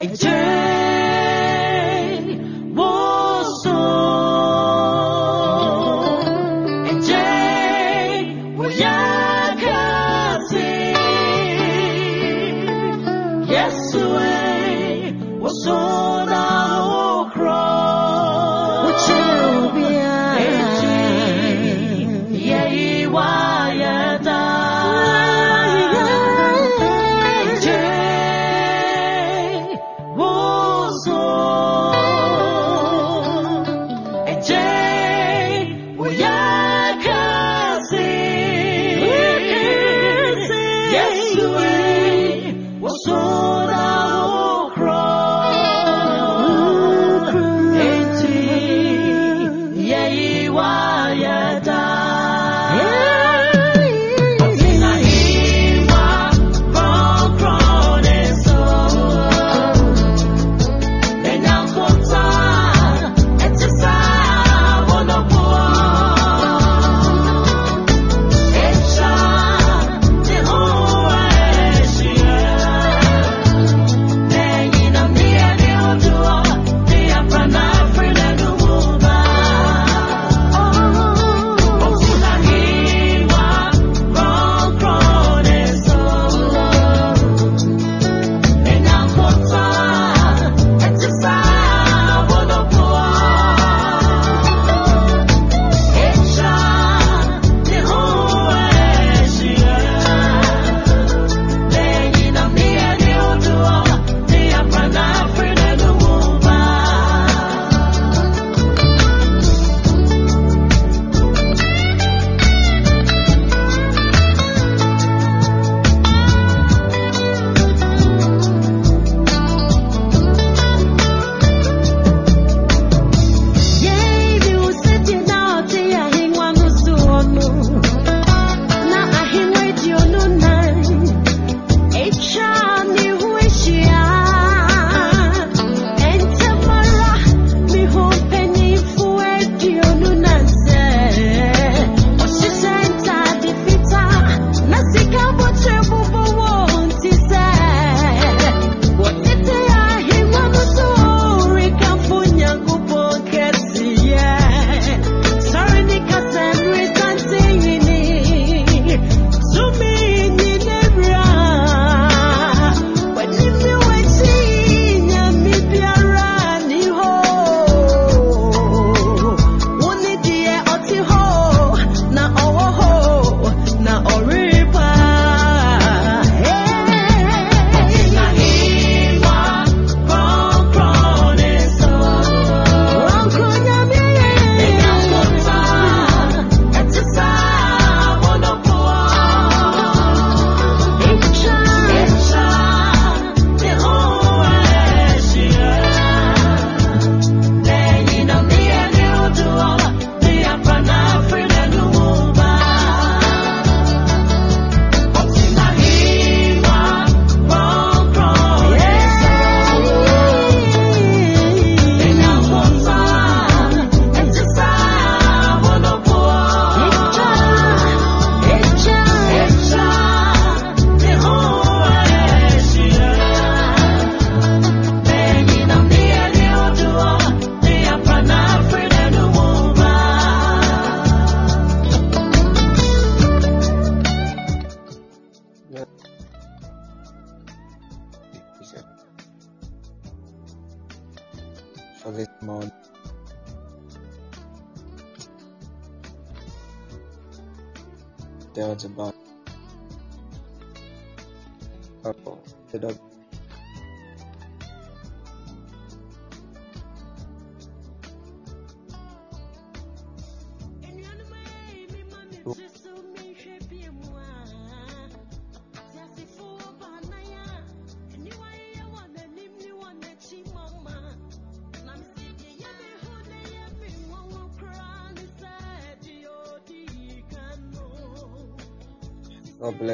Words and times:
God 0.00 0.79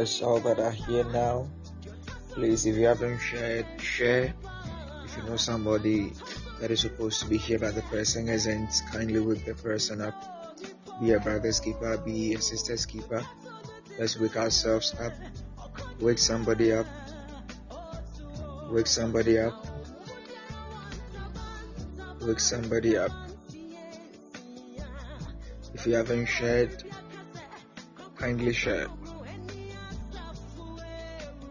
bless 0.07 0.23
all 0.23 0.39
that 0.39 0.61
are 0.61 0.71
here 0.71 1.03
now. 1.11 1.49
Please, 2.31 2.65
if 2.65 2.77
you 2.77 2.87
haven't 2.87 3.19
shared, 3.19 3.67
share. 3.81 4.33
If 5.05 5.17
you 5.17 5.25
know 5.25 5.35
somebody 5.35 6.13
that 6.61 6.71
is 6.71 6.83
supposed 6.83 7.23
to 7.23 7.27
be 7.27 7.37
here 7.37 7.59
but 7.59 7.75
the 7.75 7.83
person 7.83 8.29
isn't, 8.29 8.71
kindly 8.93 9.19
wake 9.19 9.45
the 9.45 9.55
person 9.55 10.01
up. 10.01 10.15
Be 11.01 11.11
a 11.11 11.19
brother's 11.19 11.59
keeper, 11.59 11.99
be 11.99 12.35
a 12.35 12.41
sister's 12.41 12.87
keeper. 12.87 13.21
Let's 13.99 14.17
wake 14.17 14.37
ourselves 14.37 14.95
up. 15.01 15.13
Wake 15.99 16.19
somebody 16.19 16.73
up. 16.73 16.87
Wake 18.71 18.87
somebody 18.87 19.41
up. 19.41 19.67
wake 22.21 22.39
somebody 22.39 22.97
up. 22.97 23.11
If 25.75 25.85
you 25.85 25.95
haven't 25.95 26.27
shared, 26.27 26.85
kindly 28.17 28.53
share. 28.53 28.87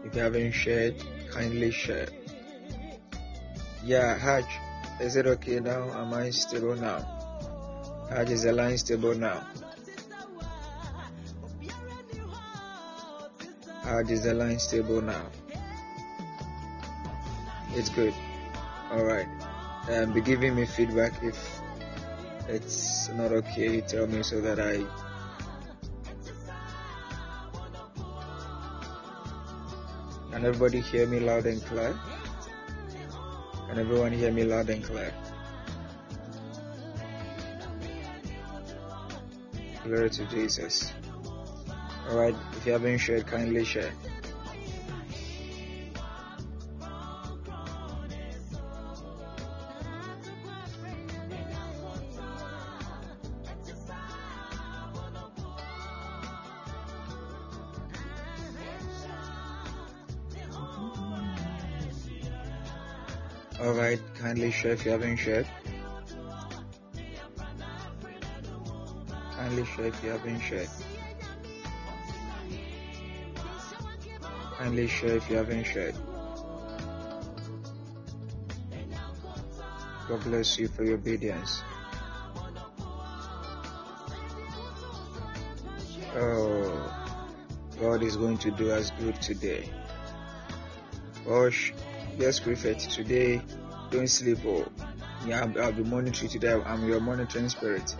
If 0.06 0.14
you 0.14 0.20
haven't 0.22 0.52
shared, 0.52 0.94
kindly 1.32 1.72
share. 1.72 2.06
Yeah, 3.82 4.16
Hajj, 4.16 4.46
is 5.00 5.16
it 5.16 5.26
okay 5.26 5.58
now? 5.58 5.90
Am 5.98 6.14
I 6.14 6.30
stable 6.30 6.76
now? 6.76 7.02
Hajj, 8.08 8.30
is 8.30 8.44
the 8.44 8.52
line 8.52 8.78
stable 8.78 9.16
now? 9.16 9.44
Hajj, 13.82 14.10
is 14.12 14.22
the 14.22 14.34
line 14.34 14.60
stable 14.60 15.02
now? 15.02 15.26
It's 17.74 17.88
good. 17.88 18.14
Alright. 18.92 19.26
Um, 19.90 20.12
be 20.12 20.20
giving 20.20 20.54
me 20.54 20.66
feedback 20.66 21.20
if 21.24 21.60
it's 22.46 23.08
not 23.08 23.32
okay. 23.32 23.80
Tell 23.80 24.06
me 24.06 24.22
so 24.22 24.40
that 24.40 24.60
I 24.60 24.86
Can 30.36 30.44
everybody 30.44 30.80
hear 30.80 31.06
me 31.06 31.18
loud 31.18 31.46
and 31.46 31.64
clear? 31.64 31.98
Can 33.68 33.78
everyone 33.78 34.12
hear 34.12 34.30
me 34.30 34.44
loud 34.44 34.68
and 34.68 34.84
clear? 34.84 35.10
Glory 39.82 40.10
to 40.10 40.26
Jesus. 40.26 40.92
Alright, 42.10 42.34
if 42.52 42.66
you 42.66 42.72
haven't 42.72 42.98
shared, 42.98 43.26
kindly 43.26 43.64
share. 43.64 43.90
Alright, 63.58 64.00
kindly 64.18 64.50
share 64.50 64.72
if 64.72 64.84
you 64.84 64.90
haven't 64.90 65.16
shared. 65.16 65.46
Kindly 69.34 69.64
share 69.64 69.86
if 69.86 70.04
you 70.04 70.10
haven't 70.10 70.40
shared. 70.40 70.68
Kindly 74.58 74.86
share 74.86 75.16
if 75.16 75.30
you 75.30 75.36
haven't 75.36 75.64
shared. 75.64 75.94
God 80.08 80.22
bless 80.24 80.58
you 80.58 80.68
for 80.68 80.84
your 80.84 80.96
obedience. 80.96 81.62
Oh, 86.14 86.92
God 87.80 88.02
is 88.02 88.16
going 88.16 88.36
to 88.38 88.50
do 88.50 88.70
us 88.70 88.90
good 88.98 89.20
today. 89.22 89.70
Oh, 91.26 91.44
Gosh, 91.44 91.72
yes, 92.18 92.40
prefect, 92.40 92.90
today 92.90 93.40
don't 93.90 94.08
sleep. 94.08 94.38
Oh, 94.46 94.66
yeah, 95.26 95.46
I'll, 95.60 95.72
be 95.72 95.82
monitoring 95.84 96.30
today. 96.30 96.52
I'm 96.64 96.86
your 96.86 97.00
monitoring 97.00 97.48
spirit. 97.48 97.94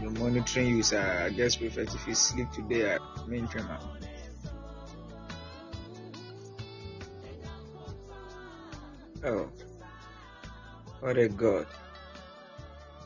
You're 0.00 0.10
monitoring 0.10 0.76
you, 0.76 0.82
sir. 0.82 1.30
Guess 1.34 1.56
prefect, 1.56 1.94
if 1.94 2.06
you 2.06 2.14
sleep 2.14 2.50
today, 2.52 2.96
I 2.96 3.26
mean, 3.26 3.48
tremor. 3.48 3.78
Oh, 9.24 9.48
what 11.00 11.16
a 11.16 11.28
God. 11.28 11.66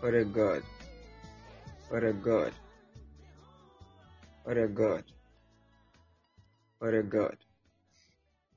What 0.00 0.14
a 0.14 0.24
God. 0.24 0.62
What 1.88 2.04
a 2.04 2.12
God. 2.12 2.52
What 4.44 4.56
a 4.56 4.68
God. 4.68 5.04
What 6.78 6.94
a 6.94 7.02
God. 7.02 7.36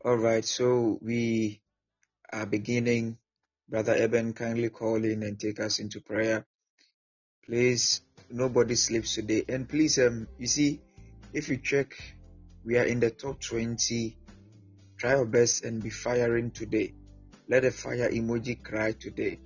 All 0.06 0.18
right, 0.18 0.44
so 0.44 1.00
we 1.02 1.62
are 2.34 2.46
beginning. 2.46 3.18
Brother 3.70 3.96
Eben, 3.96 4.34
kindly 4.34 4.68
call 4.68 5.02
in 5.02 5.24
and 5.24 5.40
take 5.40 5.62
us 5.62 5.80
into 5.80 6.02
prayer. 6.02 6.46
Please, 7.46 8.02
nobody 8.30 8.76
sleeps 8.76 9.16
today. 9.16 9.46
And 9.48 9.68
please, 9.68 9.98
um, 10.00 10.28
you 10.38 10.48
see, 10.48 10.82
if 11.32 11.48
you 11.48 11.56
check, 11.56 11.96
we 12.66 12.78
are 12.78 12.84
in 12.84 13.00
the 13.00 13.12
top 13.12 13.40
20. 13.40 14.18
Try 14.98 15.12
your 15.12 15.26
best 15.26 15.64
and 15.64 15.82
be 15.82 15.90
firing 15.90 16.52
today. 16.52 16.94
Let 17.48 17.64
the 17.64 17.72
fire 17.72 18.12
emoji 18.12 18.62
cry 18.62 18.92
today 18.92 19.40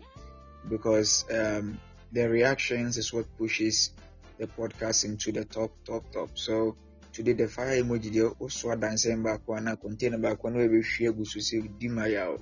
because 0.67 1.23
um, 1.31 1.79
the 2.11 2.27
reactions 2.27 2.97
is 2.97 3.13
what 3.13 3.25
pushes 3.37 3.91
the 4.39 4.47
podcast 4.47 5.05
into 5.05 5.31
the 5.31 5.45
top, 5.45 5.69
top, 5.85 6.11
top. 6.11 6.31
So 6.33 6.77
today 7.17 7.33
the 7.33 7.47
fire 7.47 7.81
emoji 7.81 8.09
deɛ 8.13 8.35
osua 8.39 8.73
adansɛn 8.75 9.23
baako 9.23 9.55
ana 9.57 9.75
container 9.75 10.19
baako 10.19 10.49
na 10.49 10.59
wɔbɛhwie 10.59 11.09
agu 11.09 11.25
so 11.25 11.39
sɛ 11.39 11.79
di 11.79 11.87
ma 11.89 12.05
ya 12.05 12.29
o 12.29 12.37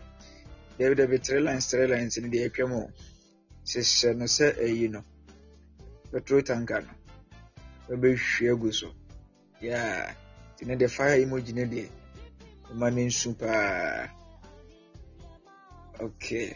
dabi 0.77 1.17
three 1.23 1.39
lines 1.39 1.65
three 1.67 1.87
lines 1.87 2.17
no 2.17 2.27
deɛ 2.27 2.45
atwa 2.49 2.67
mu 2.69 2.75
o. 2.83 2.91
Hyehyɛ 3.65 4.17
no 4.17 4.25
sɛ 4.25 4.45
ɛyi 4.59 4.91
no. 4.91 5.01
Petrol 6.11 6.41
tanker 6.41 6.81
no 6.81 6.93
wɔbɛhwie 7.95 8.51
agu 8.51 8.73
so. 8.73 8.91
Yaa 9.61 10.13
ti 10.57 10.65
ne 10.65 10.87
fire 10.87 11.23
emoji 11.23 11.53
no 11.55 11.63
deɛ 11.63 11.89
ɔma 12.71 12.93
ne 12.93 13.05
nsu 13.07 13.33
paa. 13.39 14.09
Okay. 16.01 16.53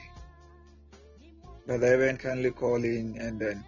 Brother 1.66 1.94
Evan 1.94 2.18
kindly 2.18 2.52
call 2.52 2.84
in 2.84 3.16
and 3.18 3.40
then 3.40 3.64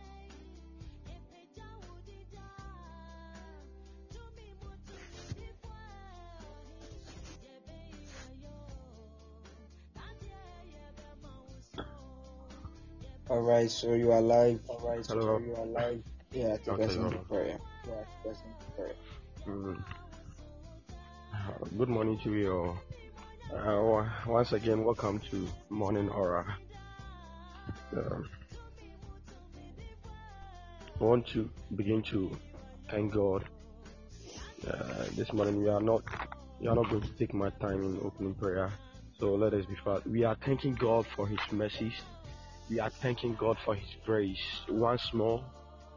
All 13.41 13.47
right, 13.47 13.71
so 13.71 13.93
you 13.95 14.11
are 14.11 14.21
live. 14.21 14.59
All 14.67 14.87
right, 14.87 15.03
so 15.03 15.39
you 15.39 15.55
are 15.55 15.65
live. 15.65 16.03
Yeah, 16.31 16.57
take 16.57 16.67
Okay, 16.75 16.83
us 16.83 16.93
into 16.93 17.09
hello. 17.09 17.25
prayer. 17.27 17.57
Yeah, 17.87 18.29
us 18.29 18.37
into 18.45 18.71
prayer. 18.75 18.95
Mm. 19.47 19.83
Uh, 21.33 21.65
Good 21.75 21.89
morning 21.89 22.19
to 22.19 22.35
you 22.35 22.51
all. 22.53 22.77
Uh, 23.51 24.07
once 24.27 24.51
again, 24.51 24.83
welcome 24.83 25.19
to 25.31 25.47
Morning 25.71 26.07
Aura. 26.09 26.55
Um, 27.97 28.29
I 30.99 31.03
want 31.03 31.25
to 31.29 31.49
begin 31.75 32.03
to 32.11 32.37
thank 32.91 33.11
God. 33.11 33.45
Uh, 34.67 35.05
this 35.15 35.33
morning, 35.33 35.63
we 35.63 35.67
are 35.67 35.81
not 35.81 36.03
we 36.59 36.67
are 36.67 36.75
not 36.75 36.87
going 36.91 37.01
to 37.01 37.11
take 37.17 37.33
much 37.33 37.57
time 37.59 37.81
in 37.83 37.99
opening 38.05 38.35
prayer. 38.35 38.69
So 39.17 39.33
let 39.33 39.55
us 39.55 39.65
be 39.65 39.75
fast. 39.83 40.05
We 40.05 40.25
are 40.25 40.35
thanking 40.45 40.75
God 40.75 41.07
for 41.15 41.27
His 41.27 41.39
mercies. 41.51 41.93
We 42.71 42.79
are 42.79 42.89
thanking 42.89 43.35
God 43.35 43.57
for 43.65 43.75
His 43.75 43.89
grace. 44.05 44.61
Once 44.69 45.13
more, 45.13 45.43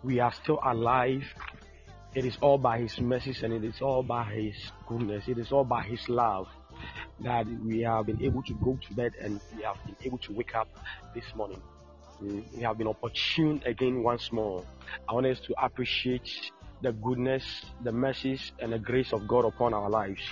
we 0.02 0.20
are 0.20 0.32
still 0.32 0.60
alive 0.64 1.24
It 2.16 2.24
is 2.26 2.36
all 2.42 2.58
by 2.58 2.78
His 2.80 3.00
mercies 3.00 3.44
and 3.44 3.54
it 3.54 3.64
is 3.64 3.80
all 3.80 4.02
by 4.02 4.24
His 4.24 4.56
goodness. 4.88 5.28
It 5.28 5.38
is 5.38 5.52
all 5.52 5.64
by 5.64 5.82
His 5.82 6.08
love 6.08 6.48
that 7.20 7.46
we 7.64 7.82
have 7.82 8.06
been 8.06 8.22
able 8.22 8.42
to 8.44 8.54
go 8.54 8.78
to 8.88 8.94
bed 8.94 9.12
and 9.22 9.40
we 9.56 9.62
have 9.62 9.78
been 9.86 9.96
able 10.04 10.18
to 10.18 10.32
wake 10.32 10.56
up 10.56 10.68
this 11.14 11.24
morning. 11.36 11.62
Mm, 12.22 12.44
We 12.56 12.62
have 12.64 12.78
been 12.78 12.88
opportune 12.88 13.62
again 13.66 14.02
once 14.02 14.32
more. 14.32 14.64
I 15.08 15.14
want 15.14 15.26
us 15.26 15.40
to 15.42 15.54
appreciate 15.64 16.50
the 16.82 16.92
goodness, 16.92 17.44
the 17.84 17.92
mercies, 17.92 18.52
and 18.60 18.72
the 18.72 18.80
grace 18.80 19.12
of 19.12 19.28
God 19.28 19.44
upon 19.44 19.74
our 19.74 19.90
lives 19.90 20.22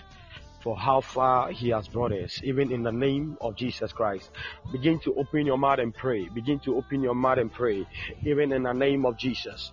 for 0.62 0.76
how 0.76 1.00
far 1.00 1.50
He 1.50 1.70
has 1.70 1.88
brought 1.88 2.12
us, 2.12 2.40
even 2.44 2.72
in 2.72 2.82
the 2.82 2.92
name 2.92 3.36
of 3.40 3.56
Jesus 3.56 3.92
Christ. 3.92 4.30
Begin 4.70 5.00
to 5.00 5.14
open 5.14 5.46
your 5.46 5.58
mouth 5.58 5.78
and 5.78 5.94
pray. 5.94 6.28
Begin 6.28 6.60
to 6.60 6.76
open 6.76 7.02
your 7.02 7.14
mouth 7.14 7.38
and 7.38 7.52
pray, 7.52 7.86
even 8.24 8.52
in 8.52 8.62
the 8.62 8.72
name 8.72 9.04
of 9.04 9.16
Jesus. 9.16 9.72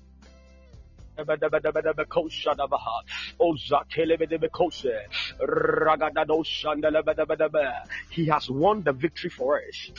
He 8.09 8.25
has 8.27 8.49
won 8.49 8.83
the 8.83 8.93
victory 8.93 9.29
for 9.29 9.61
us. 9.61 9.91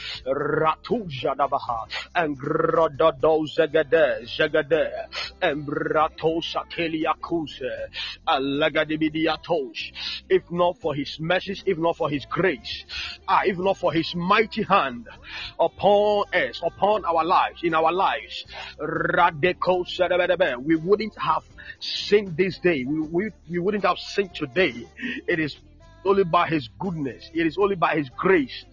And. 2.15 2.39
If 10.29 10.51
not 10.51 10.79
for 10.79 10.95
his 10.95 11.19
mercies, 11.21 11.63
if 11.67 11.79
not 11.79 11.97
for 11.97 12.09
his 12.09 12.25
grace, 12.27 12.85
ah, 13.29 13.43
if 13.45 13.59
not 13.59 13.77
for 13.77 13.93
his 13.93 14.15
mighty 14.15 14.63
hand 14.63 15.09
upon 15.59 16.25
us, 16.33 16.63
upon 16.65 17.05
our 17.05 17.25
lives, 17.25 17.63
in 17.63 17.75
our 17.75 17.93
lives, 17.93 18.45
we 20.65 20.77
wouldn't 21.03 21.19
have 21.23 21.43
sinned 21.81 22.37
this 22.37 22.59
day. 22.59 22.85
We, 22.85 23.01
we, 23.01 23.31
we 23.51 23.59
wouldn't 23.59 23.85
have 23.85 23.99
sinned 23.99 24.35
today. 24.35 24.87
It 25.27 25.41
is 25.41 25.57
only 26.05 26.25
by 26.25 26.49
his 26.49 26.69
goodness. 26.79 27.31
It 27.35 27.47
is 27.47 27.59
only 27.59 27.75
by 27.77 27.97
his 27.97 28.09
grace. 28.11 28.65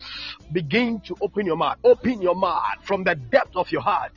Begin 0.52 1.00
to 1.02 1.16
open 1.22 1.46
your 1.46 1.58
mouth. 1.58 1.78
Open 1.84 2.22
your 2.22 2.36
mouth 2.36 2.62
from 2.84 3.04
the 3.04 3.16
depth 3.16 3.56
of 3.56 3.72
your 3.72 3.82
heart 3.82 4.14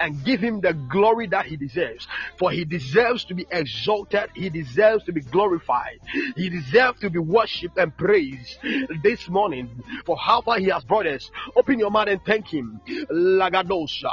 and 0.00 0.24
give 0.24 0.40
him 0.40 0.60
the 0.60 0.72
glory 0.72 1.26
that 1.28 1.46
he 1.46 1.56
deserves. 1.56 2.06
For 2.38 2.50
he 2.50 2.64
deserves 2.64 3.24
to 3.26 3.34
be 3.34 3.46
exalted, 3.50 4.30
he 4.34 4.50
deserves 4.50 5.04
to 5.04 5.12
be 5.12 5.20
glorified, 5.20 6.00
he 6.36 6.48
deserves 6.48 7.00
to 7.00 7.10
be 7.10 7.18
worshipped 7.18 7.76
and 7.78 7.96
praised 7.96 8.58
this 9.02 9.28
morning 9.28 9.68
for 10.06 10.16
how 10.16 10.40
far 10.42 10.58
he 10.58 10.66
has 10.66 10.84
brought 10.84 11.06
us. 11.06 11.30
Open 11.56 11.78
your 11.78 11.90
mouth 11.90 12.08
and 12.08 12.20
thank 12.24 12.48
him. 12.48 12.80
Lagadosa. 13.10 14.10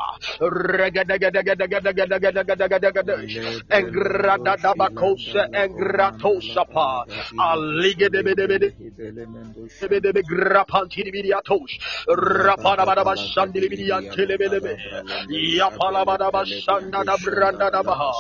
Yapalabadaba 15.62 16.44
Sanda 16.46 17.04
da 17.06 17.18
Branda 17.18 17.70
da 17.72 17.84
Baha, 17.84 18.12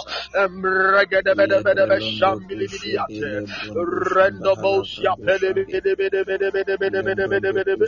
Embregede 0.46 1.36
Bede 1.36 1.62
Bede 1.66 1.86
Beshambili 1.90 2.68
Bidiate, 2.70 3.44
Rendo 4.14 4.56
Bosia 4.62 5.16
Pede 5.26 5.54
Bede 5.56 5.82
Bede 5.82 6.26
Bede 6.26 6.52
Bede 6.52 6.52
Bede 6.52 6.78
Bede 6.78 7.16
Bede 7.16 7.54
Bede 7.54 7.64
Bede 7.66 7.88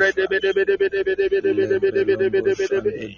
Rede 0.00 0.26
Bede 0.28 0.52
Bede 0.54 0.76
Bede 0.78 1.04
Bede 1.04 1.28
Bede 1.30 1.40
Bede 1.40 1.80
Bede 1.80 2.04
Bede 2.04 2.30
Bede 2.30 2.56
Bede 2.56 2.80
Bede 2.82 3.16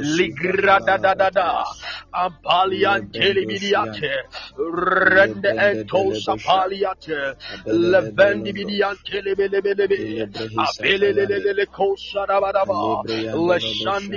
Ligra 0.00 0.80
da 0.84 0.98
da 0.98 1.14
da 1.14 1.30
da 1.30 1.64
Ampalian 2.12 3.06
Telebidiate 3.12 4.10
Rende 4.56 5.54
Ento 5.56 6.12
Sapaliate 6.12 7.36
Levendi 7.70 8.52
Bidiante 8.52 9.22
Lebele 9.22 9.62
Bele 9.62 10.28
Apele 10.58 11.12
Lele 11.14 11.66
Kosa 11.66 12.26
da 12.26 12.40
da 12.52 12.64
ba 12.64 13.04
Leshandi 13.34 14.13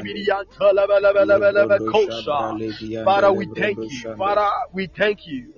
Father, 3.05 3.31
we 3.33 3.45
thank 3.55 3.77
you. 3.77 3.89
Father, 4.17 4.49
we 4.73 4.87
thank 4.87 5.27
you. 5.27 5.53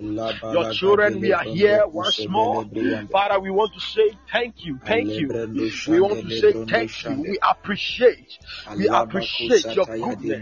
Your 0.53 0.63
children, 0.73 1.19
we 1.21 1.33
are 1.33 1.43
here 1.43 1.87
once 1.87 2.25
more. 2.27 2.63
Father, 3.11 3.39
we 3.39 3.49
want 3.51 3.73
to 3.73 3.79
say 3.79 4.17
thank 4.31 4.55
you. 4.65 4.79
Thank 4.85 5.07
you. 5.19 5.27
We 5.93 5.99
want 6.01 6.21
to 6.21 6.29
say 6.29 6.53
thank 6.69 6.89
you. 7.05 7.21
We 7.21 7.37
appreciate. 7.41 8.39
We 8.77 8.87
appreciate 9.03 9.65
your 9.75 9.85
goodness 9.85 10.39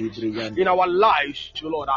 in 0.58 0.68
our 0.68 0.88
lives, 0.88 1.51
Lord. 1.62 1.89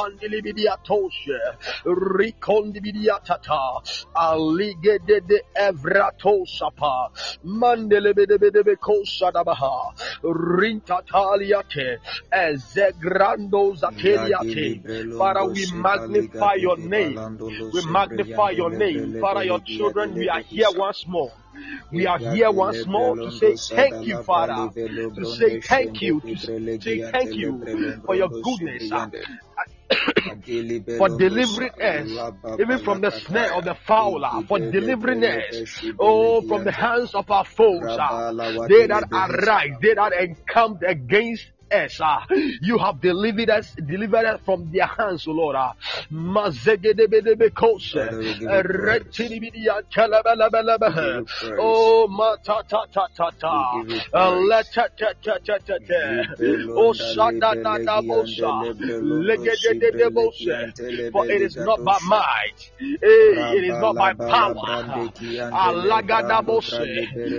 Rapandilibidiatoshe. 0.00 1.38
Rikondibidiatata. 1.84 3.82
Aligede 4.14 5.20
de 5.26 5.40
Evrato 5.56 6.39
Sapa. 6.46 7.10
Mandelebedebedebe 7.44 8.76
Kosadabaha. 8.76 9.94
Rintataliate. 10.22 11.98
Ezegrando 12.32 13.74
Zateliate. 13.76 14.80
Father, 15.18 15.44
we 15.46 15.66
magnify 15.72 16.54
your 16.54 16.76
name. 16.78 17.16
We 17.72 17.80
magnify 17.90 18.50
your 18.50 18.70
name. 18.70 19.20
Father, 19.20 19.44
your 19.44 19.60
children, 19.60 20.14
we 20.14 20.28
are 20.28 20.40
here 20.42 20.68
once 20.76 21.06
more. 21.06 21.32
We 21.90 22.06
are 22.06 22.18
here 22.18 22.50
once 22.50 22.86
more 22.86 23.16
to 23.16 23.30
say 23.30 23.56
thank 23.56 24.06
you, 24.06 24.22
Father. 24.22 24.70
To 24.74 25.24
say 25.24 25.60
thank 25.60 26.00
you. 26.00 26.20
To 26.20 26.36
say 26.36 27.10
thank 27.10 27.34
you 27.34 28.00
for 28.04 28.14
your 28.14 28.28
goodness. 28.28 28.90
Uh, 28.92 29.08
uh, 29.58 29.64
for 30.98 31.08
delivering 31.08 31.72
us, 31.80 32.32
even 32.60 32.78
from 32.78 33.00
the 33.00 33.10
snare 33.10 33.54
of 33.54 33.64
the 33.64 33.74
fowler, 33.74 34.42
for 34.46 34.58
delivering 34.58 35.24
us, 35.24 35.82
oh, 35.98 36.42
from 36.42 36.64
the 36.64 36.72
hands 36.72 37.14
of 37.14 37.28
our 37.30 37.44
foes, 37.44 37.82
uh, 37.82 38.32
they 38.68 38.86
that 38.86 39.04
arise, 39.10 39.72
they 39.82 39.94
that 39.94 40.12
encamp 40.12 40.82
against 40.86 41.46
us. 41.72 42.00
Uh, 42.00 42.20
you 42.62 42.78
have 42.78 43.00
delivered 43.00 43.50
us, 43.50 43.74
delivered 43.86 44.26
us 44.26 44.40
from 44.44 44.70
their 44.72 44.86
hands, 44.86 45.26
O 45.26 45.32
Lord. 45.32 45.56
Uh, 45.56 45.72
oh, 51.58 52.08
ma 52.08 52.36
ta 52.44 52.62
ta 52.68 52.84
ta 52.92 53.06
ta 53.16 53.30
ta. 53.40 53.84
Oh, 56.76 56.92
shada 56.94 57.56
da 57.62 57.78
da 57.84 58.02
bosa. 58.02 58.68
De 59.62 59.74
de. 59.74 59.92
For 61.12 61.24
it 61.28 61.42
is 61.42 61.56
not 61.58 61.82
by 61.84 61.98
might, 62.02 62.58
it 62.80 63.64
is 63.64 63.78
not 63.78 63.96
by 63.96 64.12
power. 64.28 64.54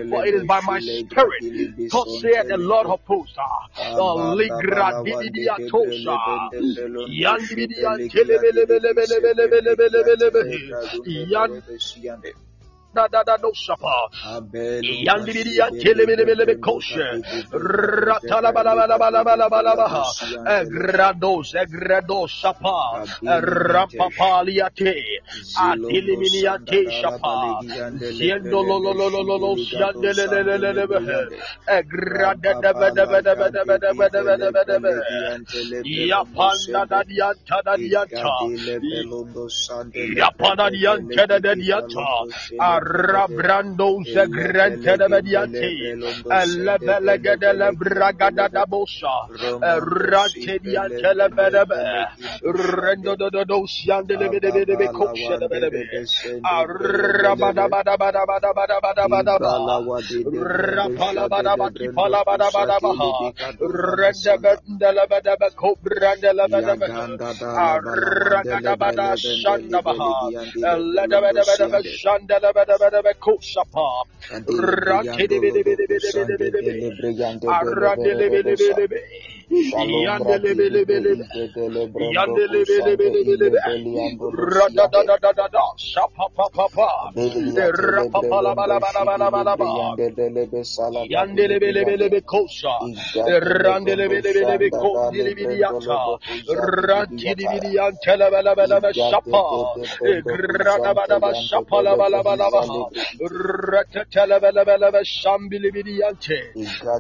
For 0.09 0.25
it 0.25 0.35
is 0.35 0.43
by 0.45 0.61
my 0.61 0.79
spirit. 0.79 1.45
God 1.89 2.09
said 2.09 2.45
the 2.47 2.57
Lord 2.57 2.87
of 2.87 3.01
hosts. 3.07 3.37
ligra 3.37 4.20
Ligradidia 4.37 5.55
tosha. 5.69 6.15
Yandidia 7.23 7.91
telebelebelebelebelebelebelebe. 8.11 10.41
Yan 11.33 11.51
da 12.93 13.07
da 13.07 13.23
da 13.23 13.37
no 13.41 13.51
shapa 13.53 14.09
yandiri 15.07 15.55
ya 15.57 15.67
telebele 15.71 16.25
bele 16.25 16.45
be 16.45 16.55
koshe 16.55 17.07
ratala 17.51 18.51
bala 18.53 18.75
bala 18.75 18.97
bala 18.97 19.23
bala 19.23 19.49
bala 19.49 19.75
baha 19.75 20.03
grados 20.69 21.53
grado 21.71 22.27
shapa 22.27 23.05
rapapaliate 23.23 24.95
atiliminiate 25.57 26.81
shapa 27.01 27.61
siendo 28.17 28.59
lo 28.63 28.77
lo 28.79 28.93
lo 28.93 29.07
lo 29.09 29.21
lo 29.23 29.37
lo 29.37 29.55
siandele 29.55 30.27
le 30.27 30.43
le 30.43 30.57
le 30.57 30.71
le 30.73 30.85
be 30.87 30.99
grada 31.87 32.53
da 32.61 32.73
ba 32.73 32.89
da 32.91 33.05
ba 33.05 33.21
da 33.21 33.35
ba 33.35 33.49
da 33.49 33.63
ba 33.63 33.77
da 33.79 33.93
ba 33.93 34.07
da 34.09 34.23
ba 34.23 34.37
da 34.37 34.51
ba 34.51 34.63
da 34.67 34.79
ba 34.79 34.89
ya 35.83 36.23
panda 36.35 36.85
da 36.89 37.03
dianta 37.03 37.57
da 37.65 37.75
dianta 37.77 38.35
ya 40.17 40.29
panda 40.37 40.69
dianta 40.69 41.25
da 41.27 41.39
da 41.39 41.53
dianta 41.55 42.05
Rabrando 42.81 43.97
Zagrante 44.03 44.97
Mediate, 45.07 45.95
Levelega 46.47 47.37
de 47.37 47.53
la 47.53 47.71
Bragada 47.71 48.49
da 48.49 48.65
Bosa, 48.65 49.27
Rante 49.61 50.59
diante 50.59 51.13
la 51.13 51.27
Bedebe, 51.27 52.07
Rendo 52.41 53.15
Dosian 53.45 54.05
de 54.07 54.17
Lebede 54.17 54.65
de 54.65 54.75
Becosha 54.75 55.37
de 55.37 55.47
Bedebe, 55.47 55.85
Rabada 57.21 57.67
Bada 57.67 57.97
Bada 57.97 58.25
Bada 58.25 58.53
Bada 58.53 58.79
Bada 58.81 59.07
Bada 59.07 59.37
Rapala 60.41 61.27
Bada 61.29 61.55
Koshapa, 73.19 74.05
Rakede, 74.49 75.39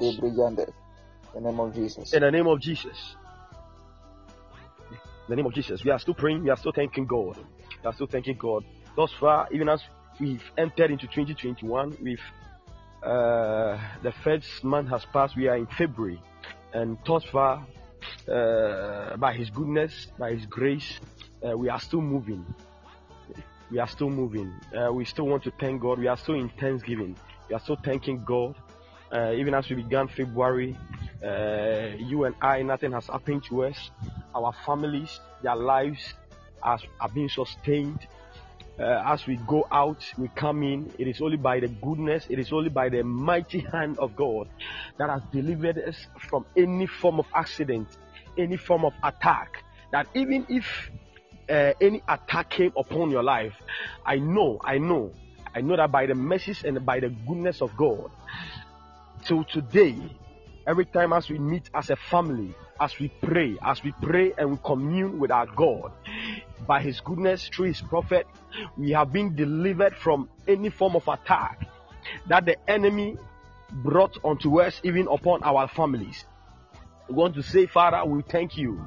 In 1.35 1.43
the 1.43 1.43
name 1.43 1.59
of 1.61 1.69
Jesus. 1.71 2.15
In 2.15 2.23
the 2.23 2.31
name 2.31 2.47
of 2.47 2.61
Jesus. 2.61 3.17
In 4.91 5.31
the 5.31 5.37
name 5.37 5.47
of 5.47 5.55
Jesus. 5.55 5.85
We 5.85 5.91
are 5.91 5.99
still 5.99 6.15
praying. 6.15 6.45
We 6.45 6.51
are 6.51 6.57
still 6.57 6.73
thanking 6.73 7.07
God. 7.07 7.37
We 7.37 7.89
are 7.89 7.93
still 7.93 8.07
thanking 8.07 8.37
God. 8.37 8.65
Thus 8.97 9.13
far, 9.19 9.49
even 9.53 9.69
as 9.69 9.83
we've 10.21 10.45
entered 10.57 10.91
into 10.91 11.07
2021, 11.07 11.97
we've 12.03 12.21
uh, 13.03 13.79
the 14.03 14.13
first 14.23 14.65
month 14.65 14.89
has 14.89 15.05
passed. 15.07 15.37
We 15.37 15.49
are 15.49 15.57
in 15.57 15.67
February, 15.67 16.21
and 16.73 16.97
thus 17.07 17.25
far, 17.25 17.67
uh, 18.31 19.17
by 19.17 19.35
His 19.35 19.51
goodness, 19.51 20.07
by 20.19 20.35
His 20.35 20.47
grace, 20.47 21.01
uh, 21.47 21.57
we 21.57 21.69
are 21.69 21.81
still 21.81 22.01
moving. 22.01 22.45
We 23.71 23.79
are 23.79 23.89
still 23.89 24.11
moving. 24.11 24.53
Uh, 24.77 24.93
we 24.93 25.05
still 25.05 25.27
want 25.27 25.43
to 25.45 25.53
thank 25.59 25.81
God. 25.81 25.99
We 25.99 26.07
are 26.07 26.17
still 26.17 26.35
in 26.35 26.49
thanksgiving. 26.49 27.17
We 27.49 27.55
are 27.55 27.61
still 27.61 27.79
thanking 27.83 28.23
God. 28.25 28.55
Uh, 29.13 29.33
even 29.33 29.55
as 29.55 29.69
we 29.69 29.77
began 29.77 30.09
February, 30.09 30.77
uh, 31.25 31.97
you 31.99 32.25
and 32.25 32.35
I, 32.41 32.63
nothing 32.63 32.93
has 32.93 33.07
happened 33.07 33.45
to 33.45 33.65
us. 33.65 33.91
Our 34.35 34.53
families, 34.67 35.21
their 35.43 35.57
lives 35.57 36.15
are, 36.63 36.79
are 37.01 37.09
being 37.09 37.29
sustained. 37.29 38.07
Uh, 38.79 39.03
as 39.07 39.27
we 39.27 39.37
go 39.47 39.67
out, 39.71 40.05
we 40.19 40.29
come 40.35 40.63
in. 40.65 40.93
It 40.99 41.07
is 41.07 41.21
only 41.21 41.37
by 41.37 41.61
the 41.61 41.69
goodness, 41.69 42.27
it 42.29 42.41
is 42.41 42.53
only 42.53 42.71
by 42.71 42.89
the 42.89 43.03
mighty 43.03 43.61
hand 43.61 43.99
of 43.99 44.17
God 44.17 44.49
that 44.99 45.09
has 45.09 45.23
delivered 45.33 45.79
us 45.79 46.07
from 46.19 46.45
any 46.57 46.87
form 46.87 47.21
of 47.21 47.27
accident, 47.35 47.87
any 48.37 48.57
form 48.57 48.85
of 48.85 48.93
attack. 49.03 49.63
That 49.93 50.09
even 50.15 50.47
if 50.49 50.91
uh, 51.49 51.73
any 51.81 52.03
attack 52.09 52.51
came 52.51 52.73
upon 52.77 53.11
your 53.11 53.23
life, 53.23 53.55
I 54.05 54.17
know, 54.17 54.61
I 54.65 54.79
know, 54.79 55.13
I 55.55 55.61
know 55.61 55.77
that 55.77 55.91
by 55.93 56.07
the 56.07 56.15
mercies 56.15 56.65
and 56.65 56.85
by 56.85 57.01
the 57.01 57.11
goodness 57.11 57.63
of 57.63 57.77
God, 57.77 58.11
till 59.25 59.45
today, 59.45 59.97
every 60.67 60.87
time 60.87 61.13
as 61.13 61.29
we 61.29 61.39
meet 61.39 61.69
as 61.75 61.91
a 61.91 61.97
family, 61.97 62.55
as 62.81 62.99
we 62.99 63.09
pray, 63.23 63.57
as 63.63 63.83
we 63.83 63.93
pray 64.03 64.33
and 64.37 64.51
we 64.51 64.59
commune 64.65 65.19
with 65.19 65.31
our 65.31 65.47
God, 65.47 65.93
by 66.67 66.81
His 66.81 67.01
goodness 67.01 67.49
through 67.49 67.67
His 67.67 67.81
prophet, 67.81 68.27
we 68.77 68.91
have 68.93 69.13
been 69.13 69.35
delivered 69.35 69.95
from 69.95 70.29
any 70.49 70.71
form 70.71 70.97
of 70.97 71.07
attack 71.09 71.67
that 72.29 72.45
the 72.45 72.57
enemy 72.69 73.17
brought 73.71 74.19
unto 74.25 74.61
us, 74.61 74.81
even 74.85 75.09
upon 75.11 75.43
our 75.43 75.69
families. 75.69 76.25
We 77.09 77.15
want 77.15 77.35
to 77.35 77.43
say, 77.43 77.67
Father, 77.67 78.05
we 78.05 78.23
thank 78.23 78.57
you 78.57 78.87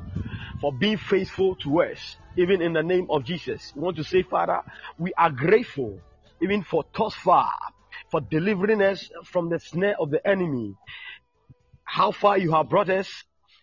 for 0.59 0.73
being 0.73 0.97
faithful 0.97 1.55
to 1.57 1.81
us, 1.83 2.17
even 2.37 2.61
in 2.61 2.73
the 2.73 2.83
name 2.83 3.07
of 3.09 3.23
Jesus. 3.23 3.73
We 3.75 3.81
want 3.81 3.97
to 3.97 4.03
say, 4.03 4.23
Father, 4.23 4.61
we 4.97 5.11
are 5.17 5.31
grateful, 5.31 5.99
even 6.41 6.63
for 6.63 6.83
thus 6.95 7.13
far, 7.15 7.51
for 8.11 8.21
delivering 8.21 8.81
us 8.81 9.09
from 9.25 9.49
the 9.49 9.59
snare 9.59 9.95
of 9.99 10.11
the 10.11 10.25
enemy. 10.25 10.75
How 11.83 12.11
far 12.11 12.37
you 12.37 12.51
have 12.51 12.69
brought 12.69 12.89
us, 12.89 13.09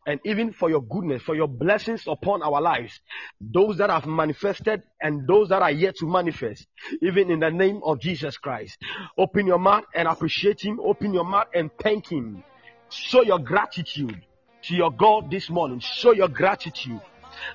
and 0.07 0.20
even 0.25 0.53
for 0.53 0.68
your 0.68 0.83
goodness, 0.83 1.22
for 1.22 1.35
your 1.35 1.48
blessings 1.48 2.05
upon 2.07 2.42
our 2.42 2.61
lives, 2.61 3.01
those 3.40 3.79
that 3.79 3.90
have 3.90 4.07
manifested 4.07 4.83
and 5.01 5.27
those 5.27 5.48
that 5.48 5.62
are 5.62 5.70
yet 5.70 5.96
to 5.96 6.07
manifest, 6.07 6.66
even 7.01 7.31
in 7.31 7.40
the 7.40 7.51
name 7.51 7.81
of 7.83 8.01
Jesus 8.01 8.37
Christ. 8.37 8.77
Open 9.16 9.46
your 9.46 9.59
mouth 9.59 9.85
and 9.94 10.07
appreciate 10.09 10.61
Him. 10.62 10.79
Open 10.81 11.14
your 11.14 11.25
mouth 11.25 11.46
and 11.55 11.70
thank 11.83 12.11
Him. 12.11 12.42
Show 12.90 13.22
your 13.22 13.38
gratitude 13.38 14.20
to 14.64 14.75
your 14.75 14.90
God 14.90 15.31
this 15.31 15.48
morning. 15.48 15.81
Show 15.81 16.12
your 16.12 16.29
gratitude. 16.29 17.01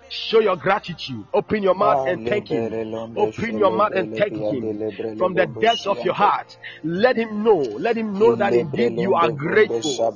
Show 0.09 0.39
your 0.39 0.55
gratitude. 0.55 1.25
Open 1.33 1.63
your 1.63 1.75
mouth 1.75 1.99
and 2.07 2.25
thank 2.25 2.47
Him. 2.49 2.73
Open 3.17 3.57
your 3.57 3.71
mouth 3.71 3.91
and 3.95 4.15
thank 4.15 4.35
Him 4.35 4.79
from 5.17 5.33
the 5.35 5.45
depths 5.59 5.85
of 5.87 6.03
your 6.03 6.13
heart. 6.13 6.57
Let 6.83 7.17
Him 7.17 7.43
know. 7.43 7.61
Let 7.79 7.97
Him 7.97 8.17
know 8.17 8.35
that 8.35 8.53
indeed 8.53 8.93
you 8.97 9.15
are 9.15 9.29
grateful. 9.29 10.13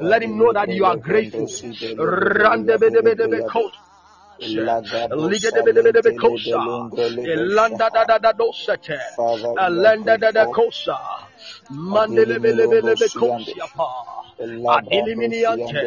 Let 0.00 0.22
Him 0.22 0.38
know 0.38 0.52
that 0.52 0.70
you 0.70 0.84
are 0.84 0.96
grateful. 0.96 1.46
Randebedebedebe 1.98 3.42
Adilimiante 14.42 15.82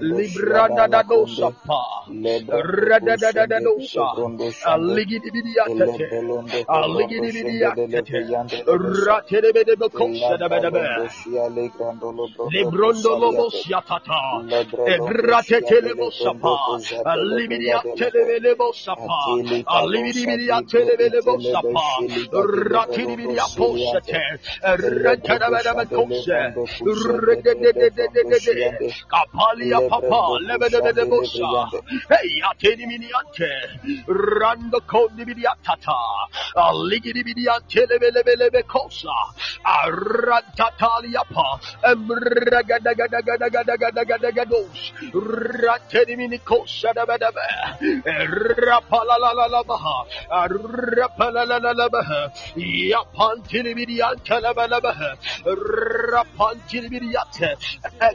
Librada 0.00 0.86
da 0.86 1.02
dosa. 1.02 1.50
pa 1.66 2.04
Rada 2.08 3.16
da 3.16 3.32
da 3.32 3.46
da 3.46 3.58
dosa. 3.60 4.06
Aligidibidiate 4.64 6.08
Aligidibidiate 6.68 8.02
Ratebe 9.04 9.64
de 9.64 9.76
Bocosa 9.76 10.36
da 10.36 10.48
Bedabe 10.48 11.08
Librondo 12.50 13.16
Lobos 13.18 13.66
Yatata 13.66 14.44
Egrate 14.86 15.60
Telebosapa 15.62 16.78
Alibidiate 17.04 18.10
Lebosapa 18.40 19.18
Alibidiate 19.66 20.84
Lebosapa 20.84 21.82
Ratinibidiaposate 22.70 24.22
Rada 24.62 25.38
da 25.38 25.48
Bedabe 25.50 25.86
Cosa 25.88 26.54
Rada 27.26 27.71
Kapalia 29.08 29.80
papa 29.88 30.38
lebedede 30.46 31.04
bosa. 31.08 31.48
Hey 32.10 32.40
ateni 32.50 32.84
miniante. 32.86 33.52
Rando 34.06 34.80
kondi 34.86 35.24
biliatata. 35.24 35.98
Alligiri 36.56 37.22
biliante 37.24 37.86
lebelebelebe 37.90 38.62
kosa. 38.66 39.14
Arantatalia 39.64 41.22
pa. 41.32 41.60
Emragadagadagadagadagadagados. 41.92 44.92
Rateni 45.62 46.16
mini 46.16 46.38
kosa 46.38 46.92
debedebe. 46.92 47.46
Rapalalabaha. 48.68 50.06
Rapalalalabaha. 50.98 52.20
Yapantili 52.56 53.74
biliante 53.74 54.40
lebelebe. 54.40 54.92
Rapantili 56.12 56.88
biliante. 56.88 57.56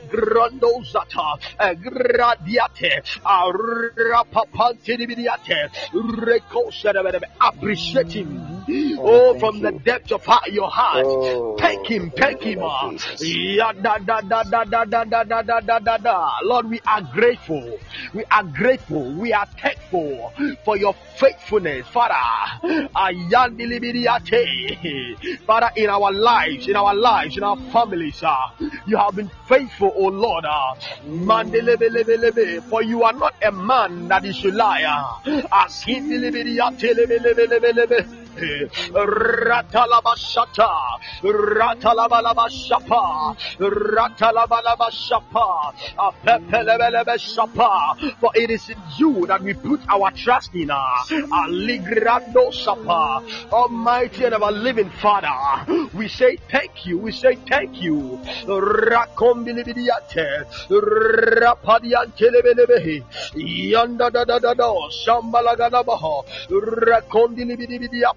grandozata 0.10 1.38
gradiate 1.82 3.02
arapapantidiate 3.24 5.70
recosere 6.28 7.22
appreciate 7.40 8.12
him 8.12 8.44
oh 9.00 9.34
from 9.40 9.60
the 9.62 9.72
depth 9.72 10.12
of 10.12 10.28
your 10.52 10.70
heart 10.70 11.06
thank 11.60 11.88
him 11.88 12.12
thank 12.12 12.42
him 12.42 12.60
Lord 16.44 16.70
we 16.70 16.80
are 16.86 17.02
grateful 17.14 17.80
we 18.14 18.24
are 18.32 18.44
grateful 18.44 19.12
we 19.14 19.32
are 19.34 19.46
thankful 19.62 20.34
for 20.66 20.78
your 20.78 20.94
faithfulness 21.18 21.88
Father 21.88 22.14
Father 25.46 25.70
in 25.76 25.90
our 25.90 26.12
lives 26.12 26.68
in 26.68 26.76
our 26.76 26.94
lives 26.96 27.38
in 27.38 27.44
our 27.44 27.58
families 27.72 28.22
you 28.86 28.98
have 28.98 29.16
been 29.16 29.27
faithful, 29.48 29.92
O 29.96 30.08
Lord. 30.08 30.46
Uh, 30.46 30.76
for 32.70 32.84
you 32.84 33.04
are 33.04 33.14
not 33.14 33.34
a 33.44 33.52
man 33.52 34.08
that 34.08 34.24
you 34.24 34.34
should 34.34 34.56
lie. 34.56 34.84
Ratalabashata, 38.38 40.70
Ratalabalabashapa, 41.24 43.36
Ratalabalabashapa, 43.60 45.74
Apepelebelebeshapa. 45.98 47.98
For 48.20 48.32
it 48.36 48.50
is 48.52 48.70
in 48.70 48.78
you 48.98 49.26
that 49.28 49.42
we 49.42 49.54
put 49.54 49.80
our 49.90 50.12
trust 50.12 50.54
in. 50.56 50.70
Ah. 50.72 51.04
Aligrando 51.10 52.52
Sapa, 52.54 53.24
Almighty 53.52 54.26
and 54.26 54.36
our 54.36 54.52
living 54.52 54.90
Father. 54.90 55.28
We 55.94 56.08
say 56.08 56.38
thank 56.50 56.86
you. 56.86 56.98
We 57.00 57.12
say 57.12 57.36
thank 57.50 57.82
you. 57.82 58.20
Rakombilibidiate, 58.48 60.46
Rapadiantelebelebehi, 60.70 63.04
Yanda 63.72 64.10
da 64.12 64.24
da 64.26 64.40
da 64.40 64.54
da, 64.54 64.74
Shambalagadabaha, 65.06 66.24
Rakondilibidibidia 66.50 68.14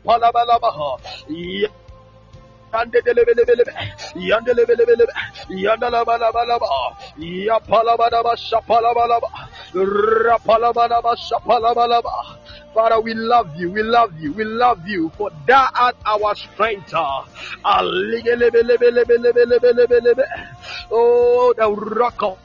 Father, 12.72 13.00
we 13.00 13.14
love 13.14 13.56
you, 13.56 13.70
we 13.70 13.82
love 13.82 14.12
you, 14.20 14.32
we 14.32 14.44
love 14.44 14.86
you, 14.86 15.10
for 15.18 15.30
thou 15.46 15.68
art 15.74 15.96
our 16.06 16.34
strength. 16.36 16.94
Oh, 20.92 21.52
the 21.56 21.68
rock 21.70 22.22
of 22.22 22.38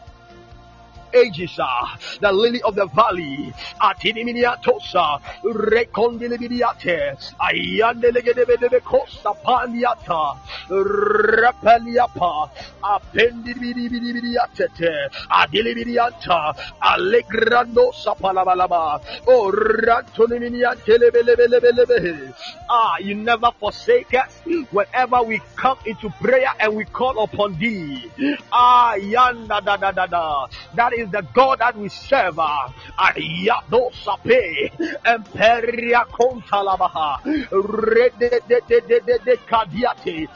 ages, 1.15 1.57
uh, 1.59 1.87
the 2.21 2.31
lily 2.31 2.61
of 2.63 2.75
the 2.75 2.85
valley, 2.87 3.53
Atiniminiatosa, 3.81 5.19
Recondilibidiate, 5.43 7.17
Ayandelegedebe 7.39 8.81
Costa 8.83 9.31
Paniata, 9.43 10.37
Rapaliapa, 10.69 12.49
Appendibidibidiate, 12.83 15.09
Adilibidianta, 15.31 16.53
Allegrando 16.81 17.91
Sapalabalaba, 17.93 19.01
Oh 19.27 19.51
Rantoniminiantelebelebelebelebe. 19.51 22.33
Ah, 22.69 22.97
you 22.99 23.15
never 23.15 23.51
forsake 23.59 24.13
us 24.13 24.41
whenever 24.71 25.21
we 25.23 25.41
come 25.55 25.77
into 25.85 26.09
prayer 26.21 26.49
and 26.59 26.75
we 26.75 26.85
call 26.85 27.23
upon 27.23 27.57
thee. 27.59 28.11
Ah, 28.51 28.95
yanda 28.97 29.61
da 29.63 29.77
da 29.77 29.91
da 29.91 30.05
da. 30.07 30.47
That 30.75 30.93
is 30.93 31.04
the 31.11 31.21
God 31.33 31.59
that 31.59 31.77
we 31.77 31.89
serve. 31.89 32.35
Ayado 32.35 33.91
sape 34.03 34.71
emperia 35.05 36.03
kontalabaha 36.11 37.19
rede 37.51 38.39
de 38.47 38.59
de 38.67 38.79
de 38.87 38.99
de 39.07 39.17
de 39.25 39.35
kadiate 39.49 40.27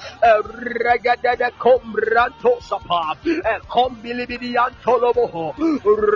regede 0.83 1.37
de 1.37 1.49
kombranto 1.59 2.59
sapa 2.61 3.15
kombilibidian 3.67 4.71
toloboho 4.83 5.53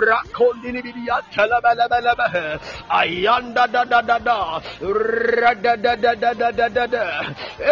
rakondilibidian 0.08 1.22
telebelebelebe 1.32 2.60
ayanda 2.90 3.66
da 3.72 3.84
da 3.84 4.00
da 4.02 4.18
da 4.18 4.60
rede 4.80 5.76
da 5.82 5.96
da 5.96 6.14
da 6.14 6.32
da 6.34 6.50
da 6.52 6.68
da 6.68 6.86
da 6.86 7.04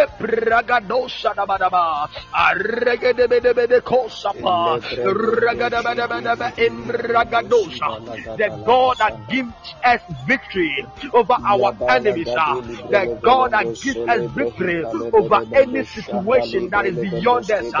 epragadosa 0.03 1.33
da 1.35 1.45
ba 1.45 1.57
da 1.57 1.69
ba 1.69 2.07
regede 2.53 3.27
de 6.73 7.43
the 8.37 8.63
God 8.65 8.97
that 8.97 9.29
gives 9.29 9.53
us 9.83 10.01
victory 10.25 10.85
over 11.13 11.33
our 11.33 11.75
enemies, 11.89 12.27
the 12.27 13.19
God 13.21 13.51
that 13.51 13.65
gives 13.81 13.97
us 13.97 14.31
victory 14.31 14.83
over 15.13 15.41
any 15.53 15.83
situation 15.85 16.69
that 16.69 16.85
is 16.85 16.97
beyond 16.97 17.49
us. 17.51 17.71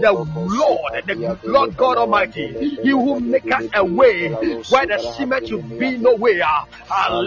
The 0.00 0.26
Lord, 0.36 0.92
the 1.06 1.38
Lord 1.44 1.76
God 1.76 1.96
Almighty, 1.96 2.78
He 2.82 2.92
will 2.92 3.20
make 3.20 3.50
us 3.52 3.64
a 3.74 3.84
way 3.84 4.30
where 4.30 4.86
the 4.86 4.98
cement 5.16 5.46
to 5.48 5.58
be 5.58 5.96
nowhere. 5.98 6.42
Uh, 6.90 7.22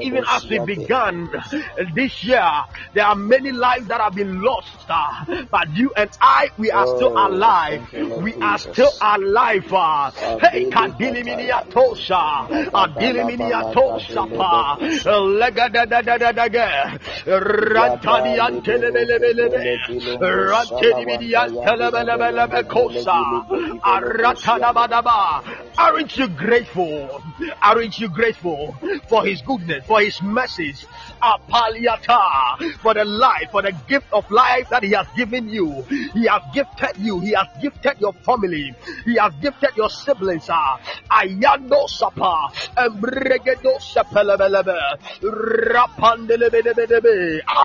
even 0.00 0.24
as 0.28 0.48
we 0.48 0.58
began 0.60 1.28
this 1.94 2.24
year, 2.24 2.50
there 2.94 3.04
are 3.06 3.14
many 3.14 3.52
lives 3.52 3.86
that 3.88 4.00
have 4.00 4.14
been 4.14 4.42
lost. 4.42 4.68
Uh, 4.88 5.24
but 5.58 5.76
you 5.76 5.92
and 5.96 6.10
I, 6.20 6.50
we 6.56 6.70
are 6.70 6.86
still 6.86 7.18
oh, 7.18 7.28
alive. 7.28 7.92
We 7.92 8.34
are 8.34 8.58
still 8.58 8.92
alive. 9.00 9.72
Uh. 9.72 10.10
Hey, 10.38 10.70
Kadiliminia 10.70 11.68
Tosha, 11.68 12.48
Adiliminia 12.70 13.72
Tosha, 13.74 14.78
Lega 15.38 15.72
da 15.72 15.84
da 15.84 16.00
da 16.02 16.16
da 16.16 16.32
da 16.32 16.48
da, 16.48 16.98
Rantani 17.26 18.38
Antelebelebelebe, 18.38 19.78
Rantani 20.20 21.34
Antelebelebelebe 21.34 22.62
Kosa, 22.68 23.18
Aratanabadaba. 23.82 25.42
Aren't 25.76 26.16
you 26.16 26.28
grateful? 26.28 27.22
Aren't 27.62 27.98
you 27.98 28.08
grateful 28.08 28.76
for 29.08 29.24
His 29.24 29.42
goodness, 29.42 29.84
for 29.86 30.00
His 30.00 30.22
mercies? 30.22 30.86
Apaliata, 31.22 32.78
for 32.80 32.94
the 32.94 33.04
life, 33.04 33.50
for 33.50 33.62
the 33.62 33.72
gift 33.88 34.06
of 34.12 34.30
life 34.30 34.68
that 34.70 34.82
He 34.82 34.92
has 34.92 35.06
given 35.16 35.48
you. 35.48 35.82
He 36.14 36.26
has 36.26 36.42
gifted 36.52 36.96
you. 36.98 37.20
He 37.20 37.32
has 37.32 37.48
gifted 37.60 38.00
your 38.00 38.12
family. 38.12 38.74
He 39.04 39.16
has 39.16 39.32
gifted 39.40 39.76
your 39.76 39.90
siblings. 39.90 40.46
Ayando 40.48 41.88
sapa, 41.88 42.48
embregedo. 42.76 43.78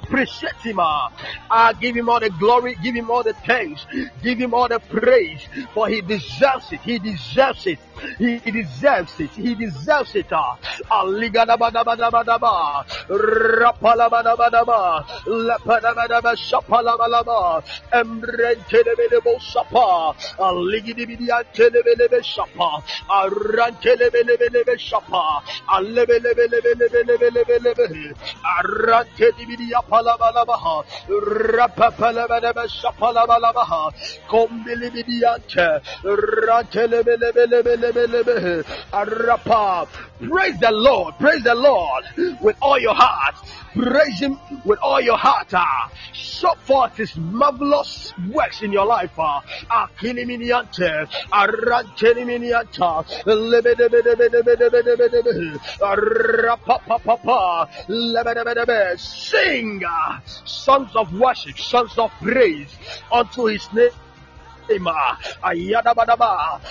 Appreciate 0.03 0.55
Him. 0.63 0.79
I 0.79 1.09
ah. 1.49 1.73
give 1.73 1.95
Him 1.95 2.09
all 2.09 2.19
the 2.19 2.29
glory. 2.29 2.75
Give 2.81 2.95
Him 2.95 3.11
all 3.11 3.23
the 3.23 3.33
thanks. 3.33 3.85
Give 4.21 4.37
Him 4.37 4.53
all 4.53 4.67
the 4.67 4.79
praise, 4.79 5.41
for 5.73 5.87
He 5.87 6.01
deserves 6.01 6.71
it. 6.71 6.81
He 6.81 6.99
deserves 6.99 7.67
it. 7.67 7.79
He 8.17 8.39
deserves 8.39 9.19
it. 9.19 9.31
He 9.31 9.55
deserves 9.55 10.15
it. 10.15 10.27
Aligadabadabadabadaba. 10.91 12.85
Rapalabadabadaba. 13.09 15.05
Lepadabadaba 15.27 16.35
shapalabalaba. 16.37 17.63
Emrentelebelebo 17.93 19.39
shapa. 19.39 20.15
Aligidibidiantelebelebe 20.39 22.23
shapa. 22.23 22.83
Arantelebelebelebe 23.09 24.77
shapa. 24.79 25.43
Alebelebelebelebelebelebe. 25.69 28.13
Arantedibidiapalabalaba. 28.57 30.83
Rapapalabadaba 31.55 32.67
shapalabalaba. 32.69 33.91
Kombilibidiante. 34.29 35.81
Rantelebelebelebelebe. 36.03 37.82
Praise 40.19 40.59
the 40.59 40.71
Lord. 40.71 41.15
Praise 41.19 41.43
the 41.43 41.55
Lord 41.55 42.05
with 42.41 42.55
all 42.61 42.79
your 42.79 42.95
heart. 42.95 43.35
Praise 43.73 44.19
Him 44.19 44.39
with 44.63 44.79
all 44.79 45.01
your 45.01 45.17
heart. 45.17 45.53
Ah. 45.53 45.91
Show 46.13 46.53
forth 46.65 46.95
His 46.95 47.15
marvelous 47.17 48.13
works 48.31 48.61
in 48.61 48.71
your 48.71 48.85
life. 48.85 49.11
Akiniminiante, 49.15 51.07
Aranteniminianta, 51.31 53.03
Sing 58.97 59.81
songs 60.45 60.95
of 60.95 61.19
worship, 61.19 61.57
songs 61.57 61.97
of 61.97 62.11
praise 62.21 62.77
unto 63.11 63.45
His 63.45 63.67
name. 63.73 63.89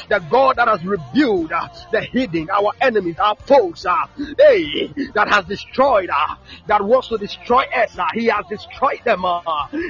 The 0.08 0.22
God 0.30 0.56
that 0.56 0.68
has 0.68 0.84
revealed 0.84 1.52
uh, 1.52 1.68
the 1.90 2.00
hidden, 2.00 2.48
our 2.50 2.72
enemies, 2.80 3.18
our 3.18 3.36
foes, 3.36 3.86
uh, 3.86 3.94
hey, 4.38 4.88
that 5.14 5.28
has 5.28 5.44
destroyed, 5.46 6.10
uh, 6.10 6.34
that 6.66 6.82
wants 6.82 7.08
to 7.08 7.18
destroy 7.18 7.64
us. 7.74 7.96
He 8.14 8.26
has 8.26 8.44
destroyed 8.48 9.00
them. 9.04 9.24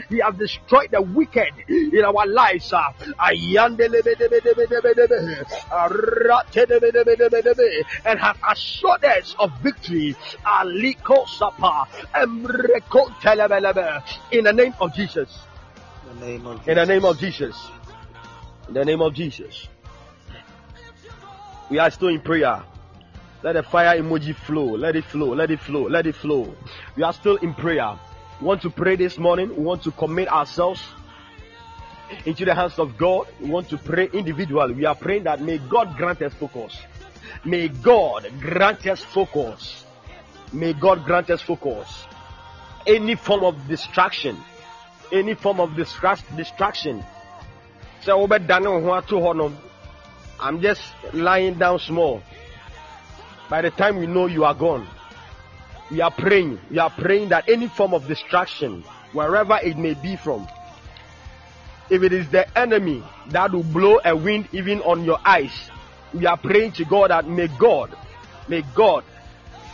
He 0.09 0.19
has 0.19 0.35
destroyed 0.37 0.91
the 0.91 1.03
wicked 1.03 1.53
in 1.69 2.05
our 2.05 2.27
lives. 2.27 2.73
And 8.05 8.21
has 8.21 8.37
assured 8.49 9.05
us 9.05 9.35
of 9.39 9.53
victory. 9.63 10.17
In 14.33 14.45
the 14.45 14.53
name 14.53 14.75
of 14.81 14.95
Jesus. 14.95 15.39
In 16.67 16.75
the 16.77 16.87
name 16.87 17.05
of 17.05 17.19
Jesus. 17.19 17.57
In 18.69 18.75
the 18.75 18.85
name 18.85 19.01
of 19.01 19.15
Jesus. 19.15 19.69
We 21.71 21.79
are 21.79 21.91
still 21.91 22.09
in 22.09 22.21
prayer. 22.21 22.63
Let 23.43 23.55
the 23.55 23.63
fire 23.63 24.01
emoji 24.01 24.35
flow. 24.35 24.77
Let 24.77 24.95
it 24.95 25.05
flow. 25.05 25.35
Let 25.35 25.51
it 25.51 25.61
flow. 25.61 25.89
Let 25.89 26.07
it 26.07 26.15
flow. 26.15 26.55
We 26.97 27.03
are 27.03 27.13
still 27.13 27.37
in 27.37 27.55
prayer. 27.55 27.99
We 28.41 28.47
want 28.47 28.63
to 28.63 28.71
pray 28.71 28.97
this 28.97 29.19
morning. 29.19 29.49
We 29.49 29.63
want 29.63 29.83
to 29.85 29.91
commit 29.91 30.29
ourselves 30.29 30.83
into 32.25 32.45
the 32.45 32.55
hands 32.55 32.79
of 32.79 32.97
God. 32.97 33.27
We 33.41 33.51
want 33.51 33.69
to 33.71 33.79
pray 33.79 34.09
individually. 34.13 34.75
We 34.75 34.85
are 34.85 34.95
praying 34.95 35.25
that 35.25 35.41
may 35.41 35.59
God 35.59 35.97
grant 35.97 36.23
us 36.23 36.35
focus. 36.35 36.77
May 37.45 37.69
God 37.69 38.31
grant 38.41 38.87
us 38.87 39.01
focus. 39.03 39.85
May 40.53 40.75
God 40.75 41.05
grant 41.05 41.31
us 41.31 41.41
focus. 41.41 42.07
Any 42.87 43.15
form 43.15 43.45
of 43.45 43.67
distraction, 43.67 44.37
any 45.11 45.35
form 45.35 45.61
of 45.61 45.75
distraction. 45.75 47.05
So, 48.05 48.27
I'm 50.41 50.61
just 50.61 50.83
lying 51.13 51.55
down 51.55 51.79
small. 51.79 52.23
By 53.49 53.63
the 53.63 53.71
time 53.71 53.99
we 53.99 54.09
know 54.09 54.27
you 54.27 54.45
are 54.45 54.55
gone, 54.55 54.89
we 55.89 56.01
are 56.01 56.11
praying. 56.11 56.59
We 56.69 56.79
are 56.79 56.91
praying 56.91 57.29
that 57.29 57.49
any 57.49 57.69
form 57.69 57.95
of 57.95 58.09
distraction, 58.09 58.83
wherever 59.13 59.59
it 59.63 59.77
may 59.77 59.95
be 59.95 60.17
from, 60.17 60.49
if 61.91 62.03
it 62.03 62.13
is 62.13 62.29
the 62.31 62.59
enemy 62.59 63.05
that 63.29 63.53
will 63.53 63.63
blow 63.63 64.01
a 64.05 64.17
wind 64.17 64.49
even 64.53 64.81
on 64.81 65.05
your 65.05 65.19
eyes, 65.25 65.71
we 66.13 66.27
are 66.27 66.37
praying 66.37 66.73
to 66.73 66.85
God 66.85 67.11
that 67.11 67.29
may 67.29 67.47
God, 67.59 67.97
may 68.49 68.63
God 68.75 69.05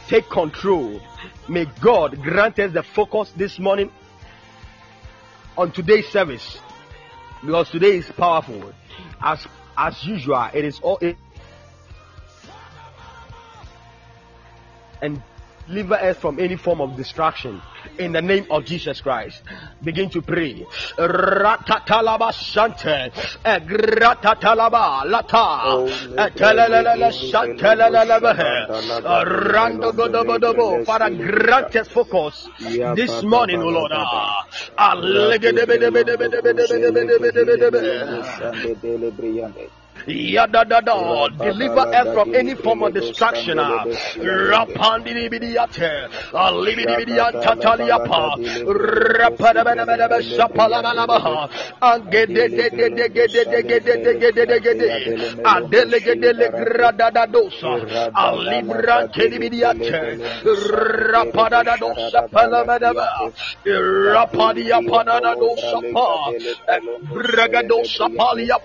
take 0.09 0.29
control. 0.29 1.01
May 1.49 1.67
God 1.81 2.21
grant 2.23 2.59
us 2.59 2.73
the 2.73 2.83
focus 2.83 3.33
this 3.37 3.59
morning 3.59 3.91
on 5.57 5.73
today's 5.73 6.07
service 6.09 6.59
because 7.45 7.71
today 7.71 7.99
is 7.99 8.11
powerful. 8.11 8.73
As 9.21 9.47
as 9.77 10.05
usual, 10.05 10.49
it 10.53 10.65
is 10.65 10.81
all. 10.81 10.99
It, 10.99 11.17
and 15.01 15.23
deliver 15.69 15.95
us 15.95 16.17
from 16.17 16.39
any 16.41 16.57
form 16.57 16.81
of 16.81 16.97
distraction 16.97 17.61
in 17.99 18.13
the 18.13 18.23
name 18.23 18.47
of 18.51 18.65
Jesus 18.65 19.01
Christ. 19.01 19.43
Begin 19.83 20.11
to 20.11 20.23
pray. 20.23 20.67
Ratatalaba 20.97 22.33
shante, 22.33 23.13
gratatalaba 23.45 25.05
lata, 25.05 25.87
telelele 26.35 27.13
shantelelele, 27.13 28.67
rando 29.53 29.93
godobodobo. 29.93 30.85
Father, 30.85 31.11
grant 31.11 31.77
us 31.77 31.89
focus 31.89 32.49
this 32.95 33.23
morning, 33.23 33.61
O 33.63 33.69
Lord. 33.69 33.93
Deliver 40.07 41.81
us 41.95 42.15
from 42.15 42.35
any 42.35 42.55
form 42.55 42.83
of 42.83 42.95
destruction. 42.95 43.59
Rapandinibidiate, 43.59 46.09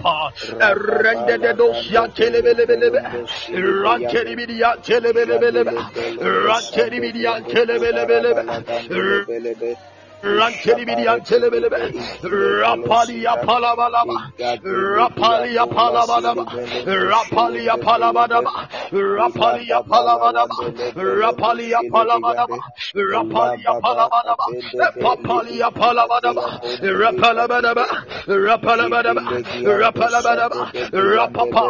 Pa, 0.02 0.32
Rande 1.24 1.44
de 1.44 1.58
dosya 1.58 2.14
telebelebelebe. 2.14 3.04
Ranteri 3.84 4.38
bir 4.38 4.50
ya 4.50 4.82
telebelebelebe. 4.82 5.72
Ranteri 6.22 7.02
bir 7.02 7.16
ya 7.16 7.44
telebelebelebe. 7.44 8.46
Rantelibidi 10.24 11.06
Antelebelebe, 11.06 11.92
Rapali 12.24 13.26
Apalabalaba, 13.26 14.32
Rapali 14.64 15.58
Apalabalaba, 15.58 16.46
Rapali 16.86 17.68
Apalabalaba, 17.68 18.52
Rapali 18.92 19.68
Apalabalaba, 19.70 20.56
Rapali 20.96 21.74
Apalabalaba, 21.74 22.58
Rapali 22.96 23.64
Apalabalaba, 23.66 24.46
Papali 25.02 25.60
Apalabalaba, 25.60 26.46
Rapalabadaba, 26.82 27.86
Rapalabadaba, 28.28 29.24
Rapalabadaba, 29.60 30.72
Rapapa, 30.94 31.64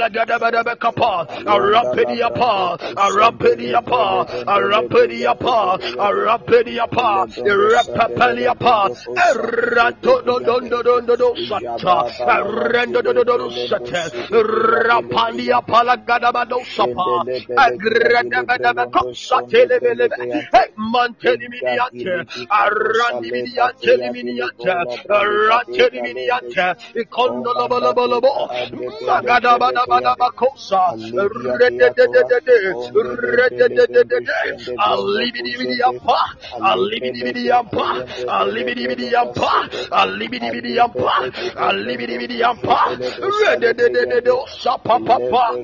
Lagadabadaba 0.00 0.76
Kapa, 0.78 1.26
Arapidiapa, 1.44 2.78
Arapidiapa, 2.96 4.26
Arapidiapa, 4.46 5.78
Arapidiapa, 5.98 7.26
papalia 7.96 8.54
pa 8.54 8.88
errato 9.30 10.22
do 10.22 10.38
do 10.40 10.60
do 10.60 10.82
do 10.82 11.00
do 11.00 11.16
do 11.16 11.28
sata 11.46 11.96
errando 12.38 13.02
do 13.02 13.12
do 13.12 13.24
do 13.24 13.36
do 13.38 13.48
do 13.48 13.50
sapa 16.76 17.24
miniate 21.52 22.14
miniate 23.20 23.92
miniate 25.62 25.90
miniate 37.22 37.71
yampa, 37.72 38.06
alibidi 38.28 38.86
bidi 38.88 39.12
yampa, 39.12 39.68
alibidi 39.90 40.50
bidi 40.50 40.76
yampa, 40.76 41.12
alibidi 41.56 42.18
bidi 42.18 42.38
yampa, 42.40 42.96
rende 43.44 43.72
de 43.76 43.88
de 43.88 44.06
de 44.06 44.20
de 44.20 44.32
sapa 44.60 44.98
papa, 45.00 45.56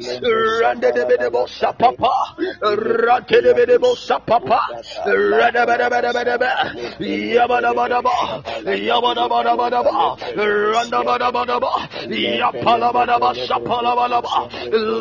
rende 0.61 0.93
de 0.93 1.17
de 1.19 1.31
bo 1.31 1.47
sapa 1.47 1.93
pa, 1.99 2.35
rante 2.63 3.43
de 3.43 3.67
de 3.67 3.79
bo 3.79 3.95
sapa 3.95 4.41
pa, 4.41 4.61
rende 5.05 5.67
de 5.67 5.77
de 5.79 5.89
de 5.91 6.25
de 6.25 6.39
de, 6.39 7.35
yabada 7.35 7.75
bada 7.75 8.03
ba, 8.03 8.43
yabada 8.65 9.29
bada 9.29 9.57
bada 9.57 9.83
ba, 9.83 10.17
randa 10.37 11.03
bada 11.05 11.31
bada 11.33 11.61
ba, 11.61 11.89
yapala 12.09 12.93
bada 12.93 13.19
ba, 13.19 13.35
sapala 13.35 13.95
bada 13.97 14.21
ba, 14.23 14.49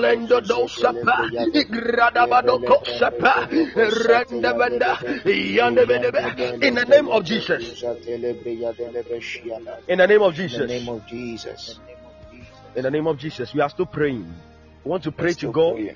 lendo 0.01 0.41
do 0.41 0.67
sapa, 0.67 1.15
igrada 1.53 2.27
bado 2.27 2.59
ko 2.59 2.77
sapa, 2.99 3.47
rende 4.07 4.51
benda, 4.59 4.97
yande 5.25 5.85
bede 5.87 6.07
in 6.61 6.77
of 7.07 7.23
Jesus. 7.23 7.83
In 7.83 8.21
the 9.97 10.07
name 10.07 10.21
of 10.21 10.35
Jesus. 10.35 10.59
In 10.59 10.67
the 10.67 10.67
name 10.67 10.89
of 10.89 11.07
Jesus. 11.07 11.79
In 12.75 12.83
the 12.83 12.91
name 12.91 13.07
of 13.07 13.17
Jesus. 13.17 13.53
We 13.53 13.61
are 13.61 13.69
still 13.69 13.85
praying. 13.85 14.33
We 14.83 14.89
want 14.89 15.03
to 15.03 15.11
pray 15.11 15.33
to 15.33 15.51
God. 15.51 15.75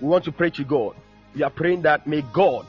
want 0.00 0.24
to 0.24 0.32
pray 0.32 0.50
to 0.50 0.64
God. 0.64 0.94
We 1.34 1.42
are 1.42 1.50
praying 1.50 1.82
that 1.82 2.06
may 2.06 2.22
God 2.22 2.66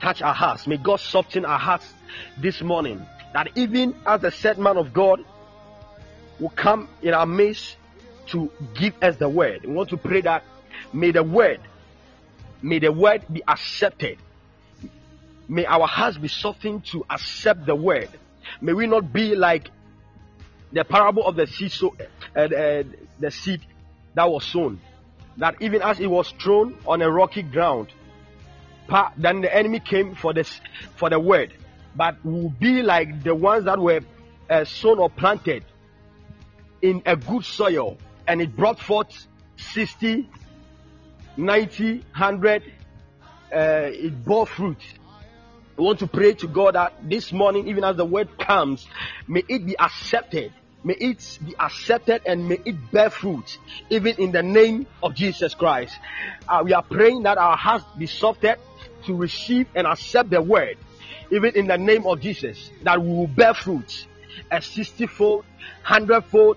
touch 0.00 0.22
our 0.22 0.34
hearts. 0.34 0.66
May 0.66 0.76
God 0.76 1.00
soften 1.00 1.44
our 1.44 1.58
hearts 1.58 1.92
this 2.38 2.62
morning. 2.62 3.04
That 3.32 3.50
even 3.54 3.94
as 4.06 4.22
the 4.22 4.30
said 4.30 4.58
man 4.58 4.76
of 4.76 4.92
God 4.92 5.24
will 6.38 6.50
come 6.50 6.88
in 7.02 7.14
our 7.14 7.26
midst 7.26 7.76
to 8.28 8.50
give 8.74 8.94
us 9.02 9.16
the 9.16 9.28
word. 9.28 9.64
We 9.64 9.72
want 9.72 9.90
to 9.90 9.96
pray 9.96 10.20
that 10.22 10.44
may 10.92 11.10
the 11.10 11.22
word, 11.22 11.60
may 12.62 12.78
the 12.78 12.92
word 12.92 13.24
be 13.32 13.42
accepted 13.46 14.18
May 15.48 15.64
our 15.64 15.86
hearts 15.86 16.18
be 16.18 16.28
softened 16.28 16.84
to 16.86 17.04
accept 17.08 17.66
the 17.66 17.74
word. 17.74 18.08
May 18.60 18.72
we 18.72 18.86
not 18.86 19.12
be 19.12 19.34
like 19.34 19.70
the 20.72 20.84
parable 20.84 21.24
of 21.26 21.36
the 21.36 21.46
seed, 21.46 21.70
so, 21.72 21.96
uh, 22.34 22.40
uh, 22.40 22.82
the 23.20 23.30
seed 23.30 23.60
that 24.14 24.28
was 24.28 24.44
sown. 24.44 24.80
That 25.36 25.56
even 25.60 25.82
as 25.82 26.00
it 26.00 26.08
was 26.08 26.32
thrown 26.32 26.76
on 26.86 27.02
a 27.02 27.10
rocky 27.10 27.42
ground, 27.42 27.92
then 29.16 29.40
the 29.42 29.54
enemy 29.54 29.80
came 29.80 30.14
for 30.14 30.32
this 30.32 30.60
for 30.96 31.10
the 31.10 31.20
word. 31.20 31.52
But 31.94 32.24
will 32.24 32.50
be 32.50 32.82
like 32.82 33.22
the 33.22 33.34
ones 33.34 33.64
that 33.64 33.78
were 33.78 34.00
uh, 34.50 34.64
sown 34.64 34.98
or 34.98 35.10
planted 35.10 35.64
in 36.82 37.02
a 37.06 37.16
good 37.16 37.44
soil, 37.44 37.98
and 38.26 38.40
it 38.40 38.56
brought 38.56 38.80
forth 38.80 39.26
60, 39.56 40.28
90, 41.36 41.98
100. 41.98 42.62
Uh, 43.52 43.58
it 43.92 44.24
bore 44.24 44.46
fruit 44.46 44.78
we 45.76 45.84
want 45.84 45.98
to 45.98 46.06
pray 46.06 46.32
to 46.34 46.48
God 46.48 46.74
that 46.74 46.94
this 47.08 47.32
morning, 47.32 47.68
even 47.68 47.84
as 47.84 47.96
the 47.96 48.04
word 48.04 48.38
comes, 48.38 48.86
may 49.28 49.44
it 49.46 49.66
be 49.66 49.78
accepted. 49.78 50.52
May 50.82 50.94
it 50.94 51.38
be 51.44 51.54
accepted 51.58 52.22
and 52.26 52.48
may 52.48 52.58
it 52.64 52.90
bear 52.92 53.10
fruit, 53.10 53.58
even 53.90 54.16
in 54.16 54.32
the 54.32 54.42
name 54.42 54.86
of 55.02 55.14
Jesus 55.14 55.54
Christ. 55.54 55.98
Uh, 56.48 56.62
we 56.64 56.72
are 56.72 56.82
praying 56.82 57.24
that 57.24 57.38
our 57.38 57.56
hearts 57.56 57.84
be 57.98 58.06
softened 58.06 58.58
to 59.04 59.14
receive 59.14 59.66
and 59.74 59.86
accept 59.86 60.30
the 60.30 60.40
word, 60.40 60.78
even 61.30 61.54
in 61.56 61.66
the 61.66 61.76
name 61.76 62.06
of 62.06 62.20
Jesus, 62.20 62.70
that 62.82 63.02
we 63.02 63.08
will 63.08 63.26
bear 63.26 63.52
fruit 63.52 64.06
a 64.50 64.62
60 64.62 65.06
fold, 65.06 65.44
100 65.86 66.24
fold, 66.26 66.56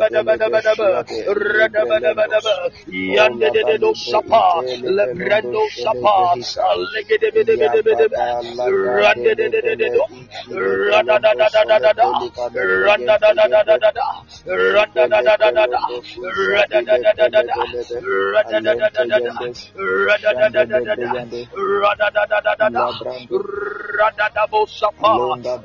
redebedebedebedebe, 0.00 0.88
redebedebedebe, 1.28 2.54
yandedede, 3.16 3.76
sapa, 3.94 4.44
lebrendo, 4.96 5.62
sapa, 5.76 6.16
legedebedebedebe, 6.94 8.16
randedede, 9.00 9.88
radadadadadada, 10.90 12.06
randadadadadada, 12.86 14.06
radadadadadada, 14.74 15.80
radadadadadada, 16.56 17.56
radadadadadada, 18.32 19.32
radadadadadada, 20.08 21.08
radadadadadada, 21.80 22.84
radadabo, 24.00 24.60
sapa, 24.66 25.12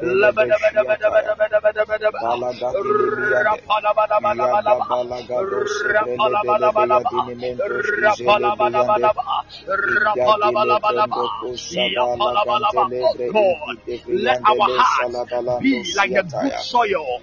lebedebedebedebedebedebedebe, 0.01 2.19
Rapala 8.03 9.11
God, 13.33 13.69
let 14.07 14.37
our 14.45 14.55
hearts 14.69 15.09
be 15.61 15.83
like 15.95 16.11
the 16.13 16.23
good 16.23 16.51
soil. 16.69 17.19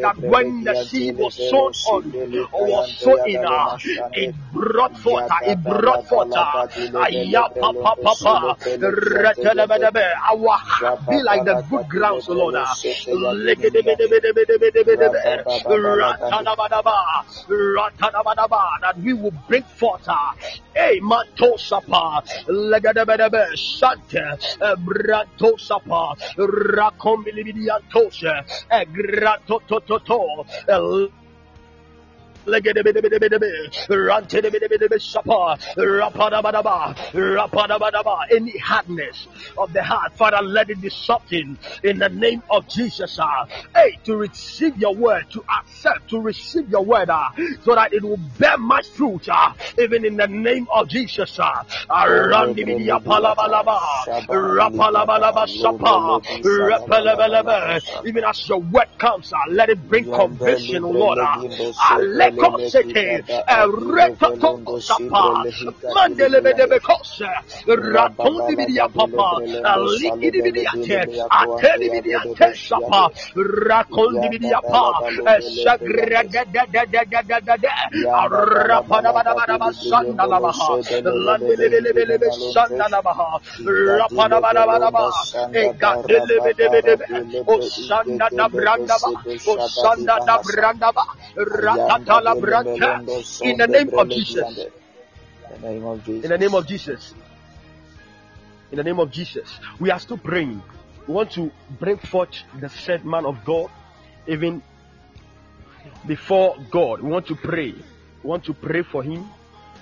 That 0.00 0.16
when 0.18 0.64
the 0.64 0.74
seed 0.74 1.16
was 1.18 1.34
sown 1.34 1.72
on 1.86 2.12
or 2.52 2.66
was 2.66 2.98
sown 2.98 3.18
in, 3.26 3.44
uh, 3.44 3.78
it 4.14 4.34
brought 4.52 4.96
forth, 4.98 5.30
uh, 5.30 5.34
it 5.46 5.58
brought 5.62 6.06
forth, 6.06 6.36
uh, 6.36 6.44
our 10.30 10.58
heart 10.58 11.00
be 11.08 11.22
like 11.22 11.44
the 11.44 11.54
good 11.70 11.88
grounds, 11.88 12.28
Lord. 12.28 12.54
uh, 12.54 12.66
that 18.82 18.96
we 18.98 19.12
will 19.12 19.32
bring 19.48 19.62
forth, 19.62 20.08
Santa, 20.72 21.00
Matosapa, 21.00 22.22
Legadebedebe, 22.46 23.56
Santa, 23.56 24.38
eh, 24.60 24.76
Bratosapa, 24.76 26.14
Rakombilibidiantose, 26.36 28.44
eh, 28.68 28.86
Gratotototo, 28.90 30.46
eh, 30.66 31.10
any 38.30 38.56
hardness 38.58 39.26
of 39.58 39.72
the 39.72 39.82
heart, 39.82 40.12
Father, 40.14 40.42
let 40.42 40.70
it 40.70 40.80
be 40.80 40.88
softened 40.90 41.58
in 41.82 41.98
the 41.98 42.08
name 42.08 42.42
of 42.50 42.68
Jesus. 42.68 43.18
Hey, 43.74 43.98
to 44.04 44.16
receive 44.16 44.76
your 44.78 44.94
word, 44.94 45.24
to 45.32 45.42
accept, 45.60 46.10
to 46.10 46.20
receive 46.20 46.68
your 46.68 46.84
word, 46.84 47.10
uh, 47.10 47.28
so 47.62 47.74
that 47.74 47.92
it 47.92 48.02
will 48.02 48.18
bear 48.38 48.58
much 48.58 48.86
fruit, 48.88 49.28
uh, 49.28 49.52
even 49.78 50.04
in 50.04 50.16
the 50.16 50.26
name 50.26 50.66
of 50.74 50.88
Jesus. 50.88 51.38
Uh, 51.38 51.64
even 58.04 58.24
as 58.24 58.48
your 58.48 58.58
word 58.60 58.88
comes, 58.98 59.32
uh, 59.32 59.36
let 59.50 59.68
it 59.68 59.88
bring 59.88 60.04
conviction, 60.12 60.82
Lord. 60.82 61.18
Uh, 61.18 61.98
Kosete, 62.40 63.22
Repatoko 63.94 64.80
Sapa, 64.80 65.44
Mandelebedebe 65.94 66.78
Ateli 71.30 71.88
Rakondi 73.68 74.28
Osanda 79.60 79.60
Osanda 79.60 80.24
in 93.42 93.56
the 93.56 93.66
name 93.66 93.90
of 93.92 94.08
Jesus. 94.08 94.58
In 95.42 95.60
the 95.60 95.66
name 95.68 95.84
of 95.84 96.04
Jesus. 96.04 96.24
In 96.24 96.30
the 96.30 96.38
name 96.38 96.54
of 96.54 96.66
Jesus. 96.66 97.14
In 98.70 98.76
the 98.76 98.84
name 98.84 98.98
of 99.00 99.10
Jesus. 99.10 99.58
We 99.78 99.90
are 99.90 99.98
still 99.98 100.18
praying. 100.18 100.62
We 101.06 101.14
want 101.14 101.32
to 101.32 101.50
bring 101.78 101.98
forth 101.98 102.30
the 102.60 102.68
said 102.68 103.04
man 103.04 103.26
of 103.26 103.44
God, 103.44 103.70
even 104.26 104.62
before 106.06 106.56
God. 106.70 107.00
We 107.00 107.10
want 107.10 107.26
to 107.28 107.34
pray. 107.34 107.72
We 107.72 108.28
want 108.28 108.44
to 108.44 108.54
pray 108.54 108.82
for 108.82 109.02
him. 109.02 109.28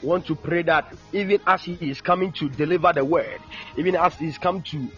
We 0.02 0.08
want 0.08 0.26
to 0.26 0.36
pray 0.36 0.62
that 0.62 0.94
even 1.12 1.40
as 1.46 1.64
he 1.64 1.74
is 1.80 2.00
coming 2.00 2.32
to 2.34 2.48
deliver 2.48 2.92
the 2.92 3.04
word, 3.04 3.40
even 3.76 3.96
as 3.96 4.14
he 4.14 4.28
is 4.28 4.38
come 4.38 4.62
to 4.62 4.88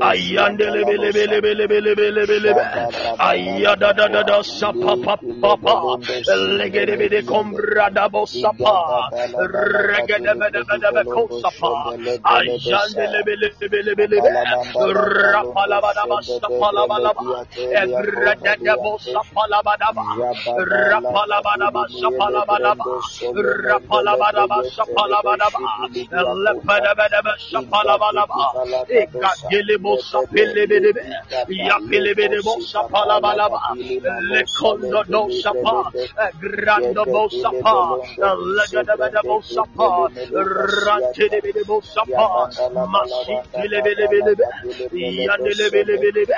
Ayandelebelebelebelebelebelebe. 0.01 2.61
Ayadadadada 3.19 4.43
sapapapapa. 4.43 5.97
Legedebede 6.59 7.21
kombradabo 7.23 8.25
sapa. 8.27 9.09
Ragadabadabadaba 9.39 11.03
kosapa. 11.07 11.95
Ayandelebelebelebelebe. 12.23 14.23
Rapalabadaba 14.77 16.16
Sapalabadaba, 16.21 17.45
Radadabo 18.23 18.97
Sapalabadaba, 18.99 20.05
Rapalabadaba, 20.57 21.87
belebelebe 45.97 46.35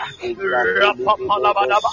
rapapalabadaba 0.79 1.89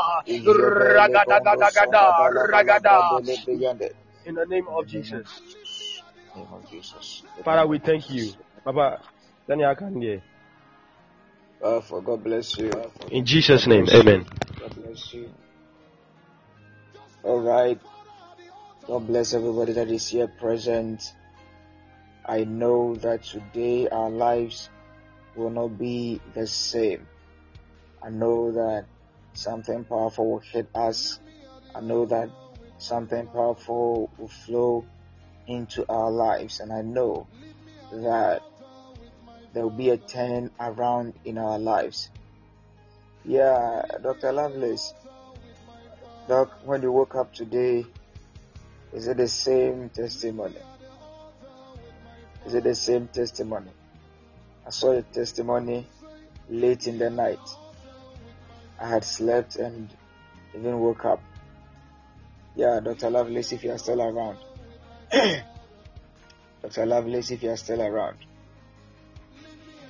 Ragadagada, 0.95 2.03
Ragada. 2.51 2.97
In 3.27 4.35
the 4.35 4.45
name 4.47 4.67
of 4.67 4.87
Jesus. 4.87 5.41
Name 6.35 6.47
of 6.51 6.69
Jesus. 6.69 7.23
Father, 7.43 7.67
we 7.67 7.79
thank 7.79 8.09
you. 8.09 8.33
Papa, 8.63 9.01
Daniel 9.47 9.75
Kanye. 9.75 10.21
Uh, 11.63 11.81
for 11.81 12.01
God 12.01 12.23
bless 12.23 12.57
you. 12.57 12.71
In 13.09 13.25
Jesus' 13.25 13.65
name, 13.65 13.87
amen. 13.89 14.25
God 14.59 14.75
bless 14.75 15.13
you. 15.13 15.29
All 17.23 17.39
right. 17.39 17.79
God 18.85 19.07
bless 19.07 19.33
everybody 19.33 19.73
that 19.73 19.89
is 19.89 20.07
here 20.07 20.27
present. 20.27 21.01
I 22.27 22.43
know 22.43 22.95
that 22.95 23.23
today 23.23 23.87
our 23.87 24.11
lives 24.11 24.69
will 25.35 25.49
not 25.49 25.79
be 25.79 26.21
the 26.35 26.45
same. 26.45 27.07
I 28.03 28.09
know 28.09 28.51
that 28.51 28.85
something 29.33 29.83
powerful 29.85 30.29
will 30.29 30.43
hit 30.51 30.67
us. 30.75 31.19
I 31.73 31.81
know 31.81 32.05
that 32.05 32.29
something 32.77 33.27
powerful 33.27 34.09
will 34.17 34.27
flow 34.27 34.85
into 35.47 35.85
our 35.89 36.11
lives. 36.11 36.59
And 36.59 36.71
I 36.71 36.81
know 36.81 37.27
that 37.91 38.41
there 39.53 39.63
will 39.63 39.69
be 39.69 39.89
a 39.89 39.97
turn 39.97 40.51
around 40.59 41.13
in 41.23 41.37
our 41.37 41.57
lives. 41.59 42.09
Yeah, 43.23 43.81
Dr. 44.03 44.31
Lovelace. 44.31 44.93
Doc, 46.27 46.51
when 46.65 46.81
you 46.81 46.91
woke 46.91 47.15
up 47.15 47.33
today, 47.33 47.85
is 48.93 49.07
it 49.07 49.17
the 49.17 49.27
same 49.27 49.89
testimony? 49.89 50.55
Is 52.45 52.53
it 52.53 52.63
the 52.63 52.75
same 52.75 53.07
testimony? 53.07 53.71
I 54.65 54.69
saw 54.69 54.91
a 54.91 55.01
testimony 55.01 55.87
late 56.49 56.87
in 56.87 56.97
the 56.97 57.09
night. 57.09 57.39
I 58.79 58.89
had 58.89 59.03
slept 59.03 59.55
and 59.55 59.89
even 60.55 60.79
woke 60.79 61.05
up. 61.05 61.21
Yeah, 62.55 62.79
Dr. 62.79 63.09
Lovelace, 63.09 63.51
if 63.51 63.63
you 63.63 63.71
are 63.71 63.77
still 63.77 64.01
around. 64.01 64.37
Dr. 66.61 66.85
Lovelace, 66.85 67.31
if 67.31 67.43
you 67.43 67.49
are 67.49 67.57
still 67.57 67.81
around. 67.81 68.17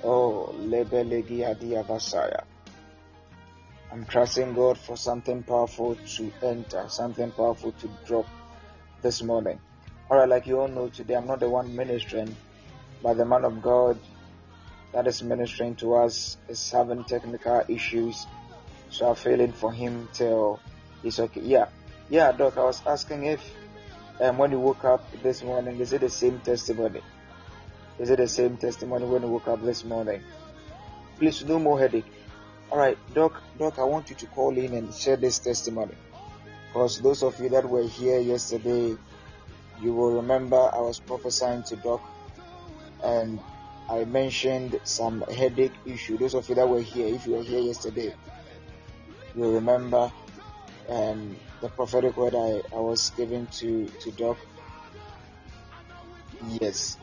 Oh, 0.02 0.52
Lebelegi 0.58 1.48
Adia 1.48 1.84
Vasaya. 1.84 2.42
I'm 3.92 4.04
trusting 4.04 4.54
God 4.54 4.78
for 4.78 4.96
something 4.96 5.44
powerful 5.44 5.94
to 6.16 6.32
enter, 6.42 6.86
something 6.88 7.30
powerful 7.30 7.70
to 7.72 7.88
drop 8.04 8.26
this 9.00 9.22
morning. 9.22 9.60
Alright, 10.10 10.28
like 10.28 10.46
you 10.46 10.58
all 10.60 10.68
know, 10.68 10.88
today 10.88 11.14
I'm 11.14 11.26
not 11.26 11.40
the 11.40 11.48
one 11.48 11.74
ministering, 11.76 12.34
but 13.00 13.16
the 13.16 13.24
man 13.24 13.44
of 13.44 13.62
God 13.62 13.98
that 14.92 15.06
is 15.06 15.22
ministering 15.22 15.76
to 15.76 15.94
us 15.94 16.36
is 16.48 16.70
having 16.70 17.04
technical 17.04 17.62
issues, 17.68 18.26
so 18.90 19.10
I'm 19.10 19.14
feeling 19.14 19.52
for 19.52 19.72
him 19.72 20.08
till 20.12 20.58
he's 21.02 21.20
okay. 21.20 21.40
Yeah, 21.42 21.66
yeah, 22.08 22.32
Doc, 22.32 22.56
I 22.56 22.64
was 22.64 22.82
asking 22.86 23.24
if 23.24 23.42
um, 24.20 24.38
when 24.38 24.50
you 24.50 24.60
woke 24.60 24.84
up 24.84 25.04
this 25.22 25.42
morning, 25.42 25.80
is 25.80 25.92
it 25.92 26.00
the 26.00 26.08
same 26.08 26.40
testimony? 26.40 27.00
Is 27.98 28.10
it 28.10 28.16
the 28.16 28.28
same 28.28 28.56
testimony 28.56 29.06
when 29.06 29.22
you 29.22 29.28
woke 29.28 29.48
up 29.48 29.62
this 29.62 29.84
morning? 29.84 30.22
Please, 31.18 31.44
no 31.44 31.58
more 31.58 31.78
headache. 31.78 32.06
All 32.70 32.78
right, 32.78 32.98
Doc, 33.14 33.42
Doc, 33.58 33.78
I 33.78 33.84
want 33.84 34.10
you 34.10 34.16
to 34.16 34.26
call 34.26 34.56
in 34.56 34.74
and 34.74 34.92
share 34.94 35.16
this 35.16 35.38
testimony. 35.38 35.94
Because 36.68 37.00
those 37.00 37.22
of 37.22 37.40
you 37.40 37.48
that 37.50 37.68
were 37.68 37.86
here 37.86 38.18
yesterday, 38.18 38.96
you 39.80 39.94
will 39.94 40.16
remember 40.16 40.56
I 40.56 40.80
was 40.80 40.98
prophesying 40.98 41.62
to 41.64 41.76
Doc 41.76 42.02
and 43.02 43.40
I 43.88 44.04
mentioned 44.04 44.80
some 44.84 45.22
headache 45.22 45.72
issue. 45.84 46.18
Those 46.18 46.34
of 46.34 46.48
you 46.48 46.54
that 46.56 46.68
were 46.68 46.80
here, 46.82 47.14
if 47.14 47.26
you 47.26 47.34
were 47.34 47.42
here 47.42 47.60
yesterday, 47.60 48.14
you 49.34 49.54
remember 49.54 50.10
um, 50.88 51.36
the 51.60 51.68
prophetic 51.68 52.16
word 52.16 52.34
I, 52.34 52.62
I 52.74 52.80
was 52.80 53.10
giving 53.16 53.46
to, 53.46 53.86
to 53.86 54.10
Doc. 54.12 54.36
Yes, 56.60 56.98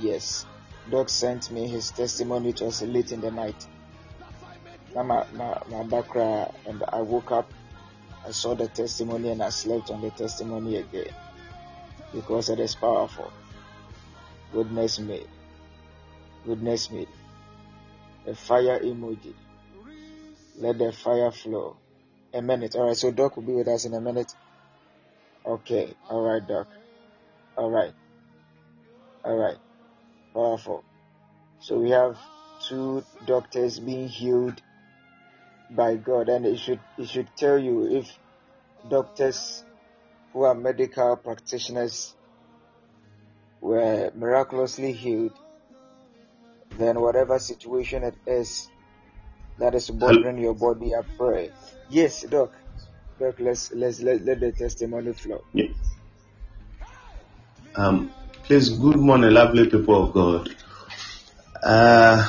yes. 0.00 0.46
Doc 0.90 1.08
sent 1.08 1.50
me 1.50 1.66
his 1.66 1.90
testimony. 1.90 2.50
It 2.50 2.60
was 2.60 2.82
late 2.82 3.12
in 3.12 3.20
the 3.20 3.30
night. 3.30 3.66
My, 4.94 5.02
my, 5.02 5.62
my 5.68 5.82
background, 5.84 6.52
and 6.66 6.82
I 6.88 7.02
woke 7.02 7.30
up, 7.30 7.52
I 8.26 8.30
saw 8.30 8.54
the 8.54 8.68
testimony 8.68 9.30
and 9.30 9.42
I 9.42 9.50
slept 9.50 9.90
on 9.90 10.00
the 10.00 10.10
testimony 10.10 10.76
again. 10.76 11.10
Because 12.14 12.48
it 12.48 12.58
is 12.58 12.74
powerful. 12.74 13.32
Goodness 14.52 14.98
me. 14.98 15.26
Goodness 16.46 16.90
me. 16.90 17.06
A 18.26 18.34
fire 18.34 18.80
emoji. 18.80 19.34
Let 20.56 20.78
the 20.78 20.92
fire 20.92 21.30
flow. 21.30 21.76
A 22.34 22.42
minute. 22.42 22.74
Alright, 22.76 22.96
so 22.96 23.10
Doc 23.10 23.36
will 23.36 23.44
be 23.44 23.54
with 23.54 23.68
us 23.68 23.84
in 23.84 23.94
a 23.94 24.00
minute. 24.00 24.34
Okay. 25.46 25.94
Alright, 26.10 26.46
Doc. 26.46 26.68
Alright. 27.56 27.94
Alright. 29.24 29.56
Powerful. 30.34 30.84
So 31.60 31.78
we 31.78 31.90
have 31.90 32.16
two 32.68 33.04
doctors 33.26 33.80
being 33.80 34.08
healed 34.08 34.60
by 35.70 35.96
God, 35.96 36.28
and 36.28 36.46
it 36.46 36.58
should 36.58 36.80
it 36.96 37.08
should 37.08 37.28
tell 37.36 37.58
you 37.58 37.98
if 37.98 38.18
doctors 38.88 39.64
who 40.32 40.42
are 40.42 40.54
medical 40.54 41.16
practitioners 41.16 42.14
were 43.60 44.10
miraculously 44.14 44.92
healed, 44.92 45.32
then 46.78 47.00
whatever 47.00 47.38
situation 47.38 48.04
it 48.04 48.14
is 48.26 48.68
that 49.58 49.74
is 49.74 49.90
bothering 49.90 50.38
your 50.38 50.54
body, 50.54 50.94
I 50.94 51.02
pray. 51.16 51.50
Yes, 51.90 52.22
doc. 52.22 52.52
Doc, 53.18 53.36
let's 53.40 53.72
let's 53.72 54.00
let, 54.00 54.24
let 54.24 54.40
the 54.40 54.52
testimony 54.52 55.12
flow. 55.14 55.42
Yeah. 55.54 55.68
Um, 57.74 58.14
please, 58.42 58.68
good 58.70 58.96
morning, 58.96 59.30
lovely 59.30 59.70
people 59.70 60.04
of 60.04 60.12
God. 60.12 60.50
Uh, 61.62 62.28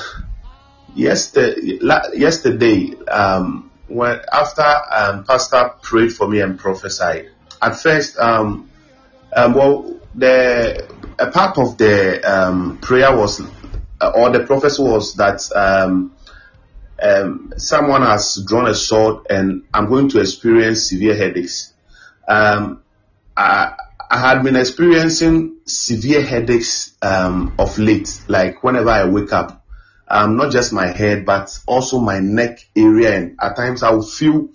yesterday, 0.95 1.79
yesterday, 2.13 2.95
um, 3.07 3.71
when 3.87 4.19
after 4.31 4.65
um, 4.91 5.25
Pastor 5.25 5.73
prayed 5.81 6.13
for 6.13 6.27
me 6.27 6.39
and 6.39 6.57
prophesied, 6.57 7.29
at 7.61 7.77
first, 7.77 8.17
um, 8.17 8.69
um, 9.35 9.53
well, 9.53 9.99
the 10.15 10.87
a 11.19 11.31
part 11.31 11.57
of 11.57 11.77
the 11.77 12.21
um, 12.23 12.77
prayer 12.79 13.15
was, 13.15 13.41
uh, 13.99 14.11
or 14.15 14.29
the 14.29 14.45
prophecy 14.45 14.81
was 14.81 15.15
that 15.15 15.41
um, 15.53 16.15
um, 17.01 17.53
someone 17.57 18.01
has 18.01 18.43
drawn 18.47 18.67
a 18.67 18.75
sword 18.75 19.27
and 19.29 19.63
I'm 19.73 19.87
going 19.89 20.09
to 20.09 20.19
experience 20.19 20.89
severe 20.89 21.15
headaches. 21.15 21.73
Um, 22.27 22.83
I, 23.35 23.75
I 24.09 24.17
had 24.19 24.43
been 24.43 24.55
experiencing 24.55 25.57
severe 25.65 26.23
headaches 26.23 26.95
um, 27.01 27.53
of 27.59 27.77
late, 27.77 28.21
like 28.27 28.63
whenever 28.63 28.89
I 28.89 29.05
wake 29.05 29.31
up, 29.33 29.65
um, 30.07 30.35
not 30.37 30.51
just 30.51 30.73
my 30.73 30.87
head, 30.87 31.25
but 31.25 31.57
also 31.67 31.99
my 31.99 32.19
neck 32.19 32.67
area, 32.75 33.15
and 33.15 33.37
at 33.39 33.55
times 33.55 33.83
I 33.83 33.91
will 33.91 34.01
feel 34.01 34.49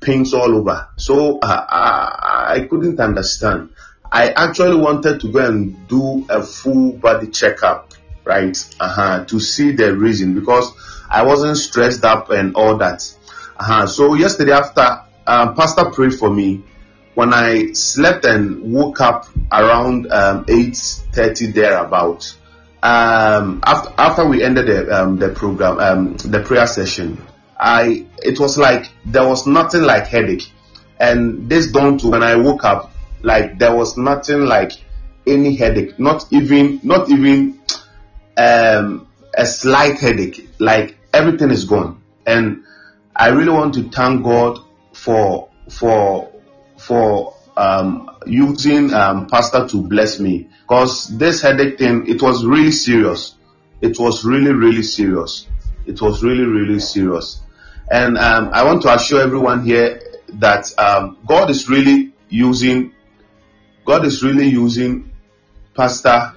pains 0.00 0.34
all 0.34 0.54
over. 0.56 0.88
So 0.96 1.38
uh, 1.38 1.66
I, 1.68 2.54
I 2.54 2.66
couldn't 2.68 2.98
understand. 2.98 3.70
I 4.10 4.30
actually 4.30 4.76
wanted 4.80 5.20
to 5.20 5.32
go 5.32 5.46
and 5.46 5.86
do 5.88 6.26
a 6.28 6.42
full 6.42 6.92
body 6.92 7.28
checkup, 7.28 7.94
right? 8.24 8.56
Uh-huh, 8.80 9.24
to 9.26 9.40
see 9.40 9.72
the 9.72 9.96
reason 9.96 10.34
because 10.34 10.72
I 11.08 11.22
wasn't 11.22 11.56
stressed 11.56 12.04
up 12.04 12.30
and 12.30 12.54
all 12.54 12.76
that. 12.78 13.02
Uh-huh. 13.58 13.86
So 13.86 14.14
yesterday 14.14 14.52
after 14.52 15.02
um, 15.26 15.54
Pastor 15.54 15.90
prayed 15.90 16.14
for 16.14 16.30
me, 16.30 16.62
when 17.14 17.32
I 17.32 17.72
slept 17.72 18.24
and 18.24 18.72
woke 18.72 19.00
up 19.00 19.26
around 19.50 20.12
um, 20.12 20.44
8.30 20.44 21.54
thereabout, 21.54 22.34
um, 22.82 23.60
after, 23.64 23.92
after 23.96 24.26
we 24.28 24.42
ended 24.42 24.66
the, 24.66 25.02
um, 25.02 25.16
the 25.16 25.30
program, 25.30 25.78
um, 25.78 26.16
the 26.18 26.40
prayer 26.40 26.66
session, 26.66 27.20
I, 27.58 28.06
it 28.22 28.38
was 28.38 28.58
like, 28.58 28.90
there 29.04 29.26
was 29.26 29.46
nothing 29.46 29.82
like 29.82 30.06
headache. 30.06 30.52
And 31.00 31.48
this 31.48 31.72
dawned 31.72 32.00
to 32.00 32.08
when 32.08 32.22
I 32.22 32.36
woke 32.36 32.64
up, 32.64 32.92
like 33.22 33.58
there 33.58 33.74
was 33.74 33.96
nothing 33.96 34.44
like 34.44 34.72
any 35.26 35.56
headache, 35.56 35.98
not 35.98 36.26
even 36.30 36.80
not 36.82 37.10
even 37.10 37.60
um, 38.36 39.08
a 39.36 39.44
slight 39.46 39.98
headache. 39.98 40.48
Like 40.58 40.95
everything 41.16 41.50
is 41.50 41.64
gone, 41.64 42.02
and 42.26 42.64
I 43.14 43.28
really 43.28 43.50
want 43.50 43.74
to 43.74 43.88
thank 43.88 44.22
God 44.22 44.58
for 44.92 45.48
for 45.70 46.30
for 46.76 47.34
um, 47.56 48.10
using 48.26 48.92
um, 48.92 49.26
pastor 49.26 49.66
to 49.68 49.82
bless 49.82 50.20
me 50.20 50.48
because 50.62 51.08
this 51.16 51.40
headache 51.40 51.78
thing 51.78 52.06
it 52.06 52.20
was 52.20 52.44
really 52.44 52.72
serious. 52.72 53.34
It 53.80 53.98
was 53.98 54.24
really 54.24 54.52
really 54.52 54.82
serious. 54.82 55.46
It 55.86 56.00
was 56.00 56.22
really 56.22 56.44
really 56.44 56.80
serious, 56.80 57.40
and 57.90 58.18
um, 58.18 58.50
I 58.52 58.64
want 58.64 58.82
to 58.82 58.94
assure 58.94 59.22
everyone 59.22 59.64
here 59.64 60.02
that 60.34 60.66
um, 60.78 61.18
God 61.26 61.50
is 61.50 61.68
really 61.68 62.12
using 62.28 62.92
God 63.86 64.04
is 64.04 64.22
really 64.22 64.48
using 64.48 65.12
Pastor 65.74 66.35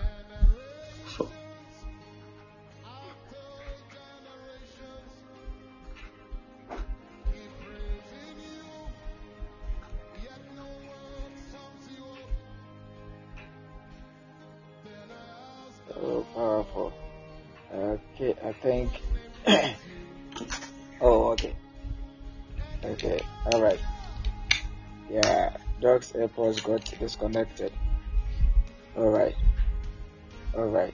think. 18.61 18.91
oh, 21.01 21.31
okay. 21.31 21.55
Okay, 22.83 23.21
alright. 23.45 23.79
Yeah, 25.09 25.57
Doc's 25.81 26.11
AirPods 26.13 26.63
got 26.63 26.83
disconnected. 26.99 27.71
Alright. 28.97 29.35
Alright. 30.55 30.93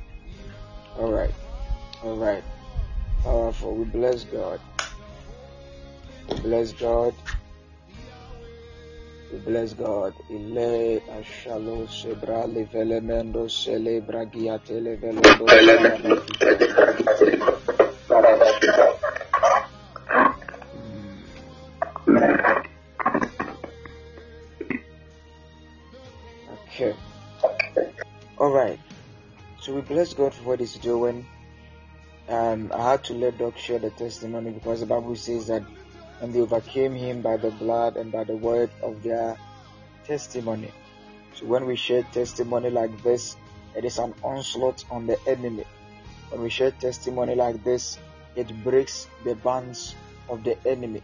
Alright. 0.97 1.33
Alright. 2.03 2.43
Powerful. 3.23 3.75
We 3.75 3.85
bless 3.85 4.23
God. 4.25 4.59
We 6.29 6.39
bless 6.41 6.71
God. 6.73 7.13
We 9.31 9.39
bless 9.39 9.73
God. 9.73 10.13
Ile 10.29 11.01
ashalo 11.17 11.87
sebra 11.87 12.45
levelemendo 12.47 13.49
celebra 13.49 14.25
giate 14.31 14.79
levelendo 14.79 15.45
Okay. 26.67 26.93
Alright. 28.39 28.79
So 29.61 29.73
we 29.73 29.81
bless 29.81 30.13
God 30.13 30.33
for 30.33 30.43
what 30.43 30.59
He's 30.59 30.75
doing. 30.75 31.25
Um, 32.27 32.71
I 32.73 32.91
had 32.91 33.03
to 33.05 33.13
let 33.13 33.37
Doc 33.37 33.57
share 33.57 33.79
the 33.79 33.91
testimony 33.91 34.51
because 34.51 34.81
the 34.81 34.85
Bible 34.85 35.15
says 35.15 35.47
that 35.47 35.63
and 36.21 36.33
they 36.33 36.39
overcame 36.39 36.93
him 36.93 37.21
by 37.21 37.37
the 37.37 37.51
blood 37.51 37.97
and 37.97 38.11
by 38.11 38.23
the 38.23 38.35
word 38.35 38.69
of 38.81 39.03
their 39.03 39.37
testimony. 40.05 40.71
So 41.35 41.45
when 41.45 41.65
we 41.65 41.75
share 41.75 42.03
testimony 42.03 42.69
like 42.69 43.03
this, 43.03 43.35
it 43.75 43.83
is 43.83 43.97
an 43.97 44.13
onslaught 44.23 44.85
on 44.89 45.07
the 45.07 45.19
enemy. 45.27 45.65
When 46.29 46.41
we 46.41 46.49
share 46.49 46.71
testimony 46.71 47.35
like 47.35 47.63
this, 47.63 47.97
it 48.35 48.47
breaks 48.63 49.07
the 49.23 49.35
bands 49.35 49.95
of 50.29 50.43
the 50.43 50.57
enemy. 50.65 51.01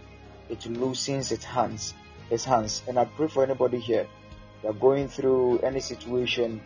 It 0.49 0.65
loosens 0.65 1.31
its 1.31 1.43
hands, 1.43 1.93
his 2.29 2.45
hands. 2.45 2.83
And 2.87 2.97
I 2.97 3.05
pray 3.05 3.27
for 3.27 3.43
anybody 3.43 3.79
here 3.79 4.07
that 4.63 4.79
going 4.79 5.07
through 5.07 5.59
any 5.59 5.79
situation 5.79 6.61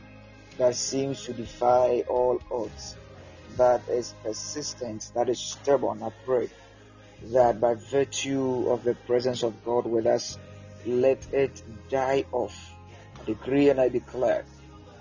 that 0.57 0.75
seems 0.75 1.23
to 1.25 1.33
defy 1.33 2.03
all 2.07 2.39
odds, 2.51 2.95
that 3.57 3.87
is 3.89 4.13
persistent, 4.23 5.11
that 5.15 5.29
is 5.29 5.39
stubborn. 5.39 6.03
I 6.03 6.11
pray 6.25 6.49
that 7.31 7.59
by 7.59 7.73
virtue 7.75 8.69
of 8.69 8.83
the 8.83 8.93
presence 8.93 9.43
of 9.43 9.63
God 9.65 9.85
with 9.85 10.05
us, 10.05 10.37
let 10.85 11.25
it 11.33 11.63
die 11.89 12.25
off. 12.31 12.73
I 13.19 13.25
decree 13.25 13.69
and 13.69 13.79
I 13.79 13.89
declare, 13.89 14.45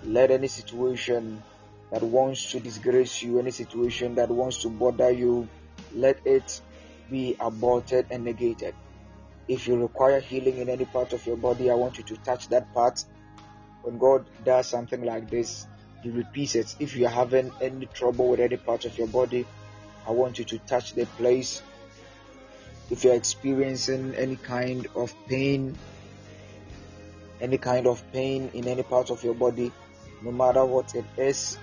let 0.03 0.31
any 0.31 0.47
situation 0.47 1.43
that 1.91 2.01
wants 2.01 2.51
to 2.51 2.59
disgrace 2.59 3.21
you, 3.21 3.39
any 3.39 3.51
situation 3.51 4.15
that 4.15 4.29
wants 4.29 4.61
to 4.63 4.69
bother 4.69 5.11
you, 5.11 5.47
let 5.93 6.25
it 6.25 6.61
be 7.09 7.35
aborted 7.39 8.07
and 8.09 8.23
negated. 8.23 8.73
If 9.47 9.67
you 9.67 9.79
require 9.79 10.19
healing 10.19 10.57
in 10.57 10.69
any 10.69 10.85
part 10.85 11.13
of 11.13 11.25
your 11.27 11.37
body, 11.37 11.69
I 11.69 11.75
want 11.75 11.99
you 11.99 12.03
to 12.05 12.17
touch 12.17 12.49
that 12.49 12.73
part. 12.73 13.05
When 13.83 13.99
God 13.99 14.25
does 14.43 14.67
something 14.67 15.03
like 15.05 15.29
this, 15.29 15.67
He 16.01 16.09
repeats 16.09 16.55
it. 16.55 16.75
If 16.79 16.95
you 16.95 17.05
are 17.05 17.09
having 17.09 17.51
any 17.61 17.85
trouble 17.85 18.29
with 18.29 18.39
any 18.39 18.57
part 18.57 18.85
of 18.85 18.97
your 18.97 19.07
body, 19.07 19.45
I 20.07 20.11
want 20.11 20.39
you 20.39 20.45
to 20.45 20.57
touch 20.59 20.93
the 20.93 21.05
place 21.05 21.61
if 22.89 23.03
you're 23.03 23.15
experiencing 23.15 24.13
any 24.15 24.35
kind 24.35 24.87
of 24.95 25.13
pain, 25.27 25.75
any 27.41 27.57
kind 27.57 27.87
of 27.87 28.03
pain 28.11 28.49
in 28.53 28.67
any 28.67 28.83
part 28.83 29.09
of 29.09 29.23
your 29.23 29.33
body, 29.33 29.71
no 30.21 30.31
matter 30.31 30.63
what 30.65 30.93
it 30.95 31.05
is, 31.17 31.57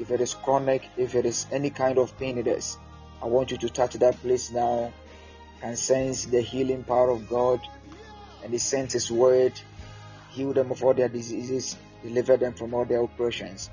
if 0.00 0.10
it 0.10 0.20
is 0.20 0.34
chronic, 0.34 0.82
if 0.96 1.14
it 1.14 1.26
is 1.26 1.46
any 1.52 1.70
kind 1.70 1.98
of 1.98 2.16
pain 2.18 2.38
it 2.38 2.46
is, 2.46 2.78
I 3.22 3.26
want 3.26 3.50
you 3.50 3.58
to 3.58 3.68
touch 3.68 3.94
that 3.94 4.20
place 4.22 4.50
now 4.50 4.92
and 5.62 5.78
sense 5.78 6.24
the 6.24 6.40
healing 6.40 6.82
power 6.84 7.10
of 7.10 7.28
God 7.28 7.60
and 8.42 8.52
He 8.52 8.58
sent 8.58 8.92
His 8.92 9.10
word, 9.10 9.52
heal 10.30 10.52
them 10.52 10.70
of 10.70 10.82
all 10.82 10.94
their 10.94 11.08
diseases, 11.08 11.76
deliver 12.02 12.36
them 12.36 12.54
from 12.54 12.74
all 12.74 12.84
their 12.84 13.02
oppressions. 13.02 13.70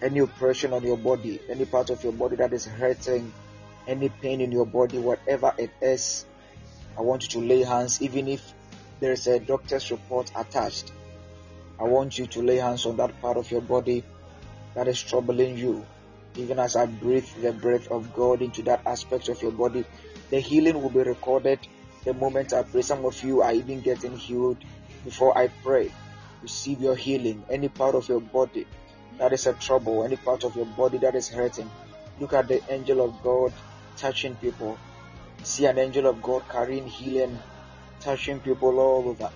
Any 0.00 0.20
oppression 0.20 0.72
on 0.72 0.84
your 0.84 0.96
body, 0.96 1.40
any 1.48 1.64
part 1.64 1.90
of 1.90 2.04
your 2.04 2.12
body 2.12 2.36
that 2.36 2.52
is 2.52 2.66
hurting, 2.66 3.32
any 3.88 4.10
pain 4.10 4.40
in 4.40 4.52
your 4.52 4.66
body, 4.66 4.98
whatever 4.98 5.52
it 5.58 5.70
is, 5.80 6.26
I 6.96 7.00
want 7.00 7.22
you 7.22 7.40
to 7.40 7.46
lay 7.46 7.62
hands, 7.62 8.02
even 8.02 8.28
if 8.28 8.52
there 9.00 9.12
is 9.12 9.26
a 9.26 9.40
doctor's 9.40 9.90
report 9.90 10.30
attached. 10.36 10.92
I 11.80 11.84
want 11.84 12.18
you 12.18 12.26
to 12.26 12.42
lay 12.42 12.56
hands 12.56 12.84
on 12.86 12.96
that 12.98 13.20
part 13.22 13.36
of 13.36 13.50
your 13.50 13.62
body 13.62 14.04
that 14.74 14.88
is 14.88 15.02
troubling 15.02 15.56
you. 15.56 15.86
Even 16.36 16.58
as 16.58 16.76
I 16.76 16.86
breathe 16.86 17.28
the 17.40 17.52
breath 17.52 17.88
of 17.88 18.14
God 18.14 18.42
into 18.42 18.62
that 18.62 18.82
aspect 18.86 19.28
of 19.28 19.40
your 19.40 19.52
body, 19.52 19.84
the 20.30 20.40
healing 20.40 20.82
will 20.82 20.90
be 20.90 21.00
recorded 21.00 21.60
the 22.04 22.14
moment 22.14 22.52
I 22.52 22.62
pray. 22.64 22.82
Some 22.82 23.04
of 23.04 23.22
you 23.22 23.42
are 23.42 23.52
even 23.52 23.80
getting 23.80 24.16
healed 24.16 24.58
before 25.04 25.36
I 25.36 25.48
pray. 25.64 25.90
Receive 26.42 26.80
your 26.80 26.94
healing. 26.94 27.44
Any 27.48 27.68
part 27.68 27.94
of 27.94 28.08
your 28.08 28.20
body 28.20 28.66
that 29.18 29.32
is 29.32 29.46
a 29.46 29.52
trouble, 29.54 30.04
any 30.04 30.16
part 30.16 30.44
of 30.44 30.54
your 30.54 30.66
body 30.66 30.98
that 30.98 31.14
is 31.14 31.28
hurting, 31.28 31.70
look 32.20 32.32
at 32.32 32.48
the 32.48 32.60
angel 32.68 33.04
of 33.04 33.22
God 33.22 33.52
touching 33.98 34.36
people. 34.36 34.78
See 35.42 35.66
an 35.66 35.78
angel 35.78 36.06
of 36.06 36.22
God 36.22 36.42
carrying 36.48 36.86
healing, 36.86 37.38
touching 38.00 38.40
people 38.40 38.78
all 38.78 39.08
over, 39.08 39.30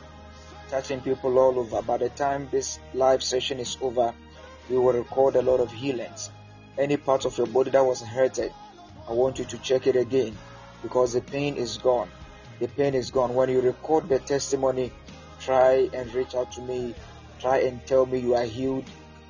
touching 0.71 1.01
people 1.01 1.39
all 1.39 1.59
over. 1.59 1.83
By 1.83 1.99
the 1.99 2.09
time 2.11 2.49
this 2.51 2.79
live 2.95 3.23
session 3.23 3.59
is 3.59 3.77
over, 3.81 4.15
we 4.71 4.79
will 4.79 4.93
record 4.93 5.37
a 5.37 5.43
lot 5.43 5.61
of 5.61 5.73
healings. 5.73 6.31
Any 6.79 6.97
part 6.97 7.25
of 7.25 7.37
your 7.37 7.47
body 7.47 7.71
that 7.71 7.85
was 7.85 8.01
hurted, 8.01 8.53
I 9.09 9.13
want 9.13 9.39
you 9.39 9.45
to 9.47 9.59
check 9.59 9.87
it 9.87 9.97
again 9.97 10.37
because 10.83 11.13
the 11.13 11.21
pain 11.21 11.57
is 11.57 11.79
gone. 11.79 12.09
The 12.61 12.69
pain 12.69 12.95
is 12.95 13.11
gone. 13.11 13.35
When 13.35 13.49
you 13.51 13.61
record 13.61 14.09
the 14.09 14.21
testimony, 14.21 14.93
try 15.41 15.89
and 15.93 16.15
reach 16.15 16.35
out 16.35 16.53
to 16.53 16.63
me. 16.63 16.95
Try 17.41 17.59
and 17.59 17.85
tell 17.87 18.07
me 18.07 18.21
you 18.21 18.37
are 18.37 18.45
healed. 18.45 18.85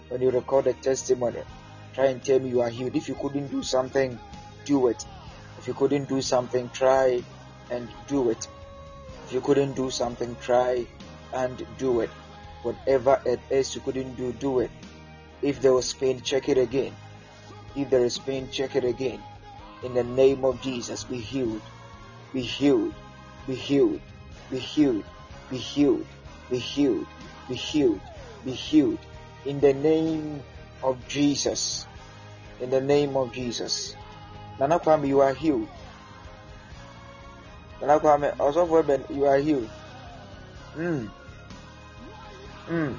When 0.09 0.21
you 0.21 0.31
record 0.31 0.67
the 0.67 0.75
testimony, 0.75 1.41
try 1.95 2.07
and 2.07 2.23
tell 2.23 2.39
me 2.39 2.51
you 2.51 2.61
are 2.61 2.69
healed. 2.69 2.95
If 2.95 3.09
you 3.09 3.15
couldn't 3.15 3.49
do 3.49 3.63
something, 3.63 4.19
do 4.67 4.89
it. 4.89 5.05
If 5.63 5.69
you 5.69 5.75
couldn't 5.75 6.09
do 6.09 6.21
something, 6.21 6.71
try 6.71 7.23
and 7.71 7.89
do 8.09 8.31
it. 8.31 8.49
If 9.27 9.33
you 9.33 9.41
couldn't 9.41 9.75
do 9.75 9.93
something, 9.93 10.35
try 10.41 10.89
and 11.33 11.65
do 11.79 12.01
it. 12.01 12.11
Whatever 12.65 13.23
it 13.25 13.39
is 13.49 13.73
you 13.77 13.81
couldn't 13.81 14.17
do, 14.17 14.33
do 14.33 14.59
it. 14.59 14.73
If 15.41 15.63
there 15.63 15.73
was 15.73 15.93
pain, 15.93 16.21
check 16.21 16.49
it 16.49 16.59
again. 16.59 16.97
If 17.77 17.91
there 17.91 18.05
is 18.05 18.19
pain, 18.19 18.49
check 18.51 18.75
it 18.75 18.83
again. 18.83 19.23
In 19.85 19.95
the 19.95 20.03
name 20.03 20.45
of 20.45 20.61
Jesus, 20.63 21.05
be 21.05 21.19
healed. 21.19 21.63
Be 22.33 22.43
healed. 22.43 22.93
Be 23.47 23.55
healed. 23.55 24.01
Be 24.51 24.59
healed. 24.59 25.05
Be 25.49 25.59
healed. 25.59 26.07
Be 26.51 26.59
healed. 26.59 27.07
Be 27.49 27.55
healed. 27.55 28.01
Be 28.45 28.51
healed. 28.51 28.99
In 29.47 29.61
the 29.61 29.75
name 29.75 30.43
of 30.83 30.99
Jesus. 31.07 31.87
In 32.61 32.71
the 32.71 32.81
name 32.81 33.17
of 33.17 33.31
Jesus. 33.33 33.95
Nana 34.59 34.79
Kwame, 34.79 35.09
you 35.09 35.21
are 35.21 35.35
healed. 35.35 35.69
Nana 37.81 38.01
Kwame, 38.01 38.39
also 38.39 38.67
for 38.67 38.83
Ben, 38.83 39.05
you 39.11 39.27
are 39.27 39.39
healed. 39.39 39.69
Hmm. 40.75 41.07
Hmm. 42.67 42.93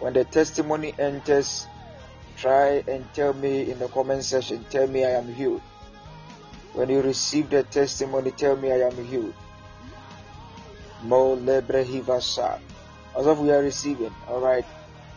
When 0.00 0.12
the 0.12 0.24
testimony 0.24 0.94
enters, 0.98 1.66
try 2.36 2.82
and 2.86 3.04
tell 3.14 3.32
me 3.32 3.70
in 3.70 3.78
the 3.78 3.88
comment 3.88 4.24
section, 4.24 4.64
tell 4.70 4.86
me 4.86 5.04
I 5.04 5.10
am 5.10 5.32
healed. 5.32 5.60
When 6.72 6.88
you 6.88 7.02
receive 7.02 7.50
the 7.50 7.64
testimony, 7.64 8.30
tell 8.30 8.56
me 8.56 8.72
I 8.72 8.86
am 8.88 9.04
healed. 9.04 9.34
Mo 11.02 11.36
lebre 11.36 11.84
hivasa. 11.84 12.60
As 13.18 13.26
of 13.26 13.40
we 13.40 13.50
are 13.50 13.62
receiving, 13.62 14.14
alright. 14.28 14.64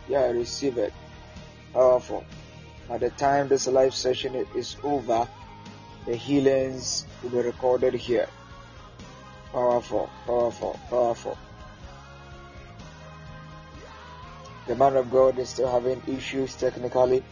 Yeah, 0.08 0.20
I 0.20 0.30
receive 0.30 0.78
it. 0.78 0.92
Powerful. 1.72 2.24
By 2.88 2.98
the 2.98 3.10
time 3.10 3.48
this 3.48 3.66
live 3.66 3.94
session 3.94 4.46
is 4.54 4.76
over, 4.82 5.28
the 6.06 6.16
healings 6.16 7.06
will 7.22 7.30
be 7.30 7.38
recorded 7.38 7.94
here. 7.94 8.28
Powerful, 9.52 10.10
powerful, 10.26 10.78
powerful. 10.90 11.38
The 14.66 14.76
man 14.76 14.96
of 14.96 15.10
God 15.10 15.38
is 15.38 15.50
still 15.50 15.70
having 15.70 16.02
issues 16.06 16.54
technically, 16.56 17.22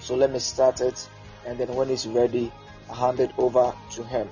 so 0.00 0.14
let 0.16 0.32
me 0.32 0.38
start 0.38 0.80
it 0.80 1.08
and 1.46 1.58
then 1.58 1.74
when 1.74 1.88
he's 1.88 2.06
ready, 2.06 2.52
I 2.90 2.94
hand 2.94 3.20
it 3.20 3.30
over 3.38 3.72
to 3.92 4.04
him. 4.04 4.28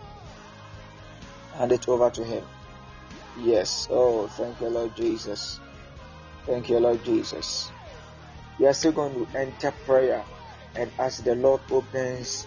Hand 1.55 1.73
it 1.73 1.89
over 1.89 2.11
to 2.11 2.25
him. 2.25 2.45
Yes. 3.41 3.89
Oh, 3.91 4.27
thank 4.29 4.61
you, 4.61 4.69
Lord 4.69 4.95
Jesus. 4.97 5.61
Thank 6.47 6.69
you, 6.69 6.79
Lord 6.79 7.05
Jesus. 7.05 7.71
We 8.59 8.67
are 8.67 8.73
still 8.73 8.93
going 8.93 9.15
to 9.15 9.39
enter 9.39 9.73
prayer, 9.87 10.25
and 10.75 10.91
as 10.99 11.19
the 11.19 11.35
Lord 11.35 11.61
opens 11.71 12.47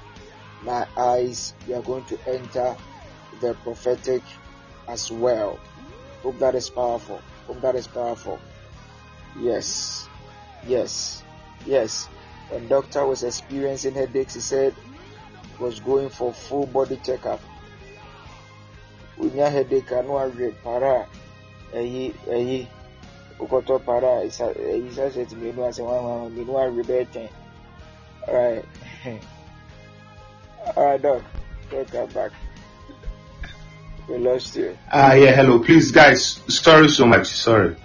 my 0.63 0.85
eyes, 0.95 1.53
we 1.67 1.73
are 1.73 1.81
going 1.81 2.05
to 2.05 2.17
enter 2.27 2.75
the 3.41 3.53
prophetic 3.63 4.21
as 4.87 5.11
well. 5.11 5.59
Hope 6.23 6.37
that 6.39 6.55
is 6.55 6.69
powerful. 6.69 7.19
Hope 7.47 7.61
that 7.61 7.75
is 7.75 7.87
powerful. 7.87 8.39
Yes. 9.39 10.07
Yes. 10.67 11.23
Yes. 11.65 12.07
When 12.49 12.67
doctor 12.67 13.05
was 13.05 13.23
experiencing 13.23 13.93
headaches, 13.93 14.35
he 14.35 14.41
said 14.41 14.75
was 15.59 15.79
going 15.79 16.09
for 16.09 16.33
full 16.33 16.65
body 16.65 16.99
checkup. 17.03 17.39
Unya 19.19 19.49
headache 19.49 19.91
anu 19.91 20.17
awe 20.17 20.51
para 20.63 21.07
eyi 21.73 22.13
eyi 22.27 22.67
ukɔtɔ 23.39 23.85
para 23.85 24.21
eyi 24.21 24.91
sase 24.91 25.25
ti 25.25 25.35
mienu 25.35 25.63
ase 25.63 25.81
ten. 27.13 27.29
Alright. 28.27 28.65
Alright, 30.77 31.01
doc. 31.01 31.21
Welcome 31.71 32.09
back. 32.13 32.31
We 34.07 34.17
lost 34.17 34.55
you. 34.55 34.77
Ah, 34.91 35.11
uh, 35.11 35.13
yeah, 35.13 35.31
hello. 35.31 35.59
Please, 35.59 35.91
guys, 35.91 36.41
sorry 36.47 36.89
so 36.89 37.05
much. 37.05 37.27
Sorry. 37.27 37.75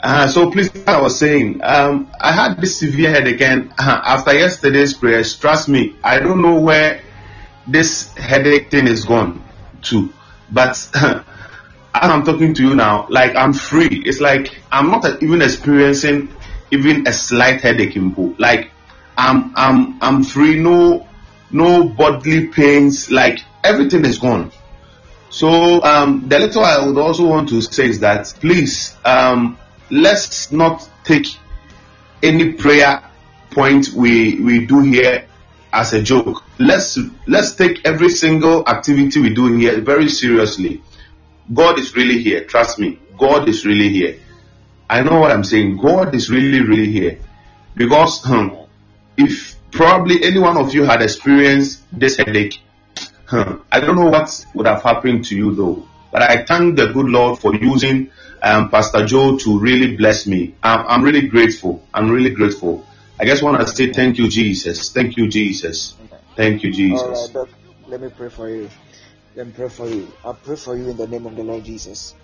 Uh, 0.00 0.28
so 0.28 0.50
please, 0.50 0.70
I 0.86 1.00
was 1.00 1.18
saying, 1.18 1.60
um, 1.62 2.08
I 2.20 2.32
had 2.32 2.60
this 2.60 2.78
severe 2.78 3.10
headache 3.10 3.40
and 3.40 3.72
uh, 3.78 4.00
after 4.04 4.32
yesterday's 4.32 4.94
prayers, 4.94 5.34
trust 5.36 5.68
me, 5.68 5.96
I 6.04 6.20
don't 6.20 6.40
know 6.40 6.60
where 6.60 7.02
this 7.66 8.12
headache 8.14 8.70
thing 8.70 8.86
is 8.86 9.04
gone 9.04 9.42
to, 9.82 10.12
but 10.50 10.70
as 10.94 11.24
I'm 11.94 12.24
talking 12.24 12.54
to 12.54 12.62
you 12.62 12.74
now, 12.74 13.06
like 13.10 13.34
I'm 13.34 13.52
free. 13.52 14.02
It's 14.06 14.20
like 14.20 14.60
I'm 14.70 14.90
not 14.90 15.22
even 15.22 15.42
experiencing 15.42 16.32
even 16.70 17.06
a 17.06 17.12
slight 17.12 17.60
headache 17.60 17.96
in 17.96 18.14
pool. 18.14 18.34
Like 18.38 18.70
I'm, 19.18 19.52
I'm, 19.56 20.02
I'm 20.02 20.24
free. 20.24 20.58
No, 20.58 21.06
no 21.50 21.88
bodily 21.88 22.46
pains. 22.46 23.10
Like 23.10 23.40
everything 23.64 24.04
is 24.04 24.18
gone. 24.18 24.52
So 25.30 25.82
um, 25.82 26.28
the 26.28 26.38
little 26.38 26.64
I 26.64 26.84
would 26.86 26.96
also 26.98 27.26
want 27.26 27.50
to 27.50 27.60
say 27.60 27.88
is 27.88 28.00
that 28.00 28.32
please 28.40 28.96
um, 29.04 29.58
let's 29.90 30.50
not 30.50 30.88
take 31.04 31.26
any 32.22 32.52
prayer 32.52 33.02
point 33.50 33.90
we 33.90 34.40
we 34.40 34.66
do 34.66 34.80
here 34.80 35.26
as 35.72 35.92
a 35.92 36.02
joke. 36.02 36.42
Let's 36.58 36.98
let's 37.26 37.54
take 37.54 37.84
every 37.84 38.08
single 38.08 38.66
activity 38.66 39.20
we 39.20 39.34
do 39.34 39.54
here 39.56 39.80
very 39.80 40.08
seriously. 40.08 40.82
God 41.52 41.78
is 41.78 41.94
really 41.94 42.22
here. 42.22 42.44
Trust 42.44 42.78
me. 42.78 42.98
God 43.18 43.48
is 43.48 43.66
really 43.66 43.88
here. 43.88 44.18
I 44.88 45.02
know 45.02 45.20
what 45.20 45.30
I'm 45.30 45.44
saying. 45.44 45.76
God 45.76 46.14
is 46.14 46.30
really, 46.30 46.60
really 46.60 46.90
here. 46.90 47.18
Because 47.74 48.24
if 49.18 49.56
probably 49.70 50.22
any 50.24 50.38
one 50.38 50.56
of 50.56 50.72
you 50.72 50.84
had 50.84 51.02
experienced 51.02 51.82
this 51.92 52.16
headache, 52.16 52.60
hmm, 53.26 53.56
I 53.70 53.80
don't 53.80 53.96
know 53.96 54.10
what 54.10 54.46
would 54.54 54.66
have 54.66 54.82
happened 54.82 55.26
to 55.26 55.36
you 55.36 55.54
though. 55.54 55.84
But 56.10 56.22
I 56.22 56.44
thank 56.44 56.76
the 56.76 56.86
good 56.92 57.06
Lord 57.06 57.38
for 57.38 57.54
using 57.54 58.10
um, 58.42 58.70
Pastor 58.70 59.04
Joe 59.04 59.36
to 59.36 59.58
really 59.58 59.96
bless 59.96 60.26
me. 60.26 60.54
I'm, 60.62 60.86
I'm 60.86 61.02
really 61.02 61.28
grateful. 61.28 61.82
I'm 61.92 62.10
really 62.10 62.30
grateful. 62.30 62.86
I 63.20 63.26
just 63.26 63.42
want 63.42 63.60
to 63.60 63.66
say 63.66 63.92
thank 63.92 64.16
you, 64.16 64.28
Jesus. 64.28 64.90
Thank 64.92 65.16
you, 65.16 65.28
Jesus. 65.28 65.96
Thank 66.36 66.62
you, 66.62 66.70
Jesus. 66.70 67.30
Right, 67.34 67.48
let 67.88 68.00
me 68.00 68.08
pray 68.16 68.30
for 68.30 68.48
you. 68.48 68.70
Let 69.34 69.48
me 69.48 69.52
pray 69.52 69.68
for 69.68 69.88
you. 69.88 70.08
I 70.24 70.32
pray 70.32 70.56
for 70.56 70.76
you 70.76 70.88
in 70.90 70.96
the 70.96 71.06
name 71.06 71.26
of 71.26 71.36
the 71.36 71.42
Lord 71.42 71.64
Jesus. 71.64 72.14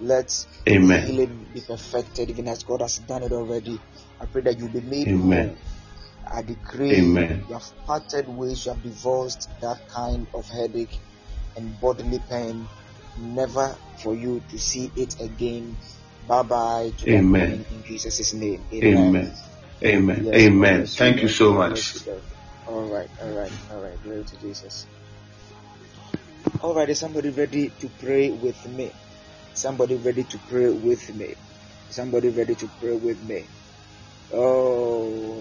Let 0.00 0.46
Amen. 0.68 1.06
healing 1.06 1.46
be 1.52 1.60
perfected, 1.60 2.30
even 2.30 2.48
as 2.48 2.62
God 2.64 2.80
has 2.80 2.98
done 2.98 3.22
it 3.22 3.32
already. 3.32 3.78
I 4.20 4.24
pray 4.26 4.42
that 4.42 4.58
you'll 4.58 4.68
be 4.68 4.80
made 4.80 5.08
Amen. 5.08 5.48
whole. 5.48 5.56
I 6.32 6.42
decree 6.42 6.96
Amen. 6.96 7.44
you 7.48 7.54
have 7.54 7.66
parted 7.86 8.28
ways, 8.28 8.64
you 8.64 8.72
have 8.72 8.82
divorced 8.82 9.48
that 9.60 9.88
kind 9.88 10.26
of 10.32 10.48
headache 10.48 10.98
and 11.56 11.78
bodily 11.80 12.20
pain 12.28 12.68
never 13.18 13.76
for 13.98 14.14
you 14.14 14.42
to 14.50 14.58
see 14.58 14.90
it 14.96 15.20
again. 15.20 15.76
Bye 16.28 16.42
bye. 16.42 16.92
Amen. 17.08 17.64
In 17.70 17.82
Jesus' 17.84 18.32
name. 18.34 18.62
Amen. 18.72 19.32
Amen. 19.82 20.24
Yes, 20.24 20.34
Amen. 20.34 20.86
Thank 20.86 21.22
you 21.22 21.28
so 21.28 21.52
much. 21.52 22.06
All 22.66 22.82
right. 22.82 23.10
All 23.22 23.30
right. 23.30 23.52
All 23.72 23.80
right. 23.80 24.02
Glory 24.04 24.24
to 24.24 24.36
Jesus. 24.40 24.86
All 26.62 26.74
right. 26.74 26.88
Is 26.88 26.98
somebody 27.00 27.30
ready 27.30 27.70
to 27.80 27.88
pray 27.98 28.30
with 28.30 28.64
me? 28.68 28.92
Somebody 29.54 29.96
ready 29.96 30.22
to 30.24 30.38
pray 30.48 30.70
with 30.70 31.14
me? 31.14 31.34
Somebody 31.88 32.28
ready 32.28 32.54
to 32.54 32.68
pray 32.80 32.94
with 32.94 33.20
me? 33.24 33.44
Oh, 34.32 35.40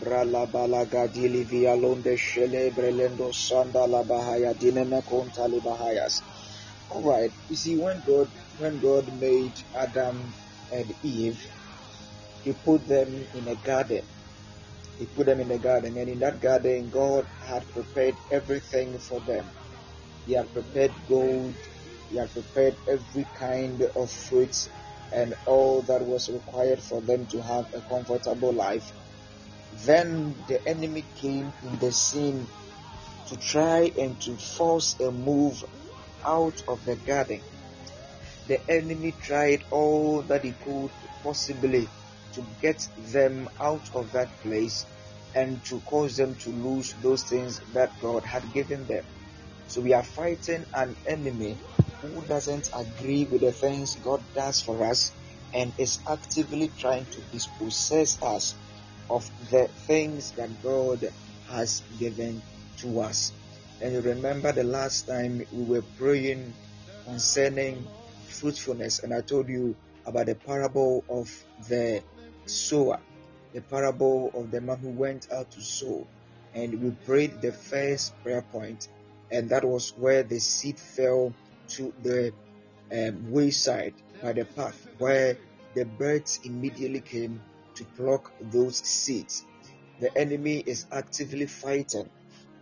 All 6.89 7.03
right. 7.03 7.31
You 7.49 7.55
see, 7.55 7.77
when 7.77 8.01
God 8.01 8.27
when 8.57 8.79
God 8.79 9.13
made 9.13 9.53
Adam 9.75 10.33
and 10.71 10.93
Eve, 11.03 11.39
He 12.43 12.51
put 12.53 12.87
them 12.87 13.27
in 13.35 13.47
a 13.47 13.55
garden. 13.55 14.01
He 14.97 15.05
put 15.05 15.27
them 15.27 15.39
in 15.39 15.51
a 15.51 15.59
garden, 15.59 15.95
and 15.95 16.09
in 16.09 16.19
that 16.19 16.41
garden, 16.41 16.89
God 16.89 17.27
had 17.45 17.67
prepared 17.71 18.15
everything 18.31 18.97
for 18.97 19.19
them. 19.19 19.45
He 20.25 20.33
had 20.33 20.51
prepared 20.51 20.93
gold. 21.07 21.53
He 22.09 22.17
had 22.17 22.31
prepared 22.33 22.75
every 22.87 23.25
kind 23.37 23.83
of 23.83 24.11
fruits 24.11 24.67
and 25.11 25.35
all 25.45 25.81
that 25.83 26.05
was 26.05 26.29
required 26.29 26.81
for 26.81 27.01
them 27.01 27.25
to 27.27 27.41
have 27.41 27.73
a 27.73 27.81
comfortable 27.81 28.53
life. 28.53 28.91
Then 29.85 30.35
the 30.47 30.65
enemy 30.67 31.05
came 31.15 31.53
in 31.63 31.79
the 31.79 31.91
scene 31.91 32.47
to 33.27 33.37
try 33.37 33.91
and 33.97 34.19
to 34.21 34.35
force 34.35 34.99
a 34.99 35.11
move 35.11 35.63
out 36.25 36.61
of 36.67 36.83
the 36.85 36.95
garden. 36.95 37.41
The 38.47 38.59
enemy 38.69 39.13
tried 39.21 39.63
all 39.71 40.23
that 40.23 40.43
he 40.43 40.51
could 40.51 40.91
possibly 41.23 41.87
to 42.33 42.43
get 42.61 42.87
them 42.97 43.49
out 43.59 43.93
of 43.93 44.11
that 44.13 44.29
place 44.41 44.85
and 45.35 45.63
to 45.65 45.79
cause 45.81 46.17
them 46.17 46.35
to 46.35 46.49
lose 46.49 46.93
those 47.01 47.23
things 47.23 47.61
that 47.73 47.91
God 48.01 48.23
had 48.23 48.51
given 48.53 48.85
them. 48.87 49.03
So 49.67 49.81
we 49.81 49.93
are 49.93 50.03
fighting 50.03 50.65
an 50.73 50.95
enemy 51.05 51.57
who 52.01 52.21
doesn't 52.23 52.69
agree 52.73 53.25
with 53.25 53.41
the 53.41 53.51
things 53.51 53.95
God 53.95 54.21
does 54.33 54.61
for 54.61 54.83
us 54.85 55.11
and 55.53 55.73
is 55.77 55.99
actively 56.07 56.71
trying 56.79 57.05
to 57.05 57.21
dispossess 57.31 58.21
us 58.21 58.55
of 59.09 59.29
the 59.51 59.67
things 59.87 60.31
that 60.33 60.49
God 60.63 61.11
has 61.49 61.81
given 61.99 62.41
to 62.77 63.01
us. 63.01 63.31
And 63.81 63.93
you 63.93 64.01
remember 64.01 64.51
the 64.51 64.63
last 64.63 65.07
time 65.07 65.45
we 65.51 65.63
were 65.63 65.83
praying 65.97 66.53
concerning 67.05 67.87
fruitfulness, 68.27 68.99
and 68.99 69.13
I 69.13 69.21
told 69.21 69.49
you 69.49 69.75
about 70.05 70.27
the 70.27 70.35
parable 70.35 71.03
of 71.09 71.29
the 71.67 72.03
sower, 72.45 72.99
the 73.53 73.61
parable 73.61 74.31
of 74.33 74.51
the 74.51 74.61
man 74.61 74.77
who 74.77 74.89
went 74.89 75.27
out 75.31 75.49
to 75.51 75.61
sow. 75.61 76.05
And 76.53 76.81
we 76.81 76.91
prayed 77.05 77.41
the 77.41 77.51
first 77.51 78.13
prayer 78.23 78.43
point, 78.51 78.87
and 79.31 79.49
that 79.49 79.63
was 79.65 79.93
where 79.97 80.23
the 80.23 80.39
seed 80.39 80.79
fell 80.79 81.33
to 81.69 81.93
the 82.01 82.33
um, 82.91 83.31
wayside 83.31 83.93
by 84.21 84.33
the 84.33 84.45
path, 84.45 84.87
where 84.97 85.37
the 85.75 85.85
birds 85.85 86.39
immediately 86.43 87.01
came 87.01 87.41
to 87.75 87.85
pluck 87.85 88.31
those 88.51 88.77
seeds. 88.77 89.45
The 89.99 90.15
enemy 90.17 90.63
is 90.65 90.85
actively 90.91 91.45
fighting 91.45 92.09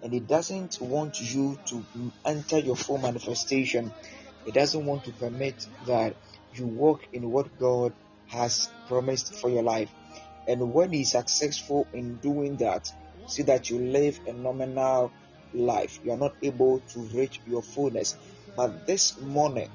and 0.01 0.13
he 0.13 0.19
doesn't 0.19 0.79
want 0.79 1.19
you 1.19 1.57
to 1.65 1.83
enter 2.25 2.59
your 2.59 2.75
full 2.75 2.97
manifestation. 2.97 3.91
He 4.45 4.51
doesn't 4.51 4.85
want 4.85 5.05
to 5.05 5.11
permit 5.11 5.67
that 5.85 6.15
you 6.53 6.65
walk 6.65 7.01
in 7.13 7.31
what 7.31 7.57
God 7.59 7.93
has 8.27 8.69
promised 8.87 9.35
for 9.35 9.49
your 9.49 9.63
life. 9.63 9.91
And 10.47 10.73
when 10.73 10.93
He's 10.93 11.11
successful 11.11 11.87
in 11.93 12.17
doing 12.17 12.57
that, 12.57 12.91
see 13.27 13.43
that 13.43 13.69
you 13.69 13.79
live 13.79 14.19
a 14.27 14.33
nominal 14.33 15.11
life. 15.53 15.99
You 16.03 16.11
are 16.11 16.17
not 16.17 16.35
able 16.41 16.79
to 16.79 16.99
reach 16.99 17.41
your 17.47 17.61
fullness. 17.61 18.15
But 18.57 18.87
this 18.87 19.21
morning, 19.21 19.69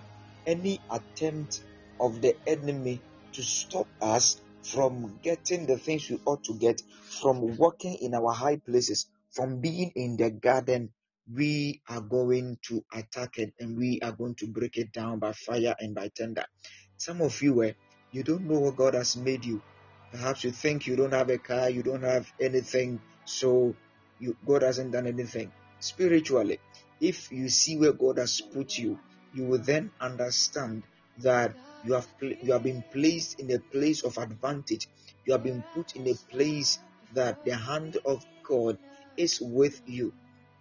any 0.47 0.83
attempt 0.91 1.63
of 2.01 2.21
the 2.23 2.37
enemy 2.49 3.05
to 3.35 3.45
stop 3.45 3.89
us 4.03 4.43
from 4.65 5.21
getting 5.23 5.67
the 5.67 5.79
things 5.79 6.11
we 6.11 6.21
ought 6.27 6.45
to 6.47 6.55
get, 6.59 6.83
from 7.23 7.57
walking 7.59 7.97
in 8.03 8.15
our 8.15 8.33
high 8.33 8.59
places, 8.59 9.07
from 9.33 9.63
being 9.63 9.93
in 9.97 10.19
the 10.19 10.33
garden, 10.33 10.91
we 11.33 11.83
are 11.89 12.03
going 12.03 12.59
to 12.69 12.85
attack 12.93 13.39
it 13.39 13.55
and 13.61 13.79
we 13.79 14.01
are 14.03 14.13
going 14.13 14.37
to 14.37 14.49
break 14.49 14.79
it 14.79 14.93
down 14.93 15.21
by 15.21 15.33
fire 15.33 15.77
and 15.81 15.95
by 15.95 16.11
tender. 16.17 16.47
Some 16.99 17.23
of 17.23 17.41
you, 17.43 17.65
eh, 17.65 17.75
you 18.13 18.25
don't 18.25 18.49
know 18.49 18.61
what 18.61 18.77
God 18.77 18.95
has 18.95 19.17
made 19.17 19.47
you. 19.47 19.65
Perhaps 20.13 20.45
you 20.45 20.53
think 20.53 20.89
you 20.89 20.97
don't 20.97 21.15
have 21.15 21.31
a 21.31 21.39
car, 21.39 21.71
you 21.71 21.85
don't 21.85 22.05
have 22.05 22.33
anything, 22.41 23.01
so 23.25 23.79
you, 24.19 24.37
God 24.47 24.63
hasn't 24.63 24.93
done 24.93 25.09
anything. 25.09 25.55
Spiritually, 25.81 26.61
if 27.03 27.33
you 27.33 27.51
see 27.51 27.79
where 27.79 27.95
God 27.95 28.19
has 28.19 28.43
put 28.55 28.79
you, 28.79 29.01
you 29.33 29.47
will 29.47 29.63
then 29.63 29.93
understand 30.01 30.85
that 31.19 31.57
you 31.83 31.95
have 31.95 32.09
you 32.43 32.55
have 32.55 32.65
been 32.65 32.85
placed 32.93 33.41
in 33.41 33.53
a 33.53 33.61
place 33.73 34.05
of 34.05 34.19
advantage. 34.19 34.89
You 35.27 35.35
have 35.35 35.45
been 35.45 35.65
put 35.75 35.93
in 35.97 36.09
a 36.09 36.17
place 36.33 36.81
that 37.13 37.39
the 37.45 37.57
hand 37.57 37.99
of 38.07 38.25
God 38.49 38.79
is 39.17 39.39
with 39.43 39.81
you. 39.87 40.15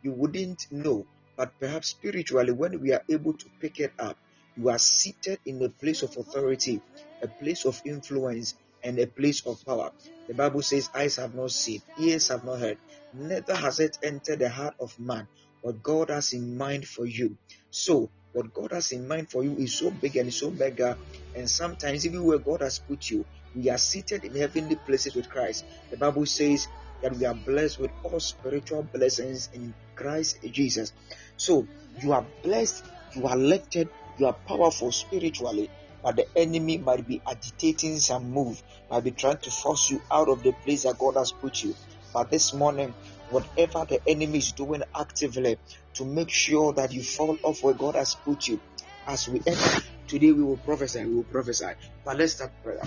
You 0.03 0.13
wouldn't 0.13 0.63
know, 0.71 1.07
but 1.37 1.53
perhaps 1.59 1.89
spiritually, 1.89 2.53
when 2.53 2.81
we 2.81 2.93
are 2.93 3.03
able 3.09 3.33
to 3.35 3.51
pick 3.61 3.79
it 3.81 3.93
up, 3.99 4.17
you 4.57 4.69
are 4.69 4.79
seated 4.79 5.39
in 5.45 5.63
a 5.63 5.69
place 5.71 6.03
of 6.03 6.15
authority, 6.17 6.83
a 7.23 7.29
place 7.29 7.65
of 7.65 7.81
influence, 7.85 8.55
and 8.83 8.99
a 8.99 9.07
place 9.07 9.45
of 9.47 9.57
power. 9.67 9.91
The 10.29 10.35
Bible 10.35 10.63
says, 10.63 10.91
Eyes 10.95 11.17
have 11.17 11.35
not 11.35 11.51
seen, 11.51 11.81
ears 11.97 12.29
have 12.29 12.45
not 12.45 12.61
heard, 12.61 12.79
neither 13.13 13.55
has 13.55 13.81
it 13.81 13.97
entered 14.03 14.41
the 14.41 14.49
heart 14.51 14.75
of 14.81 14.93
man 14.99 15.25
what 15.61 15.83
God 15.83 16.09
has 16.11 16.33
in 16.33 16.57
mind 16.57 16.87
for 16.87 17.05
you. 17.05 17.37
So, 17.71 18.11
what 18.33 18.53
God 18.53 18.73
has 18.73 18.91
in 18.93 19.07
mind 19.07 19.29
for 19.31 19.43
you 19.43 19.57
is 19.57 19.77
so 19.77 19.91
big 19.91 20.17
and 20.17 20.33
so 20.33 20.51
mega, 20.51 20.97
and 21.35 21.49
sometimes 21.49 22.05
even 22.05 22.23
where 22.23 22.39
God 22.39 22.61
has 22.61 22.79
put 22.79 23.09
you, 23.09 23.25
we 23.55 23.69
are 23.69 23.77
seated 23.79 24.25
in 24.25 24.35
heavenly 24.35 24.77
places 24.77 25.15
with 25.15 25.29
Christ. 25.29 25.65
The 25.91 25.97
Bible 25.97 26.25
says 26.27 26.69
that 27.01 27.15
we 27.17 27.25
are 27.25 27.35
blessed 27.35 27.79
with 27.79 27.91
all 28.03 28.19
spiritual 28.21 28.83
blessings 28.93 29.49
in 29.53 29.75
Christ 29.97 30.37
Jesus. 30.51 30.93
So, 31.37 31.69
you 31.95 32.13
are 32.13 32.27
blessed, 32.43 32.85
you 33.15 33.27
are 33.27 33.37
lifted, 33.37 33.89
you 34.17 34.27
are 34.27 34.37
powerful 34.47 34.91
spiritually, 34.93 35.71
but 36.03 36.15
the 36.17 36.27
enemy 36.37 36.77
might 36.79 37.07
be 37.07 37.21
agitating 37.29 37.99
some 37.99 38.31
move, 38.31 38.63
might 38.89 39.03
be 39.03 39.11
trying 39.11 39.39
to 39.39 39.51
force 39.51 39.89
you 39.91 40.05
out 40.11 40.29
of 40.29 40.43
the 40.43 40.53
place 40.65 40.83
that 40.83 40.97
God 40.99 41.15
has 41.17 41.33
put 41.33 41.61
you. 41.63 41.75
But 42.13 42.29
this 42.29 42.53
morning, 42.53 42.93
whatever 43.29 43.85
the 43.85 44.01
enemy 44.07 44.39
is 44.39 44.51
doing 44.51 44.83
actively 44.93 45.57
to 45.93 46.05
make 46.05 46.29
sure 46.29 46.73
that 46.73 46.91
you 46.91 47.03
fall 47.03 47.37
off 47.43 47.63
where 47.63 47.73
God 47.73 47.95
has 47.95 48.15
put 48.15 48.47
you, 48.47 48.59
as 49.07 49.27
we 49.27 49.41
enter 49.45 49.81
today, 50.07 50.31
we 50.31 50.43
will 50.43 50.57
prophesy, 50.57 51.05
we 51.05 51.15
will 51.15 51.23
prophesy. 51.23 51.71
But 52.03 52.17
let's 52.17 52.33
start 52.33 52.51
prayer. 52.63 52.83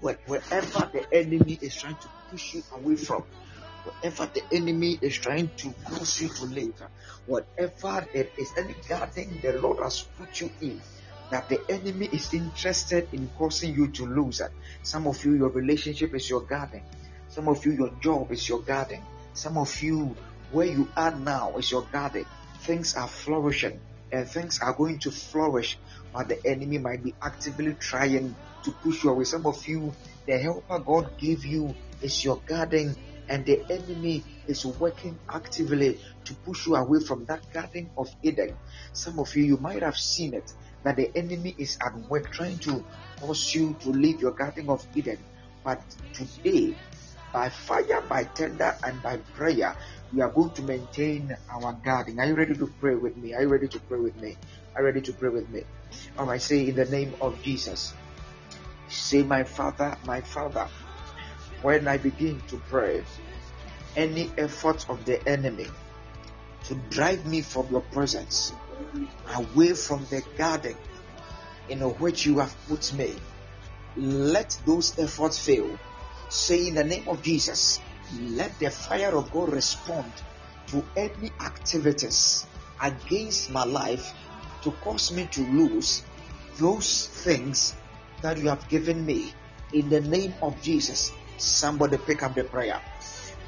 Wherever 0.00 0.90
the 0.92 1.06
enemy 1.12 1.58
is 1.60 1.74
trying 1.74 1.96
to 1.96 2.08
push 2.30 2.54
you 2.54 2.62
away 2.74 2.96
from, 2.96 3.24
whatever 3.84 4.30
the 4.32 4.42
enemy 4.52 4.98
is 5.00 5.16
trying 5.16 5.50
to 5.56 5.74
cause 5.84 6.20
you 6.20 6.28
to 6.28 6.44
live, 6.44 6.82
whatever 7.26 8.06
there 8.12 8.28
is 8.38 8.52
any 8.56 8.74
garden 8.88 9.38
the 9.42 9.58
Lord 9.60 9.78
has 9.82 10.02
put 10.18 10.40
you 10.40 10.50
in, 10.60 10.80
that 11.30 11.48
the 11.48 11.60
enemy 11.68 12.08
is 12.12 12.32
interested 12.34 13.08
in 13.12 13.28
causing 13.36 13.74
you 13.74 13.88
to 13.88 14.06
lose. 14.06 14.42
Some 14.82 15.06
of 15.08 15.24
you, 15.24 15.34
your 15.34 15.48
relationship 15.48 16.14
is 16.14 16.30
your 16.30 16.42
garden. 16.42 16.82
Some 17.36 17.48
of 17.48 17.66
you, 17.66 17.72
your 17.72 17.90
job 18.00 18.32
is 18.32 18.48
your 18.48 18.62
garden. 18.62 19.02
Some 19.34 19.58
of 19.58 19.82
you, 19.82 20.16
where 20.52 20.68
you 20.68 20.88
are 20.96 21.14
now 21.14 21.58
is 21.58 21.70
your 21.70 21.82
garden. 21.82 22.24
Things 22.60 22.96
are 22.96 23.06
flourishing 23.06 23.78
and 24.10 24.26
things 24.26 24.58
are 24.62 24.72
going 24.72 25.00
to 25.00 25.10
flourish, 25.10 25.76
but 26.14 26.30
the 26.30 26.46
enemy 26.46 26.78
might 26.78 27.04
be 27.04 27.14
actively 27.20 27.74
trying 27.74 28.34
to 28.62 28.70
push 28.70 29.04
you 29.04 29.10
away. 29.10 29.24
Some 29.24 29.44
of 29.44 29.68
you, 29.68 29.92
the 30.24 30.38
helper 30.38 30.78
God 30.78 31.18
gave 31.18 31.44
you 31.44 31.74
is 32.00 32.24
your 32.24 32.40
garden, 32.46 32.96
and 33.28 33.44
the 33.44 33.60
enemy 33.68 34.24
is 34.46 34.64
working 34.64 35.18
actively 35.28 36.00
to 36.24 36.32
push 36.36 36.66
you 36.66 36.74
away 36.76 37.00
from 37.00 37.26
that 37.26 37.52
garden 37.52 37.90
of 37.98 38.08
Eden. 38.22 38.56
Some 38.94 39.18
of 39.18 39.36
you, 39.36 39.44
you 39.44 39.56
might 39.58 39.82
have 39.82 39.98
seen 39.98 40.32
it 40.32 40.54
that 40.84 40.96
the 40.96 41.14
enemy 41.14 41.54
is 41.58 41.76
at 41.84 41.94
work 42.08 42.30
trying 42.30 42.56
to 42.60 42.82
force 43.18 43.54
you 43.54 43.76
to 43.80 43.90
leave 43.90 44.22
your 44.22 44.32
garden 44.32 44.70
of 44.70 44.86
Eden. 44.94 45.18
But 45.62 45.82
today, 46.14 46.76
by 47.36 47.50
fire, 47.50 48.00
by 48.08 48.24
tender, 48.24 48.74
and 48.82 49.02
by 49.02 49.18
prayer, 49.36 49.76
we 50.10 50.22
are 50.22 50.30
going 50.30 50.48
to 50.52 50.62
maintain 50.62 51.36
our 51.52 51.74
garden. 51.84 52.18
Are 52.18 52.24
you 52.24 52.34
ready 52.34 52.54
to 52.54 52.66
pray 52.80 52.94
with 52.94 53.14
me? 53.18 53.34
Are 53.34 53.42
you 53.42 53.48
ready 53.48 53.68
to 53.68 53.78
pray 53.78 53.98
with 53.98 54.16
me? 54.16 54.38
Are 54.74 54.80
you 54.80 54.86
ready 54.86 55.02
to 55.02 55.12
pray 55.12 55.28
with 55.28 55.50
me? 55.50 55.64
I 56.16 56.38
say 56.38 56.68
in 56.68 56.76
the 56.76 56.86
name 56.86 57.14
of 57.20 57.42
Jesus. 57.42 57.92
Say, 58.88 59.22
my 59.22 59.44
Father, 59.44 59.98
my 60.06 60.22
Father, 60.22 60.66
when 61.60 61.86
I 61.86 61.98
begin 61.98 62.40
to 62.48 62.56
pray, 62.70 63.04
any 63.96 64.30
effort 64.38 64.88
of 64.88 65.04
the 65.04 65.28
enemy 65.28 65.66
to 66.68 66.74
drive 66.88 67.26
me 67.26 67.42
from 67.42 67.66
your 67.70 67.82
presence, 67.82 68.54
away 69.34 69.74
from 69.74 70.06
the 70.08 70.22
garden 70.38 70.74
in 71.68 71.80
which 71.80 72.24
you 72.24 72.38
have 72.38 72.56
put 72.66 72.94
me. 72.94 73.14
Let 73.94 74.58
those 74.64 74.98
efforts 74.98 75.38
fail. 75.38 75.78
Say 76.28 76.68
in 76.68 76.74
the 76.74 76.84
name 76.84 77.08
of 77.08 77.22
Jesus, 77.22 77.80
let 78.20 78.58
the 78.58 78.70
fire 78.70 79.16
of 79.16 79.30
God 79.30 79.52
respond 79.52 80.12
to 80.68 80.84
any 80.96 81.30
activities 81.40 82.46
against 82.82 83.50
my 83.50 83.64
life 83.64 84.14
to 84.62 84.70
cause 84.82 85.12
me 85.12 85.28
to 85.32 85.40
lose 85.42 86.02
those 86.58 87.06
things 87.06 87.74
that 88.22 88.38
you 88.38 88.48
have 88.48 88.68
given 88.68 89.04
me. 89.04 89.32
In 89.72 89.88
the 89.88 90.00
name 90.00 90.34
of 90.42 90.60
Jesus, 90.62 91.12
somebody 91.38 91.98
pick 91.98 92.22
up 92.22 92.34
the 92.34 92.44
prayer. 92.44 92.80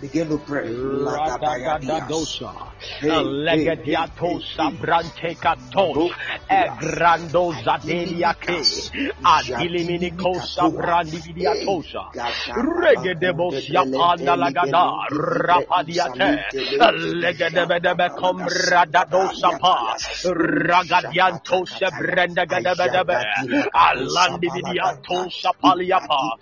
Begin 0.01 0.28
to 0.28 0.38
pray. 0.38 0.70
Radagadadosa. 0.70 2.55
Legediatosa 3.03 4.70
brantekatos. 4.78 6.14
Egrando 6.46 7.51
zadeliake. 7.66 8.62
Adiliminicosa 9.26 10.70
brandividiatosa. 10.70 12.14
Regedebosia 12.55 13.82
pandalagada. 13.90 15.11
Rapadiate. 15.11 16.46
Legedebedebe 17.18 18.07
pa. 19.59 19.74
Ragadiantosa 20.22 21.90
brendagadebedebe. 21.99 23.18
Alandividiatosa 23.74 25.51
paliapa. 25.59 26.38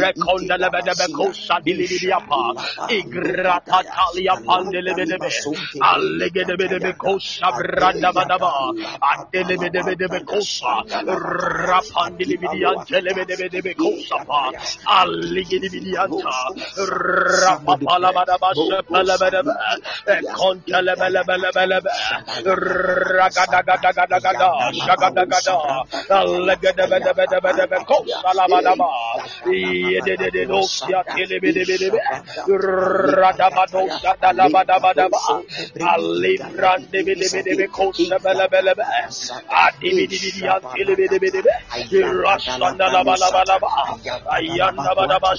Recondelebedebe 0.00 1.06
cosa 1.12 1.60
dilidiapa. 1.60 2.61
Igratatalia 2.88 4.36
pandelebedebe. 4.46 5.30
Allegedebedebe 5.80 6.92
kosa 6.98 7.52
brandabadaba. 7.52 8.74
Andelebedebedebe 9.00 10.20
kosa. 10.26 10.84
Rapandelebediantelebedebedebe 11.68 13.74
kosa 13.74 14.18
pa. 14.28 14.52
Allegedebedianta. 14.86 16.32
Rapapalabadaba 17.42 18.54
sepelebedebe. 18.54 19.52
Kontelebelebelebelebe. 20.32 21.90
Ragadagadagadagada. 22.46 24.50
Shagadagada. 24.74 25.84
Allegedebedebedebe 26.10 27.78
kosa 27.86 28.34
labadaba. 28.34 28.90
Yedededosia 29.46 31.04
telebedebedebe. 31.14 32.02
Radabadosa 32.58 34.12
Dalabadabadaba 34.20 35.20
Alibrande 35.80 36.98
Bidibidibid 37.06 37.70
Kosa 37.72 38.18
Belebelebe 38.20 38.84
Adibidibidian 39.48 40.60
Tilibidibidib 40.74 41.46
Rasandalabalaba 42.24 43.68
Ayandabadaba 44.32 45.30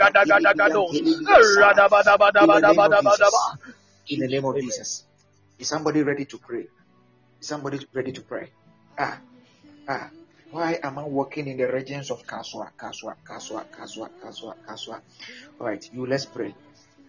Bada 0.00 0.24
Bada 0.24 0.39
In 4.08 4.18
the 4.20 4.28
name 4.28 4.44
of 4.44 4.58
Jesus. 4.58 5.04
Is 5.58 5.68
somebody 5.68 6.02
ready 6.02 6.24
to 6.24 6.38
pray? 6.38 6.66
Is 7.40 7.46
somebody 7.48 7.78
ready 7.92 8.12
to 8.12 8.22
pray? 8.22 8.50
Ah, 8.98 9.20
ah. 9.88 10.10
Why 10.50 10.80
am 10.82 10.98
I 10.98 11.04
walking 11.04 11.46
in 11.46 11.58
the 11.58 11.70
regions 11.70 12.10
of 12.10 12.26
Kasoa, 12.26 12.72
Kasoa, 12.76 13.14
Kasoa, 13.22 13.66
Kasoa, 13.70 14.10
Kasoa, 14.20 14.54
Kasoa? 14.66 15.00
All 15.60 15.66
right, 15.66 15.84
you 15.92 16.06
let's 16.06 16.26
pray. 16.26 16.54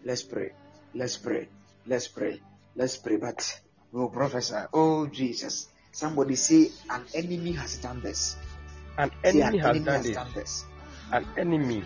Let's 0.03 0.21
pray. 0.21 0.51
Let's 0.93 1.17
pray. 1.17 1.47
Let's 1.87 2.07
pray. 2.07 2.39
Let's 2.75 2.97
pray. 2.97 3.15
But 3.17 3.41
we'll 3.91 4.09
prophesy. 4.09 4.61
Oh 4.73 5.07
Jesus. 5.07 5.69
Somebody 5.91 6.35
say 6.35 6.69
an 6.89 7.03
enemy 7.15 7.53
has 7.53 7.77
done 7.77 8.01
this. 8.01 8.37
An 8.97 9.11
Say, 9.23 9.41
enemy 9.41 9.57
an 9.59 9.59
has 9.59 9.75
enemy 9.75 9.85
done 9.85 9.95
has 9.95 10.09
done 10.11 10.31
this. 10.35 10.65
An 11.11 11.25
enemy. 11.37 11.83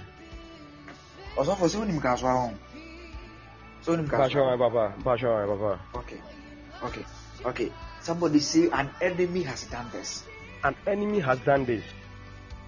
Ọsọfọ 1.38 1.68
sẹ 1.68 1.80
onim 1.80 2.00
Kasoa 2.00 2.34
hàn. 2.34 2.54
So 3.82 3.94
onim 3.94 4.08
Basho 4.08 4.40
Kasoa. 4.40 4.52
my 4.52 4.58
papa. 4.58 4.94
My 5.06 5.48
papa. 5.48 5.80
Okay. 5.94 6.20
Okay. 6.84 7.06
Okay. 7.46 7.72
Somebody 8.02 8.40
say 8.40 8.70
an 8.72 8.90
enemy 9.02 9.44
has 9.44 9.64
done 9.66 9.90
this. 9.92 10.24
An 10.64 10.76
enemy 10.88 11.20
has 11.20 11.40
done 11.40 11.66
this. 11.66 11.84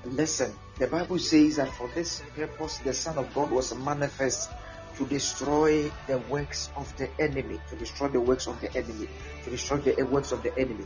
Listen, 0.05 0.51
the 0.79 0.87
Bible 0.87 1.19
says 1.19 1.55
that 1.57 1.69
for 1.69 1.87
this 1.95 2.21
purpose 2.35 2.77
the 2.79 2.93
Son 2.93 3.17
of 3.17 3.33
God 3.33 3.51
was 3.51 3.73
manifest 3.75 4.49
to 4.97 5.05
destroy 5.05 5.91
the 6.07 6.17
works 6.29 6.69
of 6.75 6.95
the 6.97 7.09
enemy, 7.19 7.59
to 7.69 7.75
destroy 7.75 8.07
the 8.07 8.19
works 8.21 8.47
of 8.47 8.59
the 8.61 8.75
enemy, 8.75 9.07
to 9.43 9.49
destroy 9.49 9.77
the 9.77 10.03
works 10.03 10.31
of 10.31 10.43
the 10.43 10.57
enemy. 10.57 10.85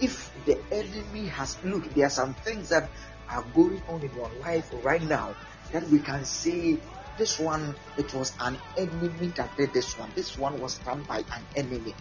If 0.00 0.30
the 0.44 0.58
enemy 0.72 1.28
has 1.28 1.56
look, 1.64 1.88
there 1.94 2.06
are 2.06 2.10
some 2.10 2.34
things 2.34 2.68
that 2.70 2.90
are 3.30 3.44
going 3.54 3.80
on 3.88 4.02
in 4.02 4.14
your 4.14 4.30
life 4.40 4.70
right 4.82 5.02
now 5.02 5.34
that 5.72 5.88
we 5.88 5.98
can 5.98 6.24
say 6.24 6.78
this 7.18 7.38
one 7.38 7.74
it 7.96 8.12
was 8.14 8.32
an 8.40 8.58
enemy 8.76 9.32
that 9.36 9.56
did 9.56 9.72
this 9.72 9.98
one. 9.98 10.10
This 10.14 10.36
one 10.38 10.60
was 10.60 10.78
done 10.78 11.02
by 11.02 11.18
an 11.18 11.44
enemy. 11.56 11.94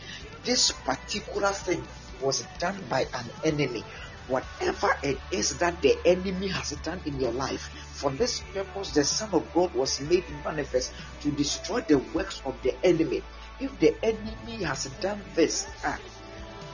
This 0.43 0.71
particular 0.71 1.51
thing 1.51 1.83
was 2.21 2.43
done 2.59 2.79
by 2.89 3.01
an 3.13 3.29
enemy 3.43 3.83
whatever 4.27 4.89
it 5.03 5.19
is 5.31 5.57
that 5.59 5.81
the 5.81 5.95
enemy 6.05 6.47
has 6.47 6.71
done 6.81 6.99
in 7.05 7.19
your 7.19 7.31
life, 7.31 7.69
for 7.93 8.11
this 8.11 8.41
purpose 8.53 8.91
the 8.91 9.03
Son 9.03 9.29
of 9.33 9.53
God 9.53 9.73
was 9.73 10.01
made 10.01 10.23
manifest 10.43 10.91
to 11.21 11.31
destroy 11.31 11.81
the 11.81 11.97
works 12.13 12.41
of 12.45 12.59
the 12.63 12.73
enemy. 12.83 13.21
If 13.59 13.77
the 13.79 13.95
enemy 14.03 14.63
has 14.63 14.85
done 14.99 15.21
this, 15.35 15.67
ah, 15.83 15.99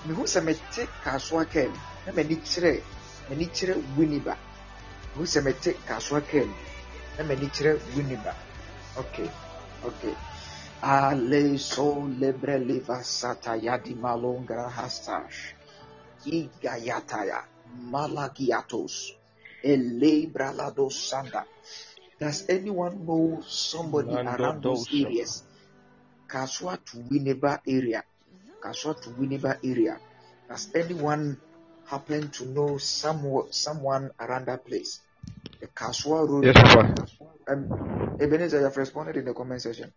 mehu 0.07 0.25
sɛ 0.25 0.41
mete 0.43 0.87
kasoa 1.03 1.45
kaa 1.45 1.67
mu 1.69 1.77
na 2.05 2.11
m'ani 2.11 2.35
kyerɛ 2.41 2.81
winiba 3.97 4.35
mehu 5.13 5.25
sɛ 5.29 5.43
mete 5.43 5.77
kasoa 5.85 6.21
kaa 6.25 6.45
mu 6.45 6.53
na 7.21 7.27
m'ani 7.27 7.47
kyerɛ 7.53 7.71
winiba 7.95 8.33
okay 8.97 9.29
okay 9.85 10.15
ale 10.81 11.57
so 11.57 12.09
lebre 12.19 12.57
leva 12.57 12.97
malongra 14.01 14.65
hastash 14.69 15.53
Igayataya 16.25 17.45
Malakiatos 17.89 19.13
Elebralado 19.63 20.89
Sanda. 20.89 21.45
Does 22.19 22.45
anyone 22.49 23.05
know 23.05 23.41
somebody 23.47 24.13
around 24.13 24.61
those 24.61 24.87
areas? 24.93 25.43
Kasoa 26.27 26.77
to 26.85 26.97
Winneba 26.97 27.59
area. 27.67 28.03
Kasoa 28.61 29.01
to 29.01 29.09
Winneba 29.09 29.57
area. 29.63 29.97
Does 30.47 30.69
anyone 30.75 31.37
happen 31.85 32.29
to 32.29 32.45
know 32.45 32.77
some, 32.77 33.47
someone 33.49 34.11
around 34.19 34.45
that 34.45 34.65
place? 34.65 35.01
The 35.59 35.67
Kasoa 35.67 36.27
Road. 36.27 36.45
Yes, 36.45 36.55
Papa. 36.55 37.05
Um, 37.47 38.17
Ebenezer, 38.19 38.57
you 38.59 38.63
have 38.65 38.77
responded 38.77 39.17
in 39.17 39.25
the 39.25 39.33
comment 39.33 39.61
section. 39.61 39.91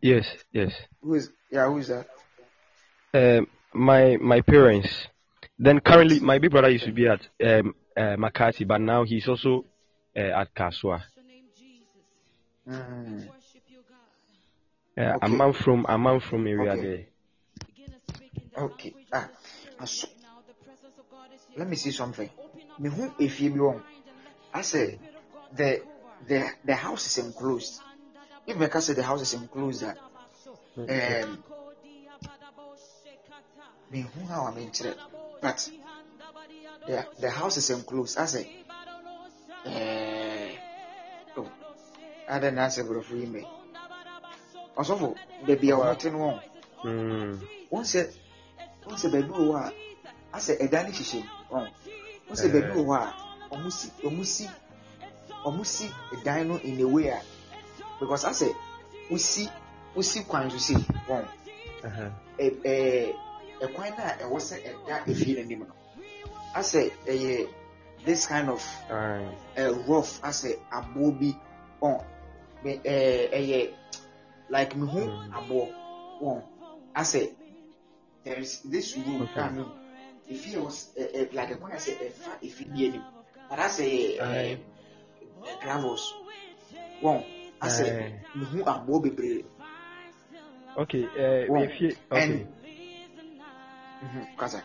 Yes, 0.00 0.26
yes. 0.52 0.72
Who 1.02 1.14
is, 1.14 1.30
yeah, 1.50 1.66
who 1.66 1.78
is 1.78 1.88
that? 1.88 2.06
Um, 3.14 3.46
my 3.72 4.16
my 4.20 4.40
parents. 4.40 4.88
Then 5.58 5.80
currently, 5.80 6.20
my 6.20 6.38
big 6.38 6.50
brother 6.50 6.70
used 6.70 6.84
to 6.84 6.92
be 6.92 7.06
at 7.06 7.20
um, 7.44 7.74
uh, 7.96 8.16
Makati, 8.16 8.66
but 8.66 8.80
now 8.80 9.04
he's 9.04 9.28
also 9.28 9.64
uh, 10.16 10.20
at 10.20 10.54
Kasoa. 10.54 11.02
Mm, 12.68 13.28
Uh, 14.96 15.00
Okay. 15.16 15.26
A 15.26 15.28
man 15.28 15.52
from 15.52 15.84
a 15.88 15.98
man 15.98 16.20
from 16.20 16.46
area 16.46 16.72
Okay. 16.72 16.82
there. 16.82 18.64
okay. 18.64 18.94
Ah, 19.12 19.28
aso- 19.80 20.08
let 21.56 21.68
me 21.68 21.76
see 21.76 21.90
something. 21.90 22.30
Efie 23.18 23.50
bi 23.50 23.58
wɔ 23.58 23.74
hɔ. 23.74 23.82
I 24.54 24.62
said 24.62 24.98
the 25.52 25.82
the 26.28 26.48
the 26.64 26.74
house 26.76 27.06
is 27.06 27.24
enclosed. 27.24 27.80
If 28.46 28.56
Mecca 28.56 28.80
said 28.80 28.94
the 28.96 29.02
house 29.02 29.20
is 29.22 29.34
enclosed, 29.34 29.82
that 29.82 29.98
um, 30.76 31.42
mehu 33.92 34.28
how 34.28 34.44
I'm 34.46 34.58
interested, 34.58 34.96
but 35.42 35.68
the 36.86 37.04
the 37.18 37.30
house 37.30 37.56
is 37.56 37.68
enclosed. 37.70 38.16
I 38.16 38.26
said, 38.26 38.46
eh, 39.66 40.52
oh, 41.36 41.50
I 42.28 42.38
don't 42.38 42.56
answer 42.56 42.84
for 42.84 43.02
free 43.02 43.26
me. 43.26 43.44
Ɔsɔfo, 44.76 45.16
beebi 45.46 45.70
a 45.70 45.76
wɔte 45.76 46.12
no 46.12 46.18
wɔn. 46.18 46.40
Mm. 46.84 47.40
wọn 47.70 47.84
sɛ 47.84 48.06
wọn 48.86 48.98
sɛ 48.98 49.10
baabi 49.10 49.30
wɔ 49.30 49.44
hɔ 49.50 49.56
a 49.66 49.72
asɛ 50.36 50.58
ɛdan 50.62 50.84
no 50.86 50.90
hyehyɛ 50.90 51.20
mu 52.74 53.23
a 53.54 53.56
ɔmo 53.56 53.70
si 53.72 53.90
ɔmo 54.02 54.24
si 54.24 54.48
ɔmo 55.44 55.64
si 55.66 55.88
ɛdan 56.12 56.46
no 56.48 56.56
in 56.58 56.80
a 56.80 56.88
way 56.88 57.08
a 57.08 57.20
because 58.00 58.24
asɛ 58.24 58.54
wosi 59.10 59.48
wosi 59.94 60.26
kwan 60.26 60.50
so 60.50 60.58
si 60.58 60.74
wɔn 61.08 61.24
Uh-huh. 61.84 62.10
ɛɛ 62.38 63.14
ɛkwan 63.60 63.96
no 63.96 64.04
a 64.04 64.12
ɛwɔ 64.24 64.38
sɛ 64.40 64.56
ɛda 64.64 65.06
efie 65.06 65.36
n'anim 65.36 65.58
no 65.68 65.74
asɛ 66.54 66.90
ɛyɛ 67.06 67.48
this 68.04 68.26
kind 68.26 68.48
of 68.50 68.62
Aye. 68.90 69.28
uh, 69.58 69.72
rough 69.86 70.20
asɛ 70.22 70.58
aboɔ 70.72 71.18
bi 71.18 71.34
ɔn 71.82 72.04
ɛɛ 72.64 73.30
ɛyɛ 73.32 73.74
like 74.48 74.74
me 74.76 74.86
ho 74.86 75.00
Mm. 75.00 75.32
aboɔ 75.32 75.72
ɔn 76.22 76.42
asɛ 76.96 77.34
there 78.24 78.38
is 78.40 78.60
this 78.62 78.96
room 78.96 79.22
Okay. 79.22 79.40
a 79.40 79.50
me 79.50 79.64
efi 80.30 80.54
yɛ 80.54 80.60
wɔ 80.64 80.70
ɛ 80.96 81.12
ɛ 81.14 81.32
like 81.34 81.50
ɛkwan 81.50 81.72
asɛ 81.72 81.92
ɛfa 82.00 82.40
efi 82.42 82.64
bi 82.72 82.84
anim 82.88 83.04
but 83.54 83.62
asɛ 83.66 83.84
ɛɛ 84.18 84.20
Aye. 84.20 84.58
ɛ 85.46 85.60
gravels 85.60 86.14
wɔn 87.02 87.22
asɛ 87.62 87.84
Aye. 87.86 88.12
me 88.34 88.44
ho 88.46 88.58
aboɔ 88.70 89.02
bebree 89.02 89.44
Okay. 90.76 91.04
Uh, 91.04 91.52
Well, 91.52 91.62
if 91.62 91.80
you, 91.80 91.96
okay. 92.10 92.24
and- 92.24 92.46
mhm 94.02 94.26
kasa 94.36 94.62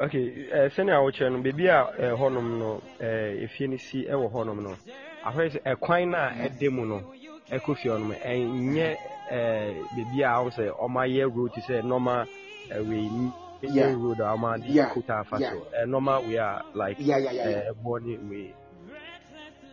Okay, 0.00 0.46
uh, 0.52 0.68
sɛnea 0.68 1.00
wokyerɛ 1.02 1.32
no 1.32 1.38
baabi 1.42 1.66
a 1.68 1.78
uh, 2.12 2.16
hɔnom 2.16 2.58
no 2.58 2.82
uh, 3.00 3.44
efie 3.44 3.66
no 3.68 3.76
si 3.78 4.04
wɔ 4.04 4.30
hɔnom 4.30 4.62
no 4.62 4.76
ahwɛ 5.24 5.50
sɛ 5.50 5.62
ɛkwan 5.72 6.10
no 6.10 6.18
a 6.18 6.48
ɛda 6.48 6.70
mu 6.70 6.84
no 6.86 7.00
ɛkɔ 7.50 7.76
fie 7.78 7.88
hɔnom 7.88 8.12
ɛnyɛ 8.22 8.88
uh, 9.30 9.72
baabi 9.96 10.22
a 10.22 10.38
wɔn 10.44 10.52
sɛ 10.52 10.64
ɔmayɛ 10.78 11.34
road 11.34 11.52
te 11.54 11.60
sɛ 11.62 11.82
normal 11.82 12.26
uh, 12.70 12.84
wei 12.84 13.08
Yeah. 13.62 13.86
main 13.86 13.96
road 14.02 14.20
a 14.20 14.24
ɔma 14.36 14.60
de 14.60 14.68
Yeah. 14.72 14.92
kota 14.94 15.14
afa 15.20 15.36
Yeah. 15.40 15.50
so 15.52 15.66
uh, 15.82 15.84
normal 15.86 16.22
wei 16.24 16.36
a 16.36 16.62
like 16.74 16.96
yeah 17.00 17.18
yeah 17.18 17.32
yeah 17.32 17.48
yeah. 17.48 17.70
ɛbɔ 17.72 18.02
ne 18.04 18.16
wei 18.30 18.54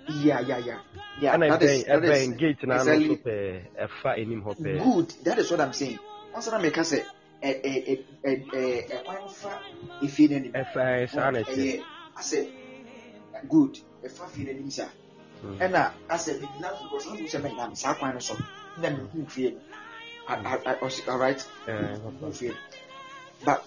yeah 0.07 0.39
yeah. 0.41 0.57
Yeah 0.59 0.79
yeah 1.21 1.35
ɛna 1.35 1.49
that 1.49 1.63
is 1.63 1.83
ɛbɛn 1.83 2.01
that 2.01 2.03
is 2.03 2.27
ɛbɛn 2.27 2.37
gate 2.37 2.63
na 2.67 2.73
ano 2.81 2.91
exactly 2.91 3.15
so 3.15 3.29
pɛɛ 3.29 3.61
ɛfa 3.87 4.17
anim 4.21 4.41
hɔ 4.43 4.55
pɛɛ 4.57 4.83
good. 4.83 5.09
That 5.23 5.39
is 5.39 5.51
what 5.51 5.61
i'm 5.61 5.73
saying. 5.73 5.99
Wọn 6.33 6.41
sọ 6.41 6.51
na 6.51 6.59
mẹka 6.59 6.83
sẹ 6.83 7.05
ẹ 7.41 7.51
ẹ 7.61 7.73
ẹ 7.87 7.95
ẹ 8.23 8.33
ẹ 8.53 8.89
ẹkwan 8.89 9.29
fa 9.29 9.59
efie 10.01 10.27
n'anim 10.29 10.51
ɛfa 10.51 10.81
ɛ, 10.81 11.09
saa 11.09 11.31
na 11.31 11.39
ɛkyɛ 11.39 11.55
ɛyɛ 11.55 11.83
asɛ 12.17 12.49
good. 13.49 13.77
Ɛfa 14.03 14.29
fie 14.29 14.43
n'anim 14.45 14.71
sa 14.71 14.85
Mm. 15.43 15.57
ɛna 15.59 15.91
asɛ 16.09 16.41
mi 16.41 16.47
na 16.59 16.69
because 16.81 17.05
wọn 17.07 17.27
sɛ 17.27 17.41
mɛ 17.41 17.55
nam 17.57 17.75
saa 17.75 17.93
kwan 17.93 18.13
no 18.13 18.19
so 18.19 18.35
na 18.81 18.89
mi 18.89 18.97
hu 19.13 19.25
fie 19.27 19.51
no 19.51 19.59
I- 20.27 20.37
I- 20.41 20.71
I- 20.71 20.75
ɔsi 20.81 21.07
alright 21.07 21.45
Ɛɛ, 21.67 22.19
hu 22.19 22.31
fie 22.31 22.47
no 22.49 22.55
but 23.45 23.63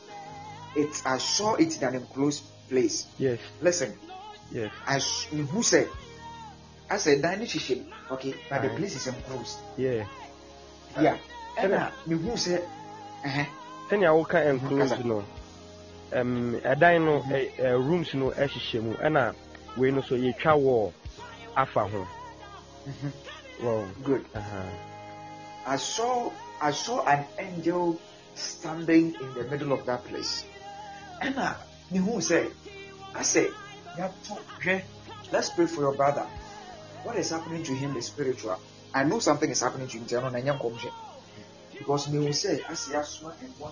it 0.76 1.02
I 1.04 1.18
saw 1.18 1.54
it 1.54 1.76
in 1.76 1.84
an 1.88 1.94
enclosed 1.96 2.42
place. 2.68 3.06
Yes. 3.18 3.40
Listen. 3.60 3.98
Yes. 4.52 4.72
I 4.86 4.96
s- 4.96 5.28
mi 5.32 5.42
hu 5.42 5.60
sɛ 5.60 5.88
asɛ 6.90 7.20
dan 7.22 7.38
no 7.40 7.44
hyehyɛ 7.44 7.76
mu 7.84 7.84
okay 8.14 8.34
but 8.50 8.62
the 8.62 8.68
place 8.70 8.96
is 8.96 9.06
enclosed. 9.06 9.58
Yeah. 9.76 10.04
Yeah. 11.00 11.18
Ɛna 11.56 11.92
mehu 12.06 12.32
sɛ 12.36 12.62
ɛhɛ 13.24 13.46
sɛnea 13.90 14.12
woka 14.14 14.46
enclosed 14.48 15.04
no? 15.04 15.24
Um, 16.12 16.58
ɛdan 16.64 17.04
no 17.04 17.20
ɛ- 17.20 17.52
ɛ, 17.58 17.72
rooms 17.88 18.14
no 18.14 18.30
ɛhyehyɛ 18.30 18.82
mu 18.82 18.94
ɛna 18.94 19.34
wei 19.76 19.90
no 19.90 20.00
so 20.00 20.14
yɛtwa 20.16 20.58
wall 20.58 20.94
afa 21.56 21.80
ho 21.88 22.06
mhm, 22.86 23.12
wow. 23.62 23.86
good. 24.02 24.24
Uh-huh. 24.34 24.62
I 25.66 25.76
saw 25.76 26.30
I 26.62 26.70
saw 26.70 27.04
an 27.04 27.26
angel 27.38 28.00
standing 28.34 29.14
in 29.20 29.34
the 29.34 29.44
middle 29.44 29.72
of 29.72 29.84
that 29.86 30.04
place. 30.04 30.44
Ɛna 31.20 31.56
mehu 31.90 32.20
sɛ 32.20 32.50
asɛ 33.14 33.50
yɛato 33.96 34.34
hwɛ 34.60 34.84
let's 35.32 35.50
pray 35.50 35.66
for 35.66 35.82
your 35.82 35.94
brother. 35.94 36.26
What 37.02 37.16
is 37.16 37.30
happening 37.30 37.62
to 37.64 37.74
him 37.74 37.96
is 37.96 38.06
spiritual. 38.06 38.58
I 38.94 39.04
know 39.04 39.18
something 39.18 39.50
is 39.50 39.60
happening 39.60 39.88
to 39.88 39.98
him 39.98 40.06
nti 40.06 40.14
ɛno 40.18 40.30
na 40.32 40.38
ɛnyɛ 40.38 40.58
nkɔmhyɛ. 40.58 40.90
Because 41.78 42.06
mehu 42.08 42.28
sɛ 42.30 42.62
asɛ 42.66 42.94
yɛasoma 42.94 43.32
ɛboa 43.42 43.70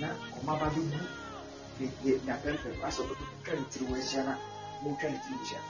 na 0.00 0.08
ɔma 0.40 0.58
ba 0.60 0.70
bi 0.70 0.80
ne 0.80 1.90
ne 2.24 2.32
apɛrɛpɛrɛ 2.32 2.82
asɛ 2.82 3.00
ɔbɛtwa 3.04 3.58
ne 3.58 3.64
tiri 3.70 3.84
wɔ 3.86 3.96
ahyia 4.00 4.24
na 4.24 4.34
ɔbɛtwa 4.82 5.10
ne 5.10 5.18
tiri 5.22 5.36
wɔ 5.36 5.44
ahyia. 5.44 5.60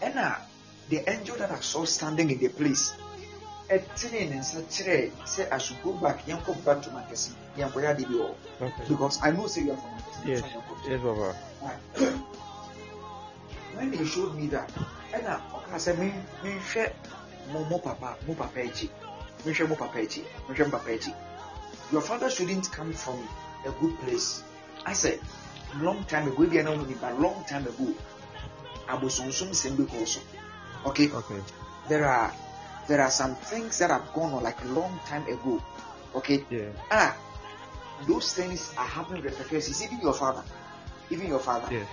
Ɛna 0.00 0.40
the 0.88 1.10
angel 1.10 1.36
that 1.36 1.50
I 1.50 1.60
saw 1.60 1.84
standing 1.84 2.30
in 2.30 2.38
the 2.38 2.48
place 2.48 2.92
ɛtene 3.68 4.30
ne 4.30 4.36
nsa 4.40 4.62
kyerɛ 4.70 5.10
sɛ 5.24 5.82
go 5.82 5.92
back 5.92 6.24
yɛnkɔ 6.26 6.64
back 6.64 6.82
to 6.82 6.90
Mankesi 6.90 7.32
yɛnkɔyɛ 7.56 7.90
ade 7.90 8.04
bi 8.08 8.14
wɔ 8.14 8.26
hɔ. 8.28 8.34
okay. 8.66 8.84
because 8.88 9.18
I 9.22 9.30
know 9.30 9.46
say 9.46 9.62
you 9.62 9.72
are 9.72 9.76
from 9.76 9.90
Mankesi. 9.90 10.26
yes 10.26 10.42
yes 10.88 11.00
papa 11.02 11.34
when 13.74 13.90
they 13.90 14.04
showed 14.04 14.34
me 14.34 14.46
that 14.48 14.70
ɛna 15.12 15.40
ɔka 15.52 15.76
sɛ 15.76 15.98
me 15.98 16.12
menhwɛ 16.42 16.92
mo 17.52 17.64
mo 17.64 17.78
papa 17.78 18.16
mo 18.26 18.34
papa 18.34 18.60
akyi 18.60 18.88
menhwɛ 19.44 19.68
mo 19.68 19.76
papa 19.76 19.98
akyi 19.98 20.24
menhwɛ 20.48 20.64
mo 20.70 20.78
papa 20.78 20.90
akyi 20.90 21.14
your 21.92 22.02
father 22.02 22.30
shouldn't 22.30 22.70
come 22.70 22.92
from 22.92 23.16
a 23.64 23.70
good 23.80 23.98
place. 24.00 24.42
I 24.84 24.92
said 24.92 25.20
long 25.80 26.04
time 26.04 26.28
ago 26.28 26.42
ebi 26.44 26.62
wɔn 26.64 26.88
nipa 26.88 27.12
long 27.20 27.44
time 27.44 27.66
ago 27.66 27.92
abosonsom 28.88 29.50
sɛm 29.52 29.76
bi 29.76 29.84
kɔɔ 29.84 30.06
so 30.06 30.20
okay? 30.86 31.10
Okay. 31.10 31.40
There 31.88 32.04
are 32.04 32.32
there 32.88 33.00
are 33.00 33.10
some 33.10 33.36
things 33.36 33.78
that 33.78 33.90
have 33.90 34.12
gone 34.12 34.32
on 34.32 34.42
like 34.42 34.60
a 34.64 34.68
long 34.68 34.98
time 35.06 35.26
ago 35.26 35.62
okay? 36.14 36.44
Yeah. 36.50 36.72
Ah 36.90 37.16
those 38.06 38.32
things 38.32 38.72
are 38.76 38.86
happening 38.86 39.22
repercussions 39.22 39.82
even 39.82 40.00
your 40.00 40.14
father 40.14 40.44
even 41.10 41.26
your 41.28 41.40
father. 41.40 41.68
Yes 41.72 41.88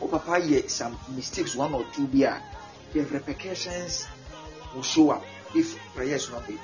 oh 0.00 0.08
papa 0.08 0.40
yeah, 0.44 0.60
some 0.68 0.98
mistakes 1.14 1.54
one 1.54 1.74
or 1.74 1.84
two 1.92 2.08
a 2.24 2.42
the 2.92 3.02
repercussions 3.04 4.06
will 4.74 4.82
show 4.82 5.10
up 5.10 5.24
if 5.54 5.76
prayer 5.94 6.14
is 6.14 6.30
not 6.30 6.48
made. 6.48 6.60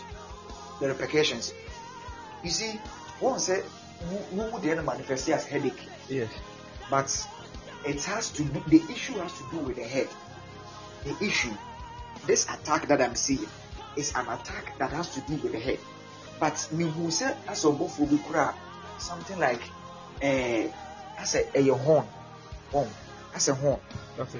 The 0.80 0.88
repercussions. 0.88 1.52
You 2.42 2.50
see 2.50 2.72
one 3.20 3.38
say 3.38 3.62
who 4.00 4.16
who 4.16 4.60
the 4.60 4.70
end 4.70 4.84
manifest 4.84 5.28
as 5.28 5.46
headache? 5.46 5.82
Yes. 6.08 6.30
But 6.90 7.08
it 7.86 8.02
has 8.04 8.30
to 8.32 8.44
do 8.44 8.62
the 8.68 8.82
issue 8.92 9.14
has 9.14 9.32
to 9.38 9.44
do 9.50 9.58
with 9.58 9.76
the 9.76 9.84
head. 9.84 10.08
The 11.04 11.24
issue 11.24 11.52
this 12.26 12.44
attack 12.48 12.88
that 12.88 13.00
i'm 13.00 13.14
seeing 13.14 13.46
is 13.96 14.12
an 14.14 14.28
attack 14.28 14.78
that 14.78 14.90
has 14.90 15.14
to 15.14 15.20
do 15.22 15.34
with 15.42 15.52
the 15.52 15.58
head. 15.58 15.78
But 16.40 16.54
mehu 16.72 17.10
sɛ 17.10 17.34
asɛ 17.46 17.76
ɔbɔfoɔ 17.76 18.10
bi 18.10 18.18
kora 18.26 18.54
something 18.98 19.38
like 19.38 19.62
eh, 20.20 20.68
asɛ 21.18 21.52
ɛyɛ 21.52 21.78
horn 21.78 22.06
horn 22.70 22.88
asɛ 23.34 23.56
horn 23.56 23.80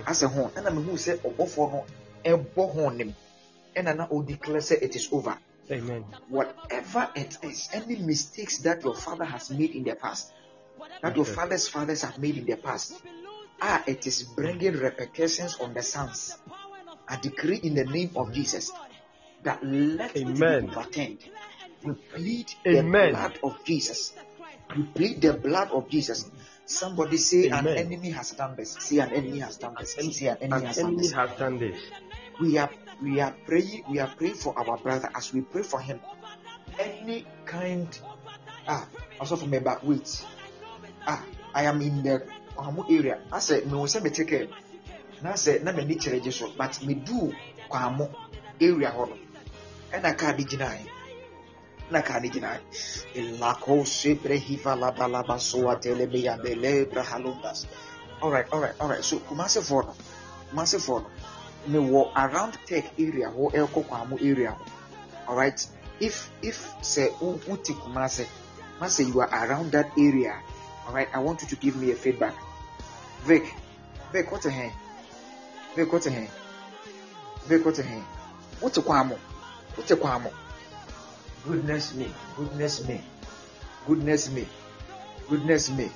asɛ 0.07 0.27
horn. 0.33 0.51
Ɛna 0.51 0.71
mehu 0.73 0.97
sɛ 0.97 1.19
ɔbɔfoɔ 1.21 1.73
no 1.73 1.85
ɛbɔ 2.25 2.73
horn 2.73 2.97
nim 2.97 3.15
ɛna 3.77 3.97
na 3.97 4.07
ɔdeclare 4.09 4.63
sɛ 4.63 4.83
it 4.83 4.97
is 4.97 5.09
over. 5.13 5.39
Amen. 5.71 6.05
Whatever 6.29 7.11
it 7.15 7.39
is, 7.43 7.69
any 7.73 7.97
mistakes 7.97 8.59
that 8.59 8.83
your 8.83 8.95
father 8.95 9.25
has 9.25 9.51
made 9.51 9.71
in 9.71 9.85
the 9.85 9.95
past, 9.95 10.33
that 11.01 11.15
your 11.15 11.25
father's 11.25 11.69
fathers 11.69 12.03
have 12.03 12.19
made 12.19 12.37
in 12.37 12.45
the 12.45 12.57
past, 12.57 13.01
ah, 13.61 13.83
it 13.87 14.07
is 14.07 14.25
bringing 14.25 14.73
repercussions 14.73 15.57
on 15.61 15.73
the 15.73 15.83
sons. 15.83 16.37
I 17.13 17.17
decree 17.21 17.61
in 17.63 17.75
the 17.75 17.85
name 17.85 18.11
of 18.17 18.33
Jesus 18.33 18.73
that 19.45 19.63
let 19.63 20.17
Amen. 20.17 20.67
be 20.67 20.73
overturned. 20.73 21.19
We 21.85 21.93
plead 21.93 22.47
Amen. 22.67 23.13
the 23.13 23.13
blood 23.13 23.39
of 23.45 23.65
Jesus. 23.65 24.15
We 24.75 24.83
plead 24.85 25.21
the 25.21 25.35
blood 25.35 25.71
of 25.73 25.91
Jesus. 25.91 26.25
Somebody 26.65 27.19
say 27.19 27.51
Amen. 27.51 27.77
an 27.77 27.93
enemy 27.93 28.11
has 28.11 28.31
done 28.31 28.57
this. 28.57 28.77
Say 28.81 28.99
an 28.99 29.13
enemy 29.13 29.41
has 29.41 29.59
done 29.59 29.77
this. 29.79 29.93
Say 29.93 30.27
an 30.29 30.39
enemy 30.41 30.61
an 30.63 30.67
has 30.67 30.77
done 30.77 30.87
enemy 30.87 31.03
this 31.03 31.13
has 31.13 31.31
done 31.39 31.59
this 31.59 31.77
we 32.41 32.57
are 32.59 32.71
we 33.03 33.21
are 33.21 33.35
praying 33.47 33.85
we 33.89 33.99
are 33.99 34.09
praying 34.09 34.35
for 34.35 34.57
our 34.59 34.77
brother 34.79 35.11
as 35.15 35.33
we 35.33 35.43
pray 35.43 35.63
for 35.63 35.81
him 35.81 36.01
any 36.79 37.27
kind 37.45 38.01
ah 38.67 38.89
also 39.21 39.37
for 39.37 39.47
me 39.47 39.59
back 39.59 39.83
wait 39.83 40.25
ah 41.07 41.25
i 41.55 41.65
am 41.65 41.81
in 41.83 42.03
the 42.03 42.23
kwamo 42.57 42.85
area 42.91 43.21
i 43.31 43.39
said 43.39 43.71
me 43.71 43.87
say 43.87 44.01
me 44.01 44.11
take 44.11 44.29
care 44.29 44.49
na 45.23 45.35
say 45.37 45.59
na 45.63 45.73
me 45.73 45.85
ni 45.85 45.95
kyerɛ 45.97 46.23
gye 46.23 46.31
so 46.33 46.51
but 46.57 46.83
me 46.85 46.95
do 46.95 47.33
kwamu 47.69 48.09
area 48.61 48.91
hɔ 48.91 49.09
no 49.09 49.17
ɛna 49.93 50.17
kaa 50.19 50.33
de 50.33 50.45
gyina 50.45 50.75
yi 50.79 50.87
na 51.91 52.03
kaa 52.03 52.21
de 52.21 52.29
gyina 52.29 52.59
yi 53.15 53.23
ilako 53.23 53.85
sebre 53.87 54.37
hiva 54.39 54.75
laba 54.77 55.09
laba 55.09 55.39
so 55.41 55.69
atele 55.71 56.11
me 56.11 56.19
ya 56.19 56.37
bele 56.37 56.85
brahalundas 56.87 57.67
alright 58.23 58.53
alright 58.53 58.81
alright. 58.81 59.05
So 59.05 59.19
kumase 59.19 59.63
for 59.63 59.83
no 59.85 59.95
kumase 60.53 60.81
for 60.81 61.01
no 61.67 61.83
mewɔ 61.83 62.13
around 62.17 62.59
tech 62.67 62.93
area 62.99 63.29
hɔ 63.31 63.53
ɛkɔ 63.53 63.85
kwamo 63.89 64.17
area 64.21 64.51
hɔ. 64.59 64.67
Alright 65.29 65.67
if 66.01 66.31
if 66.43 66.75
sɛ 66.81 67.21
wo 67.21 67.39
wote 67.47 67.65
kumase 67.75 68.27
sɛ 68.81 69.07
you 69.07 69.21
are 69.21 69.31
around 69.47 69.73
that 69.73 69.91
area. 69.99 70.41
Alright 70.87 71.09
i 71.15 71.19
want 71.19 71.43
you 71.43 71.49
to 71.49 71.57
give 71.57 71.77
me 71.77 71.93
a 71.93 71.95
feedback. 71.97 72.35
Vic 73.25 73.45
vic 74.13 74.31
wote 74.33 74.43
hɛn 74.43 74.71
vic 74.71 74.82
hɛn 75.77 76.29
vic 77.49 77.65
wote 77.65 77.83
hɛn 77.83 78.03
wote 78.61 78.81
kwamo 78.83 79.17
wote 79.77 79.95
kwamo 80.01 80.31
goodness 81.47 81.95
me 81.95 82.07
goodness 82.37 82.87
me 82.89 83.01
goodness 83.87 84.29
me 84.31 84.47
goodness 85.29 85.71
me 85.71 85.91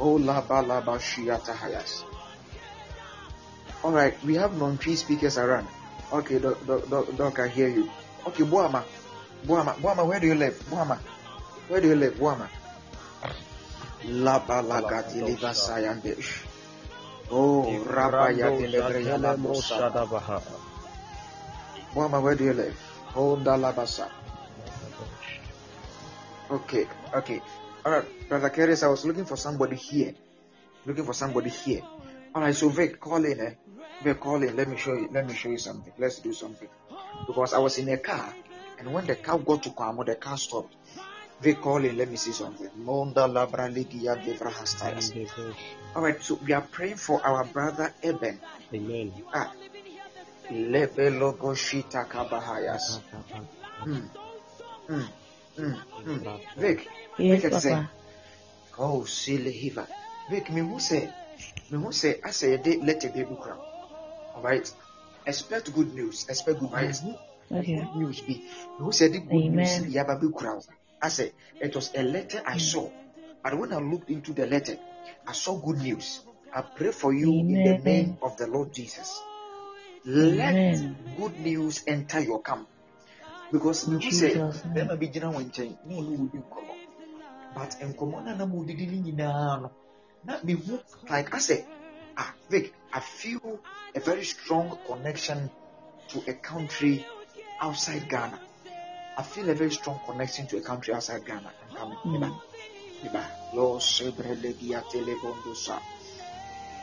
oh 0.00 0.18
laba 0.18 0.62
laba 0.62 0.98
shiata 1.00 1.52
hayas 1.54 2.04
all 3.84 3.92
right, 3.92 4.14
we 4.24 4.34
have 4.34 4.58
non-tree 4.58 4.96
speakers 4.96 5.38
around. 5.38 5.66
Okay, 6.12 6.38
doc, 6.40 6.58
doc, 6.66 6.88
doc, 6.90 7.16
doc, 7.16 7.38
I 7.38 7.46
hear 7.48 7.68
you. 7.68 7.88
Okay, 8.26 8.42
Boama, 8.42 8.82
Boama, 9.46 9.74
Boama, 9.78 10.06
where 10.06 10.18
do 10.18 10.26
you 10.26 10.34
live? 10.34 10.58
Boama, 10.68 10.98
where 11.68 11.80
do 11.80 11.88
you 11.88 11.94
live? 11.94 12.14
Boama. 12.14 12.48
Laba 14.04 14.62
laga 14.66 15.06
deliver 15.12 15.54
sayandish. 15.54 16.47
Oh, 17.30 17.84
Rabba 17.84 18.32
ya 18.32 18.50
deliver 18.50 19.00
ya 19.00 19.16
la 19.18 19.36
bosa. 19.36 19.78
Shadabaha. 19.78 20.42
Boama, 21.94 22.22
where 22.22 22.34
do 22.34 22.44
you 22.44 22.52
live? 22.54 22.76
Honda 23.14 23.56
labasa. 23.56 24.08
Okay, 26.50 26.86
okay. 27.14 27.42
All 27.84 27.92
right, 27.92 28.28
Brother 28.28 28.50
Keres, 28.50 28.82
I 28.82 28.88
was 28.88 29.04
looking 29.04 29.24
for 29.26 29.36
somebody 29.36 29.76
here. 29.76 30.14
Looking 30.86 31.04
for 31.04 31.12
somebody 31.12 31.50
here. 31.50 31.82
All 32.34 32.42
right, 32.42 32.54
so 32.54 32.68
Vic, 32.70 32.98
call 33.00 33.24
in. 33.24 33.40
Eh? 33.40 33.54
Vic, 34.02 34.20
call 34.20 34.42
in. 34.42 34.56
Let 34.56 34.68
me 34.68 34.76
show 34.76 34.94
you. 34.94 35.08
Let 35.12 35.26
me 35.26 35.34
show 35.34 35.50
you 35.50 35.58
something. 35.58 35.92
Let's 35.98 36.20
do 36.20 36.32
something. 36.32 36.68
Because 37.26 37.52
I 37.52 37.58
was 37.58 37.76
in 37.78 37.88
a 37.90 37.98
car, 37.98 38.34
and 38.78 38.92
when 38.92 39.06
the 39.06 39.16
car 39.16 39.38
got 39.38 39.62
to 39.64 39.70
Kwamo, 39.70 40.06
the 40.06 40.14
car 40.14 40.38
stopped. 40.38 40.74
Vic, 41.40 41.60
call 41.60 41.84
in. 41.84 41.96
Let 41.96 42.10
me 42.10 42.16
see 42.16 42.32
something. 42.32 42.68
Monda 42.84 43.28
labra 43.28 43.68
ligia 43.70 44.16
devra 44.16 44.50
hastayas. 44.50 45.14
All 45.94 46.02
right, 46.02 46.20
so 46.22 46.38
we 46.44 46.52
are 46.52 46.62
praying 46.62 46.96
for 46.96 47.24
our 47.24 47.44
brother 47.44 47.94
Eben. 48.02 48.40
Amen. 48.74 49.12
Ah, 49.32 49.52
lebe 50.50 51.10
logo 51.10 51.54
shita 51.54 52.08
kabahayas. 52.08 53.00
Hmm. 53.84 54.06
Hmm. 54.88 55.06
Hmm. 55.56 55.72
Hmm. 56.04 56.18
Vic, 56.56 56.88
Yes, 57.18 57.42
Make 57.42 57.52
it 57.52 57.60
sing. 57.60 57.72
Papa. 57.72 57.90
Oh, 58.78 59.04
silly 59.04 59.52
hiva. 59.52 59.86
Vic, 60.30 60.50
me 60.50 60.60
who 60.60 60.78
say, 60.78 61.12
me 61.70 61.78
who 61.78 61.92
say, 61.92 62.20
I 62.24 62.30
say 62.30 62.54
a 62.54 62.58
day, 62.58 62.78
let 62.82 63.04
a 63.04 63.08
baby 63.08 63.36
cry. 63.40 63.56
All 64.34 64.42
right. 64.42 64.70
Expect 65.26 65.72
good 65.72 65.94
news. 65.94 66.26
Expect 66.28 66.60
good 66.60 66.72
news. 66.72 67.02
Okay. 67.50 67.76
Good 67.76 67.96
news 67.96 68.20
be. 68.20 68.34
Me 68.34 68.44
who 68.78 68.92
said 68.92 69.12
the 69.12 69.18
good 69.18 69.32
news? 69.32 69.80
Amen. 69.80 69.92
Yaba 69.92 70.20
be 70.20 70.28
crowd. 70.32 70.62
I 71.00 71.08
said 71.08 71.32
it 71.60 71.74
was 71.74 71.94
a 71.94 72.02
letter 72.02 72.42
I 72.46 72.58
saw, 72.58 72.90
And 73.44 73.60
when 73.60 73.72
I 73.72 73.78
looked 73.78 74.10
into 74.10 74.32
the 74.32 74.46
letter, 74.46 74.76
I 75.26 75.32
saw 75.32 75.56
good 75.56 75.78
news. 75.78 76.20
I 76.52 76.62
pray 76.62 76.90
for 76.92 77.12
you 77.12 77.30
in 77.32 77.62
the 77.64 77.78
name 77.78 78.18
of 78.22 78.36
the 78.36 78.46
Lord 78.46 78.72
Jesus. 78.72 79.20
Let 80.04 80.54
Amen. 80.54 80.96
good 81.16 81.38
news 81.40 81.84
enter 81.86 82.20
your 82.20 82.42
camp. 82.42 82.68
Because 83.52 83.84
who 83.84 84.00
say, 84.00 84.34
Jesus' 84.34 84.64
name. 84.64 84.74
bɛrima 84.74 84.98
bi 85.00 85.06
gyina 85.06 85.32
wɔn 85.32 85.44
nkyɛn 85.50 85.76
na 85.86 85.94
ɔne 85.94 86.18
wodi 86.18 86.38
but 87.54 87.70
nkɔmmɔ 87.80 88.24
no 88.24 88.30
a 88.30 88.36
na 88.36 88.46
modidi 88.46 88.86
no 88.86 88.96
nyinaa 89.04 89.60
no 89.62 89.70
na 90.24 90.38
mehu 90.44 90.78
like 91.08 91.30
asɛ 91.30 91.64
ah 92.16 92.34
vic 92.50 92.72
I 92.92 93.00
feel 93.00 93.58
a 93.94 94.00
very 94.00 94.24
strong 94.24 94.78
connection 94.86 95.50
to 96.08 96.22
a 96.26 96.34
country 96.34 97.04
outside 97.60 98.08
Ghana. 98.08 98.47
I 99.18 99.22
feel 99.22 99.50
a 99.50 99.54
very 99.54 99.72
strong 99.72 99.98
connection 100.06 100.46
to 100.46 100.58
a 100.58 100.60
country 100.60 100.94
outside 100.94 101.26
Ghana. 101.26 101.52
I'm 101.60 101.74
coming. 101.74 101.98
Mm. 102.06 102.38
Iba. 103.02 103.24
Lo 103.52 103.78
sebrelegia 103.80 104.82
telebondosa. 104.86 105.80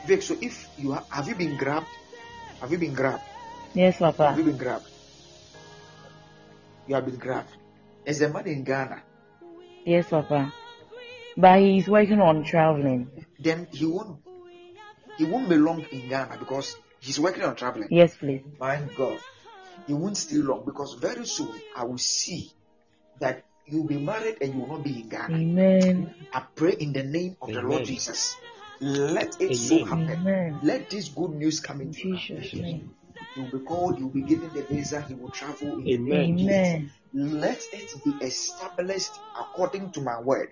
Vic, 0.04 0.20
so 0.20 0.36
if 0.42 0.68
you 0.76 0.92
ha- 0.92 1.06
have 1.08 1.28
you 1.28 1.34
been 1.34 1.56
grabbed? 1.56 1.96
Have 2.60 2.70
you 2.72 2.78
been 2.78 2.92
grabbed? 2.92 3.24
Yes, 3.72 3.98
Papa. 3.98 4.28
Have 4.28 4.38
you 4.38 4.44
been 4.44 4.58
grabbed? 4.58 4.90
You 6.86 6.94
have 6.94 7.06
been 7.06 7.16
grabbed. 7.16 7.56
Is 8.04 8.20
a 8.20 8.28
man 8.28 8.46
in 8.46 8.64
Ghana. 8.64 9.02
Yes, 9.86 10.10
Papa. 10.10 10.52
But 11.38 11.60
he's 11.60 11.88
working 11.88 12.20
on 12.20 12.44
traveling. 12.44 13.08
Then 13.40 13.66
he 13.72 13.86
won't 13.86 14.20
he 15.16 15.24
won't 15.24 15.48
belong 15.48 15.86
in 15.90 16.06
Ghana 16.06 16.36
because 16.38 16.76
he's 17.00 17.18
working 17.18 17.44
on 17.44 17.56
traveling. 17.56 17.88
Yes, 17.90 18.14
please. 18.14 18.42
My 18.58 18.76
God. 18.94 19.20
He 19.86 19.94
won't 19.94 20.16
stay 20.16 20.36
long 20.36 20.64
because 20.64 20.94
very 20.94 21.26
soon 21.26 21.52
I 21.74 21.84
will 21.84 21.98
see 21.98 22.52
that 23.20 23.44
you'll 23.66 23.86
be 23.86 23.98
married 23.98 24.38
and 24.40 24.54
you 24.54 24.60
will 24.60 24.76
not 24.76 24.84
be 24.84 25.02
in 25.02 25.08
Ghana. 25.08 25.36
Amen. 25.36 26.14
I 26.32 26.40
pray 26.54 26.72
in 26.78 26.92
the 26.92 27.02
name 27.02 27.36
of 27.40 27.52
the 27.52 27.62
Lord 27.62 27.84
Jesus. 27.84 28.36
Let 28.80 29.40
it 29.40 29.56
so 29.56 29.84
happen. 29.84 30.10
Amen. 30.10 30.60
Let 30.62 30.90
this 30.90 31.08
good 31.08 31.32
news 31.32 31.60
come 31.60 31.80
In 31.80 31.88
into 31.88 32.08
you. 32.08 32.16
Jesus' 32.18 32.54
name. 32.54 32.94
You'll 33.34 33.50
be 33.50 33.58
called, 33.58 33.98
you'll 33.98 34.10
be 34.10 34.22
given 34.22 34.50
the 34.54 34.62
visa, 34.62 35.00
he 35.02 35.14
will 35.14 35.30
travel 35.30 35.78
in 35.78 36.04
the 36.04 36.14
Amen. 36.14 36.30
of 36.32 36.38
Jesus. 36.38 36.92
Let 37.12 37.62
it 37.72 38.04
be 38.04 38.26
established 38.26 39.12
according 39.38 39.92
to 39.92 40.00
my 40.00 40.20
word. 40.20 40.50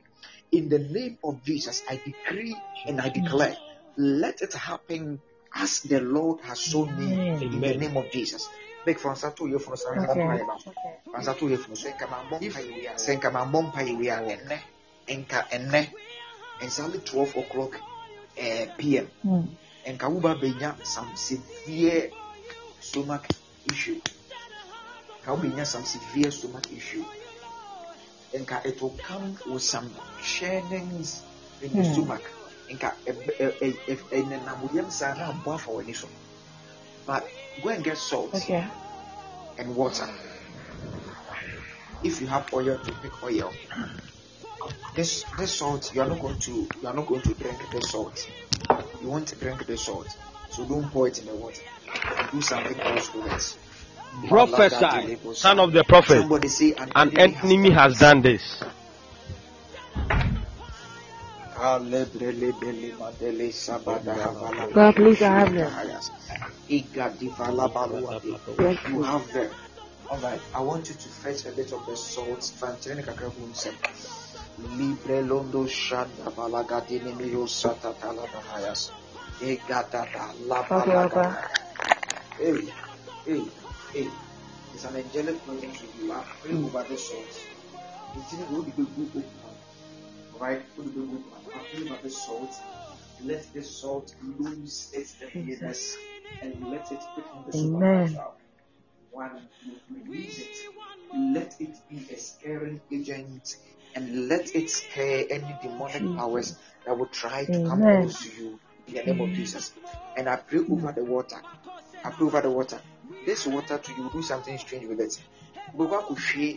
In 0.52 0.68
the 0.68 0.78
name 0.78 1.18
of 1.24 1.42
Jesus, 1.44 1.82
I 1.88 2.00
decree 2.04 2.56
and 2.86 3.00
I 3.00 3.08
declare, 3.08 3.56
let 3.96 4.40
it 4.42 4.52
happen 4.52 5.20
as 5.54 5.80
the 5.80 6.00
Lord 6.00 6.40
has 6.42 6.60
shown 6.60 6.96
me 6.98 7.12
Amen. 7.12 7.42
in 7.42 7.60
the 7.60 7.74
name 7.76 7.96
of 7.96 8.10
Jesus. 8.10 8.48
Beg 8.84 8.98
for 9.00 9.10
answer 9.10 9.32
to 9.32 9.46
you 9.48 9.58
for 9.58 9.72
answer 9.72 9.90
Okay. 9.94 10.22
okay. 10.24 10.44
answer 11.14 11.34
to 11.34 11.48
you 11.50 11.58
for 11.58 11.72
senka 11.76 12.06
mambom 12.08 12.40
senka 12.96 13.30
mambom 13.30 13.72
pa 13.72 13.80
we 13.98 14.10
are 14.10 14.22
enne 14.28 14.58
enka 15.08 15.48
enne 15.52 15.82
exactly 16.60 17.00
12 17.00 17.36
o'clock 17.36 17.82
uh, 18.38 18.66
p.m. 18.78 19.08
Hmm. 19.22 19.46
enka 19.86 20.08
wuba 20.08 20.34
benya 20.40 20.78
some 20.84 21.16
severe 21.16 22.12
stomach 22.80 23.26
issue 23.64 24.00
ka 25.24 25.32
wobɛnya 25.34 25.66
some 25.66 25.84
severe 25.84 26.30
stomach 26.30 26.66
issue 26.72 27.04
nka 28.34 28.66
it 28.66 28.82
will 28.82 28.98
come 29.02 29.38
with 29.46 29.62
some 29.62 29.90
churnings 30.20 31.24
in 31.62 31.74
the 31.76 31.82
Hmm. 31.82 31.92
stomach 31.92 32.24
nka 32.70 32.88
ɛb- 33.06 33.36
ɛ- 33.40 33.58
ɛ- 33.60 33.82
ɛ- 33.88 34.08
ɛnenam 34.12 34.60
wo 34.62 34.68
yam 34.72 34.90
saa 34.90 35.14
na 35.14 35.32
abɔ 35.32 35.54
afa 35.54 35.70
w'ani 35.72 35.94
so 35.94 36.08
but 37.06 37.24
go 37.62 37.68
and 37.70 37.84
get 37.84 37.98
salt 37.98 38.34
Okay. 38.34 38.66
and 39.58 39.74
water 39.76 40.08
if 42.02 42.20
you 42.20 42.26
have 42.26 42.52
oil 42.52 42.78
to 42.78 42.92
make 43.02 43.22
oil 43.22 43.52
this 44.94 45.24
this 45.38 45.52
salt 45.52 45.94
you 45.94 46.00
are 46.00 46.08
not 46.08 46.20
going 46.20 46.36
to 46.38 46.68
you 46.80 46.86
are 46.88 46.94
not 46.94 47.06
going 47.06 47.22
to 47.22 47.34
drink 47.34 47.58
the 47.72 47.80
salt 47.82 48.28
you 49.02 49.08
want 49.08 49.26
to 49.28 49.36
drink 49.36 49.66
the 49.66 49.76
salt 49.76 50.16
so 50.50 50.64
don't 50.66 50.90
pour 50.90 51.08
it 51.08 51.18
in 51.18 51.26
the 51.26 51.34
water 51.34 51.62
do 52.32 52.40
something 52.40 52.78
else 52.80 53.12
with 53.14 53.26
it 53.26 53.58
Prophesy, 54.28 55.18
son 55.34 55.58
of 55.58 55.72
the 55.72 55.82
prophet. 55.82 56.20
Somebody 56.20 56.46
say 56.48 56.72
an, 56.74 56.92
An 56.94 57.18
enemy 57.18 57.70
has 57.72 57.98
done 57.98 58.22
this. 58.22 58.62
God, 64.74 64.94
please, 64.96 65.22
I 65.22 65.38
have 65.38 65.54
them. 65.54 65.72
You 66.68 66.82
have 69.02 69.32
them. 69.32 69.50
Alright, 70.10 70.40
I 70.54 70.60
want 70.60 70.88
you 70.90 70.94
to 70.94 71.08
fetch 71.08 71.46
a 71.46 71.52
bit 71.52 71.72
of 71.72 71.86
the 71.86 71.96
salt. 71.96 72.40
Fanchene 72.40 73.02
kakra 73.02 73.30
gu 73.34 73.46
nsɛm. 73.48 73.74
Libre 74.78 75.22
londo 75.22 75.66
shanda 75.66 76.30
balagadini 76.36 77.14
miyo 77.16 77.46
sata 77.48 77.94
talabahayas. 77.94 78.90
Egadada 79.40 80.30
Okay, 80.30 80.44
labalagada. 80.46 81.10
Papa. 81.10 81.48
Hey, 82.38 82.68
hey, 83.24 83.42
hey. 83.94 84.08
It's 84.74 84.84
an 84.84 84.96
angelic 84.96 85.42
presence 85.46 85.80
with 85.80 85.96
you. 85.96 86.12
I 86.12 86.22
pray 86.42 86.54
over 86.54 86.82
the 86.82 86.98
salt. 86.98 87.40
It's 88.16 88.32
in 88.34 88.40
the 88.40 88.46
good 88.46 88.66
Right? 90.38 90.62
Good 90.76 90.94
good 90.94 91.24
I 91.54 91.58
pray 91.58 91.84
over 91.84 92.02
the 92.02 92.10
salt. 92.10 92.60
Let 93.24 93.52
the 93.52 93.62
salt 93.62 94.14
lose 94.22 94.90
its 94.92 95.14
heaviness 95.20 95.96
and 96.42 96.70
let 96.70 96.90
it 96.92 97.02
quicken 97.14 97.44
the 97.46 97.52
supernatural. 97.52 98.34
You 99.66 99.80
release 100.06 100.40
it, 100.40 100.56
let 101.34 101.60
it 101.60 101.76
be 101.88 101.98
a 102.12 102.16
scaring 102.18 102.80
agent 102.92 103.56
and 103.94 104.28
let 104.28 104.54
it 104.54 104.68
scare 104.70 105.24
any 105.30 105.54
demonic 105.62 106.00
Jesus. 106.00 106.16
powers 106.16 106.58
that 106.84 106.98
will 106.98 107.06
try 107.06 107.44
to 107.44 107.52
come 107.68 107.80
Amen. 107.82 108.02
close 108.02 108.22
to 108.22 108.42
you 108.42 108.60
in 108.88 108.94
the 108.94 109.02
name 109.04 109.20
of 109.20 109.32
Jesus. 109.34 109.72
And 110.16 110.28
I 110.28 110.36
pray 110.36 110.58
over 110.58 110.92
the 110.92 111.04
water. 111.04 111.40
I 112.04 112.10
pray 112.10 112.26
over 112.26 112.40
the 112.40 112.50
water. 112.50 112.80
This 113.24 113.46
water 113.46 113.78
to 113.78 113.92
you 113.92 114.10
do 114.12 114.22
something 114.22 114.58
strange 114.58 114.86
with 114.86 115.00
it. 115.00 115.20
Because 115.76 116.18
share 116.20 116.54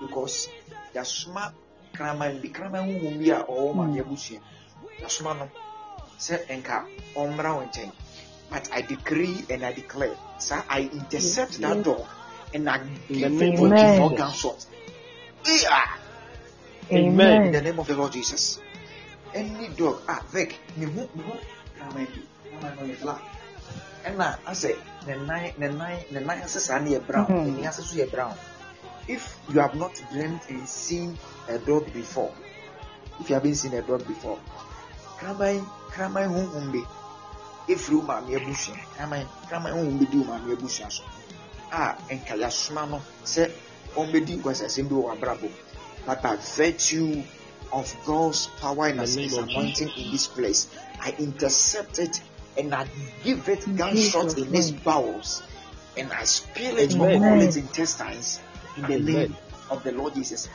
because 0.00 0.48
yasoma 0.94 1.52
kraman 1.94 2.40
bi 2.42 2.48
kraman 2.48 2.84
hu 3.00 3.10
bi 3.18 3.30
a 3.30 3.38
ɔwɔ 3.44 3.74
ma 3.74 3.84
yɛ 3.86 4.02
busua 4.04 4.40
yasoma 5.00 5.34
no 5.38 5.48
sɛ 6.18 6.36
nka 6.58 6.86
ɔmmra 7.16 7.50
wɔn 7.56 7.68
nkyɛn 7.70 7.90
but 8.50 8.68
I 8.72 8.82
decree 8.82 9.44
and 9.50 9.64
I 9.64 9.72
declare 9.72 10.14
sir 10.38 10.62
I 10.68 10.80
intercept 10.92 11.60
that 11.60 11.76
yes. 11.76 11.84
dog 11.84 12.04
and 12.52 12.68
I 12.68 12.76
In 13.08 13.20
the 13.20 13.28
give 13.28 13.32
name 13.32 13.54
it 13.54 13.54
of 13.54 13.58
to 13.58 13.64
Amen. 13.66 13.98
more 13.98 14.14
gunshot. 14.16 14.66
Yeah. 15.46 15.96
In 16.90 17.14
Amen. 17.14 17.52
the 17.52 17.62
name 17.62 17.78
of 17.78 17.86
the 17.88 17.96
Lord 17.96 18.12
Jesus. 18.12 18.60
Any 19.34 19.68
dog, 19.74 20.02
ah, 20.06 20.22
Vic, 20.30 20.54
me 20.76 20.86
hu, 20.86 21.08
me 21.16 21.22
hu, 21.24 21.32
kraman 21.78 22.06
bi, 22.06 22.20
kraman 22.60 22.76
no 22.78 22.82
yɛ 22.94 23.00
black. 23.02 23.22
ɛna 24.04 24.38
asɛ 24.46 24.76
ne 25.06 25.14
nan 25.16 25.52
ne 25.58 25.68
nan 25.68 25.98
ne 26.12 26.20
nan 26.20 26.42
ase 26.44 26.60
saa 26.60 26.78
no 26.78 26.90
yɛ 26.90 27.00
brown 27.06 27.26
ne 27.56 27.66
ase 27.66 27.82
so 27.82 27.96
yɛ 27.96 28.10
brown 28.10 28.34
if 29.08 29.38
you 29.52 29.60
have 29.60 29.74
not 29.74 29.94
dreamed 30.10 30.40
and 30.48 30.68
seen 30.68 31.16
a 31.48 31.58
dog 31.58 31.92
before 31.92 32.32
if 33.20 33.28
you 33.28 33.34
haven't 33.34 33.54
seen 33.54 33.74
a 33.74 33.82
dog 33.82 34.06
before 34.06 34.38
kraman 35.18 35.64
kraman 35.90 36.28
honhom 36.28 36.72
bi 36.72 36.82
efiri 37.68 37.96
wo 37.96 38.02
maame 38.02 38.36
abusua 38.36 38.76
kraman 38.96 39.26
kraman 39.48 39.72
honhom 39.72 39.98
bi 39.98 40.06
di 40.06 40.18
wo 40.18 40.24
maame 40.24 40.52
abusua 40.52 40.90
so 40.90 41.02
a 41.72 41.96
nka 42.10 42.34
yasoma 42.36 42.86
no 42.90 43.02
sɛ 43.24 43.50
ɔmbɛdi 43.96 44.38
nkwasasɛm 44.38 44.88
bi 44.88 44.94
wɔ 44.94 45.02
w'abrabɔ 45.08 45.42
mu. 45.42 45.56
but 46.06 46.22
by 46.22 46.36
virtue 46.36 47.22
of 47.72 47.94
God's 48.06 48.46
power 48.60 48.86
and 48.86 49.00
In 49.00 49.06
the 49.06 49.22
His 49.22 49.36
name 49.36 49.48
anointing 49.48 49.90
in 49.96 50.10
this 50.12 50.26
place, 50.28 50.68
I 51.00 51.14
intercept 51.18 51.98
it 51.98 52.20
and 52.56 52.74
I 52.74 52.86
give 53.24 53.48
it 53.48 53.64
gunshot 53.76 54.36
in 54.38 54.54
its 54.54 54.70
name. 54.70 54.80
bowels 54.84 55.42
and 55.96 56.12
I 56.12 56.24
spill 56.24 56.78
it 56.78 56.92
Amen. 56.94 57.16
upon 57.16 57.38
Amen. 57.38 57.42
its 57.42 57.56
intestines 57.56 58.38
in 58.76 58.82
the 58.86 58.94
Amen. 58.94 59.14
name 59.14 59.36
of 59.70 59.82
the 59.84 59.92
Lord 59.92 60.14
Jesus. 60.14 60.48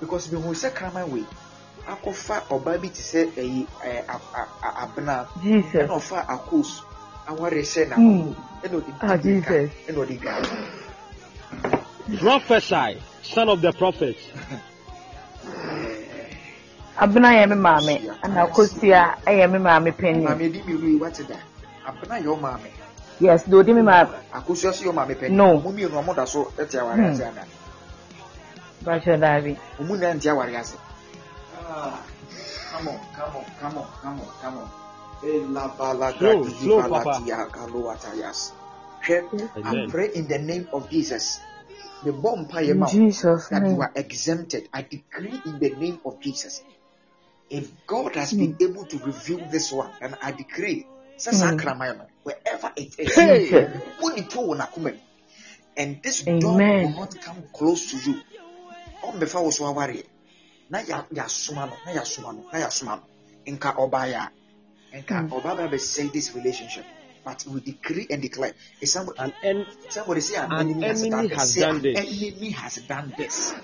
Because 0.00 0.30
we 0.30 0.38
will 0.38 0.54
say 0.54 0.70
kraman 0.70 1.08
way. 1.10 1.24
akɔfa 1.86 2.46
ɔbaa 2.48 2.80
bi 2.80 2.88
te 2.88 3.02
sɛ 3.02 3.32
ɛyi 3.34 3.66
ɛɛ 3.84 4.04
a- 4.08 4.20
a- 4.38 4.48
a- 4.62 4.86
abena 4.86 5.26
ɛna 5.42 5.88
ɔfa 5.98 6.26
akos 6.28 6.82
aware 7.26 7.50
hyɛ 7.62 7.88
na 7.88 7.96
Hmm. 7.96 8.32
ɛna 8.62 8.74
ɔde 8.78 8.86
di 8.86 8.92
mirika 8.92 9.22
Jesus. 9.22 9.70
ɛna 9.88 9.98
ɔde 9.98 10.20
dwa 10.20 10.32
Prophesy, 12.18 13.00
son 13.22 13.48
of 13.48 13.60
the 13.62 13.72
prophet. 13.72 14.16
Abena 16.98 17.30
yɛ 17.34 17.48
me 17.48 17.56
maame, 17.56 18.00
ɛna 18.22 18.50
Kosia 18.52 19.16
yɛ 19.26 19.50
me 19.50 19.58
maame 19.58 19.92
panyin. 19.92 20.22
maame 20.22 20.52
di 20.52 20.60
mmienu 20.60 20.88
yi 20.92 20.96
wate 20.98 21.26
da 21.26 21.34
abena 21.86 22.20
yɛ 22.22 22.26
ɔmaame 22.38 22.68
Yes, 23.18 23.44
de 23.44 23.56
odi 23.56 23.72
me 23.72 23.82
maame. 23.82 24.14
akosua 24.32 24.72
so 24.72 24.84
yɛ 24.84 24.92
ɔmaame 24.92 25.14
panyin 25.18 25.32
No. 25.36 25.58
ɔmo 25.58 25.72
mmienu 25.72 25.90
ɔmo 26.04 26.14
da 26.14 26.24
so 26.26 26.44
ɛte 26.56 26.78
Hmm. 26.80 27.04
ase 27.10 27.20
ana 27.24 27.44
Bakyɛ 28.84 29.14
daabi. 29.22 29.54
ɔmo 29.80 29.94
nyinaa 29.96 30.14
nte 30.16 30.28
aware 30.30 30.56
ase 30.60 30.76
Ah, 31.54 32.02
come 32.70 32.88
on 32.88 33.00
come 33.16 33.36
on 33.38 33.46
come 33.60 33.78
on 33.78 33.88
come 34.02 34.20
on 34.20 34.30
come 34.40 34.58
on 34.58 34.70
elabalaga 35.22 36.30
Slow, 36.36 36.48
slow, 36.62 36.84
Papa. 36.84 37.22
dihibalatiya 37.22 37.50
kalowatayas 37.54 38.40
hwɛ 39.06 39.18
I 39.64 39.74
Amen. 39.74 39.88
pray 39.90 40.08
in 40.14 40.28
the 40.28 40.38
name 40.38 40.68
of 40.72 40.90
Jesus 40.90 41.40
the 42.02 42.12
bomb 42.12 42.46
mpaeɛ 42.48 42.74
In 42.74 42.78
ma 42.78 42.88
wo 42.90 43.00
Jesus' 43.00 43.50
that 43.50 43.68
you 43.70 43.80
name. 43.80 43.82
are 43.82 43.92
exempted. 43.96 44.68
I 44.72 44.82
decree 44.82 45.42
in 45.44 45.58
the 45.60 45.74
name 45.76 46.00
of 46.06 46.20
Jesus. 46.22 46.62
If 47.50 47.70
God 47.86 48.16
has 48.16 48.34
been 48.34 48.56
able 48.60 48.86
to 48.86 48.98
reveal 48.98 49.46
this 49.46 49.72
one, 49.72 49.92
then 50.00 50.16
I 50.22 50.32
decree, 50.32 50.90
sɛ 51.18 51.32
saa 51.34 51.52
Mm. 51.52 51.56
kraman 51.56 51.98
no, 51.98 52.06
wherever 52.24 52.72
it 52.76 52.94
is, 52.98 53.16
Hey! 53.16 53.50
Jesus. 53.50 53.70
woni 54.02 54.28
to 54.30 54.38
wɔ 54.38 54.56
n'akoma 54.58 54.92
mu. 54.94 55.00
and 55.76 56.02
this 56.02 56.24
dog 56.40 56.66
Amen. 56.66 56.80
will 56.80 56.94
not 56.94 57.20
come 57.20 57.48
close 57.54 57.90
to 57.92 57.98
you. 57.98 58.24
Ɔmmɛfa 59.02 59.42
wo 59.42 59.50
so 59.50 59.64
awareɛ. 59.64 60.04
Na 60.70 60.78
yasoma 60.80 61.68
no, 61.68 61.76
na 61.84 61.92
yasoma 61.92 62.34
no, 62.34 62.46
na 62.52 62.58
yasoma 62.58 62.96
no. 62.96 63.02
Nka 63.46 63.76
ɔbaeɛ 63.76 64.14
a, 64.14 64.30
and 64.92 65.06
can 65.06 65.28
mm. 65.28 65.80
say 65.80 66.08
this 66.08 66.34
relationship. 66.34 66.84
But 67.24 67.44
we 67.46 67.60
decree 67.60 68.06
and 68.10 68.20
declare. 68.20 68.52
Is 68.80 68.92
somebody, 68.92 69.18
an 69.18 69.32
en- 69.42 69.66
somebody 69.88 70.20
say 70.20 70.36
an, 70.36 70.52
an 70.52 70.82
enemy, 70.82 70.84
enemy 70.84 70.90
has, 70.90 71.08
done, 71.08 71.28
has 71.28 71.54
this. 71.54 71.62
done 71.62 71.82
this. 71.82 71.98
enemy 71.98 72.50
has 72.50 72.76
done 72.76 73.14
this. 73.16 73.54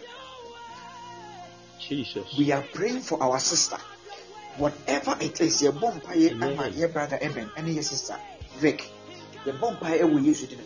Jesus. 1.81 2.36
We 2.39 2.52
are 2.52 2.62
praying 2.62 3.01
for 3.01 3.23
our 3.23 3.39
sister. 3.39 3.78
Whatever 4.59 5.16
it 5.20 5.40
is, 5.40 5.62
your 5.62 5.73
bumpire, 5.73 6.70
your 6.70 6.89
brother 6.89 7.19
Eben, 7.20 7.51
and 7.56 7.69
your 7.69 7.82
sister 7.82 8.16
Vic. 8.59 8.90
The 9.44 9.52
bumpire 9.52 10.06
will 10.06 10.20
use 10.20 10.43
it. 10.43 10.59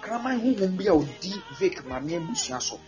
Kraman 0.00 0.58
will 0.58 0.68
be 0.68 0.88
our 0.88 1.04
deep 1.20 1.42
Vic, 1.58 1.86
Mammy 1.86 2.14
Bushaso. 2.14 2.78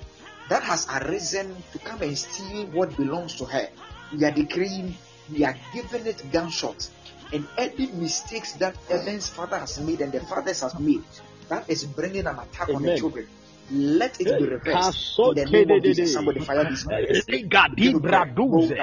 That 0.49 0.63
has 0.63 0.87
arisen 0.89 1.57
to 1.73 1.79
come 1.79 2.03
and 2.03 2.17
steal 2.17 2.67
what 2.67 2.97
belongs 2.97 3.35
to 3.37 3.45
her. 3.47 3.69
We 4.13 4.25
are 4.25 4.31
decreeing, 4.31 4.95
we 5.33 5.45
are 5.45 5.57
giving 5.73 6.07
it 6.07 6.31
gunshot. 6.31 6.89
And 7.33 7.47
any 7.59 7.87
mistakes 7.89 8.53
that 8.55 8.77
Eben's 8.89 9.29
father 9.29 9.59
has 9.59 9.81
made 9.81 10.01
and 10.01 10.13
the 10.13 10.21
fathers 10.21 10.61
has 10.61 10.79
made, 10.79 11.03
that 11.49 11.69
is 11.69 11.85
bringing 11.85 12.27
an 12.27 12.39
attack 12.39 12.69
Amen. 12.69 12.77
on 12.77 12.83
the 12.83 12.97
children. 12.97 13.29
Let 13.71 14.21
it 14.21 14.39
be 14.39 14.47
reversed. 14.47 15.19
In 15.19 15.35
the 15.35 15.45
name 15.47 15.71
of 15.71 15.83
Jesus, 15.83 16.13
somebody 16.13 16.39
fire 16.41 16.65
this 16.71 16.87
Liga 17.27 17.67
di 17.75 17.93
braduze, 17.93 18.77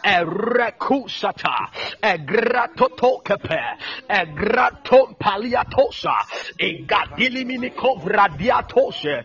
e 0.00 0.24
recusata, 0.24 1.70
e 1.98 2.18
gratotokepe, 2.22 3.60
e 4.06 4.26
graton 4.32 5.16
paliatosa, 5.18 6.14
e 6.56 6.84
gadiliminico 6.84 7.96
vradiatose, 7.98 9.24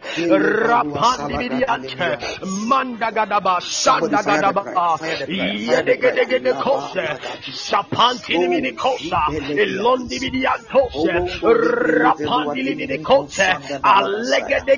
rapandividiante, 0.66 2.18
mandagadaba, 2.66 3.60
sandagadaba, 3.62 4.98
yedegedegede 5.28 6.54
kose, 6.54 7.20
sapantiliminicosa, 7.52 9.28
e 9.30 9.66
londividiantose, 9.66 11.14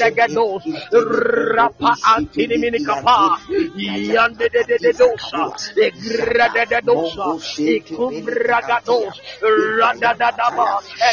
regados 0.00 0.62
rapa 1.56 1.92
antini 2.14 2.56
minikapa 2.58 3.38
yande 3.76 4.48
de 4.52 4.62
de 4.68 4.76
de 4.78 4.92
dosa 4.92 5.44
de 5.78 6.80
dosa 6.84 7.38
rada 9.78 10.14
da 10.14 10.30
da 10.30 10.48
ba 10.56 10.66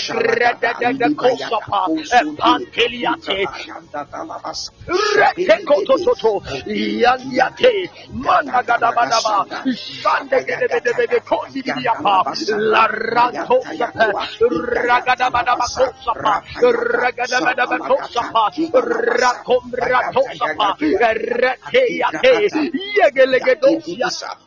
grada 0.07 0.71
de 0.79 0.93
de 0.99 1.07
kosapa 1.15 1.81
e 2.17 2.19
panteliate 2.37 3.39
koto 5.65 5.95
toto 6.05 6.33
yandiate 6.67 7.89
manda 8.13 8.61
gada 8.63 8.91
ba 8.91 9.03
gede 10.47 10.67
de 10.67 10.79
de 10.97 11.05
de 11.07 11.19
kondi 11.29 11.61
di 11.61 11.71
la 12.71 12.87
sapa 12.87 14.03
ragada 14.87 15.29
ba 15.29 15.41
kosapa 15.75 16.33
ragada 17.01 17.39
bada 17.45 17.65
ba 17.67 17.77
kosapa 17.79 18.43
rakomratosapa 19.21 20.75
reteate 21.13 22.31
yegelegedosia 22.97 24.09
Hey, 24.09 24.46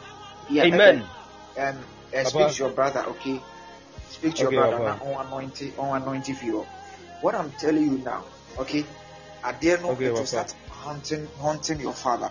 Yeah, 0.51 0.65
Amen. 0.65 1.05
Um, 1.57 1.77
uh, 2.13 2.23
speak 2.25 2.49
to 2.49 2.63
your 2.63 2.71
brother, 2.71 3.05
okay? 3.07 3.41
Speak 4.09 4.35
to 4.35 4.47
okay, 4.47 4.55
your 4.55 4.67
brother 4.67 4.83
now 4.83 5.13
on 5.13 5.27
anointing, 5.27 5.73
on 5.77 6.01
anointing 6.01 6.35
you. 6.43 6.67
What 7.21 7.35
I'm 7.35 7.51
telling 7.51 7.83
you 7.83 7.97
now, 7.99 8.25
okay? 8.59 8.85
I 9.43 9.53
dare 9.53 9.77
not 9.77 9.91
okay, 9.91 10.09
to 10.09 10.25
start 10.25 10.53
hunting, 10.69 11.27
hunting 11.39 11.79
your 11.79 11.93
father. 11.93 12.29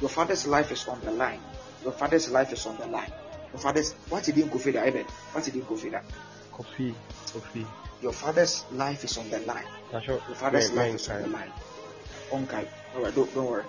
Your 0.00 0.08
father's 0.08 0.46
life 0.46 0.72
is 0.72 0.88
on 0.88 1.00
the 1.02 1.10
line. 1.10 1.40
Your 1.82 1.92
father's 1.92 2.30
life 2.30 2.52
is 2.54 2.64
on 2.66 2.78
the 2.78 2.86
line. 2.86 3.12
Your 3.52 3.60
father's 3.60 3.92
what 4.08 4.24
did 4.24 4.36
you 4.38 4.46
go 4.46 4.58
for 4.58 4.72
that, 4.72 4.86
Eben? 4.86 5.04
What 5.32 5.44
did 5.44 5.54
you 5.54 5.62
go 5.62 5.76
for 5.76 5.90
that? 5.90 6.04
Coffee, 6.52 6.94
coffee. 7.32 7.66
Your 8.00 8.12
father's 8.12 8.64
life 8.72 9.04
is 9.04 9.18
on 9.18 9.28
the 9.28 9.40
line. 9.40 9.64
Your 9.92 10.36
father's 10.36 10.72
life 10.72 10.94
is 10.94 11.08
on 11.10 11.22
the 11.22 11.28
line. 11.28 11.52
Okay. 12.32 12.68
All 12.96 13.02
right, 13.02 13.14
don't, 13.14 13.34
don't 13.34 13.46
worry. 13.46 13.64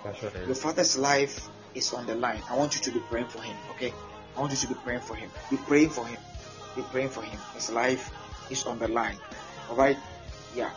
Your 0.46 0.54
father's 0.54 0.96
life 0.96 1.48
is 1.74 1.92
on 1.92 2.06
the 2.06 2.14
line. 2.14 2.40
I 2.48 2.56
want 2.56 2.74
you 2.74 2.80
to 2.82 2.90
be 2.90 3.00
praying 3.00 3.26
for 3.26 3.42
him, 3.42 3.56
okay? 3.72 3.92
I 4.36 4.40
want 4.40 4.52
you 4.52 4.58
to 4.58 4.68
be 4.68 4.74
praying 4.74 5.00
for 5.00 5.14
him. 5.14 5.30
Be 5.50 5.56
praying 5.56 5.90
for 5.90 6.06
him. 6.06 6.18
Be 6.76 6.82
praying 6.82 7.10
for 7.10 7.22
him. 7.22 7.38
His 7.54 7.70
life 7.70 8.12
is 8.50 8.64
on 8.66 8.78
the 8.78 8.88
line. 8.88 9.16
Alright? 9.68 9.98
Yeah, 10.54 10.70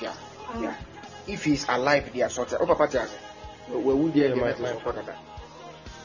yeah, 0.00 0.14
um, 0.52 0.62
yeah. 0.62 0.74
If 1.26 1.44
he's 1.44 1.68
alive, 1.68 2.12
they 2.12 2.22
are 2.22 2.30
sorted. 2.30 2.58
Oh, 2.60 2.66
Papa 2.66 2.88
Jazz. 2.90 3.10
Where 3.68 3.94
would 3.94 4.14
they 4.14 4.34
my, 4.34 4.52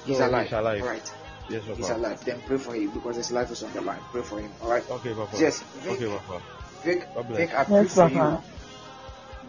He's 0.05 0.19
alive. 0.19 0.43
He's 0.43 0.53
alive. 0.53 0.81
Alright. 0.81 1.13
Yes, 1.49 1.61
Papa. 1.63 1.75
He's 1.77 1.89
alive. 1.89 2.25
Then 2.25 2.41
pray 2.45 2.57
for 2.57 2.75
him 2.75 2.91
because 2.91 3.15
his 3.15 3.31
life 3.31 3.51
is 3.51 3.63
on 3.63 3.73
the 3.73 3.81
line. 3.81 3.99
Pray 4.11 4.21
for 4.21 4.39
him. 4.39 4.51
Alright? 4.61 4.89
Okay, 4.89 5.13
Papa. 5.13 5.35
Yes. 5.39 5.61
Vic, 5.81 5.93
okay, 5.93 6.07
Papa. 6.07 6.41
Vic, 6.83 7.07
Vic, 7.31 7.55
I 7.55 7.63
pray 7.63 7.81
yes, 7.81 7.95
for 7.95 8.09
you 8.09 8.37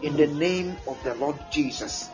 in 0.03 0.17
the 0.17 0.27
name 0.27 0.77
of 0.87 1.03
the 1.05 1.15
Lord 1.15 1.37
Jesus 1.51 2.11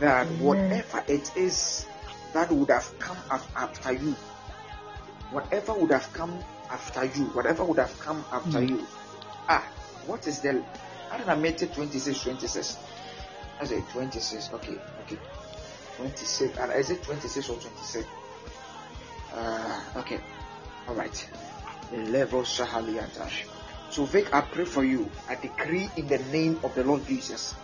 that 0.00 0.26
whatever 0.38 1.04
it 1.08 1.36
is 1.36 1.86
that 2.32 2.50
would 2.50 2.70
have 2.70 2.98
come 2.98 3.16
after 3.56 3.92
you, 3.92 4.14
whatever 5.30 5.74
would 5.74 5.90
have 5.90 6.12
come 6.12 6.38
after 6.70 7.04
you, 7.04 7.24
whatever 7.26 7.64
would 7.64 7.78
have 7.78 7.98
come 8.00 8.24
after 8.32 8.58
mm. 8.58 8.70
you. 8.70 8.86
Ah, 9.48 9.66
what 10.06 10.26
is 10.26 10.40
the? 10.40 10.62
I 11.10 11.16
don't 11.16 11.26
know. 11.26 11.36
Made 11.36 11.60
it 11.62 11.72
26, 11.72 12.22
26. 12.22 12.78
I 13.60 13.64
say 13.64 13.82
26. 13.92 14.52
Okay, 14.54 14.78
okay, 15.02 15.18
26. 15.96 16.58
And 16.58 16.72
is 16.72 16.90
it 16.90 17.02
26 17.02 17.48
or 17.48 17.56
26? 17.56 18.06
Uh, 19.34 19.80
okay, 19.96 20.20
all 20.86 20.94
right. 20.94 21.28
Level 21.92 22.42
Shahaliatash. 22.42 23.44
So, 23.90 24.04
Vic, 24.04 24.34
I 24.34 24.42
pray 24.42 24.66
for 24.66 24.84
you. 24.84 25.08
I 25.28 25.34
decree 25.36 25.88
in 25.96 26.08
the 26.08 26.18
name 26.18 26.60
of 26.62 26.74
the 26.74 26.84
Lord 26.84 27.06
Jesus 27.06 27.54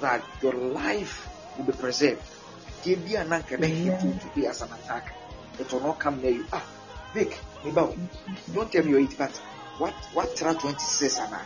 that 0.00 0.24
your 0.42 0.54
life 0.54 1.28
will 1.56 1.64
be 1.64 1.72
preserved 1.72 2.22
adeɛ 2.82 2.96
bi 3.04 3.16
a 3.16 3.24
na 3.24 3.38
nka 3.38 3.56
bɛhit 3.56 4.04
you 4.04 4.18
today 4.20 4.46
as 4.48 4.62
an 4.62 4.68
attack 4.72 5.12
it 5.58 5.72
will 5.72 5.80
not 5.80 5.98
come 5.98 6.20
near 6.20 6.32
you 6.32 6.46
ah 6.52 6.62
Vic 7.14 7.38
meba 7.64 7.94
don't 8.54 8.70
tell 8.72 8.84
me 8.84 8.90
your 8.90 9.00
age 9.00 9.16
but 9.18 9.32
what 9.78 9.94
what 10.14 10.36
tra 10.36 10.54
26 10.54 11.18
ana 11.18 11.40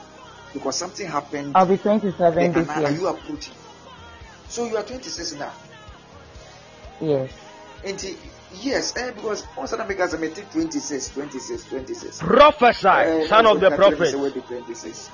because 0.52 0.77
something 0.77 1.07
happened. 1.07 1.52
I'll 1.55 1.66
be 1.66 1.77
27 1.77 2.52
this 2.52 2.66
year. 2.66 2.86
are 2.86 2.90
you 2.90 3.07
approaching 3.07 3.55
so 4.48 4.66
you 4.66 4.77
are 4.77 4.82
26 4.82 5.35
now? 5.35 5.52
Yes. 7.01 7.31
And 7.85 8.16
yes 8.61 8.97
eh, 8.97 9.12
because 9.12 9.47
once 9.57 9.73
I 9.73 9.86
make 9.86 10.01
us 10.01 10.19
make 10.19 10.35
26 10.35 11.11
26 11.11 11.65
26 11.65 12.19
prophesy 12.19 12.89
uh, 12.89 13.27
son 13.28 13.47
of 13.47 13.61
the 13.61 13.70
prophet. 13.70 14.12
26 14.12 15.11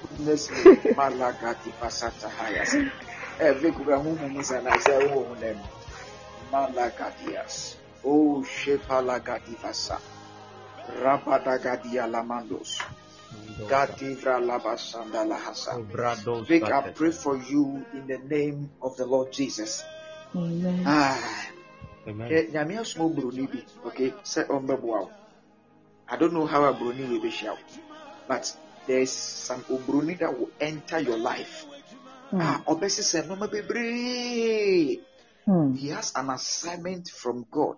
goodness 0.00 0.50
me. 0.50 0.56
Malagati 0.96 1.70
pasata 3.38 3.44
hayas 3.44 3.56
Evikuga 3.56 3.96
humu 3.96 4.44
sana 4.44 4.78
zeu 4.78 5.22
unem. 5.32 5.56
Malagadias. 6.52 7.76
Shepalagadivasa. 8.44 9.98
Rabadagadia 11.02 12.06
lamandos. 12.06 12.80
Gadivra 13.68 14.40
labasanda 14.40 15.24
lahasa. 15.24 15.76
Vic, 16.46 16.62
I 16.64 16.90
pray 16.90 17.10
for 17.10 17.36
you 17.36 17.84
in 17.92 18.06
the 18.06 18.18
name 18.18 18.70
of 18.80 18.96
the 18.96 19.06
Lord 19.06 19.32
Jesus. 19.32 19.84
Amen. 20.34 20.84
Ah. 20.86 21.18
Nyame 22.06 22.78
asoma 22.78 23.14
buroni 23.14 23.46
bi, 23.46 23.64
okay, 23.84 24.12
sɛ 24.24 24.46
ɔmbɛboa 24.48 25.00
wo. 25.00 25.10
I 26.08 26.16
don't 26.16 26.32
know 26.32 26.46
how 26.46 26.64
a 26.64 26.72
brony 26.72 27.06
will 27.06 27.20
be 27.20 27.30
shout, 27.30 27.58
but 28.26 28.56
there's 28.86 29.10
some 29.10 29.62
obroni 29.64 30.18
that 30.18 30.38
will 30.38 30.48
enter 30.58 31.00
your 31.00 31.18
life. 31.18 31.66
Hmm. 32.30 32.40
Ah, 32.40 32.62
obesi 32.68 33.02
said, 33.02 33.28
Mama 33.28 33.48
Bebre. 33.48 35.00
Hmm. 35.46 35.74
He 35.74 35.88
has 35.88 36.12
an 36.14 36.30
assignment 36.30 37.08
from 37.08 37.46
God 37.50 37.76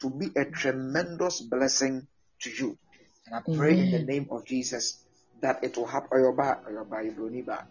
to 0.00 0.10
be 0.10 0.28
a 0.36 0.44
tremendous 0.46 1.40
blessing 1.40 2.06
to 2.40 2.50
you. 2.50 2.78
And 3.26 3.34
I 3.36 3.40
pray 3.56 3.76
in 3.76 3.90
the 3.90 4.00
name 4.00 4.28
of 4.30 4.46
Jesus 4.46 5.04
that 5.42 5.62
it 5.62 5.76
will 5.76 5.86
happen. 5.86 6.08
Oyoba, 6.16 6.64
Oyoba, 6.64 7.04
Ibroniba. 7.04 7.64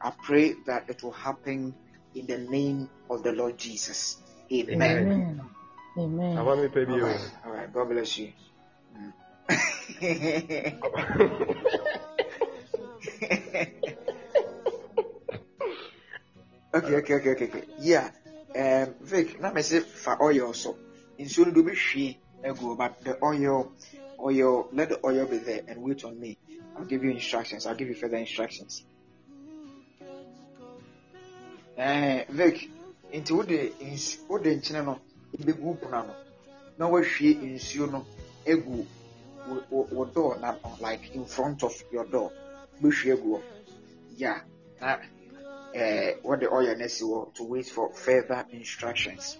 I 0.00 0.12
pray 0.22 0.54
that 0.66 0.88
it 0.88 1.02
will 1.02 1.12
happen 1.12 1.74
in 2.14 2.26
the 2.26 2.38
name 2.38 2.88
of 3.10 3.22
the 3.22 3.32
Lord 3.32 3.58
Jesus. 3.58 4.16
Amen. 4.52 4.80
Amen. 4.80 5.40
Amen. 5.98 6.38
Aba 6.38 6.56
mi 6.56 6.68
pɛ 6.68 6.86
bi 6.86 6.92
All 6.92 7.00
o. 7.00 7.06
right. 7.06 7.30
All 7.44 7.52
right. 7.52 7.72
God 7.72 7.88
bless 7.88 8.18
you. 8.18 8.32
okay, 9.50 10.78
okay, 16.84 17.14
okay, 17.14 17.30
okay, 17.30 17.44
okay. 17.48 17.64
Yeah. 17.80 18.10
Um, 18.54 18.94
Vic, 19.00 19.40
na 19.40 19.52
me 19.52 19.62
say 19.62 19.80
for 19.80 20.22
oil 20.22 20.52
so. 20.54 20.76
Nsuo 21.18 21.46
no 21.46 21.52
do 21.52 21.62
be 21.62 21.72
hwie 21.72 22.18
egu 22.44 22.76
but 22.76 23.00
the 23.04 23.16
oil, 23.22 23.72
oil, 24.18 24.68
let 24.72 24.88
the 24.88 24.98
oil 25.04 25.26
be 25.26 25.38
there 25.38 25.62
and 25.68 25.82
wait 25.82 26.04
on 26.04 26.18
me. 26.18 26.38
I'll 26.76 26.84
give 26.84 27.04
you 27.04 27.10
instructions. 27.10 27.66
I'll 27.66 27.74
give 27.74 27.88
you 27.88 27.94
further 27.94 28.16
instructions. 28.16 28.84
Eh, 31.76 32.24
Vic, 32.28 32.70
nti 33.12 33.32
wode 33.32 33.72
ns 33.92 34.18
wode 34.28 34.54
nkyene 34.56 34.82
no 34.84 34.98
ebegu 35.40 35.74
pona 35.74 36.02
no 36.02 36.14
na 36.78 36.86
wahwie 36.88 37.34
nsuo 37.34 37.86
no 37.86 38.06
egu 38.44 38.86
wo- 39.48 39.62
wo 39.70 39.86
wo 39.92 40.04
door 40.04 40.38
na 40.40 40.56
like 40.80 41.14
in 41.14 41.24
front 41.24 41.62
of 41.62 41.84
your 41.92 42.06
door 42.10 42.30
wobɛhwie 42.80 43.12
agu 43.12 43.36
hɔ 43.36 43.42
yeah 44.16 44.40
na 44.80 44.98
eh, 45.76 46.14
the 46.40 46.48
oil 46.52 46.82
asi 46.82 47.04
hɔ 47.04 47.34
to 47.34 47.44
wait 47.44 47.66
for 47.66 47.92
further 47.92 48.46
instructions 48.50 49.36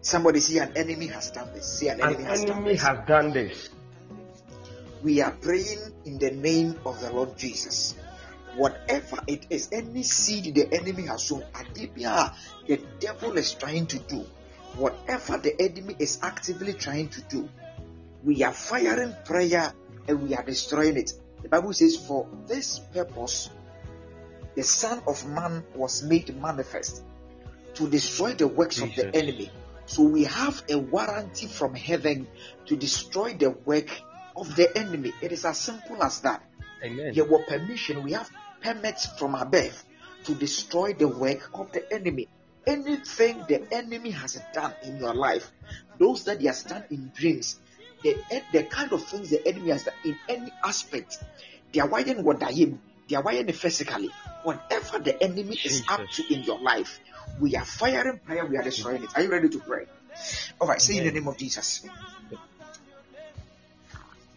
somebody 0.00 0.40
see 0.40 0.58
an 0.58 0.72
enemy 0.76 1.06
has 1.06 1.30
done 1.30 1.48
this 1.54 1.78
see 1.78 1.88
an 1.88 2.00
An 2.00 2.08
enemy 2.08 2.24
has 2.24 2.44
done 2.44 2.56
enemy 2.58 2.72
this 2.72 2.82
has 2.82 2.98
done 3.06 3.32
this. 3.32 3.70
we 5.02 5.20
are 5.20 5.32
praying 5.32 5.78
in 6.04 6.18
the 6.18 6.30
name 6.30 6.78
of 6.84 7.00
the 7.00 7.12
Lord 7.12 7.36
Jesus. 7.36 7.94
Whatever 8.56 9.18
it 9.28 9.46
is, 9.50 9.68
any 9.70 10.02
seed 10.02 10.54
the 10.54 10.72
enemy 10.72 11.06
has 11.06 11.24
sown, 11.24 11.44
adibia, 11.52 12.34
the 12.66 12.80
devil 12.98 13.36
is 13.36 13.52
trying 13.52 13.86
to 13.88 13.98
do, 13.98 14.24
whatever 14.76 15.38
the 15.38 15.54
enemy 15.60 15.94
is 15.98 16.18
actively 16.22 16.72
trying 16.72 17.08
to 17.10 17.20
do, 17.22 17.48
we 18.24 18.42
are 18.42 18.52
firing 18.52 19.14
prayer 19.24 19.72
and 20.08 20.22
we 20.22 20.34
are 20.34 20.42
destroying 20.42 20.96
it. 20.96 21.12
The 21.42 21.50
Bible 21.50 21.72
says, 21.74 21.96
For 21.96 22.26
this 22.46 22.78
purpose, 22.78 23.50
the 24.56 24.62
Son 24.62 25.02
of 25.06 25.28
Man 25.28 25.62
was 25.74 26.02
made 26.02 26.34
manifest 26.40 27.04
to 27.74 27.88
destroy 27.88 28.32
the 28.32 28.48
works 28.48 28.80
of 28.80 28.94
the 28.96 29.14
enemy. 29.14 29.50
So 29.84 30.02
we 30.02 30.24
have 30.24 30.64
a 30.68 30.78
warranty 30.78 31.46
from 31.46 31.74
heaven 31.74 32.26
to 32.66 32.76
destroy 32.76 33.34
the 33.34 33.50
work 33.50 33.88
of 34.34 34.56
the 34.56 34.76
enemy. 34.76 35.12
It 35.22 35.30
is 35.30 35.44
as 35.44 35.58
simple 35.58 36.02
as 36.02 36.20
that. 36.20 36.42
Amen. 36.82 37.12
There 37.14 37.24
were 37.24 37.42
permission, 37.44 38.02
we 38.02 38.12
have 38.12 38.30
permits 38.62 39.06
from 39.18 39.34
above 39.34 39.84
to 40.24 40.34
destroy 40.34 40.94
the 40.94 41.06
work 41.06 41.50
of 41.54 41.70
the 41.72 41.92
enemy. 41.92 42.28
Anything 42.66 43.44
the 43.46 43.62
enemy 43.72 44.10
has 44.10 44.40
done 44.52 44.72
in 44.82 44.98
your 44.98 45.14
life, 45.14 45.52
those 45.98 46.24
that 46.24 46.40
he 46.40 46.46
has 46.46 46.64
done 46.64 46.84
in 46.90 47.12
dreams, 47.14 47.60
the, 48.02 48.16
eh, 48.30 48.40
the 48.52 48.64
kind 48.64 48.92
of 48.92 49.04
things 49.04 49.30
the 49.30 49.46
enemy 49.46 49.70
has 49.70 49.84
done 49.84 49.94
in 50.04 50.16
any 50.28 50.52
aspect, 50.64 51.18
they 51.72 51.80
are 51.80 51.88
wiring 51.88 52.24
what 52.24 52.42
him, 52.42 52.80
they 53.08 53.16
are 53.16 53.22
wiring 53.22 53.52
physically. 53.52 54.10
Whatever 54.46 55.00
the 55.00 55.20
enemy 55.20 55.58
is 55.64 55.82
up 55.88 56.08
to 56.08 56.32
in 56.32 56.44
your 56.44 56.60
life, 56.60 57.00
we 57.40 57.56
are 57.56 57.64
firing 57.64 58.20
prayer, 58.24 58.46
we 58.46 58.56
are 58.56 58.62
destroying 58.62 59.02
it. 59.02 59.10
Are 59.16 59.22
you 59.22 59.28
ready 59.28 59.48
to 59.48 59.58
pray? 59.58 59.86
All 60.60 60.68
right, 60.68 60.80
say 60.80 60.98
in 60.98 61.04
the 61.04 61.10
name 61.10 61.26
of 61.26 61.36
Jesus. 61.36 61.84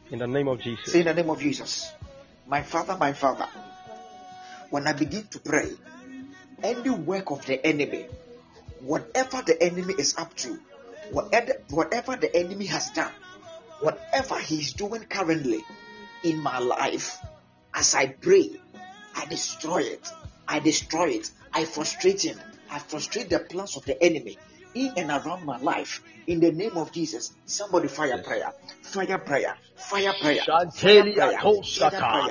In 0.10 0.18
the 0.18 0.26
name 0.26 0.48
of 0.48 0.60
Jesus. 0.60 0.91
Say 0.91 1.02
in 1.02 1.06
the 1.06 1.14
name 1.14 1.30
of 1.30 1.40
Jesus. 1.40 1.91
My 2.48 2.64
Father, 2.64 2.98
my 2.98 3.14
Father, 3.14 3.45
when 4.72 4.88
I 4.88 4.94
begin 4.94 5.27
to 5.27 5.40
pray, 5.41 5.69
any 6.64 6.90
work 6.90 7.30
of 7.30 7.45
the 7.45 7.64
enemy, 7.64 8.07
whatever 8.81 9.44
the 9.44 9.61
enemy 9.61 9.94
is 9.95 10.18
up 10.18 10.36
to, 10.38 10.57
whatever, 11.11 11.53
whatever 11.69 12.15
the 12.15 12.36
enemy 12.36 12.65
has 12.65 12.90
done, 12.95 13.11
whatever 13.80 14.40
he's 14.40 14.73
doing 14.73 15.03
currently 15.03 15.64
in 16.23 16.40
my 16.41 16.57
life, 16.57 17.19
as 17.76 17.94
I 17.94 18.07
pray, 18.07 18.49
I 19.20 19.26
destroy 19.26 19.80
it. 19.80 20.08
I 20.48 20.60
destroy 20.60 21.10
it. 21.10 21.30
I 21.54 21.66
frustrate 21.66 22.24
him. 22.24 22.40
I 22.72 22.80
frustrate 22.80 23.30
the 23.30 23.40
plans 23.40 23.76
of 23.78 23.86
the 23.86 24.02
enemy 24.02 24.38
in 24.74 24.94
and 24.98 25.12
around 25.12 25.46
my 25.46 25.58
life. 25.60 26.02
In 26.28 26.40
the 26.40 26.52
name 26.52 26.78
of 26.78 26.91
Jesus, 26.91 27.32
somebody 27.46 27.88
fire 27.88 28.22
prayer, 28.22 28.52
fire 28.84 29.18
prayer, 29.18 29.56
fire 29.76 30.14
prayer. 30.22 30.44
Shantelia 30.46 31.32
tosata, 31.41 32.28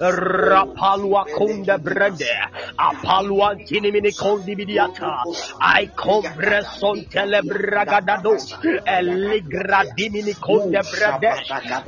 rapalua 0.00 1.24
kunde 1.36 1.76
brede, 1.78 2.32
apalua 2.78 3.56
tinimini 3.56 4.12
kondi 4.12 4.56
bidiata, 4.56 5.22
I 5.60 5.86
compreson 5.88 7.04
telebragadados, 7.10 8.56
eligradimini 8.86 10.32
konde 10.40 10.80
brede, 10.80 11.34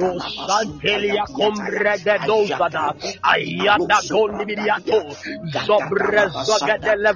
o 0.02 0.20
santelia 0.20 1.24
combrede 1.32 2.18
dosada, 2.26 2.92
ayada 3.22 4.02
kondi 4.10 4.44
bidiato, 4.44 5.16
zobrezogedele 5.64 7.14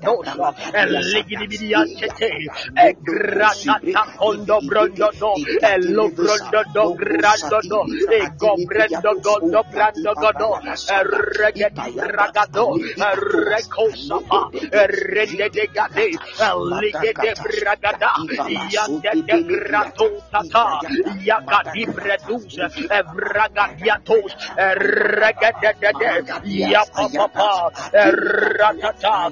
bragadosa, 0.00 0.54
eligidi 0.72 1.46
bidiate, 1.46 2.30
egratata 2.76 4.04
kondo 4.16 4.60
brondo 4.66 5.10
do, 5.18 5.34
elo 5.62 6.08
brondo 6.10 6.62
do 6.74 6.94
grando 6.94 7.60
do, 7.68 7.80
ego 8.12 8.56
brendo 8.66 9.12
godo 9.22 9.62
brando 9.72 10.14
godo, 10.14 10.50
regedi 11.38 11.92
bragado, 11.96 12.66
reko 13.50 13.90
sapa, 13.96 14.50
rende 14.72 15.48
de 15.50 15.66
gade, 15.74 16.08
lige 16.80 17.12
de 17.22 17.32
bragada, 17.42 18.12
yande 18.70 19.12
de 19.26 19.42
grato 19.42 20.08
tata, 20.30 20.80
yagadi 21.24 21.86
bredus, 21.86 22.58
bragadiatos, 23.14 24.32
regede 24.56 25.72
de 25.80 25.92
de, 26.00 26.12
yapapapa, 26.72 27.70
ratata, 28.58 29.30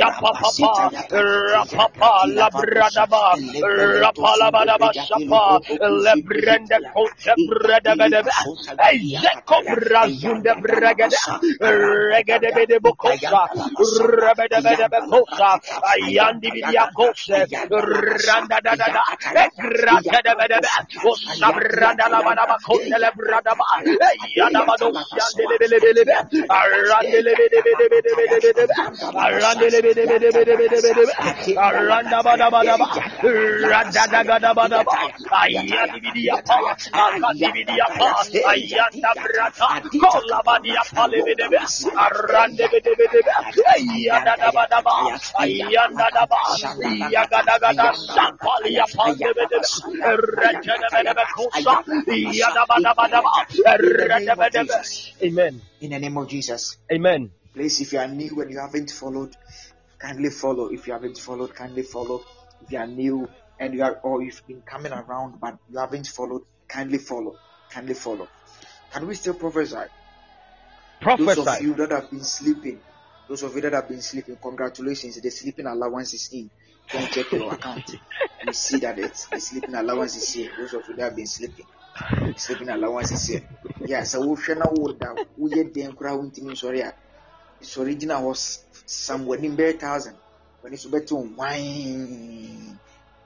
yapa 0.00 0.30
papa 0.40 0.90
rapapa 1.02 2.10
labradaba 2.36 3.24
rapalabadaba 4.02 4.88
sapa 5.28 5.58
lebrende 6.04 6.76
kote 6.94 7.32
bredebedebe 7.48 8.30
Ezeko 8.90 9.56
brazunde 9.66 10.52
bregede 10.62 11.18
regede 12.10 12.50
bede 12.56 12.78
bokosa 12.80 13.42
rebede 14.22 14.58
bede 14.66 14.86
bokosa 15.10 15.50
ayandi 15.92 16.50
bidia 16.54 16.86
kose 16.96 17.38
randa 18.26 18.58
da 18.64 18.72
da 18.76 18.88
da 18.96 19.02
egrata 19.44 20.18
de 20.26 20.32
bede 20.40 20.58
be 20.64 20.70
osa 21.10 21.48
branda 21.52 22.06
la 22.08 22.20
bana 22.22 22.44
bakonde 22.46 22.96
le 22.98 23.10
brada 23.16 23.52
Ayadadabadaba, 44.06 45.00
Ayandadaba, 45.38 46.38
Yagadagada, 50.44 51.70
Yadabadabadaba. 52.34 53.46
Amen. 55.22 55.62
In 55.80 55.90
the 55.90 55.98
name 55.98 56.16
of 56.18 56.28
Jesus. 56.28 56.76
Amen. 56.92 57.30
Please, 57.54 57.80
if 57.80 57.92
you 57.92 57.98
are 57.98 58.08
new 58.08 58.40
and 58.42 58.50
you 58.50 58.58
haven't 58.58 58.90
followed, 58.90 59.34
kindly 59.98 60.30
follow. 60.30 60.68
If 60.68 60.86
you 60.86 60.92
haven't 60.92 61.18
followed, 61.18 61.54
kindly 61.54 61.82
follow. 61.82 62.22
If 62.62 62.72
you 62.72 62.78
are 62.78 62.86
new 62.86 63.28
and 63.58 63.74
you 63.74 63.82
are, 63.82 63.98
or 64.02 64.22
you've 64.22 64.42
been 64.46 64.62
coming 64.62 64.92
around 64.92 65.40
but 65.40 65.58
you 65.70 65.78
haven't 65.78 66.06
followed, 66.06 66.42
kindly 66.68 66.98
follow. 66.98 67.38
Kindly 67.70 67.94
follow. 67.94 68.28
Can 68.92 69.06
we 69.06 69.14
still 69.14 69.34
prophesy? 69.34 69.76
Prophesy. 71.00 71.24
Those 71.34 71.46
of 71.46 71.62
you 71.62 71.74
that 71.74 71.90
have 71.90 72.10
been 72.10 72.24
sleeping, 72.24 72.80
those 73.28 73.42
of 73.42 73.54
you 73.54 73.60
that 73.62 73.72
have 73.72 73.88
been 73.88 74.00
sleeping, 74.02 74.36
congratulations. 74.40 75.20
The 75.20 75.30
sleeping 75.30 75.66
allowance 75.66 76.14
is 76.14 76.28
in. 76.32 76.50
Go 76.92 76.98
and 76.98 77.08
check 77.10 77.32
your 77.32 77.52
account. 77.52 77.90
You 78.46 78.52
see 78.52 78.78
that 78.78 78.98
it's, 78.98 79.26
the 79.26 79.40
sleeping 79.40 79.74
allowance 79.74 80.16
is 80.16 80.32
here. 80.32 80.52
Those 80.56 80.74
of 80.74 80.88
you 80.88 80.94
that 80.96 81.02
have 81.02 81.16
been 81.16 81.26
sleeping, 81.26 81.66
sleeping 82.36 82.68
allowance 82.68 83.10
is 83.10 83.26
here. 83.26 83.48
Yeah, 83.84 84.04
so 84.04 84.24
we'll 84.24 84.36
share 84.36 84.54
now 84.54 84.70
what 84.70 84.98
that 85.00 85.26
we 85.36 85.50
get 85.50 85.74
the 85.74 85.92
crowd 85.92 86.20
with 86.22 86.56
sorry. 86.56 86.84
It's 87.60 87.76
original 87.78 88.28
was 88.28 88.64
somewhere 88.86 89.38
in 89.38 89.56
bare 89.56 89.72
thousand. 89.72 90.16
When 90.60 90.72
it's 90.72 90.84
better 90.86 91.16
wine, 91.16 92.78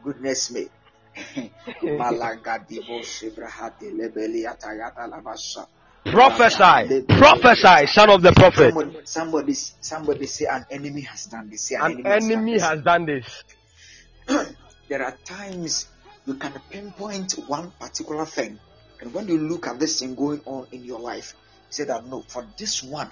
goodness 0.03 0.51
me. 0.51 0.69
Malagadi 1.99 2.81
bo 2.87 3.03
sebrahate 3.03 3.91
lebeli 3.93 4.47
atayata 4.47 5.07
lavasa. 5.07 5.67
Prophesy. 6.05 7.03
Prophesy, 7.03 7.87
son 7.87 8.11
of 8.11 8.23
the 8.23 8.33
prophet. 8.33 8.73
Somebody, 8.73 8.99
somebody, 9.05 9.55
somebody 9.55 10.27
say 10.27 10.47
an 10.47 10.65
enemy 10.71 11.03
has 11.03 11.27
done 11.27 11.51
this. 11.51 11.63
Say 11.69 11.75
An 11.75 12.03
has 12.05 12.27
done 12.27 12.33
enemy 12.33 12.53
this. 12.53 12.63
has 12.63 12.83
done 12.83 13.07
this. 13.07 13.45
there 14.89 15.03
are 15.05 15.17
times 15.25 15.87
you 16.27 16.35
can 16.35 16.53
pinpoint 16.71 17.33
one 17.47 17.71
particular 17.79 18.25
thing, 18.25 18.59
and 19.01 19.13
when 19.13 19.29
you 19.29 19.39
look 19.39 19.67
at 19.67 19.79
this 19.79 20.01
thing 20.01 20.15
going 20.15 20.41
on 20.47 20.67
in 20.73 20.85
your 20.85 21.01
life, 21.01 21.35
you 21.69 21.73
say 21.73 21.85
that 21.85 22.07
no, 22.07 22.23
for 22.23 22.47
this 22.57 22.83
one, 22.83 23.11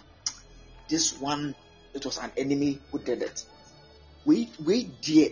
this 0.88 1.18
one, 1.20 1.54
it 1.94 2.04
was 2.04 2.18
an 2.18 2.32
enemy 2.36 2.78
who 2.90 2.98
did 3.00 3.22
it. 3.22 3.44
Wait, 4.24 4.50
wait, 4.64 5.00
dear. 5.02 5.30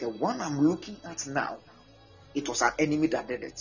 The 0.00 0.10
one 0.10 0.40
I'm 0.42 0.60
looking 0.60 1.00
at 1.04 1.26
now, 1.28 1.60
it 2.34 2.48
was 2.48 2.62
an 2.62 2.72
enemy 2.78 3.08
that 3.08 3.28
did 3.28 3.44
it. 3.44 3.60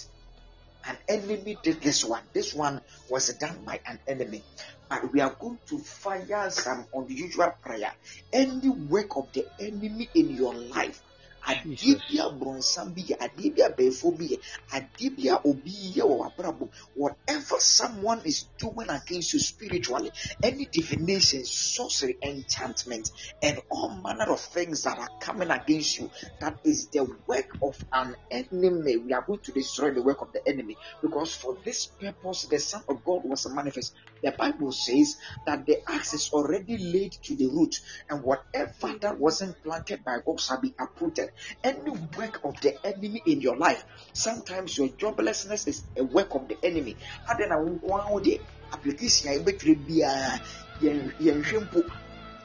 An 0.86 0.98
enemy 1.10 1.60
did 1.64 1.82
this 1.82 2.06
one. 2.06 2.24
This 2.34 2.56
one 2.56 2.82
was 3.10 3.34
done 3.38 3.66
by 3.66 3.82
an 3.86 3.99
enemy. 4.07 4.45
But 4.90 5.14
we 5.14 5.22
are 5.22 5.36
going 5.40 5.60
to 5.70 5.80
fire 5.80 6.49
some 6.52 6.88
unusual 6.94 7.53
prayer. 7.61 7.94
Any 8.34 8.70
work 8.70 9.18
of 9.18 9.32
the 9.34 9.45
enemy 9.60 10.10
in 10.16 10.32
your 10.32 10.56
life. 10.56 11.03
Adeɛ 11.52 11.94
bi 12.08 12.18
a 12.20 12.28
brɔnsam 12.40 12.94
bi 12.96 13.02
yɛ 13.10 13.16
adeɛ 13.26 13.56
bi 13.56 13.62
a 13.62 13.70
bɛɛfo 13.78 14.18
bi 14.18 14.26
yɛ 14.32 14.38
adeɛ 14.78 15.16
bi 15.16 15.24
a 15.30 15.36
obi 15.50 15.74
yɛ 15.96 16.04
wɔ 16.04 16.70
whatever 16.94 17.60
someone 17.60 18.22
is 18.26 18.50
doing 18.60 18.90
against 18.90 19.34
you 19.34 19.40
spiritually 19.40 20.12
any 20.44 20.66
divination 20.66 21.44
sorcery 21.46 22.18
enchantment 22.24 23.10
and 23.42 23.60
all 23.70 23.90
manner 24.04 24.32
of 24.32 24.40
things 24.40 24.84
that 24.84 24.98
are 24.98 25.10
coming 25.20 25.50
against 25.52 25.98
you 25.98 26.10
that 26.42 26.58
is 26.64 26.90
the 26.90 27.08
work 27.28 27.48
of 27.62 27.76
an 27.94 28.16
enemy. 28.32 28.98
We 28.98 29.14
are 29.14 29.24
going 29.26 29.40
to 29.46 29.52
destroy 29.52 29.94
the 29.94 30.04
work 30.04 30.22
of 30.22 30.32
the 30.34 30.42
enemy 30.48 30.78
because 31.02 31.34
for 31.34 31.58
this 31.64 31.88
purpose 32.00 32.48
the 32.50 32.60
son 32.60 32.84
of 32.90 33.04
god 33.04 33.22
was 33.24 33.48
manifest. 33.54 33.94
The 34.22 34.34
bible 34.38 34.72
says 34.72 35.16
that 35.46 35.66
the 35.66 35.78
axe 35.90 36.14
is 36.14 36.30
already 36.34 36.78
laid 36.78 37.14
to 37.24 37.36
the 37.36 37.48
root 37.48 37.76
and 38.10 38.24
whatever 38.24 38.98
that 39.02 39.20
wasn't 39.20 39.56
planted 39.64 40.04
by 40.04 40.18
god 40.26 40.40
shall 40.40 40.62
be 40.62 40.74
uprooted 40.80 41.30
any 41.64 41.91
work 42.18 42.41
of 42.44 42.60
the 42.61 42.74
enemy 42.86 43.22
in 43.26 43.41
your 43.41 43.57
life 43.57 43.84
sometimes 44.14 44.78
your 44.78 44.90
joblessness 44.90 45.68
is 45.68 45.84
a 45.98 46.03
work 46.03 46.34
of 46.36 46.48
the 46.48 46.57
enemy. 46.64 46.95
Adɛ 47.28 47.49
na 47.49 47.57
wo 47.57 47.70
nko 47.80 47.94
ara 47.99 48.11
wo 48.11 48.20
deɛ 48.20 48.40
application 48.74 49.30
a 49.32 49.40
yɛbɛtwerɛ 49.40 49.86
biara 49.88 50.41
yɛn- 50.82 51.14
yɛnhwɛ 51.20 51.70
mpo. 51.70 51.84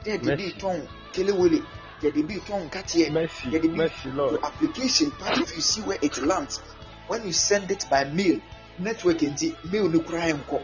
Na 0.05 0.13
yɛde 0.13 0.23
bi 0.25 0.43
Mercy. 0.43 0.53
tɔn 0.59 0.87
kelewele 1.13 1.65
yɛde 2.01 2.27
bi 2.27 2.35
tɔn 2.35 2.69
nkateɛ 2.69 3.11
Mercy, 3.11 3.49
yɛde 3.49 3.61
bi 3.71 3.77
mercy, 3.77 4.09
Lord. 4.11 4.31
your 4.33 4.45
application 4.45 5.11
part 5.11 5.37
if 5.39 5.55
you 5.55 5.61
see 5.61 5.81
where 5.81 5.97
it 6.01 6.17
lands. 6.19 6.59
When 7.07 7.25
you 7.25 7.33
send 7.33 7.69
it 7.71 7.85
by 7.89 8.03
mail 8.05 8.39
network 8.79 9.17
nti 9.19 9.55
mail 9.71 9.87
no 9.89 9.99
koraa 9.99 10.33
nkɔ 10.33 10.61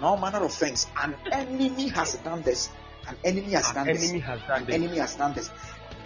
na 0.00 0.06
all 0.08 0.16
manner 0.18 0.44
of 0.44 0.52
things 0.52 0.86
an 1.02 1.14
enemy 1.32 1.88
has 1.88 2.14
done 2.16 2.42
this. 2.42 2.68
An 3.08 3.16
enemy 3.24 3.52
has 3.52 3.70
done 3.72 3.88
An 3.88 3.94
this. 3.94 4.04
enemy 4.10 4.20
has 4.20 4.40
done 4.48 4.58
an 4.60 4.66
this. 4.66 4.74
enemy 4.74 4.98
has 4.98 5.14
done 5.14 5.32
this 5.34 5.50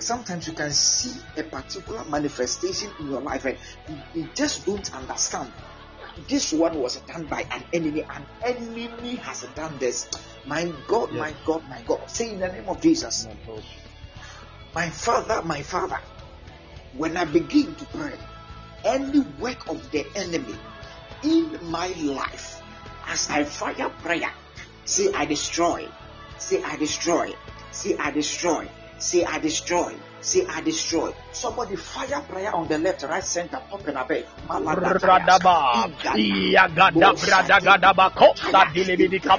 sometimes 0.02 0.46
you 0.46 0.52
can 0.52 0.70
see 0.70 1.20
a 1.36 1.42
particular 1.42 2.04
manifestation 2.04 2.90
in 3.00 3.10
your 3.10 3.20
life 3.20 3.44
and 3.44 3.56
you, 3.88 4.22
you 4.22 4.28
just 4.34 4.66
don't 4.66 4.94
understand. 4.94 5.52
This 6.28 6.52
one 6.52 6.78
was 6.78 6.96
done 6.96 7.26
by 7.26 7.44
an 7.50 7.64
enemy 7.72 8.02
an 8.02 8.26
enemy 8.44 9.16
has 9.16 9.42
done 9.54 9.78
this. 9.78 10.08
My 10.46 10.70
god 10.86 11.12
my 11.12 11.34
god 11.46 11.68
my 11.68 11.82
god. 11.82 12.10
Say 12.10 12.32
in 12.32 12.40
the 12.40 12.48
name 12.48 12.68
of 12.68 12.80
jesus. 12.80 13.28
My 14.74 14.90
father 14.90 15.42
my 15.42 15.62
father 15.62 15.98
when 16.96 17.16
i 17.16 17.24
begin 17.24 17.74
to 17.74 17.84
pray 17.86 18.14
any 18.84 19.20
work 19.40 19.68
of 19.68 19.90
the 19.92 20.04
enemy 20.16 20.56
in 21.22 21.58
my 21.70 21.88
life 21.88 22.60
as 23.06 23.28
i 23.30 23.44
fire 23.44 23.90
prayer 24.02 24.32
say 24.84 25.12
i 25.14 25.24
destroy. 25.24 25.86
Say 26.38 26.62
i 26.62 26.76
destroy. 26.76 27.32
Say 27.70 27.96
i 27.96 28.10
destroy 28.10 28.68
say 29.02 29.24
i 29.24 29.38
destroy 29.38 29.94
say 30.20 30.46
i 30.48 30.60
destroy 30.60 31.10
somebody 31.32 31.76
fire 31.76 32.20
prayer 32.28 32.54
on 32.54 32.68
the 32.68 32.78
left 32.78 33.02
right 33.04 33.24
center 33.24 33.56
up 33.56 33.86
and 33.88 33.96
above 33.96 34.24
Radaba, 34.50 35.86
Yagada 36.16 37.12
Bradagadaba, 37.14 38.10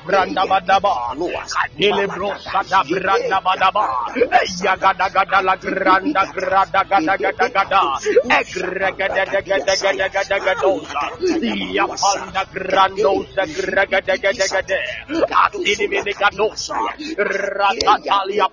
Brandabadaba, 0.05 0.93
Brandabadaba, 2.89 3.85
la 5.43 5.55
Granda 5.57 6.23
Yapanda 11.71 12.43
Grandosa 12.51 13.43
Ratatalia 17.17 18.47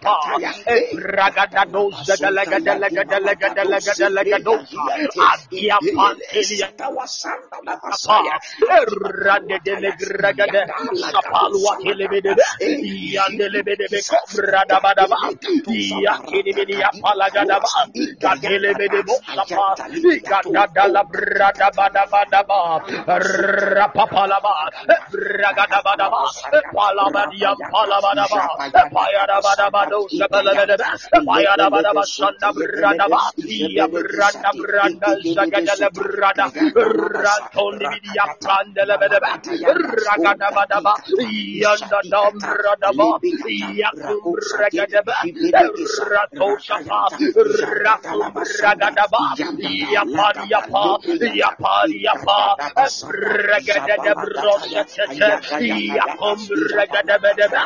Palabadia 26.74 27.54
Palabadaba, 27.72 28.42
Payadabadabado 28.88 30.08
Sanda 32.08 32.48
Bradaba, 32.56 33.20
Yabranda 33.44 34.50
Branda 34.56 35.10
Zagadala 35.34 35.88
Brada, 35.92 36.46
Ratoni 36.48 37.86
Vidia 37.92 38.24
Pandelebede, 38.40 39.18
Ragadabadaba, 40.06 40.94
Yanda 41.62 42.00
Dam 42.10 42.34
Bradaba, 42.40 43.08
Yakum 43.44 44.36
Ragadaba, 44.56 45.14
Ratosapa, 46.08 47.00
Rakum 47.84 48.32
Ragadaba, 48.62 49.20
Yapari 49.92 50.48
Yapa, 50.48 50.84
Yapari 51.40 51.98
Yapa, 52.06 52.38
Ragadada 53.48 54.12
Brosete, 54.16 55.04
Yakum 56.00 56.40
Ragadabedebe, 56.72 57.60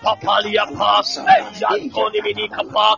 Apalia 0.05 0.63
papa, 0.69 1.03
Antoni 1.75 2.21
mini 2.23 2.49
kapa, 2.49 2.95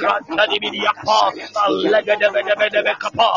Rantani 0.00 0.58
mini 0.60 0.80
apa, 0.86 1.32
Alega 1.66 2.16
de 2.16 2.28
bede 2.32 2.54
bede 2.56 2.82
be 2.82 2.94
kapa, 2.98 3.28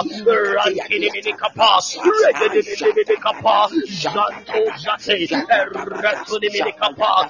Rantini 0.56 1.10
mini 1.12 1.34
kapa, 1.34 1.80
Rege 2.00 2.48
de 2.54 2.62
bede 2.64 2.94
bede 2.96 3.16
kapa, 3.20 3.68
Janto 4.00 4.60
jate, 4.80 5.28
Rantoni 6.00 6.48
mini 6.54 6.72
kapa, 6.80 7.28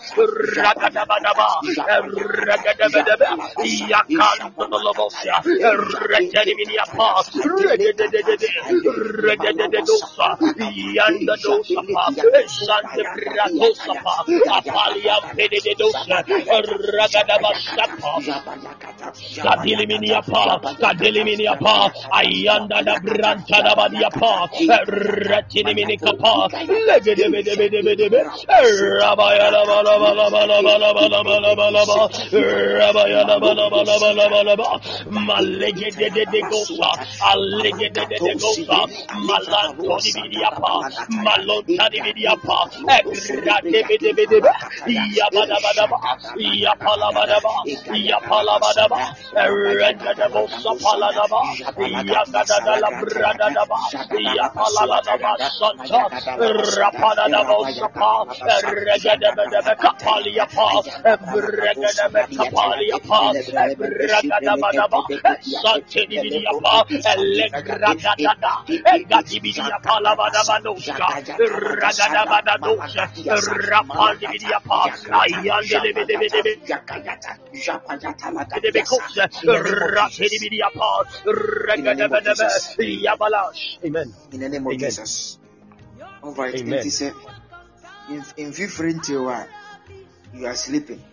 Ragada 0.61 1.05
badaba, 1.09 1.49
Ragada 2.45 2.87
bede 2.93 3.15
be, 3.17 3.27
Yakan 3.89 4.53
dololobosia, 4.55 5.41
Rantani 5.41 6.53
mini 6.55 6.77
apa, 6.77 7.23
Rege 7.65 7.93
de 7.97 8.07
de 8.13 8.21
de 8.21 8.37
de, 8.37 8.49
Rege 9.25 9.51
de 9.57 9.67
de 9.73 9.81
dosa, 9.81 10.37
Yanda 10.93 11.35
dosa 11.41 11.81
pa, 11.93 12.03
Sante 12.45 13.03
brato 13.09 13.73
sapa, 13.73 14.15
Apalia 14.53 15.17
pede 15.35 15.59
de 15.63 15.73
dosa, 15.73 16.21
Ragada 16.99 17.38
Kadiliminia 19.43 20.21
pa, 20.21 20.59
Kadiliminia 20.59 21.55
pa, 21.59 21.91
Ayanda 22.11 22.83
da 22.83 22.99
Branta 22.99 23.61
da 23.63 23.75
Badia 23.75 24.09
pa, 24.09 24.47
Retinimini 24.87 25.97
kapa, 25.97 26.49
Legedebedebedebedebe, 26.87 28.19
Rabaya 28.99 29.51
la 29.51 29.63
bala 29.65 29.99
bala 29.99 30.29
bala 30.29 30.61
bala 30.63 30.93
bala 30.93 31.23
bala 31.23 31.55
bala 31.55 31.85
ba, 31.85 32.09
Rabaya 32.31 33.23
la 33.27 33.39
bala 33.39 33.69
bala 33.69 33.95
bala 33.99 34.29
bala 34.29 34.55
ba, 34.55 34.79
Malegede 35.09 36.09
de 36.13 36.25
de 36.25 36.41
gosa, 36.49 36.91
Alegede 37.31 38.05
de 38.09 38.19
de 38.19 38.33
gosa, 38.35 38.79
Malanto 39.27 39.97
di 40.03 40.11
Vidia 40.11 40.51
pa, 40.59 40.79
Malonta 41.23 41.89
di 41.89 41.99
Vidia 42.01 42.35
pa, 42.43 42.67
Egrade 42.99 43.83
bede 43.87 44.13
bede 44.13 44.39
be, 44.41 44.51
Yabada 45.15 45.57
bada 45.63 45.87
ba, 45.87 45.97
Yapala 46.37 47.11
Palabadaba, 47.19 47.51
Yapalabadaba, 47.91 49.01
Eredadabosa 49.35 50.71
Paladaba, 50.79 51.41
Yakadadala 51.75 52.89
Bradadaba, 52.99 53.79
Yapaladaba, 54.39 55.31
Santa, 55.51 56.01
Rapadadabosa 56.79 57.87
Pa, 57.91 58.11
Eredadabadaba 58.47 59.73
Kapalia 59.75 60.45
Pa, 60.47 60.67
Ebregadaba 61.03 62.21
Kapalia 62.31 62.99
Pa, 63.03 63.19
Ebregadabadaba, 63.67 64.99
Santinidiapa, 65.43 66.73
Elegragadada, 67.03 68.53
Egatibidia 68.95 69.77
Palabadabadosa, 69.83 70.95
Ragadabadadosa, 71.83 73.03
Rapalidia 73.67 74.59
Pa, 74.63 74.79
Ayandele. 75.19 76.19
Amen. 83.83 84.13
In 84.31 84.39
the 84.39 84.49
name 84.49 84.67
of 84.67 84.73
Amen. 84.73 84.79
Jesus. 84.79 85.39
All 86.21 86.33
right. 86.33 86.53
Amen. 86.55 86.79
It 86.79 86.85
is 86.85 87.01
a, 87.01 87.13
in 88.09 88.23
in 88.37 88.51
different 88.51 89.07
while 89.09 89.47
you 90.33 90.45
are 90.45 90.55
sleeping. 90.55 91.03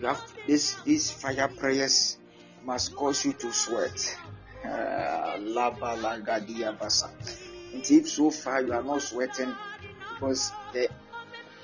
You 0.00 0.06
have 0.06 0.22
this 0.46 0.74
these 0.84 1.10
fire 1.10 1.48
prayers 1.48 2.18
must 2.64 2.94
cause 2.94 3.24
you 3.24 3.32
to 3.34 3.52
sweat. 3.52 4.18
Basa. 6.78 7.08
And 7.72 7.88
if 7.90 8.08
so 8.08 8.30
far 8.30 8.62
you 8.62 8.72
are 8.72 8.82
not 8.82 9.02
sweating 9.02 9.54
because 10.12 10.52
the 10.72 10.88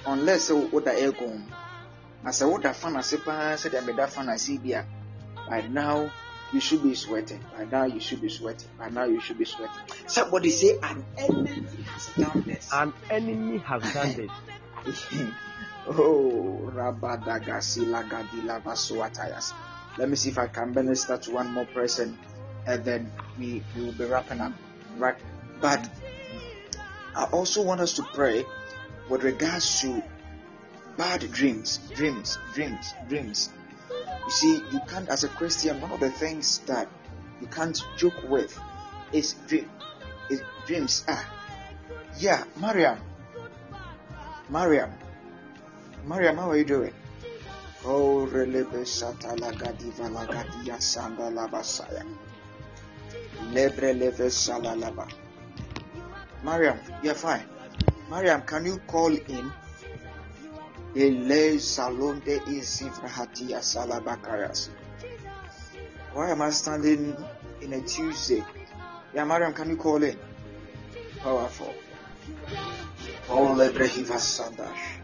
unless 0.07 0.51
uh, 0.51 0.57
what 0.57 0.85
the 0.85 0.95
air 0.95 1.13
gone. 2.23 2.29
As 2.29 2.43
a 2.43 2.49
what 2.49 2.63
the 2.63 2.73
fan 2.73 2.97
as 2.97 3.13
a 3.13 3.19
pan 3.19 3.59
said 3.59 3.73
that 3.73 3.85
meda 3.87 4.07
fan 4.07 4.29
as 4.29 4.49
bia. 4.49 4.87
By 5.49 5.63
now 5.63 6.11
you 6.53 6.61
should 6.61 6.83
be 6.83 6.95
sweating. 6.95 7.41
By 7.57 7.65
now 7.65 7.85
you 7.85 8.01
should 8.01 8.21
be 8.21 8.29
sweating. 8.29 8.69
By 8.79 8.91
now 8.91 9.05
you 9.05 9.21
should 9.21 9.39
be 9.39 9.45
sweating. 9.45 9.75
Somebody 10.07 10.51
say 10.51 10.79
an 10.83 11.05
enemy 11.17 11.83
has 11.85 12.07
done 12.17 12.45
this. 12.47 12.69
An 12.73 12.93
enemy 13.11 13.59
has 13.59 13.93
done 13.93 14.15
this. 14.15 14.31
oh, 15.89 16.71
Rabadagasila 16.75 18.05
Let 19.99 20.09
me 20.09 20.17
see 20.17 20.31
if 20.31 20.39
I 20.39 20.47
can 20.47 20.73
minister 20.75 21.17
to 21.19 21.31
one 21.33 21.51
more 21.53 21.67
person 21.67 22.19
and 22.67 22.85
then 22.85 23.11
we, 23.39 23.63
we 23.77 23.85
will 23.85 23.93
be 23.93 24.05
wrapping 24.05 24.41
up. 24.41 24.53
Right. 24.97 25.17
But 25.61 25.89
I 27.15 27.25
also 27.25 27.63
want 27.63 27.81
us 27.81 27.95
to 27.95 28.03
pray 28.03 28.45
with 29.09 29.23
regards 29.25 29.81
to 29.83 30.03
bad 30.97 31.31
dreams, 31.33 31.79
dreams, 31.95 32.39
dreams, 32.55 32.95
dreams. 33.09 33.51
You 34.25 34.31
see, 34.31 34.63
you 34.73 34.81
can't, 34.89 35.09
as 35.09 35.25
a 35.25 35.29
Christian, 35.29 35.81
one 35.81 35.93
of 35.93 36.01
the 36.01 36.11
things 36.11 36.59
that 36.67 36.89
you 37.41 37.47
can't 37.47 37.79
joke 37.97 38.23
with 38.29 38.59
is 39.13 39.35
dream, 39.49 39.69
is 40.31 40.43
dreams. 40.67 41.05
Ah, 41.09 41.29
yeah, 42.19 42.45
Mariam, 42.57 42.99
Mariam, 44.49 44.91
Mariam, 46.07 46.37
how 46.37 46.51
are 46.51 46.57
you 46.57 46.65
doing? 46.65 46.93
Oh, 47.85 48.27
relebe. 48.27 48.87
Lebre 53.53 53.93
leve. 53.99 55.13
Mariam, 56.45 56.79
you're 57.03 57.15
fine. 57.15 57.45
Mariam, 58.09 58.43
can 58.43 58.65
you 58.67 58.79
call 58.87 59.13
in? 59.15 59.53
Why 66.13 66.31
am 66.31 66.43
I 66.43 66.51
standing 66.51 67.17
in 67.63 67.73
a 67.73 67.81
Tuesday? 67.81 68.45
Yeah, 69.15 69.25
Mariam, 69.25 69.55
can 69.55 69.71
you 69.71 69.77
call 69.77 70.03
in? 70.03 70.19
Powerful. 71.23 71.75
Oh, 73.31 73.55
lebrehiva 73.57 74.19
sandash. 74.19 75.01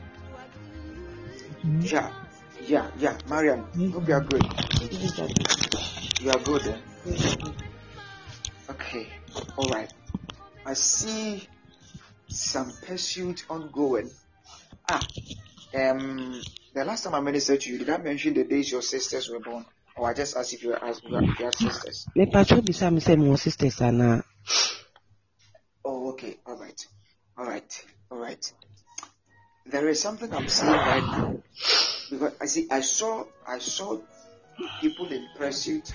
Yeah, 1.81 2.12
yeah, 2.66 2.90
yeah. 2.98 3.16
Mariam, 3.28 3.65
hope 3.93 4.09
you 4.09 4.15
are 4.15 4.20
good. 4.20 4.44
You 6.20 6.31
are 6.31 6.39
good. 6.39 6.66
Eh? 6.66 6.77
Okay, 8.70 9.09
all 9.56 9.70
right. 9.70 9.90
I 10.66 10.74
see 10.74 11.48
some 12.28 12.70
pursuit 12.86 13.44
ongoing. 13.48 14.10
Ah, 14.86 15.06
um, 15.74 16.40
the 16.74 16.84
last 16.84 17.04
time 17.04 17.14
I 17.14 17.20
ministered 17.20 17.60
to 17.62 17.70
you, 17.70 17.78
did 17.78 17.90
I 17.90 17.98
mention 17.98 18.34
the 18.34 18.44
days 18.44 18.70
your 18.70 18.82
sisters 18.82 19.28
were 19.28 19.40
born? 19.40 19.64
Or 19.96 20.08
I 20.08 20.14
just 20.14 20.36
asked 20.36 20.54
if 20.54 20.62
you 20.62 20.70
were 20.70 20.82
asked 20.82 21.02
if 21.04 21.10
you 21.38 21.44
had 21.44 21.54
sisters? 21.54 22.06
mepatwa 22.14 22.62
bisa 22.62 22.90
me 22.90 23.36
sisters 23.36 23.80
anaa 23.82 24.22
Oh, 25.84 26.10
okay, 26.10 26.36
all 26.46 26.56
right, 26.56 26.86
all 27.36 27.46
right, 27.46 27.86
all 28.10 28.18
right. 28.18 28.52
There 29.66 29.88
is 29.88 30.00
something 30.00 30.32
I'm 30.34 30.48
seeing 30.48 30.72
right 30.72 31.04
now 31.10 31.42
because 32.10 32.34
I 32.40 32.46
see, 32.46 32.68
I 32.70 32.80
saw, 32.80 33.24
I 33.46 33.58
saw 33.58 33.98
people 34.80 35.06
in 35.08 35.26
pursuit, 35.36 35.92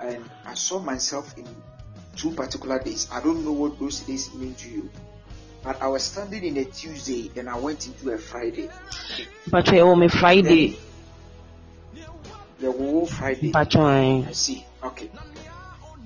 and 0.00 0.24
I 0.46 0.54
saw 0.54 0.78
myself 0.78 1.36
in 1.36 1.46
two 2.16 2.30
particular 2.32 2.78
days. 2.82 3.08
I 3.12 3.20
don't 3.20 3.44
know 3.44 3.52
what 3.52 3.78
those 3.78 4.00
days 4.00 4.32
mean 4.34 4.54
to 4.54 4.70
you, 4.70 4.90
But 5.64 5.80
I 5.80 5.88
was 5.88 6.02
standing 6.02 6.44
in 6.44 6.58
a 6.58 6.64
Tuesday, 6.66 7.30
and 7.36 7.48
I 7.48 7.58
went 7.58 7.86
into 7.86 8.10
a 8.10 8.18
Friday. 8.18 8.68
But 9.50 9.72
we 9.72 9.80
on 9.80 10.02
a 10.02 10.10
Friday. 10.10 10.76
The 12.60 12.70
whole 12.70 13.06
Friday. 13.06 13.50
But 13.50 13.74
I 13.74 14.30
see. 14.32 14.66
Okay. 14.84 15.10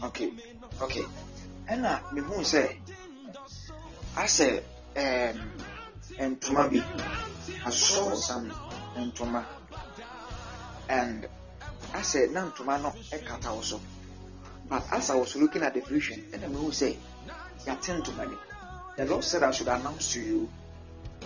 Okay. 0.04 0.32
Okay. 0.80 1.04
And 1.68 1.84
I 1.84 2.00
me 2.12 2.20
who 2.20 2.44
say 2.44 2.78
I 4.16 4.26
said 4.26 4.62
um 4.96 5.50
and 6.20 6.40
Tumabi. 6.40 6.82
I 7.66 7.70
saw 7.70 8.14
some 8.14 8.52
and 8.96 9.12
Tuma. 9.12 9.44
And 10.88 11.26
I 11.94 12.02
said 12.02 12.30
Nan 12.30 12.52
Tumano 12.52 12.94
Ekata 13.10 13.46
also. 13.46 13.80
But 14.68 14.84
as 14.92 15.10
I 15.10 15.16
was 15.16 15.34
looking 15.34 15.62
at 15.62 15.74
the 15.74 15.80
vision, 15.80 16.24
and 16.32 16.44
I 16.44 16.48
me 16.48 16.54
who 16.56 16.70
say 16.70 16.96
Yatin 17.66 18.04
Tumani. 18.04 18.36
The 18.98 19.06
Lord 19.06 19.22
said 19.22 19.44
I 19.44 19.52
should 19.52 19.68
announce 19.68 20.12
to 20.14 20.20
you 20.20 20.48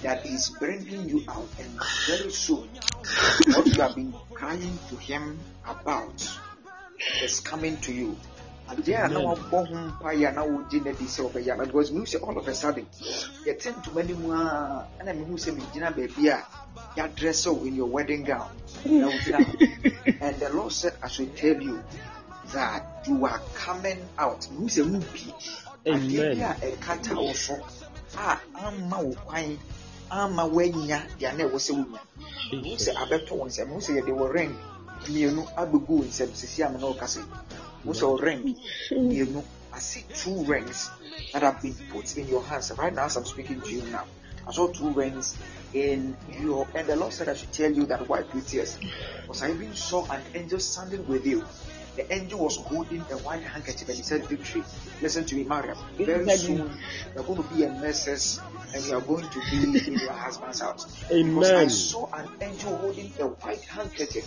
that 0.03 0.27
He's 0.27 0.51
bringing 0.51 1.09
you 1.09 1.25
out 1.27 1.49
and 1.59 1.81
very 2.07 2.31
soon 2.31 2.69
what 3.49 3.67
you 3.67 3.81
have 3.81 3.95
been 3.95 4.13
crying 4.35 4.79
to 4.91 4.97
Him 4.97 5.41
about 5.67 6.21
is 7.23 7.41
coming 7.41 7.79
to 7.79 7.93
you. 7.95 8.15
adeɛ 8.69 9.05
a 9.05 9.09
na 9.09 9.21
wabɔ 9.21 9.59
ho 9.69 9.75
mpaeɛ 9.89 10.29
a 10.29 10.33
na 10.33 10.43
wogye 10.45 10.85
no 10.85 10.91
adi 10.91 11.05
sɛ 11.05 11.21
wɔbɛyɛ 11.33 11.57
no 11.57 11.65
because 11.65 11.91
mehu 11.91 12.05
sɛ 12.05 12.23
all 12.23 12.37
of 12.39 12.47
a 12.47 12.55
sudden 12.55 12.87
yɛte 13.45 13.73
ntoma 13.73 14.05
no 14.09 14.15
mu 14.17 14.33
a 14.33 14.87
ɛna 15.01 15.13
mehu 15.17 15.35
sɛ 15.41 15.57
megyina 15.57 15.91
baabi 15.97 16.29
a 16.29 16.37
ah, 16.37 16.45
yɛadress 16.97 17.47
wo 17.53 17.65
in 17.65 17.75
your 17.75 17.89
wedding 17.89 18.23
gown. 18.23 18.49
Na 18.85 19.09
wogyina 19.09 20.21
and 20.21 20.37
the 20.41 20.49
lord 20.51 20.73
said 20.73 20.93
i 21.03 21.09
should 21.09 21.35
tell 21.37 21.61
you 21.61 21.83
that 22.53 23.05
you 23.09 23.25
are 23.25 23.41
coming 23.55 23.99
out. 24.19 24.41
Mehu 24.53 24.69
sɛ 24.69 24.85
mu 24.87 25.01
bi 25.01 25.72
adeɛ 25.85 26.35
bi 26.35 26.43
a 26.43 26.53
ɛkata 26.69 27.15
wo 27.17 27.33
so 27.33 27.55
a 27.55 27.61
ah, 28.19 28.41
ama 28.55 28.99
wo 29.03 29.15
kwan 29.27 29.59
ama 30.11 30.45
woanya 30.47 31.07
deɛ 31.19 31.37
na 31.37 31.45
ɛwɔ 31.45 31.59
sɛ 31.59 31.73
wonya 31.77 32.01
mehu 32.53 32.77
sɛ 32.77 32.91
abɛtɔ 33.03 33.33
wo 33.39 33.45
nsɛm 33.47 33.69
mehu 33.69 33.81
sɛ 33.81 33.93
yɛde 33.99 34.13
wɔ 34.13 34.33
ring 34.33 34.55
mmienu 35.09 35.43
abɛgu 35.57 35.89
wo 35.99 36.05
nsɛm 36.05 36.31
sisi 36.35 36.63
ama 36.65 36.79
na 36.79 36.87
wɔka 36.87 37.07
sɛ 37.09 37.23
most 37.85 38.03
of 38.03 38.21
ring, 38.21 38.57
you 38.91 39.27
know, 39.27 39.45
I 39.73 39.79
see 39.79 40.05
two 40.15 40.45
rings 40.45 40.91
that 41.33 41.43
have 41.43 41.63
been 41.63 41.75
put 41.91 42.17
in 42.17 42.29
your 42.29 42.43
hands. 42.43 42.73
Right 42.79 42.95
now, 42.95 43.07
as 43.07 43.17
I'm 43.17 43.25
speaking 43.25 43.61
to 43.61 43.71
you 43.71 43.83
now, 43.91 44.05
I 44.47 44.53
saw 44.53 44.69
two 44.69 44.91
rings 44.91 45.37
in 45.73 46.17
your, 46.41 46.67
and 46.75 46.87
the 46.87 46.97
Lord 46.97 47.13
said 47.13 47.29
I 47.29 47.35
should 47.35 47.53
tell 47.53 47.73
you 47.73 47.87
that 47.87 48.09
wipe 48.09 48.33
your 48.35 48.43
tears. 48.43 48.79
Because 49.23 49.43
I 49.43 49.51
even 49.51 49.75
saw 49.75 50.09
an 50.11 50.23
angel 50.35 50.61
standing 50.61 51.07
with 51.09 51.27
you. 51.27 51.45
The 51.97 52.13
angel 52.13 52.41
was 52.41 52.57
holding 52.57 53.03
a 53.11 53.19
white 53.19 53.43
handkerchief 53.43 53.89
and 53.89 53.97
he 53.97 54.03
said, 54.03 54.27
Victory. 54.27 54.65
Listen 55.03 55.25
to 55.27 55.37
me, 55.37 55.45
Mariam. 55.45 55.77
Very 55.99 56.29
soon, 56.31 56.71
you're 57.15 57.25
going 57.25 57.43
to 57.43 57.55
be 57.55 57.65
a 57.65 57.71
nurses 57.71 58.41
and 58.75 58.85
you 58.85 58.95
are 58.95 59.01
going 59.01 59.29
to 59.29 59.41
be 59.51 59.79
in 59.87 59.93
your 59.99 60.13
husband's 60.13 60.61
house. 60.61 61.05
Amen. 61.11 61.35
Because 61.35 61.53
I 61.53 61.69
saw 61.69 62.11
an 62.13 62.29
angel 62.41 62.77
holding 62.77 63.13
a 63.21 63.27
white 63.27 63.65
handkerchief 63.65 64.25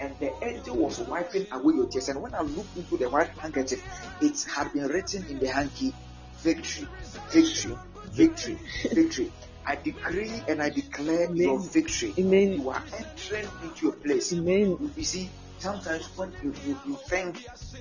and 0.00 0.18
the 0.18 0.32
angel 0.44 0.76
was 0.76 0.98
wiping 1.00 1.46
away 1.52 1.74
your 1.74 1.86
tears. 1.86 2.08
And 2.08 2.22
when 2.22 2.34
I 2.34 2.42
looked 2.42 2.76
into 2.76 2.96
the 2.96 3.10
white 3.10 3.30
handkerchief, 3.38 3.82
it 4.20 4.44
had 4.50 4.72
been 4.72 4.86
written 4.86 5.26
in 5.28 5.38
the 5.38 5.48
hanky, 5.48 5.92
victory, 6.38 6.88
victory, 7.30 7.76
victory, 8.12 8.58
victory. 8.90 9.32
I 9.64 9.76
decree 9.76 10.42
and 10.48 10.60
I 10.60 10.70
declare 10.70 11.26
Amen. 11.26 11.36
your 11.36 11.60
victory. 11.60 12.14
Amen. 12.18 12.54
You 12.54 12.70
are 12.70 12.82
entering 12.98 13.48
into 13.62 13.86
your 13.86 13.92
place. 13.92 14.32
Amen. 14.32 14.92
You 14.96 15.04
see, 15.04 15.30
sometimes 15.62 16.04
when 16.16 16.32
you, 16.42 16.52
you, 16.66 16.76
you 16.86 16.96
think, 16.96 17.36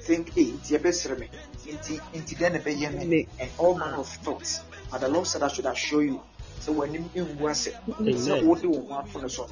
think, 0.06 0.34
hey, 0.36 0.54
it's 0.54 0.70
your 0.70 0.80
best 0.80 1.10
me, 1.18 1.28
it's 1.66 2.34
then 2.36 2.56
and 2.56 3.50
all 3.58 3.76
manner 3.76 3.98
of 3.98 4.08
thoughts. 4.08 4.62
But 4.92 5.02
the 5.02 5.10
Lord 5.10 5.26
said 5.26 5.42
I 5.42 5.48
should 5.48 5.66
assure 5.66 6.04
you. 6.04 6.22
So 6.60 6.74
when 6.74 6.94
you 6.94 7.26
was 7.40 7.66
it, 7.66 7.76
so 8.20 8.46
what 8.46 8.62
do 8.62 8.70
you 8.70 8.78
want 8.78 9.10
from 9.10 9.24
the 9.24 9.30
son? 9.30 9.48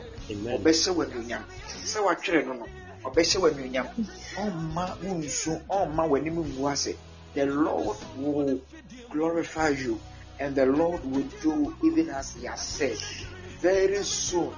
Obese 0.54 0.90
when 0.92 1.10
you 1.12 1.22
yam. 1.22 1.44
So 1.84 2.04
what 2.04 2.22
children 2.22 2.48
no 2.50 2.54
no. 2.54 2.68
Obese 3.04 3.38
when 3.38 3.58
you 3.58 3.66
yam. 3.66 3.88
Ọma 4.38 4.96
unsu, 5.02 5.60
ọma 5.68 6.08
when 6.08 6.26
you 6.26 6.62
was 6.62 6.86
it. 6.86 7.00
The 7.34 7.48
Lord 7.48 7.98
will 8.18 8.62
glorify 9.10 9.70
you, 9.70 10.00
and 10.40 10.56
the 10.56 10.68
Lord 10.68 11.04
will 11.04 11.28
do 11.42 11.76
even 11.84 12.10
as 12.10 12.36
He 12.36 12.46
has 12.46 12.62
said. 12.62 12.98
Very 13.60 14.04
soon, 14.04 14.54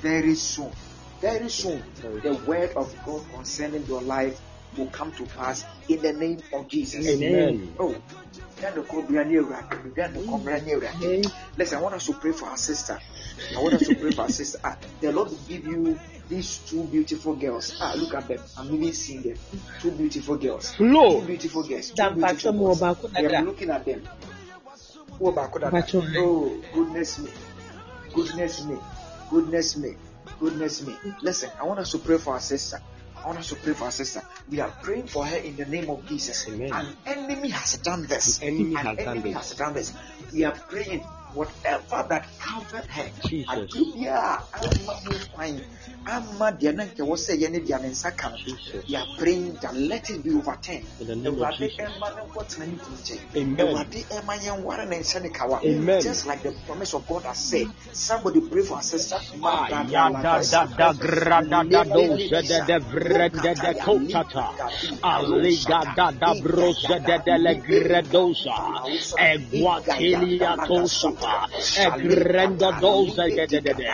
very 0.00 0.34
soon, 0.34 0.72
very 1.20 1.48
soon, 1.48 1.82
the 2.00 2.34
word 2.46 2.72
of 2.76 2.94
God 3.04 3.22
concerning 3.34 3.84
your 3.86 4.02
life 4.02 4.40
will 4.76 4.86
come 4.86 5.12
to 5.12 5.24
pass 5.26 5.64
in 5.88 6.00
the 6.00 6.12
name 6.12 6.40
of 6.52 6.68
Jesus. 6.68 7.06
Amen. 7.06 7.74
Oh, 7.78 7.94
Listen, 11.56 11.78
I 11.78 11.80
want 11.80 11.94
us 11.94 12.06
to 12.06 12.12
pray 12.14 12.32
for 12.32 12.46
our 12.46 12.56
sister. 12.56 12.98
I 13.56 13.62
want 13.62 13.74
us 13.74 13.86
to 13.88 13.94
pray 13.94 14.10
for 14.10 14.22
our 14.22 14.28
sister. 14.28 14.58
Ah, 14.62 14.76
the 15.00 15.12
Lord 15.12 15.30
will 15.30 15.38
give 15.48 15.64
you 15.64 15.98
these 16.28 16.58
two 16.58 16.84
beautiful 16.84 17.34
girls. 17.34 17.76
Ah, 17.80 17.94
look 17.96 18.14
at 18.14 18.28
them. 18.28 18.38
I'm 18.56 18.74
even 18.74 18.92
seeing 18.92 19.22
them. 19.22 19.36
Two 19.80 19.90
beautiful 19.92 20.36
girls. 20.36 20.72
Hello. 20.72 21.20
Two 21.20 21.26
beautiful 21.26 21.62
girls. 21.62 21.90
Two 21.90 22.10
beautiful 22.14 22.52
girls. 22.52 22.82
I'm 22.82 23.46
looking 23.46 23.70
at 23.70 23.84
them. 23.84 24.08
Oh, 26.18 26.62
goodness 26.72 27.18
me. 27.18 27.30
Goodness 28.14 28.64
me. 28.64 28.78
Goodness 29.30 29.76
me. 29.76 29.96
Goodness 30.38 30.86
me. 30.86 30.96
Listen, 31.22 31.50
I 31.60 31.64
want 31.64 31.80
us 31.80 31.90
to 31.92 31.98
pray 31.98 32.18
for 32.18 32.34
our 32.34 32.40
sister. 32.40 32.78
I 33.22 33.26
want 33.26 33.38
us 33.38 33.48
to 33.48 33.56
pray 33.56 33.74
for 33.74 33.84
our 33.84 33.90
sister. 33.90 34.22
We 34.48 34.60
are 34.60 34.72
praying 34.82 35.08
for 35.08 35.26
her 35.26 35.36
in 35.36 35.56
the 35.56 35.66
name 35.66 35.90
of 35.90 36.06
Jesus. 36.06 36.48
Amen. 36.48 36.72
An 36.72 36.96
enemy 37.06 37.50
has 37.50 37.78
done 37.78 38.06
this. 38.06 38.38
The 38.38 38.46
enemy 38.46 38.76
An 38.76 38.86
has 38.86 38.96
done 38.96 39.08
enemy 39.16 39.32
this. 39.32 39.50
has 39.50 39.58
done 39.58 39.74
this. 39.74 39.92
We 40.32 40.44
are 40.44 40.52
praying 40.52 41.04
whatever 41.34 42.06
that 42.08 42.26
covered 42.38 42.86
her. 42.86 43.10
Jesus. 43.28 43.70
Adubia, 43.74 44.42
ama 44.52 44.92
ho 44.92 45.18
kwan, 45.32 45.66
ama 46.06 46.52
deɛ 46.52 46.74
na 46.74 46.84
nka 46.84 47.02
wɔsɛ 47.04 47.36
yɛ 47.40 47.50
ne 47.50 47.60
deɛ 47.60 47.80
ne 47.82 47.88
nsa 47.88 48.16
ka 48.16 48.28
no. 48.30 48.36
Jesus. 48.36 48.94
Are 48.94 49.06
praying 49.18 49.58
that 49.62 49.74
let 49.74 50.10
it 50.10 50.22
be 50.24 50.30
overturned. 50.30 50.86
In 51.00 51.06
the 51.06 51.16
name 51.16 51.32
of 51.32 51.38
Awurade 51.38 51.58
Jesus. 51.58 51.78
ne 51.78 51.86
nkɔtena 51.88 52.66
ne 52.68 52.76
kunu 52.76 52.96
nkyɛn. 52.96 53.36
Amen. 53.36 53.66
Awurade 53.66 54.00
ɛmma 54.08 54.34
yɛnware 54.44 54.88
ne 54.88 54.96
nhyɛ 54.96 55.22
ne 55.22 55.28
kawa. 55.30 55.60
Amen. 55.64 56.00
Just 56.02 56.26
like 56.26 56.42
the 56.42 56.52
promise 56.66 56.94
of 56.94 57.06
God 57.06 57.24
has 57.24 57.38
said. 57.38 57.66
Somebody 57.92 58.40
pray 58.40 58.62
for 58.62 58.76
our 58.76 58.82
sister. 58.82 59.16
Ah, 59.42 59.68
ya 59.88 60.10
da 60.10 60.40
da 60.40 60.64
da 60.66 60.92
gra 60.92 61.42
da 61.42 61.62
da 61.62 61.84
do 61.84 62.18
se 62.18 62.42
de 62.42 62.60
de 62.66 62.78
vre 62.80 63.30
ah, 65.02 65.28
de 70.96 71.19
de 71.20 71.38
kotata. 71.40 71.80
Aliga 71.92 72.32
da 72.34 72.70
da 72.70 72.72
bro 72.72 72.80
se 72.80 72.80
de 72.80 72.80
de 72.80 72.80
le 72.80 72.80
gredosa. 72.80 72.80
Guatelia 72.80 72.80
tosapa. 72.80 72.80
E 72.80 72.80
dosa 72.80 73.24
de 73.28 73.46
de 73.46 73.60
de 73.60 73.74
de. 73.74 73.86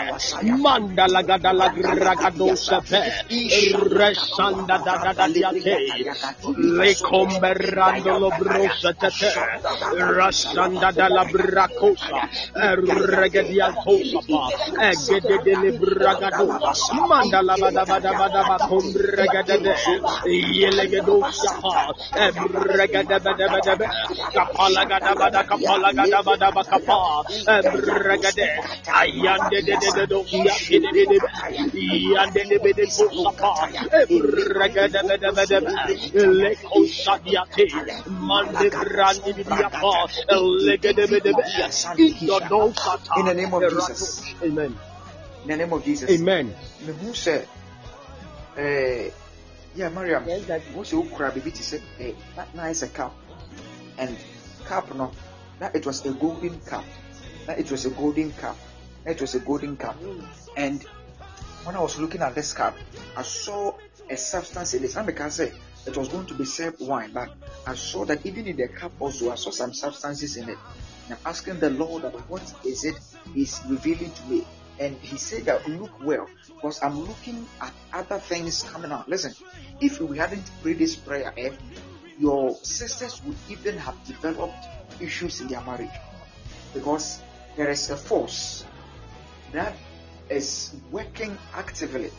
Manda 0.63 1.07
la 1.09 1.23
ga 1.23 1.39
da 1.39 1.53
la 1.53 1.69
gra 1.69 2.15
ga 2.15 2.31
dosa. 2.31 2.81
Resanda 3.99 4.79
da 4.85 4.97
da 4.99 5.13
da 5.13 5.27
diate. 5.29 5.77
Le 6.79 6.95
comberando 7.01 8.19
lo 8.19 8.31
brosa 8.39 8.93
te 8.95 9.11
te. 9.11 9.31
Rasanda 9.97 10.93
da 10.93 11.09
la 11.09 11.25
bracosa. 11.25 12.29
Regadia 12.55 13.73
tosapa. 13.85 14.49
E 14.83 14.93
gede 15.07 15.39
de 15.45 15.55
le 15.57 15.71
bragado. 15.79 16.47
Manda 17.09 17.43
la 17.43 17.57
bada 17.57 17.85
bada 17.85 18.13
bada 18.13 18.43
ba 18.49 18.59
kum 18.69 18.85
regada 18.95 19.57
de. 19.59 19.75
Yele 20.27 20.87
gedo 20.89 21.21
sapa. 21.33 21.93
E 22.17 22.31
regada 22.77 23.19
bada 23.19 23.47
bada 23.49 23.77
ba. 23.77 23.87
Kapala 24.35 24.85
gada 24.85 25.15
bada 25.15 25.45
kapala 25.45 25.93
gada 25.93 26.23
bada 26.23 26.51
ba 26.53 26.63
kapa. 26.65 27.16
Ayande 28.93 29.63
de 29.63 29.75
de 29.77 29.91
de 29.97 30.07
do. 30.07 30.25
Ya 30.27 30.55
de 30.57 30.79
de 30.81 30.91
de 30.93 31.19
de. 31.19 31.29
Yande 32.13 32.43
de 32.49 32.59
de 32.59 32.73
de 32.73 32.85
ko 32.87 33.07
sapa. 33.23 33.53
Regada 34.61 35.03
bada 35.03 35.31
bada 35.33 35.61
ba. 35.61 35.87
Le 36.13 36.57
ko 36.57 36.85
sadiate. 36.87 37.67
Mande 38.09 38.71
brandi 38.71 39.33
di 39.33 39.43
apa. 39.45 40.07
Le 40.67 40.77
gede 40.79 41.07
bada 41.07 41.33
ba. 41.33 41.45
Ido 41.99 42.41
do 42.49 42.73
sata. 42.73 43.19
In 43.21 43.27
the 43.27 43.35
name 43.35 43.55
of 43.55 43.63
Jesus. 43.71 44.35
Amen. 44.43 44.73
In 45.43 45.49
the 45.49 45.57
name 45.57 45.73
of 45.73 45.85
Jesus. 45.85 46.11
Amen. 46.11 46.55
mehu 46.87 47.13
sɛ 47.15 47.45
eh, 48.57 49.11
yeah 49.75 49.89
mariam 49.91 50.25
Yes, 50.27 50.47
Daddy. 50.47 50.65
wo 50.75 50.83
sɛ 50.83 50.95
wokura 50.97 51.31
biribi 51.31 51.53
eh, 51.99 52.15
na 52.37 52.45
na 52.55 52.63
ayɛ 52.65 52.75
sɛ 52.75 52.93
cup 52.95 53.13
and 53.99 54.17
cup 54.65 54.95
no 54.95 55.13
na 55.61 55.71
it 55.75 55.87
was 55.87 56.05
a 56.07 56.13
golden 56.13 56.61
cup 56.61 56.85
na 56.85 57.06
it 57.49 57.71
was 57.71 57.87
a 57.87 57.91
golden 57.91 58.33
cup. 58.33 58.57
It 59.05 59.21
was 59.21 59.35
a 59.35 59.41
golden 59.41 59.77
cup. 59.77 59.97
And 60.57 60.85
when 61.65 61.75
i 61.75 61.81
was 61.81 61.99
looking 61.99 62.23
at 62.23 62.33
this 62.35 62.53
cup 62.53 62.77
i 63.17 63.23
saw 63.23 63.75
a 64.09 64.17
substance 64.17 64.73
in 64.75 64.85
it. 64.85 64.91
Meka 64.91 65.27
sɛ 65.27 65.53
it 65.87 65.97
was 65.97 66.09
going 66.09 66.27
to 66.27 66.35
be 66.35 66.45
served 66.45 66.81
wine 66.81 67.11
but 67.13 67.29
i 67.67 67.75
saw 67.75 68.05
that 68.05 68.25
even 68.25 68.47
in 68.47 68.57
the 68.57 68.69
cup 68.69 68.93
also 69.01 69.33
i 69.33 69.35
saw 69.35 69.51
some 69.51 69.73
substances 69.73 70.37
in 70.37 70.49
it. 70.49 70.59
And 71.09 71.15
i'm 71.15 71.27
asking 71.27 71.59
the 71.59 71.71
lord 71.71 72.05
about 72.05 72.31
what 72.31 72.43
is 72.65 72.85
it 72.85 72.97
he's 73.35 73.61
revealing 73.69 74.13
to 74.13 74.23
me. 74.27 74.45
And 74.79 74.97
he 74.97 75.17
said 75.17 75.47
that 75.47 75.67
look 75.69 75.91
well 76.05 76.29
because 76.47 76.83
I'm 76.83 77.01
looking 77.01 77.47
at 77.61 77.73
other 77.93 78.19
things 78.19 78.63
coming 78.63 78.93
out. 78.93 79.09
Listen, 79.09 79.33
if 79.81 80.01
we 80.01 80.19
hadn't 80.19 80.45
prayed 80.63 80.79
this 80.79 80.97
prayer, 80.97 81.33
eh, 81.37 81.51
your 82.19 82.55
sisters 82.63 83.23
would 83.25 83.37
even 83.49 83.79
have 83.79 83.97
developed 84.05 84.53
issues 85.01 85.41
in 85.41 85.49
their 85.49 85.63
marriage. 85.63 85.89
Because 86.75 87.21
there 87.57 87.71
is 87.71 87.91
a 87.91 87.97
force 87.97 88.65
that 89.53 89.75
is 90.29 90.75
working 90.91 91.37
actively 91.55 92.11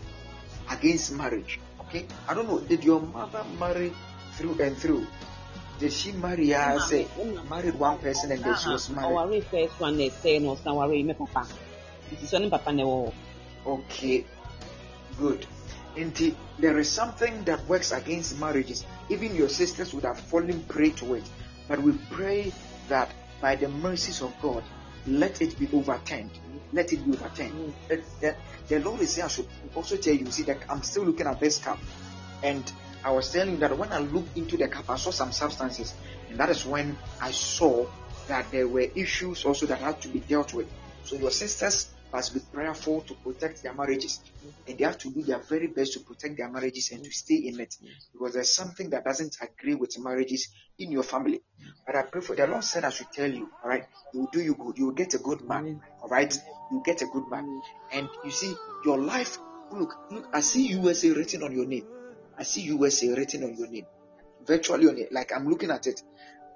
against 0.69 1.13
marriage. 1.13 1.59
Okay, 1.81 2.05
I 2.27 2.33
don't 2.33 2.47
know. 2.47 2.59
Did 2.59 2.83
your 2.83 3.01
mother 3.01 3.43
marry 3.59 3.93
through 4.33 4.59
and 4.61 4.77
through? 4.77 5.07
Did 5.79 5.93
she 5.93 6.11
marry 6.11 6.53
as 6.55 6.91
a 6.91 7.05
oh, 7.19 7.43
married 7.49 7.75
one 7.75 7.99
person 7.99 8.31
and 8.31 8.43
then 8.43 8.57
she 8.57 8.69
was 8.69 8.89
uh-huh. 8.89 9.13
married? 9.13 9.45
first 9.45 9.79
one 9.79 9.97
na 9.97 10.05
ɛsɛe 10.09 10.41
no 10.41 10.55
ɔsan 10.55 10.75
ware 10.75 11.03
me 11.03 11.13
papa 11.13 11.45
mm-hmm. 11.45 12.25
sɛ 12.25 12.49
papa 12.49 13.13
Okay, 13.65 14.25
good. 15.19 15.45
Indeed, 15.95 16.35
there 16.57 16.77
is 16.79 16.89
something 16.89 17.43
that 17.43 17.65
works 17.67 17.91
against 17.91 18.39
marriages. 18.39 18.85
Even 19.09 19.35
your 19.35 19.49
sisters 19.49 19.93
would 19.93 20.03
have 20.05 20.19
fallen 20.19 20.63
prey 20.63 20.91
to 20.91 21.15
it. 21.15 21.23
But 21.67 21.81
we 21.81 21.91
pray 22.11 22.53
that 22.87 23.11
by 23.41 23.55
the 23.55 23.67
mercies 23.67 24.21
of 24.21 24.33
God, 24.41 24.63
let 25.07 25.41
it 25.41 25.57
be 25.57 25.67
overturned. 25.73 26.31
let 26.73 26.91
it 26.91 27.05
be 27.05 27.11
overturned. 27.11 27.53
Mm. 27.53 27.73
The, 27.87 28.03
the, 28.19 28.35
the 28.67 28.79
Lord 28.79 29.01
is 29.01 29.13
saying, 29.13 29.25
I 29.25 29.29
should 29.29 29.47
also 29.75 29.97
tell 29.97 30.13
you, 30.13 30.29
see, 30.31 30.43
that 30.43 30.59
I'm 30.69 30.83
still 30.83 31.03
looking 31.03 31.27
at 31.27 31.39
this 31.39 31.59
cup. 31.59 31.79
And 32.43 32.69
I 33.03 33.11
was 33.11 33.31
telling 33.31 33.53
you 33.53 33.57
that 33.59 33.77
when 33.77 33.91
I 33.91 33.99
looked 33.99 34.37
into 34.37 34.57
the 34.57 34.67
cup, 34.67 34.89
I 34.89 34.97
saw 34.97 35.11
some 35.11 35.31
substances. 35.31 35.93
And 36.29 36.39
that 36.39 36.49
is 36.49 36.65
when 36.65 36.97
I 37.21 37.31
saw 37.31 37.85
that 38.27 38.51
there 38.51 38.67
were 38.67 38.81
issues 38.81 39.45
also 39.45 39.65
that 39.67 39.79
had 39.79 40.01
to 40.01 40.09
be 40.09 40.19
dealt 40.19 40.53
with. 40.53 40.67
So 41.05 41.15
your 41.15 41.31
sisters 41.31 41.89
must 42.11 42.33
be 42.33 42.39
prayerful 42.51 43.01
to 43.01 43.15
protect 43.23 43.63
their 43.63 43.73
marriages. 43.73 44.21
And 44.67 44.77
they 44.77 44.83
have 44.83 44.97
to 44.99 45.13
do 45.13 45.23
their 45.23 45.39
very 45.39 45.67
best 45.67 45.93
to 45.93 45.99
protect 46.01 46.37
their 46.37 46.49
marriages 46.49 46.91
and 46.91 47.03
to 47.03 47.11
stay 47.11 47.35
in 47.35 47.59
it. 47.59 47.75
Because 48.13 48.33
there's 48.33 48.53
something 48.53 48.89
that 48.91 49.03
doesn't 49.03 49.37
agree 49.41 49.75
with 49.75 49.97
marriages 49.99 50.49
in 50.79 50.91
your 50.91 51.03
family. 51.03 51.41
But 51.85 51.95
I 51.95 52.03
pray 52.03 52.21
for 52.21 52.35
the 52.35 52.47
Lord 52.47 52.63
said 52.63 52.85
I 52.85 52.89
should 52.89 53.11
tell 53.11 53.31
you, 53.31 53.49
all 53.63 53.69
right, 53.69 53.85
He 54.11 54.19
will 54.19 54.29
do 54.31 54.41
you 54.41 54.55
good. 54.55 54.77
You 54.77 54.85
will 54.87 54.93
get 54.93 55.13
a 55.13 55.19
good 55.19 55.41
man. 55.41 55.81
All 56.01 56.09
right. 56.09 56.33
You 56.71 56.81
get 56.85 57.01
a 57.01 57.05
good 57.05 57.29
man. 57.29 57.61
And 57.91 58.07
you 58.23 58.31
see, 58.31 58.53
your 58.85 58.99
life, 58.99 59.37
look, 59.71 59.93
look, 60.11 60.27
I 60.33 60.41
see 60.41 60.67
USA 60.67 61.09
written 61.09 61.43
on 61.43 61.53
your 61.53 61.65
name. 61.65 61.85
I 62.37 62.43
see 62.43 62.61
USA 62.61 63.09
written 63.09 63.43
on 63.43 63.55
your 63.55 63.69
name. 63.69 63.85
Virtually 64.45 64.87
on 64.87 64.97
it. 64.97 65.11
Like 65.11 65.31
I'm 65.33 65.47
looking 65.47 65.71
at 65.71 65.87
it. 65.87 66.01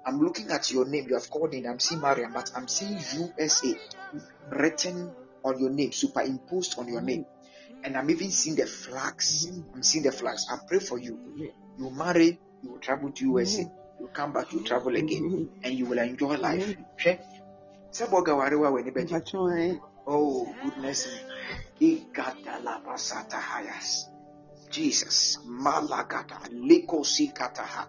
I'm 0.04 0.20
looking 0.20 0.50
at 0.50 0.70
your 0.70 0.86
name. 0.86 1.06
You 1.08 1.14
have 1.14 1.30
called 1.30 1.54
in. 1.54 1.66
I'm 1.66 1.78
seeing 1.78 2.00
Mariam, 2.00 2.32
but 2.32 2.50
I'm 2.56 2.68
seeing 2.68 2.98
USA 3.14 3.74
written 4.50 5.14
on 5.44 5.58
your 5.58 5.70
name, 5.70 5.92
superimposed 5.92 6.78
on 6.78 6.88
your 6.88 7.00
name. 7.00 7.24
And 7.84 7.96
I'm 7.96 8.08
even 8.10 8.30
seeing 8.30 8.56
the 8.56 8.66
flags. 8.66 9.46
I'm 9.74 9.82
seeing 9.82 10.04
the 10.04 10.12
flags. 10.12 10.46
I 10.50 10.58
pray 10.68 10.78
for 10.78 10.98
you. 10.98 11.18
You 11.78 11.90
marry, 11.90 12.38
you 12.62 12.70
will 12.70 12.78
travel 12.78 13.10
to 13.10 13.24
USA. 13.26 13.62
You 14.00 14.08
come 14.12 14.32
back, 14.32 14.52
you 14.52 14.62
travel 14.64 14.94
again, 14.96 15.48
and 15.62 15.74
you 15.74 15.86
will 15.86 15.98
enjoy 15.98 16.36
life. 16.36 16.76
Okay? 16.94 17.18
Sɛ 17.92 18.06
bɔga 18.08 18.36
ware 18.36 18.58
wa 18.58 18.70
w'ani 18.70 18.90
bɛgye. 18.90 19.80
Oh, 20.06 20.54
goodness. 20.64 21.08
Jesus. 24.72 25.38
Malagada. 25.46 26.40
Lekosi 26.50 27.32
kataha. 27.32 27.86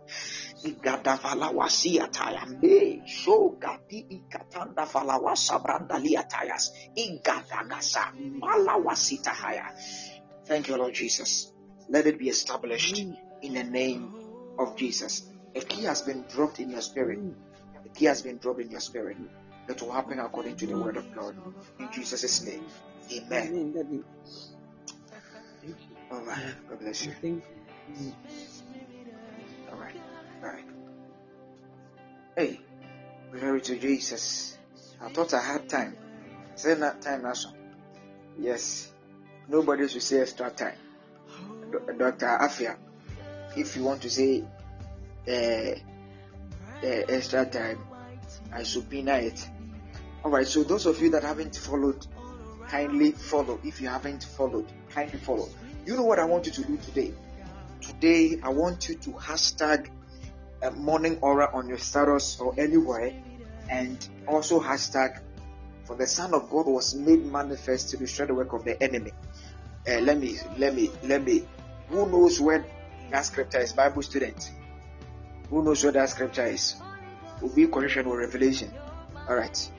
Igadavala 0.63 1.49
wasiataya. 1.51 2.45
Me. 2.61 3.01
So 3.07 3.57
gadi 3.59 4.05
ikatanda 4.09 4.85
vala 4.85 5.17
wasabranda 5.17 5.97
liatayas. 5.97 6.71
Igadagasa. 6.95 8.13
Malawasitahaya. 8.39 9.71
Thank 10.45 10.67
you, 10.67 10.77
Lord 10.77 10.93
Jesus. 10.93 11.51
Let 11.89 12.05
it 12.07 12.19
be 12.19 12.29
established 12.29 12.97
in 13.41 13.53
the 13.53 13.63
name 13.63 14.13
of 14.59 14.75
Jesus. 14.75 15.29
A 15.55 15.61
key 15.61 15.83
has 15.83 16.01
been 16.01 16.25
dropped 16.27 16.59
in 16.59 16.69
your 16.71 16.81
spirit. 16.81 17.19
A 17.85 17.89
key 17.89 18.05
has 18.05 18.21
been 18.21 18.37
dropped 18.37 18.61
in 18.61 18.71
your 18.71 18.79
spirit. 18.79 19.17
That 19.67 19.81
will 19.81 19.91
happen 19.91 20.19
according 20.19 20.57
to 20.57 20.67
the 20.67 20.77
word 20.77 20.97
of 20.97 21.13
God. 21.15 21.35
In 21.79 21.89
Jesus' 21.91 22.43
name. 22.43 22.65
Amen. 23.13 24.03
All 26.13 26.21
right. 26.21 26.53
God 26.69 26.79
bless 26.79 27.05
you. 27.07 27.41
All 29.71 29.77
right. 29.79 29.95
All 30.43 30.49
right. 30.49 30.65
Hey, 32.37 32.59
glory 33.31 33.61
to 33.61 33.79
Jesus. 33.79 34.59
I 35.01 35.09
thought 35.09 35.33
I 35.33 35.41
had 35.41 35.67
time. 35.67 35.97
Say 36.53 36.75
that 36.75 37.01
time 37.01 37.25
also. 37.25 37.49
Yes. 38.39 38.91
Nobody 39.47 39.87
should 39.87 40.03
say 40.03 40.21
extra 40.21 40.51
time. 40.51 40.75
Do- 41.71 41.93
Dr. 41.97 42.27
Afia, 42.27 42.77
if 43.57 43.75
you 43.75 43.83
want 43.83 44.03
to 44.03 44.09
say 44.11 44.43
uh, 45.27 45.31
uh, 45.31 47.03
extra 47.09 47.47
time, 47.47 47.79
I 48.53 48.61
subpoena 48.63 49.15
it. 49.17 49.49
All 50.23 50.29
right. 50.29 50.45
So 50.45 50.61
those 50.63 50.85
of 50.85 51.01
you 51.01 51.09
that 51.11 51.23
haven't 51.23 51.55
followed, 51.55 52.05
kindly 52.69 53.13
follow. 53.13 53.59
If 53.63 53.81
you 53.81 53.87
haven't 53.87 54.23
followed, 54.25 54.71
kindly 54.91 55.17
follow. 55.17 55.49
You 55.85 55.97
know 55.97 56.03
what 56.03 56.17
I 56.17 56.23
want 56.23 56.45
you 56.45 56.53
to 56.53 56.63
do 56.63 56.77
today? 56.77 57.13
Today, 57.81 58.39
I 58.41 58.49
want 58.49 58.87
you 58.87 58.95
to 58.95 59.09
hashtag 59.11 59.89
uh, 60.61 60.71
morning 60.71 61.17
aura 61.21 61.49
on 61.53 61.67
your 61.67 61.77
status 61.77 62.39
or 62.39 62.55
anywhere, 62.57 63.11
and 63.69 64.07
also 64.25 64.61
hashtag 64.61 65.19
for 65.83 65.97
the 65.97 66.07
Son 66.07 66.33
of 66.33 66.49
God 66.49 66.67
was 66.67 66.95
made 66.95 67.25
manifest 67.25 67.89
to 67.89 67.97
destroy 67.97 68.27
the 68.27 68.33
work 68.33 68.53
of 68.53 68.63
the 68.63 68.81
enemy. 68.81 69.11
Uh, 69.85 69.99
let 69.99 70.17
me, 70.17 70.37
let 70.57 70.73
me, 70.73 70.89
let 71.03 71.21
me. 71.21 71.43
Who 71.89 72.09
knows 72.09 72.39
where 72.39 72.65
that 73.11 73.25
scripture 73.25 73.59
is? 73.59 73.73
Bible 73.73 74.03
student. 74.03 74.51
Who 75.49 75.65
knows 75.65 75.83
where 75.83 75.91
that 75.91 76.09
scripture 76.09 76.45
is? 76.45 76.75
Ubi 77.41 77.67
correction 77.67 78.05
or 78.05 78.19
revelation. 78.19 78.71
All 79.27 79.35
right. 79.35 79.71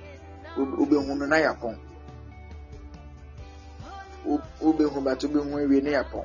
Ubi 4.26 4.44
hunu 4.44 4.60
na 4.60 4.60
yapon. 4.60 4.64
Ube 4.66 4.84
hu 4.84 5.00
but 5.00 5.22
ube 5.22 5.34
hu 5.34 5.58
ewie 5.58 5.82
ne 5.82 5.90
yapon. 5.90 6.24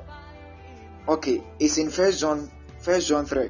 Okay, 1.07 1.43
it's 1.59 1.77
in 1.77 1.89
First 1.89 2.19
John, 2.19 2.49
First 2.79 3.07
John 3.07 3.25
three. 3.25 3.49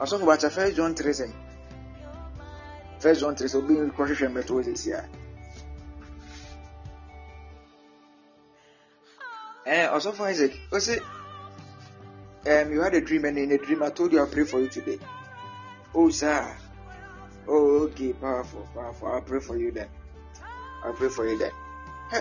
Also, 0.00 0.20
about 0.20 0.40
First 0.40 0.76
John 0.76 0.94
three 0.94 1.12
say. 1.12 1.30
First 2.98 3.20
John 3.20 3.36
three 3.36 3.48
being 3.62 3.90
correction 3.90 4.34
but 4.34 4.50
what 4.50 4.66
is 4.66 4.84
here. 4.84 5.08
Eh, 9.66 9.86
also 9.86 10.12
for 10.12 10.26
Isaac, 10.26 10.58
it? 10.88 11.02
Um, 12.46 12.72
you 12.72 12.80
had 12.80 12.94
a 12.94 13.00
dream, 13.02 13.26
and 13.26 13.36
in 13.36 13.52
a 13.52 13.58
dream, 13.58 13.82
I 13.82 13.90
told 13.90 14.12
you 14.12 14.20
I'll 14.20 14.26
pray 14.26 14.44
for 14.44 14.60
you 14.60 14.68
today. 14.68 14.98
Oh, 15.94 16.08
sir. 16.08 16.56
Oh, 17.46 17.82
okay, 17.82 18.14
powerful, 18.14 18.66
powerful. 18.74 19.08
I'll 19.08 19.20
pray 19.20 19.40
for 19.40 19.58
you 19.58 19.70
then. 19.70 19.88
I'll 20.82 20.94
pray 20.94 21.10
for 21.10 21.28
you 21.28 21.36
then. 21.36 21.50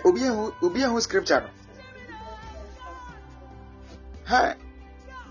Obi 0.04 0.22
who 0.22 1.02
scripture? 1.02 1.50
Hey, 4.28 4.54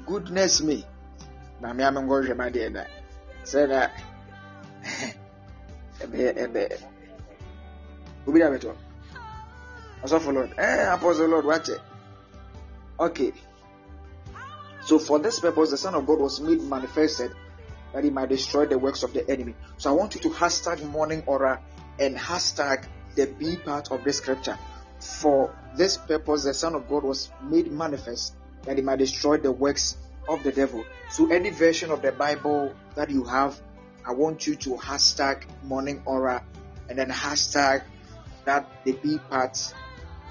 goodness 0.06 0.62
me. 0.62 0.84
Na 1.60 1.72
me 1.72 1.84
am 1.84 1.94
go 2.08 2.22
hwe 2.22 2.36
ma 2.36 2.48
de 2.48 2.70
na. 2.70 2.84
Say 3.44 3.66
na. 3.66 3.88
Ebe 6.00 6.32
ebe. 6.36 6.78
Obi 8.26 8.38
da. 8.38 8.72
Also 10.02 10.18
for 10.18 10.32
Lord. 10.32 10.54
Eh, 10.56 10.94
Apostle 10.94 11.28
Lord, 11.28 11.68
it. 11.68 11.80
Okay. 12.98 13.32
So 14.82 14.98
for 14.98 15.18
this 15.18 15.40
purpose, 15.40 15.70
the 15.70 15.76
Son 15.76 15.94
of 15.94 16.06
God 16.06 16.20
was 16.20 16.40
made 16.40 16.62
manifested 16.62 17.32
that 17.92 18.04
he 18.04 18.10
might 18.10 18.28
destroy 18.28 18.66
the 18.66 18.78
works 18.78 19.02
of 19.02 19.12
the 19.12 19.28
enemy. 19.28 19.54
So 19.78 19.90
I 19.90 19.92
want 19.94 20.14
you 20.14 20.20
to 20.22 20.30
hashtag 20.30 20.82
morning 20.90 21.22
aura 21.26 21.60
and 21.98 22.16
hashtag 22.16 22.86
the 23.16 23.26
B 23.26 23.56
part 23.56 23.90
of 23.90 24.04
the 24.04 24.12
scripture. 24.12 24.58
For 25.00 25.54
this 25.76 25.96
purpose, 25.96 26.44
the 26.44 26.54
Son 26.54 26.74
of 26.74 26.88
God 26.88 27.02
was 27.02 27.30
made 27.42 27.70
manifest 27.70 28.34
that 28.62 28.76
he 28.76 28.82
might 28.82 28.98
destroy 28.98 29.38
the 29.38 29.52
works 29.52 29.96
of 30.28 30.42
the 30.42 30.52
devil. 30.52 30.84
So 31.10 31.30
any 31.30 31.50
version 31.50 31.90
of 31.90 32.02
the 32.02 32.12
Bible 32.12 32.74
that 32.94 33.10
you 33.10 33.24
have, 33.24 33.60
I 34.04 34.12
want 34.12 34.46
you 34.46 34.56
to 34.56 34.70
hashtag 34.76 35.44
morning 35.64 36.02
aura 36.04 36.42
and 36.88 36.98
then 36.98 37.10
hashtag 37.10 37.82
that 38.44 38.84
the 38.84 38.92
B 38.92 39.18
part 39.28 39.74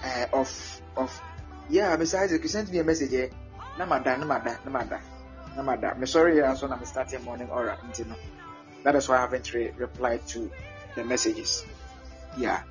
uh, 0.04 0.26
of 0.34 0.82
of 0.96 1.22
yeah. 1.70 1.96
Besides, 1.96 2.32
you 2.32 2.48
sent 2.48 2.72
me 2.72 2.80
a 2.80 2.84
message. 2.84 3.14
Eh? 3.14 3.30
Namada, 3.78 4.16
namada, 4.18 4.60
namada, 4.64 5.02
namada. 5.56 5.98
Me 5.98 6.06
sorry, 6.06 6.38
yeah, 6.38 6.54
so 6.54 6.72
I'm 6.72 6.84
starting 6.86 7.24
morning 7.24 7.50
aura. 7.50 7.78
That 8.84 8.96
is 8.96 9.10
why 9.10 9.18
I 9.18 9.22
haven't 9.22 9.54
re- 9.54 9.72
replied 9.76 10.26
to 10.28 10.50
the 10.96 11.04
messages. 11.04 11.66
Yeah. 12.38 12.64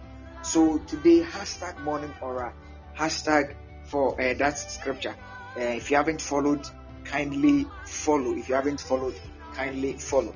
So 0.45 0.77
today, 0.77 1.23
hashtag 1.23 1.81
morning 1.81 2.13
aura, 2.21 2.53
hashtag 2.95 3.55
for 3.85 4.13
uh, 4.21 4.35
that 4.35 4.59
scripture. 4.59 5.17
Uh, 5.57 5.61
if 5.61 5.91
you 5.91 5.97
haven't 5.97 6.21
followed, 6.21 6.69
kindly 7.05 7.65
follow. 7.87 8.35
If 8.35 8.51
you 8.51 8.55
haven't 8.55 8.79
followed, 8.79 9.15
kindly 9.55 9.95
follow. 9.95 10.35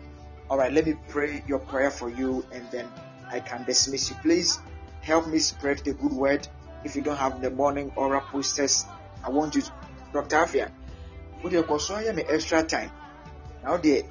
All 0.48 0.56
right, 0.56 0.72
let 0.72 0.86
me 0.86 0.94
pray 1.08 1.44
your 1.46 1.58
prayer 1.58 1.90
for 1.90 2.08
you 2.08 2.42
and 2.52 2.64
then 2.70 2.88
I 3.30 3.40
can 3.40 3.64
dismiss 3.64 4.08
you. 4.08 4.16
Please 4.22 4.58
help 5.02 5.28
me 5.28 5.40
spread 5.40 5.80
the 5.80 5.92
good 5.92 6.14
word. 6.14 6.48
If 6.84 6.96
you 6.96 7.02
don't 7.02 7.18
have 7.18 7.42
the 7.42 7.50
morning 7.50 7.92
aura 7.94 8.22
posters, 8.22 8.86
I 9.22 9.28
want 9.28 9.56
you 9.56 9.60
to, 9.60 9.72
Dr. 10.14 10.36
Afia, 10.36 10.70
would 11.42 11.52
you 11.52 11.62
go 11.64 11.76
so 11.76 11.98
me 12.14 12.24
extra 12.26 12.62
time? 12.62 12.90
Now, 13.62 13.76
the 13.76 14.04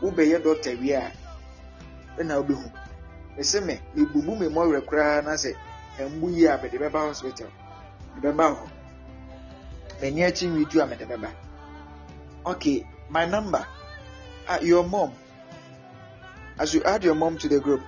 wobɛyɛ 0.00 0.42
dɔkta 0.42 0.80
wie 0.80 0.92
a 0.92 1.12
ɛna 2.16 2.42
wobɛhu 2.42 2.79
ɛsɛ 3.40 3.64
me 3.64 3.80
mebubu 3.94 4.38
me 4.38 4.46
mmɔwerɛ 4.48 4.80
koraa 4.86 5.22
na 5.24 5.32
sɛ 5.36 5.56
ɛmbu 5.98 6.30
yie 6.36 6.48
a 6.48 6.58
mede 6.62 6.78
bɛba 6.78 7.08
hospital. 7.08 7.48
Mede 8.14 8.28
bɛba 8.28 8.44
hɔ 8.54 8.68
m'ani 10.00 10.20
akyi 10.24 10.48
nwitu 10.48 10.82
a 10.82 10.86
mede 10.86 11.06
bɛba 11.08 11.30
okay 12.46 12.86
my 13.08 13.24
number. 13.26 13.66
Uh, 14.48 14.58
your 14.62 14.84
mom. 14.84 15.12
As 16.58 16.74
you 16.74 16.82
add 16.84 17.04
your 17.04 17.14
mom 17.14 17.38
to 17.38 17.48
the 17.48 17.60
group. 17.60 17.82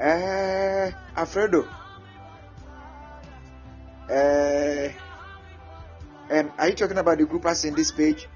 Uh, 0.00 0.90
Alfredo. 1.16 1.66
Uh, 4.10 4.88
um, 6.30 6.52
are 6.58 6.68
you 6.68 6.74
talking 6.74 6.98
about 6.98 7.18
the 7.18 7.24
group 7.24 7.44
as 7.46 7.64
in 7.64 7.74
this 7.74 7.90
page? 7.90 8.28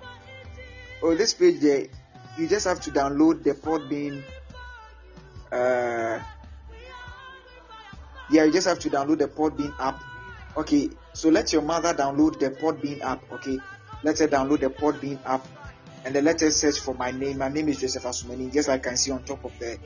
Oh 1.02 1.14
this 1.14 1.34
page 1.34 1.60
there 1.60 1.86
you 2.38 2.48
just 2.48 2.66
have 2.66 2.80
to 2.82 2.90
download 2.90 3.42
the 3.42 3.52
Podbean 3.52 4.22
uh, 5.52 6.20
Yeah, 8.30 8.44
you 8.44 8.52
just 8.52 8.68
have 8.68 8.78
to 8.80 8.90
download 8.90 9.18
the 9.18 9.26
Podbean 9.26 9.74
app. 9.80 10.00
Okay, 10.56 10.90
so 11.12 11.30
let 11.30 11.52
your 11.52 11.62
mother 11.62 11.92
download 11.92 12.38
the 12.38 12.50
Podbean 12.50 13.02
app. 13.02 13.24
Okay, 13.32 13.58
let 14.04 14.20
her 14.20 14.28
download 14.28 14.60
the 14.60 14.70
Podbean 14.70 15.18
app, 15.26 15.44
and 16.04 16.14
then 16.14 16.24
let 16.24 16.40
her 16.40 16.50
search 16.52 16.78
for 16.78 16.94
my 16.94 17.10
name. 17.10 17.38
My 17.38 17.48
name 17.48 17.68
is 17.68 17.80
Joseph 17.80 18.04
Asumani, 18.04 18.52
just 18.52 18.68
like 18.68 18.86
I 18.86 18.90
can 18.90 18.96
see 18.96 19.10
on 19.10 19.24
top 19.24 19.44
of 19.44 19.58
the 19.58 19.78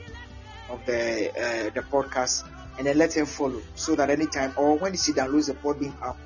of 0.69 0.85
the 0.85 1.29
uh, 1.31 1.69
the 1.73 1.81
podcast, 1.81 2.43
and 2.77 2.85
then 2.85 2.99
let 2.99 3.15
her 3.15 3.25
follow 3.25 3.63
so 3.73 3.95
that 3.95 4.11
anytime 4.11 4.53
or 4.57 4.77
when 4.77 4.95
she 4.95 5.11
downloads 5.11 5.47
the 5.47 5.55
Podbean 5.55 5.95
app, 6.03 6.17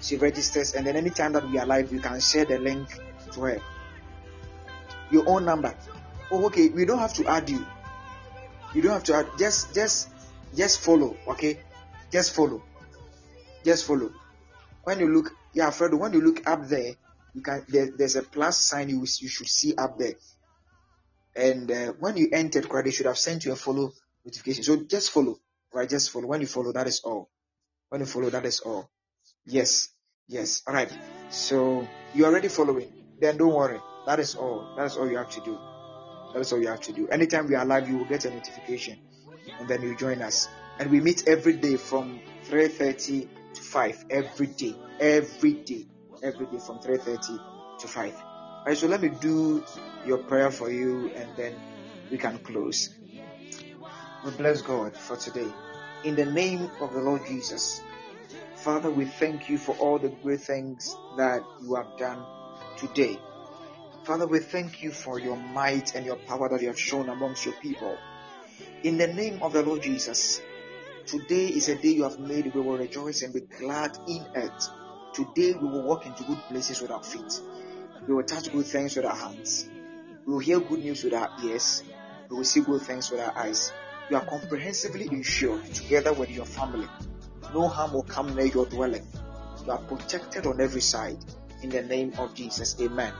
she 0.00 0.16
registers, 0.18 0.74
and 0.74 0.86
then 0.86 0.94
anytime 0.94 1.32
that 1.32 1.50
we 1.50 1.58
are 1.58 1.66
live, 1.66 1.92
you 1.92 1.98
can 1.98 2.20
share 2.20 2.44
the 2.44 2.60
link 2.60 2.96
to 3.32 3.40
her. 3.40 3.60
Your 5.10 5.28
own 5.28 5.44
number. 5.44 5.74
Oh, 6.30 6.46
okay. 6.46 6.68
We 6.68 6.84
don't 6.84 7.00
have 7.00 7.14
to 7.14 7.26
add 7.26 7.50
you. 7.50 7.66
You 8.74 8.82
don't 8.82 8.92
have 8.92 9.04
to 9.04 9.14
add. 9.14 9.26
Just, 9.38 9.74
just, 9.74 10.08
just 10.54 10.80
follow. 10.80 11.16
Okay. 11.28 11.60
Just 12.12 12.34
follow. 12.34 12.62
Just 13.64 13.86
follow. 13.86 14.10
When 14.84 15.00
you 15.00 15.12
look, 15.12 15.32
yeah, 15.52 15.70
Fredo. 15.70 15.98
When 15.98 16.12
you 16.12 16.20
look 16.20 16.48
up 16.48 16.68
there, 16.68 16.94
you 17.34 17.42
can. 17.42 17.64
There, 17.68 17.90
there's 17.96 18.16
a 18.16 18.22
plus 18.22 18.60
sign 18.60 18.88
you 18.88 19.00
you 19.00 19.28
should 19.28 19.48
see 19.48 19.74
up 19.76 19.98
there. 19.98 20.14
And 21.34 21.70
uh, 21.70 21.92
when 21.98 22.16
you 22.16 22.28
entered, 22.32 22.68
they 22.84 22.90
should 22.90 23.06
have 23.06 23.18
sent 23.18 23.44
you 23.44 23.52
a 23.52 23.56
follow 23.56 23.92
notification. 24.24 24.62
So 24.62 24.76
just 24.84 25.10
follow, 25.10 25.38
right? 25.72 25.88
Just 25.88 26.10
follow. 26.10 26.26
When 26.28 26.40
you 26.40 26.46
follow, 26.46 26.72
that 26.72 26.86
is 26.86 27.00
all. 27.04 27.28
When 27.88 28.00
you 28.00 28.06
follow, 28.06 28.30
that 28.30 28.46
is 28.46 28.60
all. 28.60 28.90
Yes, 29.44 29.88
yes. 30.28 30.62
All 30.66 30.74
right. 30.74 30.90
So 31.30 31.86
you're 32.14 32.28
already 32.28 32.48
following. 32.48 32.92
Then 33.20 33.36
don't 33.36 33.54
worry. 33.54 33.80
That 34.06 34.20
is 34.20 34.34
all. 34.34 34.74
That 34.76 34.86
is 34.86 34.96
all 34.96 35.10
you 35.10 35.16
have 35.18 35.30
to 35.30 35.40
do. 35.40 35.58
That 36.36 36.42
is 36.42 36.52
all 36.52 36.60
you 36.60 36.68
have 36.68 36.82
to 36.82 36.92
do. 36.92 37.08
Anytime 37.08 37.48
we 37.48 37.54
are 37.54 37.64
live, 37.64 37.88
you 37.88 37.96
will 37.96 38.04
get 38.04 38.26
a 38.26 38.30
notification, 38.30 38.98
and 39.58 39.66
then 39.66 39.80
you 39.80 39.96
join 39.96 40.20
us. 40.20 40.48
And 40.78 40.90
we 40.90 41.00
meet 41.00 41.26
every 41.26 41.54
day 41.54 41.76
from 41.76 42.20
3:30 42.50 43.26
to 43.54 43.62
5. 43.62 44.04
Every 44.10 44.46
day, 44.48 44.76
every 45.00 45.54
day, 45.54 45.86
every 46.22 46.44
day 46.44 46.58
from 46.58 46.80
3:30 46.80 47.40
to 47.78 47.88
5. 47.88 48.14
All 48.14 48.64
right. 48.66 48.76
So 48.76 48.86
let 48.86 49.00
me 49.00 49.08
do 49.08 49.64
your 50.04 50.18
prayer 50.18 50.50
for 50.50 50.70
you, 50.70 51.10
and 51.16 51.34
then 51.38 51.54
we 52.10 52.18
can 52.18 52.38
close. 52.40 52.90
We 54.22 54.30
bless 54.32 54.60
God 54.60 54.94
for 54.94 55.16
today. 55.16 55.50
In 56.04 56.16
the 56.16 56.26
name 56.26 56.70
of 56.82 56.92
the 56.92 57.00
Lord 57.00 57.24
Jesus. 57.26 57.80
Father, 58.56 58.90
we 58.90 59.06
thank 59.06 59.48
you 59.48 59.56
for 59.56 59.74
all 59.76 59.98
the 59.98 60.10
great 60.10 60.42
things 60.42 60.94
that 61.16 61.40
you 61.62 61.76
have 61.76 61.96
done 61.96 62.22
today. 62.76 63.18
Father, 64.06 64.26
we 64.26 64.38
thank 64.38 64.82
you 64.82 64.92
for 64.92 65.18
your 65.18 65.36
might 65.36 65.96
and 65.96 66.06
your 66.06 66.16
power 66.16 66.48
that 66.48 66.62
you 66.62 66.68
have 66.68 66.78
shown 66.78 67.08
amongst 67.08 67.44
your 67.44 67.54
people. 67.54 67.98
In 68.84 68.98
the 68.98 69.08
name 69.08 69.42
of 69.42 69.52
the 69.52 69.62
Lord 69.62 69.82
Jesus, 69.82 70.40
today 71.06 71.46
is 71.46 71.68
a 71.68 71.74
day 71.74 71.88
you 71.88 72.04
have 72.04 72.20
made. 72.20 72.54
We 72.54 72.60
will 72.60 72.78
rejoice 72.78 73.22
and 73.22 73.34
be 73.34 73.40
glad 73.40 73.98
in 74.06 74.24
it. 74.34 74.62
Today 75.12 75.54
we 75.60 75.68
will 75.68 75.82
walk 75.82 76.06
into 76.06 76.22
good 76.22 76.38
places 76.48 76.80
with 76.80 76.92
our 76.92 77.02
feet. 77.02 77.40
We 78.06 78.14
will 78.14 78.22
touch 78.22 78.52
good 78.52 78.66
things 78.66 78.94
with 78.94 79.06
our 79.06 79.16
hands. 79.16 79.68
We 80.24 80.32
will 80.34 80.40
hear 80.40 80.60
good 80.60 80.80
news 80.80 81.02
with 81.02 81.14
our 81.14 81.30
ears. 81.44 81.82
We 82.30 82.36
will 82.36 82.44
see 82.44 82.60
good 82.60 82.82
things 82.82 83.10
with 83.10 83.20
our 83.20 83.36
eyes. 83.36 83.72
You 84.08 84.16
are 84.18 84.24
comprehensively 84.24 85.08
insured 85.10 85.66
together 85.74 86.12
with 86.12 86.30
your 86.30 86.46
family 86.46 86.86
no 87.52 87.68
harm 87.68 87.92
will 87.92 88.02
come 88.02 88.34
near 88.34 88.46
your 88.46 88.66
dwelling. 88.66 89.06
You 89.64 89.72
are 89.72 89.78
protected 89.78 90.46
on 90.46 90.60
every 90.60 90.80
side. 90.80 91.18
In 91.62 91.70
the 91.70 91.82
name 91.82 92.12
of 92.18 92.34
Jesus. 92.34 92.76
Amen. 92.80 93.12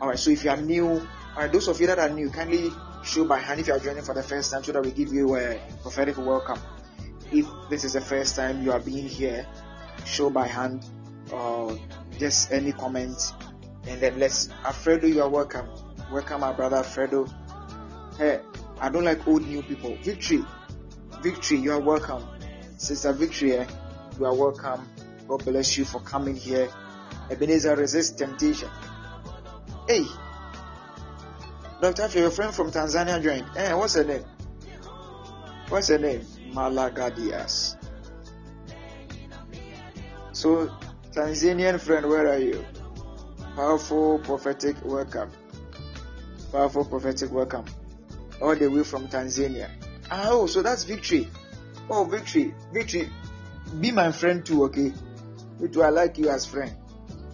Alright, 0.00 0.18
so 0.18 0.30
if 0.30 0.44
you 0.44 0.50
are 0.50 0.56
new, 0.56 1.06
alright, 1.34 1.52
those 1.52 1.68
of 1.68 1.80
you 1.80 1.86
that 1.86 1.98
are 1.98 2.08
new, 2.08 2.28
kindly 2.30 2.70
show 3.04 3.24
by 3.24 3.38
hand 3.38 3.60
if 3.60 3.68
you 3.68 3.74
are 3.74 3.78
joining 3.78 4.02
for 4.02 4.14
the 4.14 4.22
first 4.22 4.50
time 4.50 4.64
so 4.64 4.72
that 4.72 4.82
we 4.82 4.90
give 4.90 5.12
you 5.12 5.36
a 5.36 5.60
prophetic 5.82 6.16
welcome. 6.18 6.58
If 7.30 7.46
this 7.70 7.84
is 7.84 7.92
the 7.92 8.00
first 8.00 8.36
time 8.36 8.62
you 8.62 8.72
are 8.72 8.80
being 8.80 9.06
here, 9.06 9.46
show 10.04 10.30
by 10.30 10.46
hand 10.46 10.84
or 11.30 11.78
just 12.18 12.52
any 12.52 12.72
comment 12.72 13.32
and 13.86 14.00
then 14.00 14.18
let's 14.18 14.48
Alfredo 14.64 15.06
you 15.06 15.22
are 15.22 15.28
welcome. 15.28 15.68
Welcome 16.10 16.40
my 16.40 16.52
brother 16.52 16.76
Alfredo. 16.76 17.26
Hey, 18.18 18.40
I 18.80 18.88
don't 18.88 19.04
like 19.04 19.26
old 19.28 19.46
new 19.46 19.62
people. 19.62 19.96
Victory. 20.02 20.44
Victory, 21.22 21.58
you 21.58 21.72
are 21.72 21.80
welcome. 21.80 22.24
Sister 22.78 23.12
Victory, 23.12 23.58
eh, 23.58 23.66
you 24.18 24.26
are 24.26 24.34
welcome. 24.34 24.88
God 25.28 25.44
bless 25.44 25.78
you 25.78 25.84
for 25.84 26.00
coming 26.00 26.36
here. 26.36 26.68
Ebenezer 27.30 27.76
resist 27.76 28.18
temptation. 28.18 28.68
Hey, 29.86 30.06
Dr. 31.82 32.04
Afia, 32.04 32.14
your 32.20 32.30
friend 32.30 32.54
from 32.54 32.70
Tanzania 32.70 33.22
joined. 33.22 33.44
Eh, 33.54 33.74
what's 33.74 33.94
her 33.94 34.04
name? 34.04 34.24
What's 35.68 35.88
her 35.88 35.98
name? 35.98 36.22
Malagadias. 36.52 37.76
So, 40.32 40.70
Tanzanian 41.12 41.78
friend, 41.78 42.08
where 42.08 42.28
are 42.32 42.38
you? 42.38 42.64
Powerful 43.56 44.20
prophetic 44.20 44.76
welcome. 44.82 45.30
Powerful 46.50 46.86
prophetic 46.86 47.30
welcome. 47.30 47.66
All 48.40 48.56
the 48.56 48.70
way 48.70 48.84
from 48.84 49.06
Tanzania. 49.08 49.68
Oh, 50.10 50.46
so 50.46 50.62
that's 50.62 50.84
victory. 50.84 51.28
Oh, 51.90 52.04
Victory, 52.04 52.54
Victory, 52.72 53.10
be 53.80 53.90
my 53.90 54.10
friend 54.12 54.46
too, 54.46 54.64
okay? 54.64 54.94
Victory, 55.60 55.82
I 55.82 55.90
like 55.90 56.16
you 56.16 56.30
as 56.30 56.46
friend. 56.46 56.74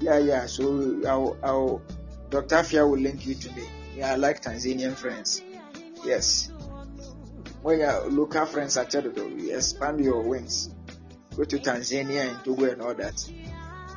Yeah, 0.01 0.19
yeah. 0.19 0.47
So 0.47 1.01
I'll, 1.07 1.39
I'll 1.45 1.83
Dr. 2.31 2.57
Afia 2.57 2.89
will 2.89 2.99
link 2.99 3.27
you 3.27 3.35
today. 3.35 3.69
Yeah, 3.97 4.13
I 4.13 4.17
like 4.17 4.41
Tanzanian 4.41 4.95
friends. 4.95 5.43
Yes. 6.05 6.53
When 7.63 7.81
your 7.81 8.09
local 8.09 8.47
friends 8.47 8.77
are 8.77 8.87
Chedodo, 8.87 9.29
you 9.39 9.55
expand 9.55 10.03
your 10.03 10.23
wings. 10.23 10.71
Go 11.37 11.45
to 11.45 11.59
Tanzania 11.59 12.31
and 12.31 12.45
Togo 12.45 12.71
and 12.71 12.83
all 12.83 12.95
that. 12.95 13.31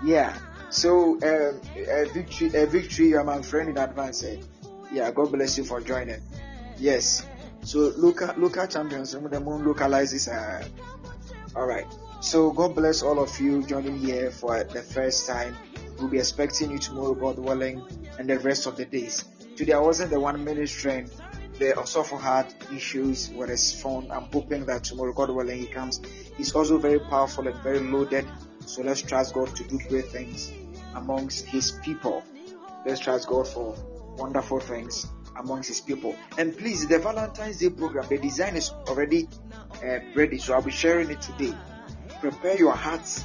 Yeah. 0.03 0.35
So, 0.69 1.13
um, 1.13 1.61
a 1.75 2.05
victory, 2.11 2.51
a 2.55 2.65
victory. 2.65 3.09
You're 3.09 3.23
my 3.23 3.41
friend 3.41 3.69
in 3.69 3.77
advance. 3.77 4.23
Eh? 4.23 4.37
Yeah. 4.91 5.11
God 5.11 5.31
bless 5.31 5.57
you 5.57 5.63
for 5.63 5.79
joining. 5.79 6.21
Yes. 6.77 7.25
So 7.61 7.93
local 7.95 8.33
local 8.35 8.67
champions, 8.67 9.13
the 9.13 9.39
moon 9.39 9.63
localizes. 9.63 10.27
Uh, 10.27 10.65
all 11.55 11.67
right. 11.67 11.85
So 12.19 12.51
God 12.51 12.75
bless 12.75 13.03
all 13.03 13.19
of 13.19 13.39
you 13.39 13.63
joining 13.63 13.99
here 13.99 14.31
for 14.31 14.63
the 14.63 14.81
first 14.81 15.27
time. 15.27 15.55
We'll 16.03 16.11
be 16.11 16.19
expecting 16.19 16.69
you 16.69 16.79
tomorrow, 16.79 17.13
God 17.13 17.39
willing, 17.39 17.81
and 18.19 18.29
the 18.29 18.37
rest 18.39 18.65
of 18.67 18.75
the 18.75 18.83
days. 18.83 19.23
Today 19.55 19.71
I 19.71 19.79
wasn't 19.79 20.11
the 20.11 20.19
one 20.19 20.35
minute 20.43 20.57
ministering. 20.57 21.09
The 21.57 21.77
also 21.77 22.03
had 22.03 22.53
issues 22.75 23.29
with 23.29 23.47
his 23.47 23.71
phone. 23.71 24.11
I'm 24.11 24.23
hoping 24.23 24.65
that 24.65 24.83
tomorrow, 24.83 25.13
God 25.13 25.29
willing, 25.29 25.59
he 25.59 25.65
comes. 25.65 26.01
He's 26.35 26.53
also 26.53 26.77
very 26.77 26.99
powerful 26.99 27.47
and 27.47 27.55
very 27.63 27.79
loaded. 27.79 28.27
So 28.65 28.81
let's 28.81 29.01
trust 29.01 29.33
God 29.33 29.55
to 29.55 29.63
do 29.63 29.79
great 29.87 30.07
things 30.07 30.51
amongst 30.93 31.45
his 31.45 31.71
people. 31.71 32.21
Let's 32.85 32.99
trust 32.99 33.29
God 33.29 33.47
for 33.47 33.73
wonderful 34.17 34.59
things 34.59 35.07
amongst 35.37 35.69
his 35.69 35.79
people. 35.79 36.17
And 36.37 36.57
please, 36.57 36.85
the 36.85 36.99
Valentine's 36.99 37.59
Day 37.59 37.69
program, 37.69 38.09
the 38.09 38.17
design 38.17 38.57
is 38.57 38.71
already 38.89 39.29
uh, 39.81 39.99
ready, 40.15 40.37
so 40.37 40.53
I'll 40.53 40.61
be 40.61 40.71
sharing 40.71 41.11
it 41.11 41.21
today. 41.21 41.53
Prepare 42.19 42.57
your 42.57 42.75
hearts 42.75 43.23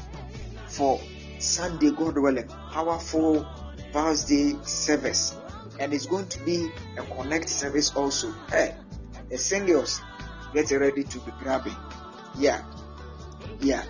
for 0.69 1.01
Sunday, 1.41 1.91
God 1.91 2.19
willing, 2.19 2.49
powerful 2.79 3.45
birthday 3.93 4.55
service, 4.63 5.35
and 5.81 5.93
it's 5.93 6.07
going 6.07 6.29
to 6.29 6.39
be 6.45 6.71
a 6.97 7.03
connect 7.03 7.49
service 7.49 7.91
also. 7.97 8.31
Hey, 8.49 8.77
the 9.29 9.37
singles, 9.37 10.01
get 10.55 10.71
ready 10.71 11.03
to 11.03 11.19
be 11.19 11.33
grabbing. 11.43 11.75
Yeah, 12.39 12.63
yeah. 13.59 13.83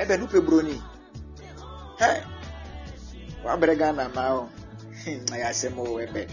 Ebe 0.00 0.16
nupe 0.16 0.40
broni. 0.40 0.80
Hey, 1.98 2.22
wabere 3.44 3.76
Ghana 3.76 4.08
now. 4.14 4.48
I 5.32 5.52
say 5.60 5.68
more 5.68 6.00
ebe. 6.00 6.24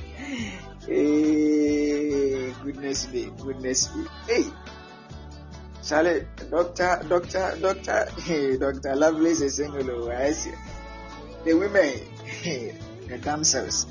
Hey, 0.87 2.53
goodness 2.63 3.11
me, 3.11 3.27
goodness 3.43 3.93
me. 3.93 4.07
Hey, 4.25 4.45
Charlie, 5.83 6.27
doctor, 6.49 7.03
doctor, 7.09 7.57
doctor, 7.59 8.07
hey, 8.23 8.55
Dr. 8.55 8.95
Lovelace 8.95 9.41
is 9.41 9.55
single. 9.57 10.09
I 10.09 10.31
see. 10.31 10.55
The 11.43 11.53
women, 11.53 11.93
the 13.07 13.17
damsels, 13.21 13.85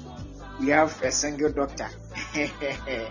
we 0.58 0.68
have 0.68 1.00
a 1.02 1.12
single 1.12 1.52
doctor. 1.52 1.88
hey, 2.32 3.10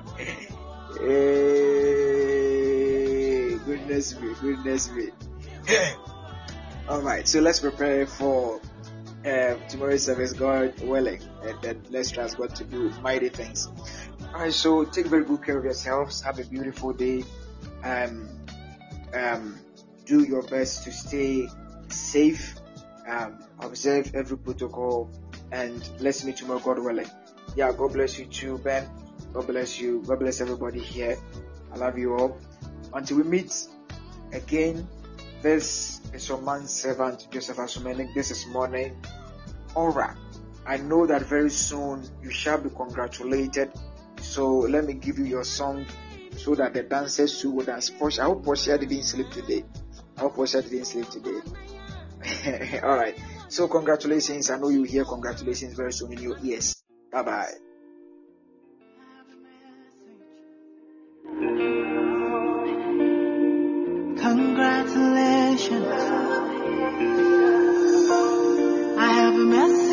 goodness 3.66 4.20
me, 4.20 4.34
goodness 4.42 4.92
me. 4.92 5.10
All 6.90 7.02
right, 7.02 7.28
so 7.28 7.40
let's 7.40 7.60
prepare 7.60 8.08
for 8.08 8.60
uh, 9.26 9.56
tomorrow's 9.70 10.06
service, 10.06 10.34
God 10.34 10.80
willing, 10.82 11.22
and 11.44 11.62
then 11.62 11.84
let's 11.90 12.10
trust 12.10 12.38
God 12.38 12.56
to 12.56 12.64
do 12.64 12.90
mighty 13.02 13.30
things. 13.30 13.70
Alright, 14.34 14.54
so 14.54 14.86
take 14.86 15.08
very 15.08 15.24
good 15.24 15.44
care 15.44 15.58
of 15.58 15.66
yourselves. 15.66 16.22
Have 16.22 16.40
a 16.40 16.46
beautiful 16.46 16.94
day. 16.94 17.24
Um, 17.84 18.30
um, 19.14 19.60
do 20.06 20.24
your 20.24 20.42
best 20.42 20.84
to 20.86 20.92
stay 20.92 21.48
safe. 21.90 22.56
Um, 23.12 23.40
observe 23.60 24.16
every 24.16 24.38
protocol, 24.38 25.12
and 25.52 25.88
let's 26.00 26.24
meet 26.24 26.38
tomorrow, 26.38 26.60
God 26.60 26.80
willing. 26.80 27.10
Yeah, 27.56 27.74
God 27.74 27.92
bless 27.92 28.18
you 28.18 28.26
too, 28.26 28.58
Ben. 28.60 28.90
God 29.34 29.48
bless 29.48 29.80
you. 29.80 30.02
God 30.08 30.20
bless 30.20 30.40
everybody 30.40 30.80
here. 30.80 31.18
I 31.74 31.76
love 31.78 31.98
you 31.98 32.16
all. 32.16 32.38
Until 32.94 33.18
we 33.18 33.24
meet 33.24 33.68
again 34.32 34.88
This 35.42 36.00
is 36.14 36.30
your 36.30 36.40
man 36.40 36.68
servant 36.68 37.28
Joseph 37.32 37.58
Asumenik. 37.58 38.14
This 38.14 38.30
is 38.30 38.46
morning. 38.46 39.02
Alright. 39.76 40.16
I 40.68 40.78
know 40.78 41.08
that 41.08 41.24
very 41.24 41.50
soon 41.50 42.08
you 42.22 42.30
shall 42.30 42.60
be 42.60 42.70
congratulated. 42.70 43.72
So 44.22 44.48
let 44.60 44.86
me 44.86 44.94
give 44.94 45.18
you 45.18 45.26
your 45.26 45.44
song 45.44 45.88
so 46.38 46.54
that 46.54 46.76
the 46.76 46.84
dancers 46.84 47.42
too 47.42 47.50
will 47.50 47.66
dance. 47.66 47.90
Portia, 47.90 48.22
I 48.22 48.26
hope 48.26 48.46
Portia 48.46 48.78
didn't 48.78 49.02
sleep 49.02 49.32
today. 49.32 49.66
I 50.16 50.22
hope 50.22 50.36
Portia 50.36 50.62
didn't 50.62 50.86
sleep 50.86 51.10
today. 51.10 51.40
Alright. 52.84 53.18
So 53.50 53.68
congratulations. 53.68 54.50
I 54.50 54.58
know 54.58 54.70
you 54.70 54.84
hear 54.84 55.06
congratulations 55.06 55.74
very 55.76 55.94
soon 55.94 56.14
in 56.14 56.22
your 56.22 56.38
ears. 56.44 56.82
Bye 57.12 57.24
bye. 57.24 57.52
Congratulations. 64.22 65.86
I 68.98 69.08
have 69.14 69.36
a 69.36 69.46
message 69.46 69.91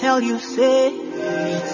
tell 0.00 0.20
you 0.22 0.38
say. 0.38 1.10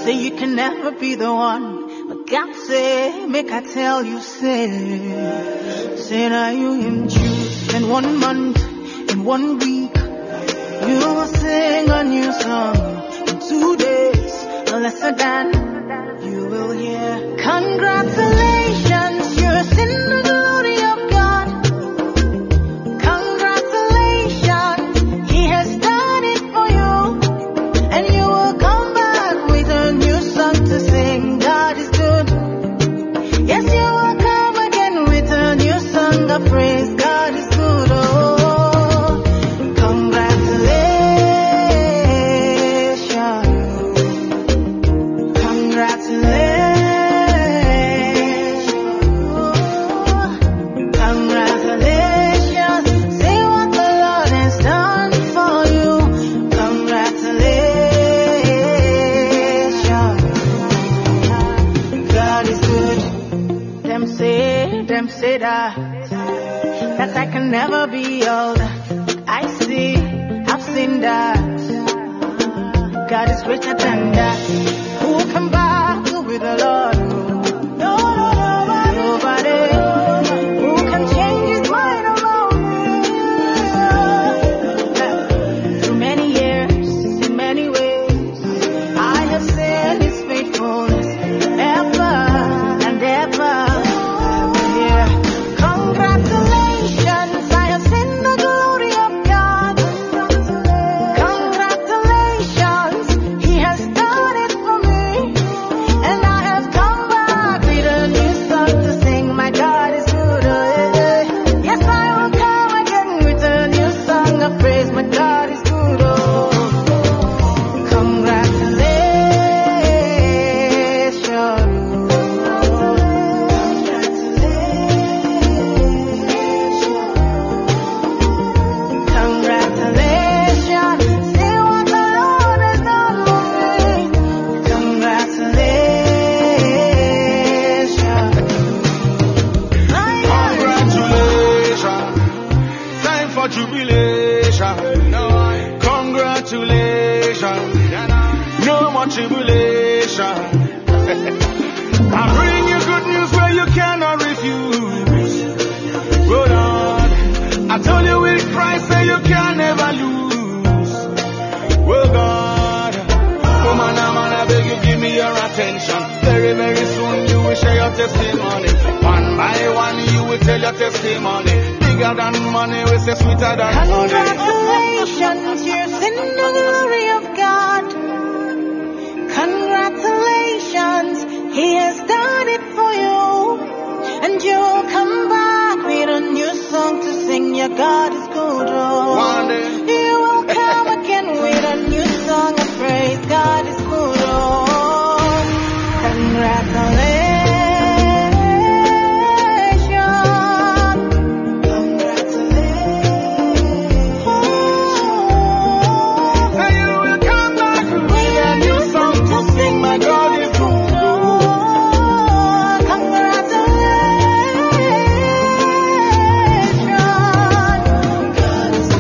Say 0.03 0.13
you 0.13 0.33
can 0.33 0.57
never 0.57 0.91
be 0.91 1.15
the 1.15 1.33
one. 1.33 2.09
But 2.09 2.27
God 2.27 2.55
say, 2.55 3.27
make 3.27 3.51
I 3.53 3.63
tell 3.63 4.05
you, 4.05 4.21
say, 4.21 5.97
say 5.97 6.29
now 6.29 6.51
you 6.51 6.73
in 6.75 7.09
June, 7.09 7.77
in 7.77 7.89
one 7.89 8.19
month, 8.19 8.59
in 9.11 9.25
one 9.25 9.59
week, 9.59 9.97
you 10.89 10.99
will 11.15 11.27
sing 11.27 11.91
a 11.91 12.03
new 12.05 12.33
song. 12.33 12.77
In 13.29 13.39
two 13.49 13.77
days, 13.77 14.35
lesser 14.85 15.13
than 15.13 15.47
you 16.27 16.47
will 16.47 16.73
hear. 16.73 17.37
Congratulations, 17.39 18.56